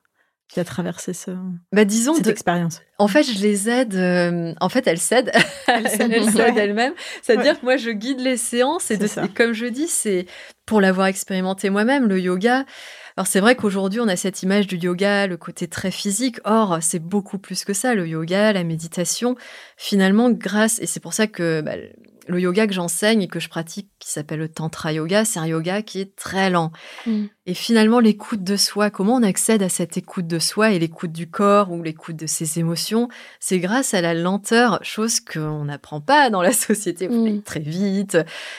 qui 0.49 0.61
a 0.61 0.65
traversé 0.65 1.13
ce, 1.13 1.31
bah, 1.73 1.85
disons 1.85 2.15
cette 2.15 2.27
expérience 2.27 2.81
En 2.99 3.07
fait, 3.07 3.23
je 3.23 3.39
les 3.41 3.69
aide. 3.69 3.95
Euh, 3.95 4.55
en 4.61 4.69
fait, 4.69 4.87
elles 4.87 4.99
cèdent. 4.99 5.31
elles 5.67 5.89
cèdent 5.91 6.57
elles-mêmes. 6.57 6.95
C'est-à-dire 7.23 7.61
que 7.61 7.65
moi, 7.65 7.77
je 7.77 7.91
guide 7.91 8.21
les 8.21 8.39
séances 8.39 8.91
et, 8.91 8.97
de, 8.97 9.07
et 9.07 9.29
comme 9.29 9.53
je 9.53 9.67
dis, 9.67 9.89
c'est 9.89 10.27
pour 10.65 10.81
l'avoir 10.81 11.07
expérimenté 11.07 11.69
moi-même, 11.71 12.09
le 12.09 12.19
yoga. 12.19 12.65
Alors 13.17 13.27
c'est 13.27 13.41
vrai 13.41 13.57
qu'aujourd'hui, 13.57 14.01
on 14.01 14.09
a 14.09 14.17
cette 14.17 14.43
image 14.43 14.69
du 14.69 14.77
yoga, 14.77 15.27
le 15.27 15.37
côté 15.37 15.67
très 15.67 15.91
physique. 15.91 16.37
Or, 16.45 16.79
c'est 16.81 17.01
beaucoup 17.01 17.39
plus 17.39 17.65
que 17.65 17.73
ça, 17.73 17.95
le 17.95 18.07
yoga, 18.07 18.53
la 18.53 18.65
méditation. 18.65 19.37
Finalement, 19.77 20.31
grâce, 20.31 20.79
et 20.79 20.87
c'est 20.87 21.01
pour 21.01 21.13
ça 21.13 21.27
que 21.27 21.61
bah, 21.61 21.73
le 22.29 22.41
yoga 22.41 22.67
que 22.67 22.75
j'enseigne 22.75 23.23
et 23.23 23.29
que 23.29 23.41
je 23.41 23.49
pratique, 23.49 23.89
qui 23.99 24.11
s'appelle 24.11 24.39
le 24.39 24.49
Tantra 24.49 24.93
Yoga, 24.93 25.25
c'est 25.25 25.39
un 25.39 25.47
yoga 25.47 25.83
qui 25.83 26.01
est 26.01 26.15
très 26.15 26.51
lent. 26.51 26.73
Mm. 27.07 27.25
Et 27.47 27.55
finalement, 27.55 28.01
l'écoute 28.01 28.45
de 28.45 28.57
soi, 28.57 28.91
comment 28.91 29.15
on 29.15 29.23
accède 29.23 29.63
à 29.63 29.71
cette 29.71 29.97
écoute 29.97 30.27
de 30.27 30.39
soi 30.39 30.73
et 30.73 30.79
l'écoute 30.79 31.13
du 31.13 31.31
corps 31.31 31.73
ou 31.73 31.83
l'écoute 31.83 32.17
de 32.17 32.27
ses 32.27 32.59
émotions, 32.59 33.09
c'est 33.41 33.59
grâce 33.59 33.95
à 33.95 34.03
la 34.03 34.13
lenteur, 34.13 34.79
chose 34.83 35.21
qu'on 35.21 35.65
n'apprend 35.65 36.03
pas 36.03 36.29
dans 36.29 36.43
la 36.43 36.53
société. 36.53 37.09
On 37.11 37.27
mm. 37.27 37.43
très 37.43 37.61
vite, 37.61 38.19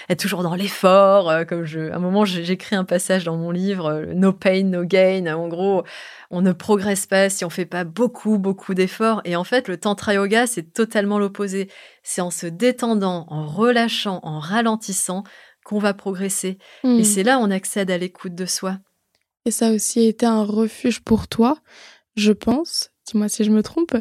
être 0.10 0.20
toujours 0.20 0.42
dans 0.42 0.56
l'effort. 0.56 1.30
Euh, 1.30 1.46
comme 1.46 1.66
je, 1.66 1.92
à 1.92 1.98
un 1.98 2.00
moment, 2.00 2.26
j'écris 2.26 2.76
un 2.76 2.86
passage 2.86 3.24
dans 3.24 3.38
mon 3.38 3.52
livre, 3.52 3.86
euh, 3.86 4.06
No 4.16 4.34
Pain, 4.34 4.64
No 4.64 4.84
Gain. 4.84 5.28
En 5.28 5.48
gros, 5.48 5.84
on 6.32 6.42
ne 6.42 6.52
progresse 6.52 7.06
pas 7.06 7.30
si 7.30 7.44
on 7.44 7.50
fait 7.50 7.66
pas 7.66 7.84
beaucoup, 7.84 8.38
beaucoup 8.38 8.74
d'efforts. 8.74 9.22
Et 9.26 9.36
en 9.36 9.44
fait, 9.44 9.68
le 9.68 9.78
tantra 9.78 10.14
yoga, 10.14 10.48
c'est 10.48 10.74
totalement 10.74 11.18
l'opposé. 11.18 11.70
C'est 12.04 12.22
en 12.22 12.32
se 12.32 12.46
détendant, 12.48 13.26
en 13.30 13.48
relâchant, 13.48 14.20
en 14.24 14.40
ralentissant 14.40 15.24
qu'on 15.66 15.80
va 15.80 15.94
progresser. 15.94 16.58
Et 16.84 16.88
hmm. 16.88 17.04
c'est 17.04 17.24
là 17.24 17.40
on 17.40 17.52
accède 17.52 17.92
à 17.92 17.98
l'écoute 17.98 18.36
de 18.36 18.46
soi. 18.46 18.78
Et 19.46 19.52
ça 19.52 19.68
a 19.68 19.72
aussi 19.72 20.06
été 20.06 20.26
un 20.26 20.44
refuge 20.44 21.00
pour 21.00 21.28
toi, 21.28 21.58
je 22.16 22.32
pense, 22.32 22.92
dis-moi 23.12 23.30
si 23.30 23.44
je 23.44 23.52
me 23.52 23.64
trompe, 23.64 23.96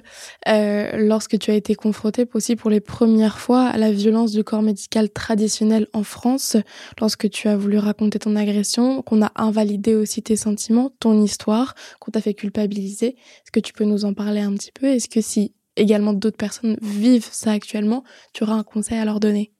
euh, 0.48 0.90
lorsque 0.94 1.38
tu 1.38 1.50
as 1.50 1.54
été 1.54 1.74
confrontée 1.74 2.26
aussi 2.34 2.56
pour 2.56 2.70
les 2.70 2.80
premières 2.80 3.38
fois 3.38 3.66
à 3.66 3.76
la 3.76 3.90
violence 3.90 4.32
du 4.32 4.44
corps 4.44 4.62
médical 4.62 5.10
traditionnel 5.10 5.86
en 5.92 6.02
France, 6.02 6.56
lorsque 7.00 7.28
tu 7.30 7.48
as 7.48 7.56
voulu 7.56 7.78
raconter 7.78 8.18
ton 8.18 8.36
agression, 8.36 9.02
qu'on 9.02 9.22
a 9.22 9.32
invalidé 9.36 9.94
aussi 9.94 10.22
tes 10.22 10.36
sentiments, 10.36 10.92
ton 11.00 11.22
histoire, 11.22 11.74
qu'on 12.00 12.10
t'a 12.10 12.20
fait 12.20 12.34
culpabiliser. 12.34 13.08
Est-ce 13.08 13.52
que 13.52 13.60
tu 13.60 13.72
peux 13.72 13.84
nous 13.84 14.04
en 14.04 14.14
parler 14.14 14.40
un 14.40 14.52
petit 14.54 14.72
peu? 14.72 14.86
Est-ce 14.86 15.08
que 15.08 15.20
si 15.20 15.54
également 15.76 16.12
d'autres 16.12 16.36
personnes 16.36 16.76
vivent 16.82 17.28
ça 17.30 17.52
actuellement, 17.52 18.04
tu 18.32 18.44
auras 18.44 18.54
un 18.54 18.64
conseil 18.64 18.98
à 18.98 19.04
leur 19.04 19.20
donner? 19.20 19.52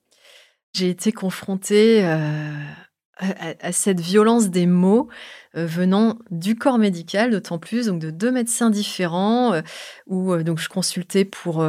J'ai 0.75 0.91
été 0.91 1.13
confrontée 1.13 2.05
euh, 2.05 2.53
à, 3.19 3.73
cette 3.73 4.01
violence 4.01 4.49
des 4.49 4.67
mots 4.67 5.09
euh, 5.57 5.67
venant 5.67 6.19
du 6.31 6.57
corps 6.57 6.79
médical, 6.79 7.31
d'autant 7.31 7.59
plus 7.59 7.87
donc 7.87 8.01
de 8.01 8.11
deux 8.11 8.31
médecins 8.31 8.71
différents 8.71 9.55
euh, 9.55 9.63
où 10.07 10.33
euh, 10.33 10.43
donc 10.43 10.59
je 10.59 10.69
consultais 10.69 11.25
pour 11.25 11.65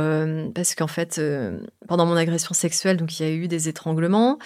parce 0.53 0.75
qu'en 0.75 0.87
fait 0.87 1.21
pendant 1.87 2.05
mon 2.05 2.15
agression 2.15 2.53
sexuelle 2.53 2.97
donc 2.97 3.19
il 3.19 3.25
y 3.25 3.29
a 3.29 3.33
eu 3.33 3.47
des 3.47 3.69
étranglements. 3.69 4.37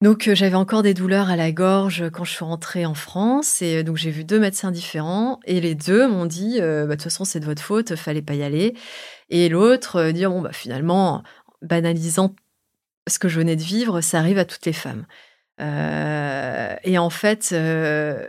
Donc 0.00 0.30
j'avais 0.32 0.54
encore 0.54 0.82
des 0.82 0.94
douleurs 0.94 1.28
à 1.28 1.34
la 1.34 1.50
gorge 1.50 2.08
quand 2.10 2.22
je 2.22 2.30
suis 2.30 2.44
rentrée 2.44 2.86
en 2.86 2.94
France 2.94 3.62
et 3.62 3.82
donc 3.82 3.96
j'ai 3.96 4.12
vu 4.12 4.24
deux 4.24 4.38
médecins 4.38 4.70
différents 4.70 5.40
et 5.44 5.60
les 5.60 5.74
deux 5.74 6.06
m'ont 6.06 6.26
dit 6.26 6.60
bah, 6.60 6.86
de 6.86 6.92
toute 6.92 7.02
façon 7.02 7.24
c'est 7.24 7.40
de 7.40 7.44
votre 7.44 7.62
faute, 7.62 7.96
fallait 7.96 8.22
pas 8.22 8.34
y 8.34 8.44
aller 8.44 8.74
et 9.28 9.48
l'autre 9.48 10.10
dire 10.12 10.30
bon 10.30 10.40
bah 10.40 10.52
finalement 10.52 11.24
banalisant 11.62 12.36
ce 13.08 13.18
que 13.18 13.28
je 13.28 13.40
venais 13.40 13.56
de 13.56 13.62
vivre, 13.62 14.00
ça 14.00 14.18
arrive 14.18 14.38
à 14.38 14.44
toutes 14.44 14.66
les 14.66 14.72
femmes. 14.72 15.04
Euh, 15.60 16.74
et 16.84 16.98
en 16.98 17.10
fait, 17.10 17.50
euh, 17.52 18.26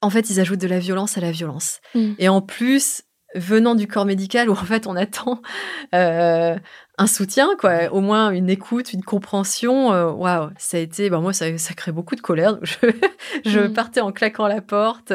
en 0.00 0.10
fait, 0.10 0.30
ils 0.30 0.40
ajoutent 0.40 0.60
de 0.60 0.68
la 0.68 0.78
violence 0.78 1.18
à 1.18 1.20
la 1.20 1.30
violence. 1.30 1.80
Mm. 1.94 2.12
Et 2.18 2.28
en 2.28 2.40
plus, 2.40 3.02
venant 3.34 3.74
du 3.74 3.86
corps 3.86 4.04
médical 4.04 4.50
où 4.50 4.52
en 4.52 4.56
fait 4.56 4.86
on 4.86 4.94
attend 4.94 5.40
euh, 5.94 6.54
un 6.98 7.06
soutien, 7.06 7.48
quoi, 7.58 7.90
au 7.90 8.00
moins 8.00 8.30
une 8.30 8.50
écoute, 8.50 8.92
une 8.92 9.02
compréhension. 9.02 9.88
Waouh, 9.88 10.50
ça 10.58 10.76
a 10.76 10.80
été, 10.80 11.08
ben 11.10 11.20
moi 11.20 11.32
ça, 11.32 11.56
ça 11.58 11.74
crée 11.74 11.92
beaucoup 11.92 12.14
de 12.14 12.20
colère. 12.20 12.58
je, 12.62 12.74
je 13.46 13.60
mm. 13.60 13.72
partais 13.72 14.00
en 14.00 14.12
claquant 14.12 14.48
la 14.48 14.60
porte. 14.60 15.12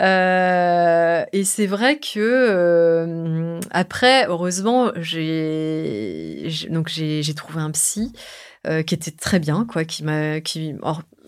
et 0.00 1.44
c'est 1.44 1.66
vrai 1.66 1.98
que 1.98 3.60
après, 3.70 4.26
heureusement, 4.26 4.90
j'ai 4.96 6.48
donc 6.70 6.88
j'ai 6.88 7.34
trouvé 7.34 7.60
un 7.60 7.70
psy 7.70 8.12
euh, 8.66 8.82
qui 8.82 8.94
était 8.94 9.10
très 9.10 9.38
bien, 9.38 9.66
quoi, 9.68 9.84
qui 9.84 10.04
m'a, 10.04 10.40
qui, 10.40 10.74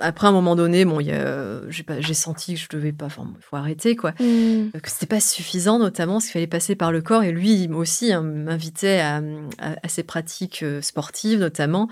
après 0.00 0.26
un 0.26 0.32
moment 0.32 0.56
donné, 0.56 0.86
bon, 0.86 1.00
j'ai 1.00 2.14
senti 2.14 2.54
que 2.54 2.60
je 2.60 2.68
devais 2.70 2.92
pas, 2.92 3.06
enfin, 3.06 3.30
il 3.36 3.42
faut 3.42 3.56
arrêter, 3.56 3.94
quoi, 3.94 4.12
mmh. 4.12 4.24
euh, 4.24 4.80
que 4.82 4.90
c'était 4.90 5.06
pas 5.06 5.20
suffisant, 5.20 5.78
notamment 5.78 6.14
parce 6.14 6.24
qu'il 6.24 6.32
fallait 6.32 6.46
passer 6.46 6.76
par 6.76 6.92
le 6.92 7.02
corps, 7.02 7.24
et 7.24 7.32
lui 7.32 7.68
aussi 7.72 8.10
hein, 8.12 8.22
m'invitait 8.22 9.00
à, 9.00 9.20
à, 9.58 9.88
ses 9.88 10.02
pratiques 10.02 10.62
euh, 10.62 10.80
sportives, 10.80 11.40
notamment, 11.40 11.88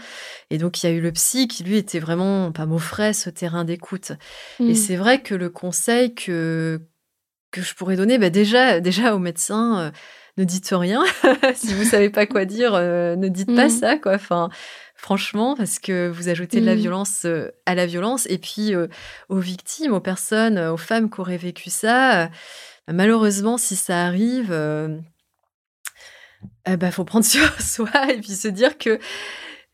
et 0.48 0.56
donc 0.56 0.82
il 0.82 0.86
y 0.86 0.88
a 0.88 0.92
eu 0.92 1.00
le 1.02 1.12
psy 1.12 1.46
qui 1.46 1.62
lui 1.62 1.76
était 1.76 2.00
vraiment 2.00 2.50
pas 2.50 2.64
mot 2.64 2.78
frais, 2.78 3.12
ce 3.12 3.28
terrain 3.28 3.64
d'écoute, 3.64 4.12
et 4.60 4.72
mmh. 4.72 4.74
c'est 4.74 4.96
vrai 4.96 5.20
que 5.20 5.34
le 5.34 5.50
conseil 5.50 6.14
que 6.14 6.80
que 7.50 7.62
je 7.62 7.74
pourrais 7.74 7.96
donner, 7.96 8.18
bah 8.18 8.30
déjà, 8.30 8.80
déjà 8.80 9.14
aux 9.14 9.20
médecins. 9.20 9.92
Ne 10.36 10.44
dites 10.44 10.70
rien. 10.73 11.05
si 11.55 11.74
vous 11.74 11.85
savez 11.85 12.11
pas 12.11 12.27
quoi 12.27 12.44
dire, 12.44 12.73
ne 12.73 13.28
dites 13.28 13.55
pas 13.55 13.66
mmh. 13.66 13.70
ça, 13.70 13.98
quoi. 13.98 14.15
Enfin, 14.15 14.51
franchement, 15.05 15.55
parce 15.55 15.78
que 15.78 16.09
vous 16.09 16.31
ajoutez 16.31 16.62
de 16.62 16.66
la 16.66 16.74
mmh. 16.74 16.78
violence 16.78 17.24
euh, 17.27 17.51
à 17.66 17.74
la 17.74 17.85
violence. 17.85 18.27
Et 18.31 18.39
puis, 18.39 18.74
euh, 18.74 18.86
aux 19.28 19.39
victimes, 19.39 19.93
aux 19.93 20.01
personnes, 20.01 20.59
aux 20.59 20.78
femmes 20.78 21.11
qui 21.11 21.20
auraient 21.20 21.36
vécu 21.36 21.69
ça, 21.69 22.23
euh, 22.23 22.27
malheureusement, 22.90 23.59
si 23.59 23.77
ça 23.77 24.06
arrive, 24.06 24.51
il 24.51 25.02
eh 26.73 26.77
ben, 26.78 26.90
faut 26.90 27.05
prendre 27.05 27.24
sur 27.27 27.61
soi 27.61 27.90
et 28.11 28.19
puis 28.19 28.32
se 28.32 28.48
dire 28.48 28.78
que 28.78 28.98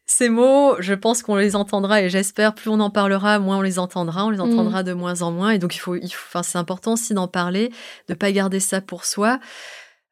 ces 0.05 0.29
mots, 0.29 0.75
je 0.81 0.95
pense 0.95 1.23
qu'on 1.23 1.37
les 1.37 1.55
entendra 1.55 2.03
et 2.03 2.11
j'espère 2.11 2.53
plus 2.53 2.69
on 2.69 2.81
en 2.81 2.91
parlera, 2.91 3.39
moins 3.39 3.59
on 3.59 3.63
les 3.63 3.79
entendra, 3.79 4.27
on 4.27 4.31
les 4.31 4.39
mmh. 4.39 4.41
entendra 4.41 4.83
de 4.83 4.93
moins 4.93 5.23
en 5.23 5.31
moins. 5.31 5.51
Et 5.51 5.59
donc, 5.59 5.77
il 5.77 5.79
faut, 5.79 5.95
il 5.95 6.11
faut 6.11 6.43
c'est 6.43 6.59
important 6.59 6.95
aussi 6.95 7.15
d'en 7.15 7.29
parler, 7.29 7.71
de 8.09 8.15
pas 8.15 8.33
garder 8.33 8.59
ça 8.59 8.81
pour 8.81 9.05
soi. 9.05 9.39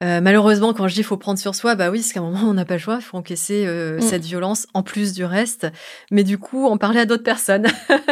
Euh, 0.04 0.20
malheureusement, 0.20 0.72
quand 0.74 0.86
je 0.86 0.94
dis 0.94 1.02
faut 1.02 1.16
prendre 1.16 1.40
sur 1.40 1.56
soi, 1.56 1.74
bah 1.74 1.90
oui, 1.90 2.02
c'est 2.02 2.14
qu'à 2.14 2.20
un 2.20 2.30
moment 2.30 2.48
on 2.48 2.54
n'a 2.54 2.64
pas 2.64 2.74
le 2.74 2.80
choix, 2.80 2.96
il 3.00 3.02
faut 3.02 3.16
encaisser 3.16 3.66
euh, 3.66 3.98
mm. 3.98 4.00
cette 4.00 4.24
violence 4.24 4.68
en 4.72 4.84
plus 4.84 5.12
du 5.12 5.24
reste. 5.24 5.66
Mais 6.12 6.22
du 6.22 6.38
coup, 6.38 6.66
en 6.66 6.76
parler 6.76 7.00
à 7.00 7.04
d'autres 7.04 7.24
personnes 7.24 7.66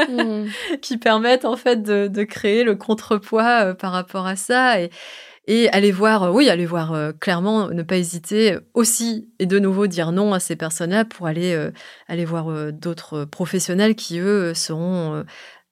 mm. 0.09 0.47
qui 0.83 0.99
permettent 0.99 1.45
en 1.45 1.57
fait 1.57 1.83
de, 1.83 2.25
créer 2.25 2.65
le 2.65 2.75
contrepoids 2.75 3.67
euh, 3.67 3.75
par 3.75 3.93
rapport 3.93 4.27
à 4.27 4.35
ça. 4.35 4.81
Et, 4.81 4.91
et 5.49 5.69
aller 5.69 5.93
voir, 5.93 6.35
oui, 6.35 6.49
aller 6.49 6.67
voir 6.67 7.13
clairement, 7.21 7.69
ne 7.69 7.85
pas 7.85 7.99
hésiter 7.99 8.59
aussi 8.75 9.29
et 9.39 9.47
de 9.47 9.61
nouveau 9.61 9.87
dire 9.87 10.11
non 10.11 10.33
à 10.33 10.41
ces 10.41 10.57
personnes-là 10.57 11.05
pour 11.05 11.29
aller 11.29 11.57
aller 12.09 12.25
voir 12.25 12.73
d'autres 12.73 13.25
professionnels 13.25 13.95
qui 13.95 14.19
eux 14.19 14.55
seront 14.55 15.23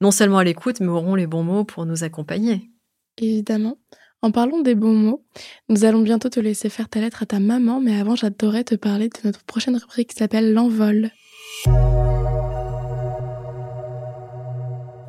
non 0.01 0.12
seulement 0.12 0.39
à 0.39 0.45
l'écoute 0.45 0.78
mais 0.78 0.86
auront 0.86 1.16
les 1.16 1.27
bons 1.27 1.43
mots 1.43 1.65
pour 1.65 1.86
nous 1.86 2.05
accompagner. 2.05 2.70
Évidemment. 3.19 3.77
En 4.24 4.30
parlant 4.30 4.60
des 4.62 4.74
bons 4.74 4.94
mots, 4.94 5.22
nous 5.68 5.84
allons 5.84 6.01
bientôt 6.01 6.30
te 6.30 6.40
laisser 6.40 6.70
faire 6.70 6.88
ta 6.88 6.98
lettre 6.98 7.22
à 7.22 7.26
ta 7.26 7.40
maman, 7.40 7.78
mais 7.78 7.94
avant, 8.01 8.16
j'adorerais 8.16 8.64
te 8.64 8.74
parler 8.74 9.10
de 9.10 9.18
notre 9.22 9.44
prochaine 9.44 9.76
rubrique 9.76 10.12
qui 10.12 10.16
s'appelle 10.16 10.55
L'envol. 10.55 11.10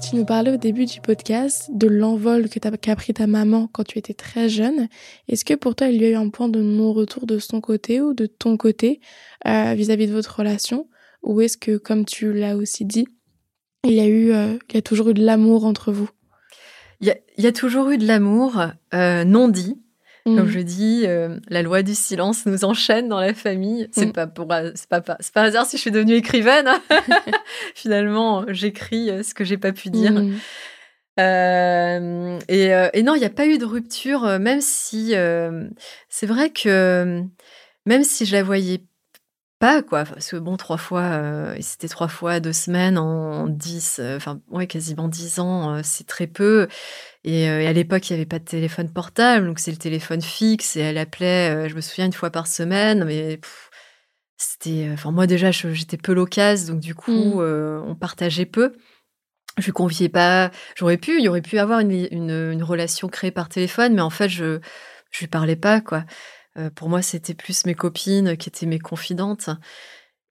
Tu 0.03 0.17
nous 0.17 0.25
parlais 0.25 0.51
au 0.51 0.57
début 0.57 0.83
du 0.83 0.99
podcast 0.99 1.69
de 1.71 1.87
l'envol 1.87 2.49
que 2.49 2.59
qu'a 2.59 2.95
pris 2.97 3.13
ta 3.13 3.25
maman 3.25 3.69
quand 3.71 3.85
tu 3.85 3.99
étais 3.99 4.13
très 4.13 4.49
jeune. 4.49 4.89
Est-ce 5.29 5.45
que 5.45 5.53
pour 5.53 5.75
toi, 5.75 5.87
il 5.87 6.01
y 6.01 6.03
a 6.03 6.09
eu 6.09 6.15
un 6.15 6.27
point 6.27 6.49
de 6.49 6.59
non-retour 6.59 7.25
de 7.25 7.39
son 7.39 7.61
côté 7.61 8.01
ou 8.01 8.13
de 8.13 8.25
ton 8.25 8.57
côté 8.57 8.99
euh, 9.47 9.75
vis-à-vis 9.75 10.07
de 10.07 10.13
votre 10.13 10.39
relation? 10.39 10.89
Ou 11.23 11.39
est-ce 11.39 11.55
que, 11.55 11.77
comme 11.77 12.03
tu 12.03 12.33
l'as 12.33 12.57
aussi 12.57 12.83
dit, 12.83 13.07
il 13.85 13.93
y 13.93 14.01
a 14.01 14.07
eu, 14.07 14.33
euh, 14.33 14.57
il 14.71 14.75
y 14.75 14.77
a 14.77 14.81
toujours 14.81 15.07
eu 15.07 15.13
de 15.13 15.23
l'amour 15.23 15.63
entre 15.63 15.93
vous? 15.93 16.09
Il 17.37 17.43
y, 17.43 17.47
a 17.47 17.51
toujours 17.51 17.89
eu 17.89 17.97
de 17.97 18.07
l'amour 18.07 18.61
euh, 18.93 19.23
non 19.23 19.47
dit. 19.47 19.81
Comme 20.25 20.47
mm. 20.47 20.49
je 20.49 20.59
dis, 20.59 21.03
euh, 21.05 21.37
la 21.49 21.61
loi 21.61 21.83
du 21.83 21.93
silence 21.93 22.47
nous 22.47 22.65
enchaîne 22.65 23.07
dans 23.07 23.19
la 23.19 23.35
famille. 23.35 23.87
C'est 23.91 24.07
mm. 24.07 24.11
pas 24.11 24.25
pour, 24.25 24.47
c'est 24.73 24.89
pas, 24.89 25.03
c'est 25.19 25.33
pas 25.33 25.43
hasard 25.43 25.67
si 25.67 25.77
je 25.77 25.81
suis 25.81 25.91
devenue 25.91 26.15
écrivaine. 26.15 26.67
Finalement, 27.75 28.43
j'écris 28.47 29.11
euh, 29.11 29.21
ce 29.21 29.35
que 29.35 29.43
j'ai 29.43 29.57
pas 29.57 29.71
pu 29.71 29.91
dire. 29.91 30.13
Mm. 30.13 30.39
et, 32.49 32.89
et, 32.93 33.03
non, 33.03 33.13
il 33.13 33.19
n'y 33.19 33.25
a 33.25 33.29
pas 33.29 33.45
eu 33.45 33.59
de 33.59 33.65
rupture, 33.65 34.39
même 34.39 34.61
si 34.61 35.13
c'est 36.09 36.25
vrai 36.25 36.49
que 36.49 37.21
même 37.85 38.03
si 38.03 38.25
je 38.25 38.35
la 38.35 38.41
voyais 38.41 38.81
pas 39.59 39.81
quoi. 39.81 40.03
Parce 40.03 40.29
que 40.31 40.37
bon 40.37 40.57
trois 40.57 40.77
fois 40.77 41.01
euh, 41.01 41.55
c'était 41.61 41.87
trois 41.87 42.07
fois 42.07 42.39
deux 42.39 42.53
semaines 42.53 42.97
en 42.97 43.47
dix 43.47 43.99
euh, 43.99 44.17
enfin 44.17 44.41
ouais 44.49 44.67
quasiment 44.67 45.07
dix 45.07 45.39
ans 45.39 45.75
euh, 45.75 45.81
c'est 45.83 46.05
très 46.07 46.27
peu. 46.27 46.67
Et, 47.23 47.47
à 47.47 47.73
l'époque 47.73 48.09
il 48.09 48.13
y 48.13 48.15
avait 48.15 48.25
pas 48.25 48.39
de 48.39 48.45
téléphone 48.45 48.91
portable 48.91 49.47
donc 49.47 49.59
c'est 49.59 49.71
le 49.71 49.77
téléphone 49.77 50.21
fixe 50.21 50.75
et 50.75 50.81
elle 50.81 50.97
appelait 50.97 51.67
je 51.69 51.75
me 51.75 51.81
souviens 51.81 52.05
une 52.05 52.13
fois 52.13 52.29
par 52.29 52.47
semaine 52.47 53.03
mais 53.05 53.39
c'était 54.37 54.89
enfin 54.93 55.11
moi 55.11 55.25
déjà 55.27 55.51
j'étais 55.51 55.97
peu 55.97 56.13
loquace 56.13 56.65
donc 56.65 56.79
du 56.79 56.93
coup 56.93 57.41
mmh. 57.41 57.83
on 57.87 57.95
partageait 57.95 58.45
peu. 58.45 58.73
Je 59.57 59.65
lui 59.65 59.71
conviais 59.71 60.09
pas. 60.09 60.51
J'aurais 60.75 60.97
pu 60.97 61.17
il 61.17 61.23
y 61.23 61.29
aurait 61.29 61.41
pu 61.41 61.59
avoir 61.59 61.79
une, 61.79 61.91
une, 62.11 62.51
une 62.51 62.63
relation 62.63 63.07
créée 63.07 63.31
par 63.31 63.49
téléphone 63.49 63.93
mais 63.95 64.01
en 64.01 64.09
fait 64.09 64.29
je 64.29 64.59
je 65.11 65.19
lui 65.21 65.27
parlais 65.27 65.55
pas 65.55 65.81
quoi 65.81 66.03
euh, 66.57 66.69
pour 66.69 66.89
moi, 66.89 67.01
c'était 67.01 67.33
plus 67.33 67.65
mes 67.65 67.75
copines 67.75 68.37
qui 68.37 68.49
étaient 68.49 68.65
mes 68.65 68.79
confidentes. 68.79 69.49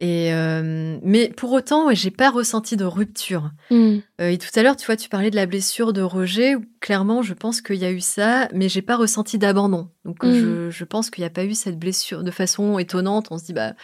Et 0.01 0.35
euh, 0.35 0.99
mais 1.03 1.29
pour 1.29 1.53
autant, 1.53 1.95
j'ai 1.95 2.11
pas 2.11 2.31
ressenti 2.31 2.77
de 2.77 2.85
rupture. 2.85 3.53
Hmm. 3.71 3.99
Euh, 4.21 4.31
et 4.31 4.39
tout 4.39 4.49
à 4.55 4.63
l'heure, 4.63 4.77
tu 4.77 4.87
vois, 4.87 4.97
tu 4.97 5.09
parlais 5.09 5.31
de 5.31 5.37
la 5.37 5.47
blessure 5.47 5.93
de 5.93 6.03
Roger. 6.03 6.57
clairement, 6.81 7.23
je 7.23 7.33
pense 7.33 7.61
qu'il 7.61 7.77
y 7.77 7.85
a 7.85 7.93
eu 7.93 8.01
ça, 8.01 8.49
mais 8.53 8.69
j'ai 8.69 8.83
pas 8.83 8.97
ressenti 8.97 9.39
d'abandon. 9.39 9.91
Donc, 10.05 10.25
hmm. 10.25 10.71
je, 10.71 10.85
pense 10.85 11.11
qu'il 11.11 11.23
n'y 11.23 11.27
a 11.27 11.31
pas 11.31 11.45
eu 11.45 11.55
cette 11.55 11.79
blessure 11.79 12.25
de 12.25 12.31
façon 12.31 12.79
étonnante. 12.79 13.29
On 13.31 13.39
se 13.39 13.45
dit, 13.45 13.53
bah, 13.53 13.75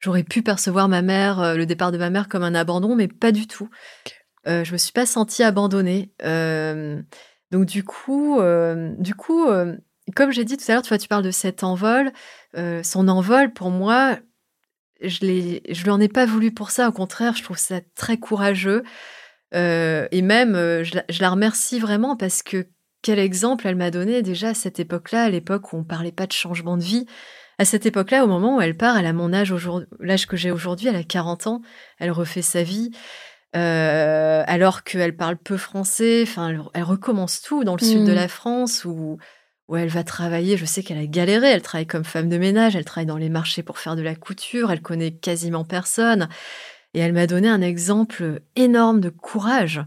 j'aurais 0.00 0.24
pu 0.24 0.42
percevoir 0.42 0.88
ma 0.88 1.02
mère, 1.02 1.56
le 1.56 1.66
départ 1.66 1.92
de 1.92 1.98
ma 1.98 2.10
mère, 2.10 2.28
comme 2.28 2.42
un 2.42 2.54
abandon, 2.54 2.96
mais 2.96 3.08
pas 3.08 3.30
du 3.30 3.46
tout. 3.46 3.70
je 4.46 4.72
me 4.72 4.76
suis 4.76 4.92
pas 4.92 5.06
sentie 5.06 5.44
abandonnée. 5.44 6.12
donc, 6.20 7.66
du 7.66 7.84
coup, 7.84 8.40
du 8.98 9.14
coup 9.14 9.46
comme 10.14 10.30
j'ai 10.30 10.44
dit 10.44 10.56
tout 10.56 10.64
à 10.68 10.74
l'heure, 10.74 10.82
tu 10.82 10.88
vois, 10.88 10.98
tu 10.98 11.08
parles 11.08 11.24
de 11.24 11.30
cet 11.30 11.64
envol. 11.64 12.12
Euh, 12.56 12.82
son 12.82 13.08
envol, 13.08 13.52
pour 13.52 13.70
moi, 13.70 14.18
je 15.00 15.24
ne 15.24 15.82
lui 15.82 15.90
en 15.90 16.00
ai 16.00 16.08
pas 16.08 16.26
voulu 16.26 16.52
pour 16.52 16.70
ça. 16.70 16.88
Au 16.88 16.92
contraire, 16.92 17.34
je 17.36 17.42
trouve 17.42 17.58
ça 17.58 17.80
très 17.94 18.18
courageux. 18.18 18.82
Euh, 19.54 20.06
et 20.10 20.22
même, 20.22 20.54
euh, 20.56 20.84
je 20.84 21.20
la, 21.20 21.30
remercie 21.30 21.78
vraiment 21.78 22.16
parce 22.16 22.42
que 22.42 22.66
quel 23.02 23.18
exemple 23.18 23.66
elle 23.66 23.76
m'a 23.76 23.90
donné 23.90 24.22
déjà 24.22 24.48
à 24.48 24.54
cette 24.54 24.80
époque-là, 24.80 25.24
à 25.24 25.30
l'époque 25.30 25.72
où 25.72 25.76
on 25.76 25.84
parlait 25.84 26.12
pas 26.12 26.26
de 26.26 26.32
changement 26.32 26.76
de 26.76 26.82
vie. 26.82 27.06
À 27.58 27.64
cette 27.64 27.86
époque-là, 27.86 28.24
au 28.24 28.26
moment 28.26 28.56
où 28.56 28.60
elle 28.60 28.76
part, 28.76 28.98
elle 28.98 29.06
a 29.06 29.12
mon 29.12 29.32
âge 29.32 29.54
l'âge 30.00 30.26
que 30.26 30.36
j'ai 30.36 30.50
aujourd'hui, 30.50 30.88
elle 30.88 30.96
a 30.96 31.04
40 31.04 31.46
ans, 31.46 31.60
elle 31.98 32.10
refait 32.10 32.42
sa 32.42 32.64
vie. 32.64 32.90
alors 33.52 34.82
qu'elle 34.82 35.16
parle 35.16 35.36
peu 35.36 35.56
français, 35.56 36.24
enfin, 36.24 36.48
elle, 36.48 36.60
elle, 36.74 36.82
recommence 36.82 37.40
tout 37.40 37.62
dans 37.62 37.76
le 37.76 37.84
sud 37.84 38.04
de 38.04 38.10
mmh. 38.10 38.16
la 38.16 38.28
France 38.28 38.84
où 38.84 39.18
où 39.68 39.76
elle 39.76 39.88
va 39.88 40.04
travailler. 40.04 40.56
Je 40.56 40.64
sais 40.64 40.82
qu'elle 40.82 40.98
a 40.98 41.06
galéré. 41.06 41.48
Elle 41.48 41.62
travaille 41.62 41.86
comme 41.86 42.04
femme 42.04 42.28
de 42.28 42.38
ménage, 42.38 42.76
elle 42.76 42.84
travaille 42.84 43.06
dans 43.06 43.16
les 43.16 43.28
marchés 43.28 43.62
pour 43.62 43.78
faire 43.78 43.96
de 43.96 44.02
la 44.02 44.14
couture, 44.14 44.70
elle 44.70 44.82
connaît 44.82 45.12
quasiment 45.12 45.64
personne. 45.64 46.28
Et 46.92 47.00
elle 47.00 47.12
m'a 47.12 47.26
donné 47.26 47.48
un 47.48 47.60
exemple 47.60 48.40
énorme 48.54 49.00
de 49.00 49.10
courage, 49.10 49.80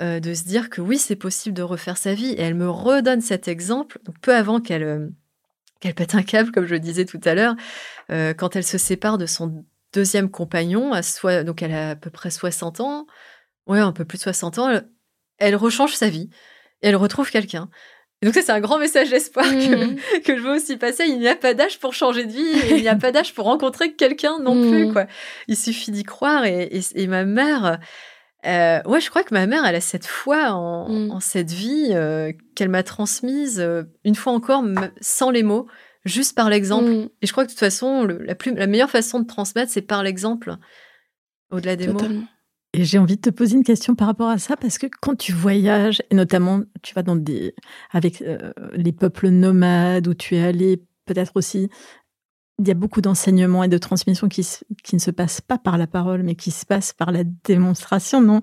euh, 0.00 0.20
de 0.20 0.34
se 0.34 0.44
dire 0.44 0.70
que 0.70 0.80
oui, 0.80 0.98
c'est 0.98 1.16
possible 1.16 1.56
de 1.56 1.62
refaire 1.62 1.96
sa 1.96 2.14
vie. 2.14 2.32
Et 2.32 2.42
elle 2.42 2.54
me 2.54 2.70
redonne 2.70 3.20
cet 3.20 3.48
exemple, 3.48 3.98
peu 4.22 4.34
avant 4.34 4.60
qu'elle 4.60 4.84
euh, 4.84 5.08
qu'elle 5.80 5.94
pète 5.94 6.14
un 6.14 6.22
câble, 6.22 6.50
comme 6.50 6.66
je 6.66 6.74
le 6.74 6.80
disais 6.80 7.04
tout 7.04 7.20
à 7.24 7.34
l'heure, 7.34 7.54
euh, 8.10 8.34
quand 8.34 8.56
elle 8.56 8.64
se 8.64 8.78
sépare 8.78 9.16
de 9.16 9.26
son 9.26 9.64
deuxième 9.92 10.28
compagnon, 10.30 10.92
à 10.92 11.02
soi, 11.02 11.44
donc 11.44 11.62
elle 11.62 11.72
a 11.72 11.90
à 11.90 11.96
peu 11.96 12.10
près 12.10 12.30
60 12.30 12.80
ans, 12.80 13.06
ouais, 13.68 13.78
un 13.78 13.92
peu 13.92 14.04
plus 14.04 14.18
de 14.18 14.22
60 14.22 14.58
ans, 14.58 14.80
elle, 15.38 15.56
rechange 15.56 15.94
sa 15.94 16.08
vie 16.08 16.30
elle 16.80 16.96
retrouve 16.96 17.30
quelqu'un 17.30 17.68
donc 18.22 18.34
ça, 18.34 18.42
c'est 18.42 18.52
un 18.52 18.60
grand 18.60 18.78
message 18.78 19.10
d'espoir 19.10 19.44
que, 19.44 19.84
mmh. 19.84 19.96
que, 20.24 20.36
je 20.36 20.42
veux 20.42 20.56
aussi 20.56 20.76
passer. 20.76 21.04
Il 21.06 21.18
n'y 21.18 21.28
a 21.28 21.36
pas 21.36 21.54
d'âge 21.54 21.78
pour 21.78 21.94
changer 21.94 22.24
de 22.24 22.32
vie, 22.32 22.52
il 22.70 22.82
n'y 22.82 22.88
a 22.88 22.96
pas 22.96 23.12
d'âge 23.12 23.32
pour 23.32 23.44
rencontrer 23.44 23.92
quelqu'un 23.92 24.40
non 24.40 24.68
plus. 24.68 24.86
Mmh. 24.86 24.92
Quoi. 24.92 25.06
Il 25.46 25.56
suffit 25.56 25.92
d'y 25.92 26.02
croire. 26.02 26.44
Et, 26.44 26.80
et, 26.94 27.06
ma 27.06 27.24
mère, 27.24 27.78
euh, 28.44 28.82
ouais, 28.86 29.00
je 29.00 29.08
crois 29.08 29.22
que 29.22 29.32
ma 29.32 29.46
mère, 29.46 29.64
elle 29.64 29.76
a 29.76 29.80
cette 29.80 30.06
foi 30.06 30.50
en, 30.50 30.88
mmh. 30.88 31.10
en 31.12 31.20
cette 31.20 31.52
vie 31.52 31.90
euh, 31.92 32.32
qu'elle 32.56 32.70
m'a 32.70 32.82
transmise, 32.82 33.60
euh, 33.60 33.84
une 34.04 34.16
fois 34.16 34.32
encore, 34.32 34.64
sans 35.00 35.30
les 35.30 35.44
mots, 35.44 35.68
juste 36.04 36.34
par 36.34 36.50
l'exemple. 36.50 36.90
Et 37.22 37.26
je 37.26 37.30
crois 37.30 37.44
que 37.44 37.48
de 37.48 37.52
toute 37.52 37.60
façon, 37.60 38.04
la, 38.04 38.34
plus, 38.34 38.52
la 38.52 38.66
meilleure 38.66 38.90
façon 38.90 39.20
de 39.20 39.26
transmettre, 39.28 39.70
c'est 39.70 39.82
par 39.82 40.02
l'exemple, 40.02 40.56
au-delà 41.52 41.76
des 41.76 41.86
mots. 41.86 42.00
Et 42.74 42.84
j'ai 42.84 42.98
envie 42.98 43.16
de 43.16 43.20
te 43.22 43.30
poser 43.30 43.56
une 43.56 43.64
question 43.64 43.94
par 43.94 44.06
rapport 44.08 44.28
à 44.28 44.38
ça, 44.38 44.56
parce 44.56 44.76
que 44.76 44.86
quand 45.00 45.16
tu 45.16 45.32
voyages, 45.32 46.02
et 46.10 46.14
notamment 46.14 46.62
tu 46.82 46.94
vas 46.94 47.02
avec 47.90 48.20
euh, 48.20 48.52
les 48.72 48.92
peuples 48.92 49.28
nomades 49.28 50.06
où 50.06 50.14
tu 50.14 50.36
es 50.36 50.42
allé, 50.42 50.82
peut-être 51.06 51.32
aussi, 51.36 51.70
il 52.58 52.68
y 52.68 52.70
a 52.70 52.74
beaucoup 52.74 53.00
d'enseignements 53.00 53.64
et 53.64 53.68
de 53.68 53.78
transmissions 53.78 54.28
qui, 54.28 54.46
qui 54.82 54.96
ne 54.96 55.00
se 55.00 55.10
passent 55.10 55.40
pas 55.40 55.58
par 55.58 55.78
la 55.78 55.86
parole, 55.86 56.22
mais 56.22 56.34
qui 56.34 56.50
se 56.50 56.66
passent 56.66 56.92
par 56.92 57.12
la 57.12 57.24
démonstration, 57.24 58.20
non? 58.20 58.42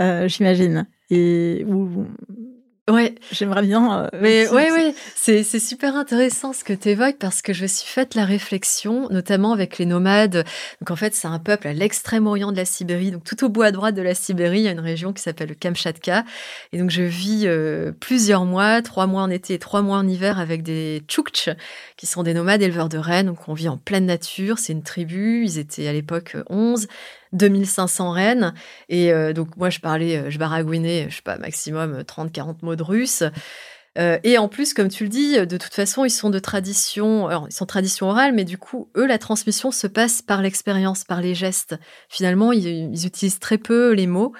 Euh, 0.00 0.28
J'imagine. 0.28 0.86
Et 1.10 1.64
où 1.66 2.06
Ouais, 2.92 3.14
j'aimerais 3.30 3.62
bien. 3.62 4.02
Euh, 4.02 4.08
mais 4.20 4.46
ouais, 4.50 4.70
ouais, 4.70 4.94
c'est 5.14 5.44
c'est 5.44 5.58
super 5.58 5.96
intéressant 5.96 6.52
ce 6.52 6.62
que 6.62 6.74
tu 6.74 6.90
évoques 6.90 7.16
parce 7.18 7.40
que 7.40 7.54
je 7.54 7.62
me 7.62 7.66
suis 7.66 7.88
faite 7.88 8.14
la 8.14 8.26
réflexion, 8.26 9.08
notamment 9.08 9.54
avec 9.54 9.78
les 9.78 9.86
nomades. 9.86 10.44
Donc 10.80 10.90
en 10.90 10.96
fait, 10.96 11.14
c'est 11.14 11.26
un 11.26 11.38
peuple 11.38 11.68
à 11.68 11.72
l'extrême 11.72 12.26
orient 12.26 12.52
de 12.52 12.58
la 12.58 12.66
Sibérie, 12.66 13.10
donc 13.10 13.24
tout 13.24 13.42
au 13.46 13.48
bout 13.48 13.62
à 13.62 13.70
droite 13.70 13.94
de 13.94 14.02
la 14.02 14.14
Sibérie, 14.14 14.58
il 14.58 14.64
y 14.64 14.68
a 14.68 14.72
une 14.72 14.80
région 14.80 15.14
qui 15.14 15.22
s'appelle 15.22 15.48
le 15.48 15.54
Kamchatka. 15.54 16.26
Et 16.74 16.78
donc 16.78 16.90
je 16.90 17.02
vis 17.02 17.44
euh, 17.46 17.92
plusieurs 17.98 18.44
mois, 18.44 18.82
trois 18.82 19.06
mois 19.06 19.22
en 19.22 19.30
été 19.30 19.54
et 19.54 19.58
trois 19.58 19.80
mois 19.80 19.96
en 19.96 20.06
hiver 20.06 20.38
avec 20.38 20.62
des 20.62 21.02
Tchoukch, 21.08 21.48
qui 21.96 22.04
sont 22.04 22.22
des 22.22 22.34
nomades 22.34 22.60
éleveurs 22.60 22.90
de 22.90 22.98
rennes. 22.98 23.28
Donc 23.28 23.48
on 23.48 23.54
vit 23.54 23.70
en 23.70 23.78
pleine 23.78 24.04
nature. 24.04 24.58
C'est 24.58 24.74
une 24.74 24.82
tribu. 24.82 25.44
Ils 25.46 25.58
étaient 25.58 25.88
à 25.88 25.94
l'époque 25.94 26.36
11. 26.50 26.88
2500 27.32 28.10
rennes. 28.10 28.54
Et 28.88 29.12
euh, 29.12 29.32
donc, 29.32 29.56
moi, 29.56 29.70
je 29.70 29.80
parlais, 29.80 30.18
euh, 30.18 30.30
je 30.30 30.38
baragouinais, 30.38 31.06
je 31.08 31.16
sais 31.16 31.22
pas, 31.22 31.38
maximum 31.38 32.02
30-40 32.02 32.56
mots 32.62 32.76
de 32.76 32.82
russe. 32.82 33.22
Euh, 33.98 34.18
et 34.22 34.38
en 34.38 34.48
plus, 34.48 34.72
comme 34.72 34.88
tu 34.88 35.04
le 35.04 35.10
dis, 35.10 35.34
de 35.34 35.56
toute 35.56 35.74
façon, 35.74 36.04
ils 36.04 36.10
sont 36.10 36.30
de 36.30 36.38
tradition, 36.38 37.28
alors, 37.28 37.46
ils 37.48 37.54
sont 37.54 37.66
tradition 37.66 38.08
orale, 38.08 38.32
mais 38.32 38.44
du 38.44 38.56
coup, 38.56 38.90
eux, 38.96 39.06
la 39.06 39.18
transmission 39.18 39.70
se 39.70 39.86
passe 39.86 40.22
par 40.22 40.40
l'expérience, 40.40 41.04
par 41.04 41.20
les 41.20 41.34
gestes. 41.34 41.76
Finalement, 42.08 42.52
ils, 42.52 43.06
utilisent 43.06 43.38
très 43.38 43.58
peu 43.58 43.92
les 43.92 44.06
mots. 44.06 44.32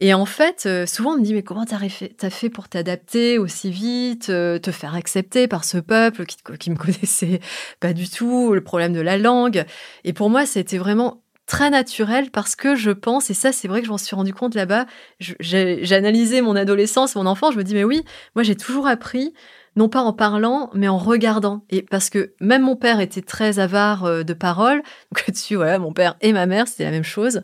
Et 0.00 0.12
en 0.12 0.26
fait, 0.26 0.68
souvent 0.86 1.12
on 1.12 1.16
me 1.16 1.22
dit 1.22 1.32
mais 1.32 1.42
comment 1.42 1.64
t'as 1.64 1.78
fait, 1.88 2.28
fait 2.28 2.50
pour 2.50 2.68
t'adapter 2.68 3.38
aussi 3.38 3.70
vite, 3.70 4.26
te 4.26 4.70
faire 4.70 4.94
accepter 4.94 5.48
par 5.48 5.64
ce 5.64 5.78
peuple 5.78 6.26
qui, 6.26 6.36
qui 6.58 6.70
me 6.70 6.76
connaissait 6.76 7.40
pas 7.80 7.94
du 7.94 8.06
tout, 8.06 8.52
le 8.52 8.62
problème 8.62 8.92
de 8.92 9.00
la 9.00 9.16
langue? 9.16 9.64
Et 10.04 10.12
pour 10.12 10.28
moi, 10.28 10.44
c'était 10.44 10.76
vraiment 10.76 11.22
très 11.46 11.70
naturel 11.70 12.30
parce 12.30 12.56
que 12.56 12.74
je 12.74 12.90
pense, 12.90 13.30
et 13.30 13.34
ça 13.34 13.52
c'est 13.52 13.68
vrai 13.68 13.80
que 13.80 13.86
je 13.86 13.92
m'en 13.92 13.98
suis 13.98 14.16
rendu 14.16 14.34
compte 14.34 14.54
là-bas, 14.54 14.86
j'ai 15.18 15.92
analysé 15.92 16.40
mon 16.40 16.56
adolescence, 16.56 17.14
mon 17.16 17.26
enfance, 17.26 17.54
je 17.54 17.58
me 17.58 17.64
dis 17.64 17.74
mais 17.74 17.84
oui, 17.84 18.04
moi 18.34 18.42
j'ai 18.42 18.56
toujours 18.56 18.86
appris, 18.86 19.32
non 19.76 19.88
pas 19.88 20.00
en 20.00 20.12
parlant, 20.12 20.70
mais 20.74 20.88
en 20.88 20.98
regardant. 20.98 21.64
Et 21.70 21.82
parce 21.82 22.10
que 22.10 22.34
même 22.40 22.62
mon 22.62 22.76
père 22.76 23.00
était 23.00 23.22
très 23.22 23.58
avare 23.58 24.04
euh, 24.04 24.22
de 24.24 24.34
paroles, 24.34 24.82
donc 25.12 25.26
là-dessus, 25.26 25.56
voilà, 25.56 25.78
mon 25.78 25.92
père 25.92 26.16
et 26.20 26.32
ma 26.32 26.46
mère, 26.46 26.66
c'était 26.66 26.84
la 26.84 26.90
même 26.90 27.04
chose. 27.04 27.42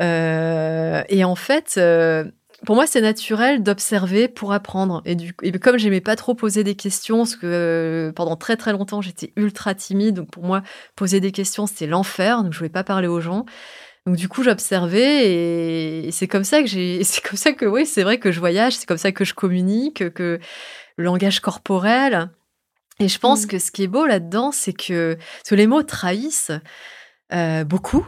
Euh, 0.00 1.02
et 1.08 1.24
en 1.24 1.34
fait, 1.34 1.74
euh, 1.76 2.24
pour 2.66 2.74
moi, 2.74 2.86
c'est 2.86 3.00
naturel 3.00 3.62
d'observer 3.62 4.28
pour 4.28 4.52
apprendre. 4.52 5.02
Et, 5.04 5.14
du, 5.14 5.34
et 5.42 5.52
comme 5.52 5.78
j'aimais 5.78 6.00
pas 6.00 6.16
trop 6.16 6.34
poser 6.34 6.62
des 6.62 6.74
questions, 6.74 7.18
parce 7.18 7.36
que 7.36 7.46
euh, 7.46 8.12
pendant 8.12 8.36
très 8.36 8.56
très 8.56 8.72
longtemps, 8.72 9.00
j'étais 9.00 9.32
ultra 9.36 9.74
timide. 9.74 10.16
Donc 10.16 10.30
pour 10.30 10.44
moi, 10.44 10.62
poser 10.94 11.20
des 11.20 11.32
questions, 11.32 11.66
c'était 11.66 11.86
l'enfer. 11.86 12.42
Donc 12.42 12.52
je 12.52 12.58
voulais 12.58 12.68
pas 12.68 12.84
parler 12.84 13.08
aux 13.08 13.20
gens. 13.20 13.46
Donc 14.06 14.16
du 14.16 14.28
coup, 14.28 14.42
j'observais 14.42 16.04
et, 16.06 16.10
c'est 16.10 16.28
comme 16.28 16.44
ça 16.44 16.60
que 16.60 16.66
j'ai, 16.66 17.02
c'est 17.04 17.22
comme 17.22 17.38
ça 17.38 17.52
que 17.52 17.64
oui, 17.64 17.86
c'est 17.86 18.02
vrai 18.02 18.18
que 18.18 18.30
je 18.30 18.40
voyage, 18.40 18.74
c'est 18.76 18.86
comme 18.86 18.98
ça 18.98 19.12
que 19.12 19.24
je 19.24 19.34
communique, 19.34 20.12
que 20.12 20.38
le 20.96 21.04
langage 21.04 21.40
corporel. 21.40 22.30
Et 22.98 23.08
je 23.08 23.18
pense 23.18 23.44
mmh. 23.44 23.48
que 23.48 23.58
ce 23.58 23.70
qui 23.70 23.84
est 23.84 23.88
beau 23.88 24.04
là-dedans, 24.04 24.52
c'est 24.52 24.74
que, 24.74 25.16
que 25.48 25.54
les 25.54 25.66
mots 25.66 25.82
trahissent 25.82 26.52
euh, 27.32 27.64
beaucoup. 27.64 28.06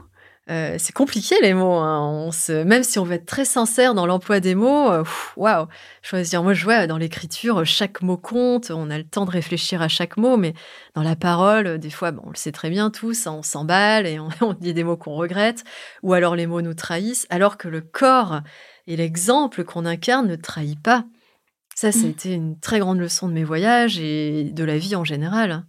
Euh, 0.50 0.74
c'est 0.78 0.92
compliqué 0.92 1.36
les 1.40 1.54
mots. 1.54 1.74
Hein. 1.74 2.00
On 2.00 2.32
se, 2.32 2.64
même 2.64 2.82
si 2.82 2.98
on 2.98 3.04
veut 3.04 3.14
être 3.14 3.26
très 3.26 3.44
sincère 3.44 3.94
dans 3.94 4.06
l'emploi 4.06 4.40
des 4.40 4.56
mots, 4.56 4.90
euh, 4.90 5.04
waouh, 5.36 5.66
choisir. 6.02 6.42
Moi, 6.42 6.52
je 6.52 6.64
vois 6.64 6.86
dans 6.86 6.98
l'écriture, 6.98 7.64
chaque 7.64 8.02
mot 8.02 8.16
compte. 8.16 8.70
On 8.70 8.90
a 8.90 8.98
le 8.98 9.04
temps 9.04 9.24
de 9.24 9.30
réfléchir 9.30 9.82
à 9.82 9.88
chaque 9.88 10.16
mot, 10.16 10.36
mais 10.36 10.54
dans 10.94 11.02
la 11.02 11.14
parole, 11.14 11.78
des 11.78 11.90
fois, 11.90 12.10
bon, 12.10 12.22
on 12.26 12.30
le 12.30 12.36
sait 12.36 12.52
très 12.52 12.70
bien 12.70 12.90
tous, 12.90 13.26
hein, 13.26 13.34
on 13.38 13.42
s'emballe 13.42 14.06
et 14.06 14.18
on, 14.18 14.28
on, 14.40 14.52
dit 14.54 14.74
des 14.74 14.84
mots 14.84 14.96
qu'on 14.96 15.14
regrette, 15.14 15.62
ou 16.02 16.12
alors 16.12 16.34
les 16.34 16.46
mots 16.46 16.62
nous 16.62 16.74
trahissent, 16.74 17.26
alors 17.30 17.56
que 17.56 17.68
le 17.68 17.80
corps 17.80 18.40
et 18.88 18.96
l'exemple 18.96 19.62
qu'on 19.62 19.86
incarne 19.86 20.26
ne 20.26 20.36
trahit 20.36 20.80
pas. 20.80 21.04
Ça, 21.74 21.92
c'était 21.92 22.30
mmh. 22.30 22.32
une 22.32 22.60
très 22.60 22.80
grande 22.80 22.98
leçon 22.98 23.28
de 23.28 23.32
mes 23.32 23.44
voyages 23.44 23.98
et 23.98 24.50
de 24.52 24.64
la 24.64 24.76
vie 24.76 24.96
en 24.96 25.04
général. 25.04 25.64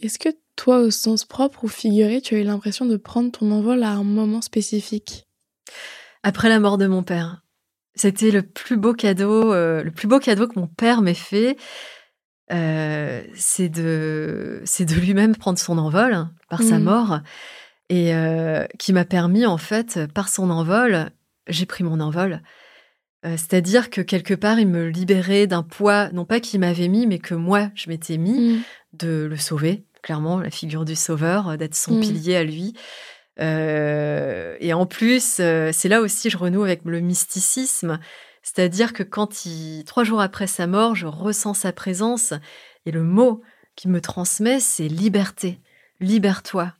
Est-ce 0.00 0.18
que 0.18 0.30
toi, 0.60 0.80
au 0.80 0.90
sens 0.90 1.24
propre 1.24 1.64
ou 1.64 1.68
figuré, 1.68 2.20
tu 2.20 2.34
as 2.34 2.38
eu 2.38 2.42
l'impression 2.42 2.84
de 2.84 2.98
prendre 2.98 3.32
ton 3.32 3.50
envol 3.50 3.82
à 3.82 3.92
un 3.92 4.04
moment 4.04 4.42
spécifique? 4.42 5.26
Après 6.22 6.50
la 6.50 6.60
mort 6.60 6.76
de 6.76 6.86
mon 6.86 7.02
père. 7.02 7.40
C'était 7.94 8.30
le 8.30 8.42
plus 8.42 8.76
beau 8.76 8.92
cadeau, 8.92 9.54
euh, 9.54 9.82
le 9.82 9.90
plus 9.90 10.06
beau 10.06 10.18
cadeau 10.18 10.46
que 10.48 10.60
mon 10.60 10.66
père 10.66 11.00
m'ait 11.00 11.14
fait. 11.14 11.56
Euh, 12.52 13.22
c'est 13.34 13.70
de, 13.70 14.60
c'est 14.66 14.84
de 14.84 14.94
lui-même 14.96 15.34
prendre 15.34 15.58
son 15.58 15.78
envol 15.78 16.28
par 16.50 16.62
sa 16.62 16.78
mmh. 16.78 16.82
mort 16.82 17.20
et 17.88 18.14
euh, 18.14 18.66
qui 18.78 18.92
m'a 18.92 19.06
permis 19.06 19.46
en 19.46 19.56
fait, 19.56 19.98
par 20.12 20.28
son 20.28 20.50
envol, 20.50 21.08
j'ai 21.46 21.64
pris 21.64 21.84
mon 21.84 22.00
envol. 22.00 22.42
C'est-à-dire 23.22 23.90
que 23.90 24.00
quelque 24.00 24.32
part, 24.32 24.58
il 24.58 24.66
me 24.66 24.88
libérait 24.88 25.46
d'un 25.46 25.62
poids, 25.62 26.10
non 26.12 26.24
pas 26.24 26.40
qu'il 26.40 26.60
m'avait 26.60 26.88
mis, 26.88 27.06
mais 27.06 27.18
que 27.18 27.34
moi, 27.34 27.70
je 27.74 27.90
m'étais 27.90 28.16
mis, 28.16 28.56
mmh. 28.56 28.62
de 28.94 29.26
le 29.28 29.36
sauver, 29.36 29.84
clairement, 30.02 30.38
la 30.40 30.50
figure 30.50 30.84
du 30.84 30.96
sauveur, 30.96 31.48
euh, 31.48 31.56
d'être 31.56 31.74
son 31.74 31.96
mmh. 31.96 32.00
pilier 32.00 32.36
à 32.36 32.44
lui. 32.44 32.74
Euh, 33.40 34.56
et 34.60 34.72
en 34.72 34.86
plus, 34.86 35.38
euh, 35.40 35.70
c'est 35.72 35.88
là 35.88 36.00
aussi 36.00 36.30
je 36.30 36.36
renoue 36.36 36.64
avec 36.64 36.82
le 36.84 37.00
mysticisme, 37.00 37.98
c'est-à-dire 38.42 38.92
que 38.92 39.02
quand 39.02 39.46
il, 39.46 39.84
trois 39.84 40.04
jours 40.04 40.20
après 40.20 40.46
sa 40.46 40.66
mort, 40.66 40.94
je 40.94 41.06
ressens 41.06 41.54
sa 41.54 41.72
présence 41.72 42.34
et 42.86 42.90
le 42.90 43.02
mot 43.02 43.42
qui 43.76 43.88
me 43.88 44.00
transmet, 44.00 44.60
c'est 44.60 44.88
liberté, 44.88 45.60
libère-toi. 46.00 46.74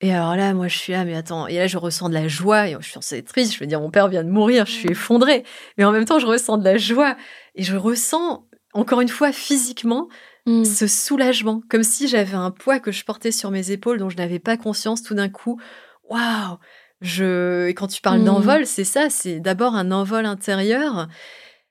Et 0.00 0.12
alors 0.12 0.36
là, 0.36 0.52
moi, 0.52 0.68
je 0.68 0.76
suis 0.76 0.92
là, 0.92 1.04
mais 1.04 1.14
attends, 1.14 1.46
et 1.46 1.56
là, 1.56 1.66
je 1.66 1.78
ressens 1.78 2.08
de 2.08 2.14
la 2.14 2.28
joie, 2.28 2.68
et 2.68 2.76
je 2.80 2.86
suis 2.86 2.98
assez 2.98 3.22
triste, 3.22 3.54
je 3.54 3.60
veux 3.60 3.66
dire, 3.66 3.80
mon 3.80 3.90
père 3.90 4.08
vient 4.08 4.24
de 4.24 4.30
mourir, 4.30 4.66
je 4.66 4.72
suis 4.72 4.90
effondrée, 4.90 5.42
mais 5.78 5.84
en 5.84 5.92
même 5.92 6.04
temps, 6.04 6.18
je 6.18 6.26
ressens 6.26 6.58
de 6.58 6.64
la 6.64 6.76
joie, 6.76 7.16
et 7.54 7.62
je 7.62 7.76
ressens, 7.76 8.46
encore 8.74 9.00
une 9.00 9.08
fois, 9.08 9.32
physiquement, 9.32 10.08
Mmh. 10.46 10.64
ce 10.64 10.86
soulagement, 10.86 11.60
comme 11.68 11.82
si 11.82 12.06
j'avais 12.06 12.36
un 12.36 12.52
poids 12.52 12.78
que 12.78 12.92
je 12.92 13.04
portais 13.04 13.32
sur 13.32 13.50
mes 13.50 13.72
épaules 13.72 13.98
dont 13.98 14.10
je 14.10 14.16
n'avais 14.16 14.38
pas 14.38 14.56
conscience 14.56 15.02
tout 15.02 15.14
d'un 15.14 15.28
coup. 15.28 15.60
Waouh 16.08 16.58
je... 17.00 17.66
Et 17.66 17.74
quand 17.74 17.88
tu 17.88 18.00
parles 18.00 18.20
mmh. 18.20 18.24
d'envol, 18.24 18.66
c'est 18.66 18.84
ça, 18.84 19.10
c'est 19.10 19.40
d'abord 19.40 19.74
un 19.74 19.90
envol 19.90 20.24
intérieur. 20.24 21.08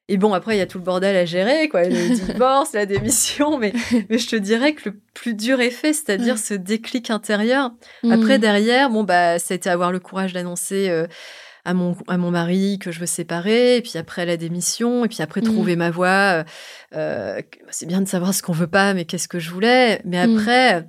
Et 0.08 0.18
bon, 0.18 0.34
après, 0.34 0.56
il 0.56 0.60
y 0.60 0.62
a 0.62 0.68
tout 0.68 0.78
le 0.78 0.84
bordel 0.84 1.16
à 1.16 1.26
gérer, 1.26 1.68
quoi, 1.68 1.84
le 1.84 2.16
divorce, 2.26 2.74
la 2.74 2.86
démission, 2.86 3.58
mais, 3.58 3.74
mais 4.10 4.20
je 4.20 4.28
te 4.28 4.36
dirais 4.36 4.74
que 4.74 4.90
le 4.90 5.02
plus 5.16 5.34
dur 5.34 5.62
est 5.62 5.72
fait, 5.72 5.94
c'est-à-dire 5.94 6.38
ce 6.38 6.54
déclic 6.54 7.10
intérieur. 7.10 7.72
Après, 8.12 8.38
derrière, 8.38 8.90
bon, 8.92 9.04
bah, 9.04 9.40
c'était 9.40 9.70
avoir 9.70 9.92
le 9.92 10.00
courage 10.00 10.34
d'annoncer 10.34 10.90
euh, 10.90 11.08
à 11.66 11.74
mon, 11.74 11.98
à 12.08 12.18
mon 12.18 12.32
mari 12.32 12.78
que 12.80 12.92
je 12.92 13.00
veux 13.00 13.08
séparer, 13.08 13.78
et 13.78 13.82
puis 13.82 13.98
après 13.98 14.26
la 14.26 14.38
démission, 14.38 15.04
et 15.04 15.08
puis 15.08 15.22
après 15.22 15.42
mmh. 15.42 15.46
trouver 15.46 15.76
ma 15.76 15.90
voie. 15.90 16.08
Euh, 16.08 16.44
euh, 16.94 17.42
c'est 17.72 17.88
bien 17.88 18.02
de 18.02 18.08
savoir 18.08 18.34
ce 18.34 18.44
qu'on 18.44 18.54
veut 18.54 18.68
pas, 18.68 18.94
mais 18.94 19.06
qu'est-ce 19.06 19.28
que 19.28 19.40
je 19.40 19.50
voulais. 19.50 20.02
Mais 20.06 20.26
mmh. 20.26 20.38
après, 20.38 20.88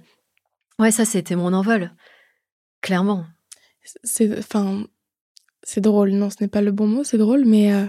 ouais, 0.79 0.91
ça, 0.91 1.07
c'était 1.07 1.35
mon 1.35 1.53
envol. 1.55 1.93
Clairement. 2.83 3.25
C'est, 4.05 4.39
enfin, 4.39 4.87
c'est 5.63 5.81
drôle. 5.81 6.11
Non, 6.11 6.29
ce 6.29 6.37
n'est 6.43 6.49
pas 6.49 6.61
le 6.61 6.73
bon 6.73 6.87
mot, 6.87 7.05
c'est 7.05 7.19
drôle, 7.19 7.45
mais 7.47 7.73
euh, 7.73 7.87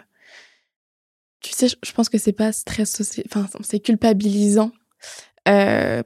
tu 1.41 1.51
sais, 1.51 1.67
je 1.67 1.91
pense 1.91 2.07
que 2.07 2.17
c'est 2.17 2.31
pas 2.31 2.53
stress, 2.53 3.21
enfin, 3.25 3.47
c'est 3.61 3.81
culpabilisant. 3.81 4.71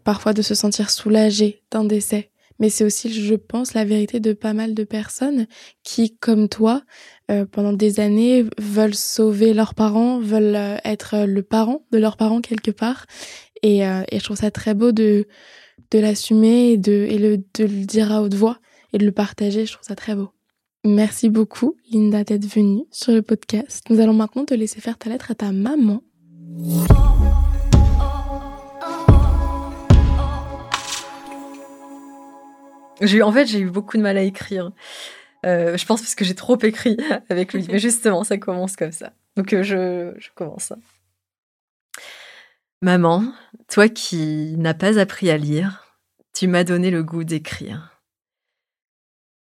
parfois 0.04 0.34
de 0.34 0.42
se 0.42 0.56
sentir 0.56 0.90
soulagé 0.90 1.64
d'un 1.70 1.84
décès 1.84 2.31
mais 2.62 2.70
c'est 2.70 2.84
aussi, 2.84 3.12
je 3.12 3.34
pense, 3.34 3.74
la 3.74 3.86
vérité 3.86 4.20
de 4.20 4.34
pas 4.34 4.54
mal 4.54 4.76
de 4.76 4.84
personnes 4.84 5.48
qui, 5.84 6.16
comme 6.18 6.48
toi, 6.48 6.84
euh, 7.32 7.44
pendant 7.44 7.74
des 7.74 8.00
années, 8.00 8.46
veulent 8.60 8.94
sauver 8.94 9.56
leurs 9.56 9.74
parents, 9.74 10.20
veulent 10.20 10.56
euh, 10.56 10.78
être 10.86 11.26
le 11.26 11.42
parent 11.42 11.84
de 11.92 11.98
leurs 11.98 12.18
parents 12.18 12.40
quelque 12.40 12.70
part. 12.70 13.08
Et, 13.64 13.86
euh, 13.88 14.04
et 14.12 14.20
je 14.20 14.24
trouve 14.24 14.38
ça 14.38 14.52
très 14.52 14.76
beau 14.76 14.92
de, 14.92 15.28
de 15.90 16.00
l'assumer 16.00 16.74
et, 16.74 16.78
de, 16.78 16.92
et 16.92 17.18
le, 17.18 17.38
de 17.38 17.64
le 17.64 17.86
dire 17.86 18.12
à 18.12 18.22
haute 18.22 18.36
voix 18.36 18.60
et 18.94 19.00
de 19.00 19.06
le 19.06 19.12
partager. 19.12 19.66
Je 19.66 19.74
trouve 19.74 19.88
ça 19.88 19.96
très 19.96 20.14
beau. 20.14 20.30
Merci 20.86 21.30
beaucoup, 21.30 21.78
Linda, 21.92 22.24
d'être 22.24 22.46
venue 22.46 22.84
sur 22.92 23.12
le 23.12 23.24
podcast. 23.24 23.84
Nous 23.90 24.00
allons 24.00 24.14
maintenant 24.14 24.46
te 24.46 24.54
laisser 24.54 24.82
faire 24.82 25.00
ta 25.00 25.10
lettre 25.10 25.32
à 25.32 25.36
ta 25.36 25.52
maman. 25.52 26.04
En 33.22 33.32
fait, 33.32 33.46
j'ai 33.46 33.60
eu 33.60 33.70
beaucoup 33.70 33.98
de 33.98 34.02
mal 34.02 34.18
à 34.18 34.22
écrire. 34.22 34.72
Euh, 35.46 35.76
je 35.76 35.86
pense 35.86 36.02
parce 36.02 36.16
que 36.16 36.24
j'ai 36.24 36.36
trop 36.36 36.58
écrit 36.62 36.98
avec 37.30 37.54
lui. 37.54 37.66
Mais 37.70 37.80
justement, 37.80 38.24
ça 38.24 38.38
commence 38.38 38.76
comme 38.76 38.92
ça. 38.92 39.14
Donc, 39.36 39.54
euh, 39.54 39.64
je, 39.64 40.14
je 40.20 40.30
commence. 40.36 40.74
Maman, 42.82 43.34
toi 43.68 43.90
qui 43.90 44.56
n'as 44.58 44.74
pas 44.74 45.00
appris 45.00 45.30
à 45.30 45.38
lire, 45.38 45.98
tu 46.34 46.48
m'as 46.48 46.64
donné 46.64 46.90
le 46.92 47.04
goût 47.04 47.24
d'écrire. 47.24 48.02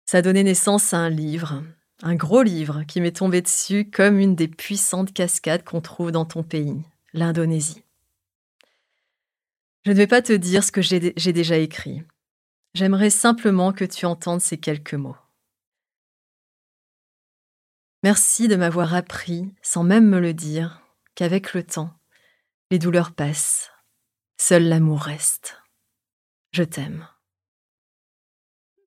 Ça 0.06 0.20
a 0.20 0.22
donné 0.22 0.44
naissance 0.44 0.94
à 0.94 0.98
un 0.98 1.10
livre, 1.10 1.64
un 2.04 2.16
gros 2.16 2.44
livre 2.44 2.84
qui 2.88 3.02
m'est 3.02 3.16
tombé 3.16 3.42
dessus 3.42 3.90
comme 3.90 4.20
une 4.20 4.36
des 4.36 4.48
puissantes 4.48 5.14
cascades 5.14 5.64
qu'on 5.64 5.82
trouve 5.82 6.12
dans 6.12 6.26
ton 6.26 6.44
pays, 6.44 6.82
l'Indonésie. 7.14 7.84
Je 9.86 9.92
ne 9.92 9.96
vais 9.96 10.08
pas 10.08 10.22
te 10.22 10.34
dire 10.34 10.64
ce 10.64 10.72
que 10.72 10.82
j'ai 10.82 11.34
déjà 11.34 11.58
écrit. 11.58 12.04
J'aimerais 12.74 13.12
simplement 13.12 13.72
que 13.72 13.86
tu 13.86 14.06
entendes 14.06 14.42
ces 14.42 14.58
quelques 14.58 14.96
mots. 14.96 15.16
Merci 18.02 18.48
de 18.48 18.56
m'avoir 18.56 18.96
appris, 18.96 19.54
sans 19.62 19.84
même 19.84 20.10
me 20.10 20.20
le 20.20 20.34
dire, 20.34 20.82
qu'avec 21.16 21.54
le 21.54 21.64
temps, 21.64 21.94
les 22.72 22.80
douleurs 22.80 23.14
passent, 23.14 23.72
seul 24.38 24.68
l'amour 24.68 25.02
reste. 25.02 25.62
Je 26.52 26.64
t'aime. 26.64 27.08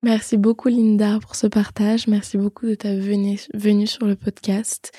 Merci 0.02 0.36
beaucoup 0.36 0.68
Linda 0.68 1.18
pour 1.20 1.34
ce 1.34 1.46
partage, 1.46 2.06
merci 2.06 2.36
beaucoup 2.36 2.66
de 2.66 2.74
ta 2.74 2.94
venue, 2.94 3.40
venue 3.54 3.86
sur 3.86 4.06
le 4.06 4.16
podcast 4.16 4.92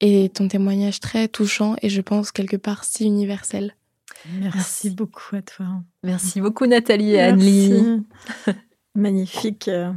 et 0.00 0.28
ton 0.28 0.48
témoignage 0.48 1.00
très 1.00 1.28
touchant 1.28 1.76
et 1.82 1.88
je 1.88 2.00
pense 2.00 2.30
quelque 2.30 2.56
part 2.56 2.84
si 2.84 3.04
universel. 3.04 3.74
Merci, 4.40 4.90
beaucoup 4.90 5.36
à 5.36 5.42
toi. 5.42 5.66
Merci 6.02 6.40
beaucoup 6.40 6.66
Nathalie 6.66 7.12
et 7.12 7.20
Anne-Lee. 7.20 8.02
Magnifique 8.94 9.68
euh, 9.68 9.92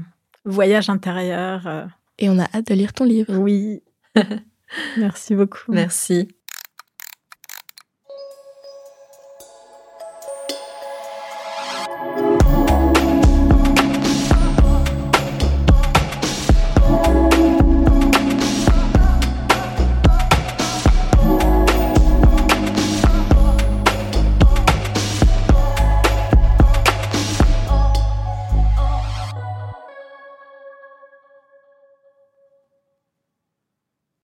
voyage 0.46 0.90
intérieur. 0.90 1.68
Euh. 1.68 1.86
Et 2.20 2.30
on 2.30 2.40
a 2.40 2.46
hâte 2.54 2.68
de 2.68 2.74
lire 2.74 2.94
ton 2.94 3.06
livre. 3.06 3.38
Oui. 3.38 3.84
Merci 4.98 5.36
beaucoup. 5.36 5.72
Merci. 5.72 6.28